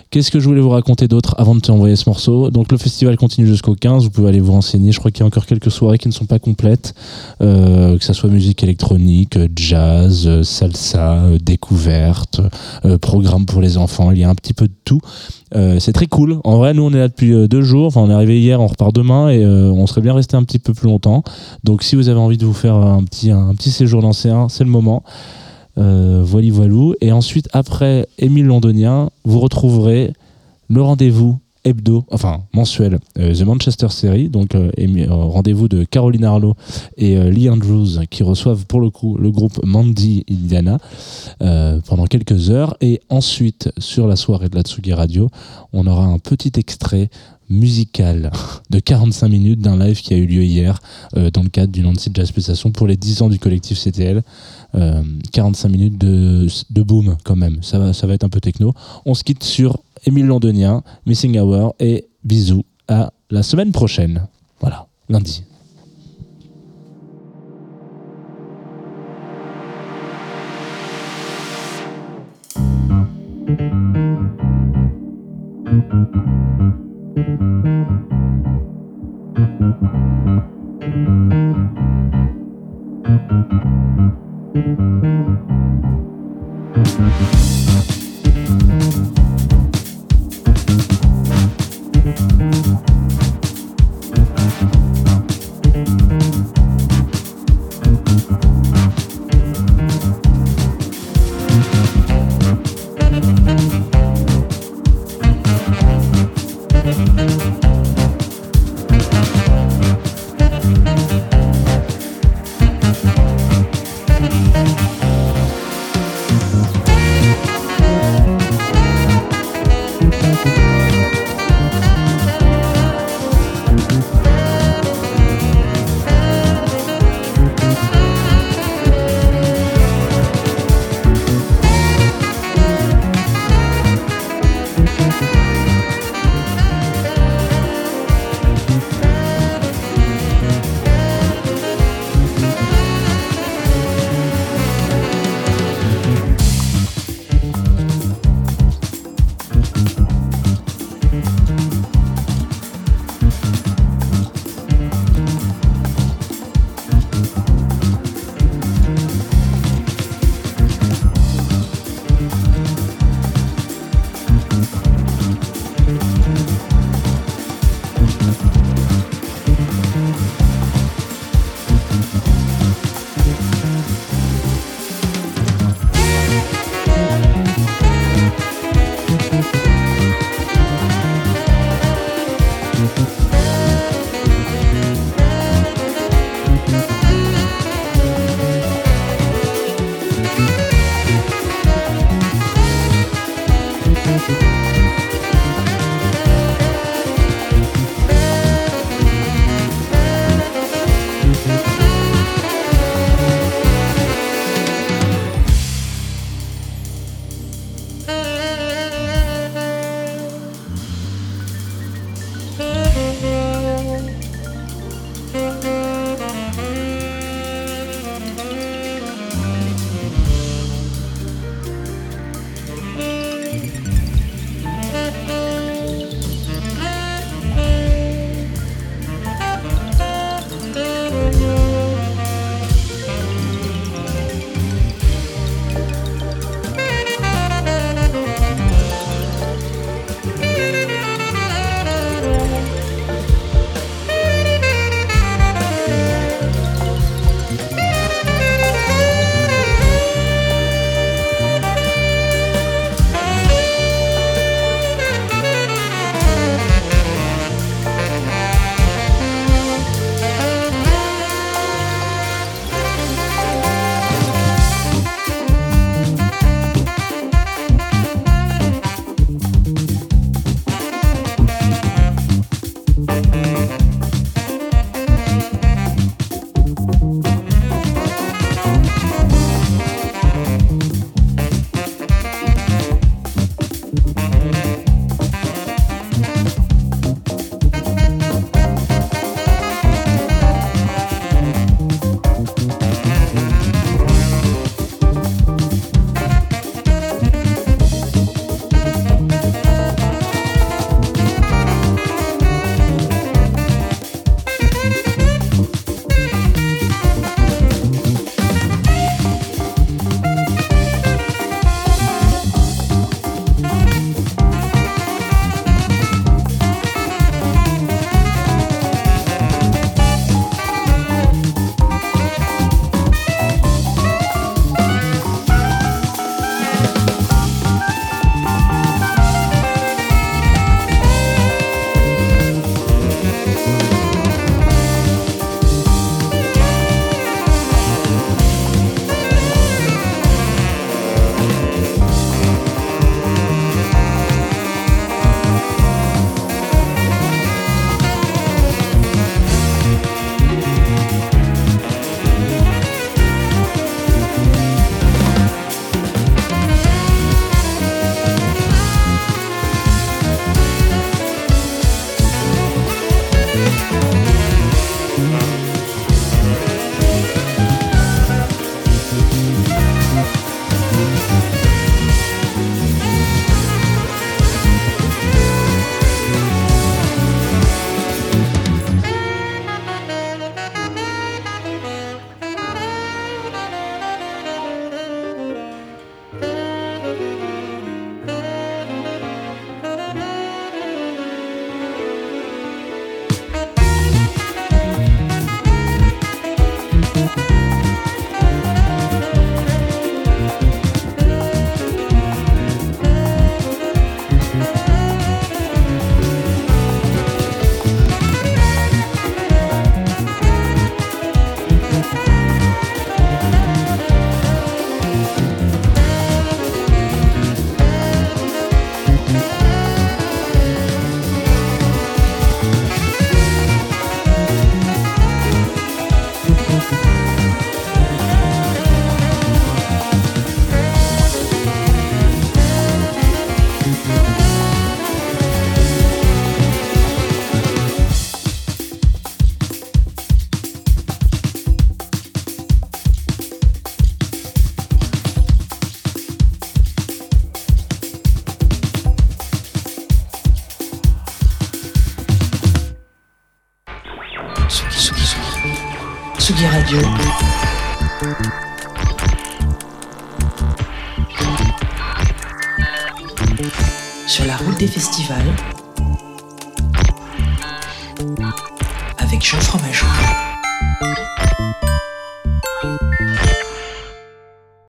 Qu'est-ce 0.09 0.29
que 0.29 0.39
je 0.39 0.47
voulais 0.47 0.61
vous 0.61 0.69
raconter 0.69 1.07
d'autre 1.07 1.35
avant 1.37 1.55
de 1.55 1.59
t'envoyer 1.59 1.95
ce 1.95 2.07
morceau? 2.07 2.51
Donc 2.51 2.71
le 2.71 2.77
festival 2.77 3.17
continue 3.17 3.47
jusqu'au 3.47 3.73
15, 3.73 4.03
vous 4.03 4.09
pouvez 4.11 4.29
aller 4.29 4.39
vous 4.39 4.51
renseigner. 4.51 4.91
Je 4.91 4.99
crois 4.99 5.09
qu'il 5.11 5.21
y 5.21 5.23
a 5.23 5.25
encore 5.25 5.45
quelques 5.45 5.71
soirées 5.71 5.97
qui 5.97 6.07
ne 6.07 6.13
sont 6.13 6.25
pas 6.25 6.39
complètes, 6.39 6.93
euh, 7.41 7.97
que 7.97 8.03
ça 8.03 8.13
soit 8.13 8.29
musique 8.29 8.63
électronique, 8.63 9.37
jazz, 9.55 10.43
salsa, 10.43 11.13
euh, 11.13 11.37
découverte, 11.39 12.41
programme 13.01 13.45
pour 13.45 13.61
les 13.61 13.77
enfants. 13.77 14.11
Il 14.11 14.19
y 14.19 14.23
a 14.23 14.29
un 14.29 14.35
petit 14.35 14.53
peu 14.53 14.67
de 14.67 14.73
tout. 14.85 14.99
C'est 15.79 15.93
très 15.93 16.07
cool. 16.07 16.39
En 16.43 16.57
vrai, 16.57 16.73
nous 16.73 16.81
on 16.81 16.91
est 16.91 16.97
là 16.97 17.07
depuis 17.07 17.47
deux 17.47 17.61
jours. 17.61 17.87
Enfin, 17.87 18.01
on 18.01 18.09
est 18.09 18.13
arrivé 18.13 18.39
hier, 18.39 18.59
on 18.59 18.65
repart 18.65 18.93
demain 18.93 19.29
et 19.29 19.45
on 19.45 19.85
serait 19.85 20.01
bien 20.01 20.13
resté 20.13 20.35
un 20.35 20.43
petit 20.43 20.57
peu 20.57 20.73
plus 20.73 20.87
longtemps. 20.87 21.23
Donc 21.63 21.83
si 21.83 21.95
vous 21.95 22.09
avez 22.09 22.19
envie 22.19 22.37
de 22.37 22.45
vous 22.45 22.53
faire 22.53 22.75
un 22.75 23.03
petit 23.03 23.29
un 23.29 23.53
petit 23.53 23.69
séjour 23.69 24.01
l'ancien, 24.01 24.49
c'est 24.49 24.63
le 24.63 24.71
moment. 24.71 25.03
Euh, 25.79 26.21
voili 26.23 26.51
voilou. 26.51 26.93
Et 27.01 27.11
ensuite, 27.11 27.49
après 27.51 28.07
Émile 28.19 28.45
Londonien, 28.45 29.09
vous 29.25 29.39
retrouverez 29.39 30.13
le 30.69 30.81
rendez-vous 30.81 31.39
hebdo, 31.65 32.03
enfin 32.11 32.43
mensuel, 32.53 32.99
euh, 33.17 33.33
The 33.33 33.41
Manchester 33.41 33.87
Series, 33.89 34.29
donc 34.29 34.53
euh, 34.53 34.69
rendez-vous 35.09 35.69
de 35.69 35.85
Caroline 35.85 36.25
Arlo 36.25 36.55
et 36.97 37.17
Lee 37.31 37.49
Andrews 37.49 38.05
qui 38.09 38.21
reçoivent 38.21 38.65
pour 38.65 38.81
le 38.81 38.89
coup 38.89 39.17
le 39.17 39.31
groupe 39.31 39.63
Mandy 39.63 40.25
Indiana 40.29 40.77
pendant 41.39 42.05
quelques 42.05 42.51
heures. 42.51 42.77
Et 42.81 43.01
ensuite, 43.09 43.71
sur 43.79 44.07
la 44.07 44.15
soirée 44.15 44.49
de 44.49 44.55
la 44.55 44.61
Tsugi 44.61 44.93
Radio, 44.93 45.29
on 45.71 45.87
aura 45.87 46.05
un 46.05 46.19
petit 46.19 46.51
extrait 46.57 47.09
musical 47.49 48.31
de 48.69 48.79
45 48.79 49.27
minutes 49.27 49.59
d'un 49.59 49.77
live 49.77 50.01
qui 50.01 50.13
a 50.13 50.17
eu 50.17 50.25
lieu 50.25 50.43
hier 50.43 50.79
dans 51.15 51.43
le 51.43 51.49
cadre 51.49 51.71
du 51.71 51.81
Nancy 51.81 52.11
Jazz 52.13 52.31
Pulsation 52.31 52.71
pour 52.71 52.87
les 52.87 52.97
10 52.97 53.23
ans 53.23 53.29
du 53.29 53.39
collectif 53.39 53.81
CTL. 53.81 54.21
Euh, 54.75 55.03
45 55.31 55.69
minutes 55.69 55.97
de, 55.99 56.47
de 56.71 56.81
boom 56.81 57.15
quand 57.23 57.35
même. 57.35 57.61
Ça 57.61 57.77
va, 57.77 57.93
ça 57.93 58.07
va 58.07 58.13
être 58.13 58.23
un 58.23 58.29
peu 58.29 58.39
techno. 58.39 58.73
On 59.05 59.13
se 59.13 59.23
quitte 59.23 59.43
sur 59.43 59.79
Émile 60.05 60.25
Londonien, 60.25 60.83
Missing 61.05 61.37
Hour 61.39 61.75
et 61.79 62.05
bisous 62.23 62.63
à 62.87 63.11
la 63.29 63.43
semaine 63.43 63.71
prochaine. 63.71 64.27
Voilà, 64.59 64.87
lundi. 65.09 65.43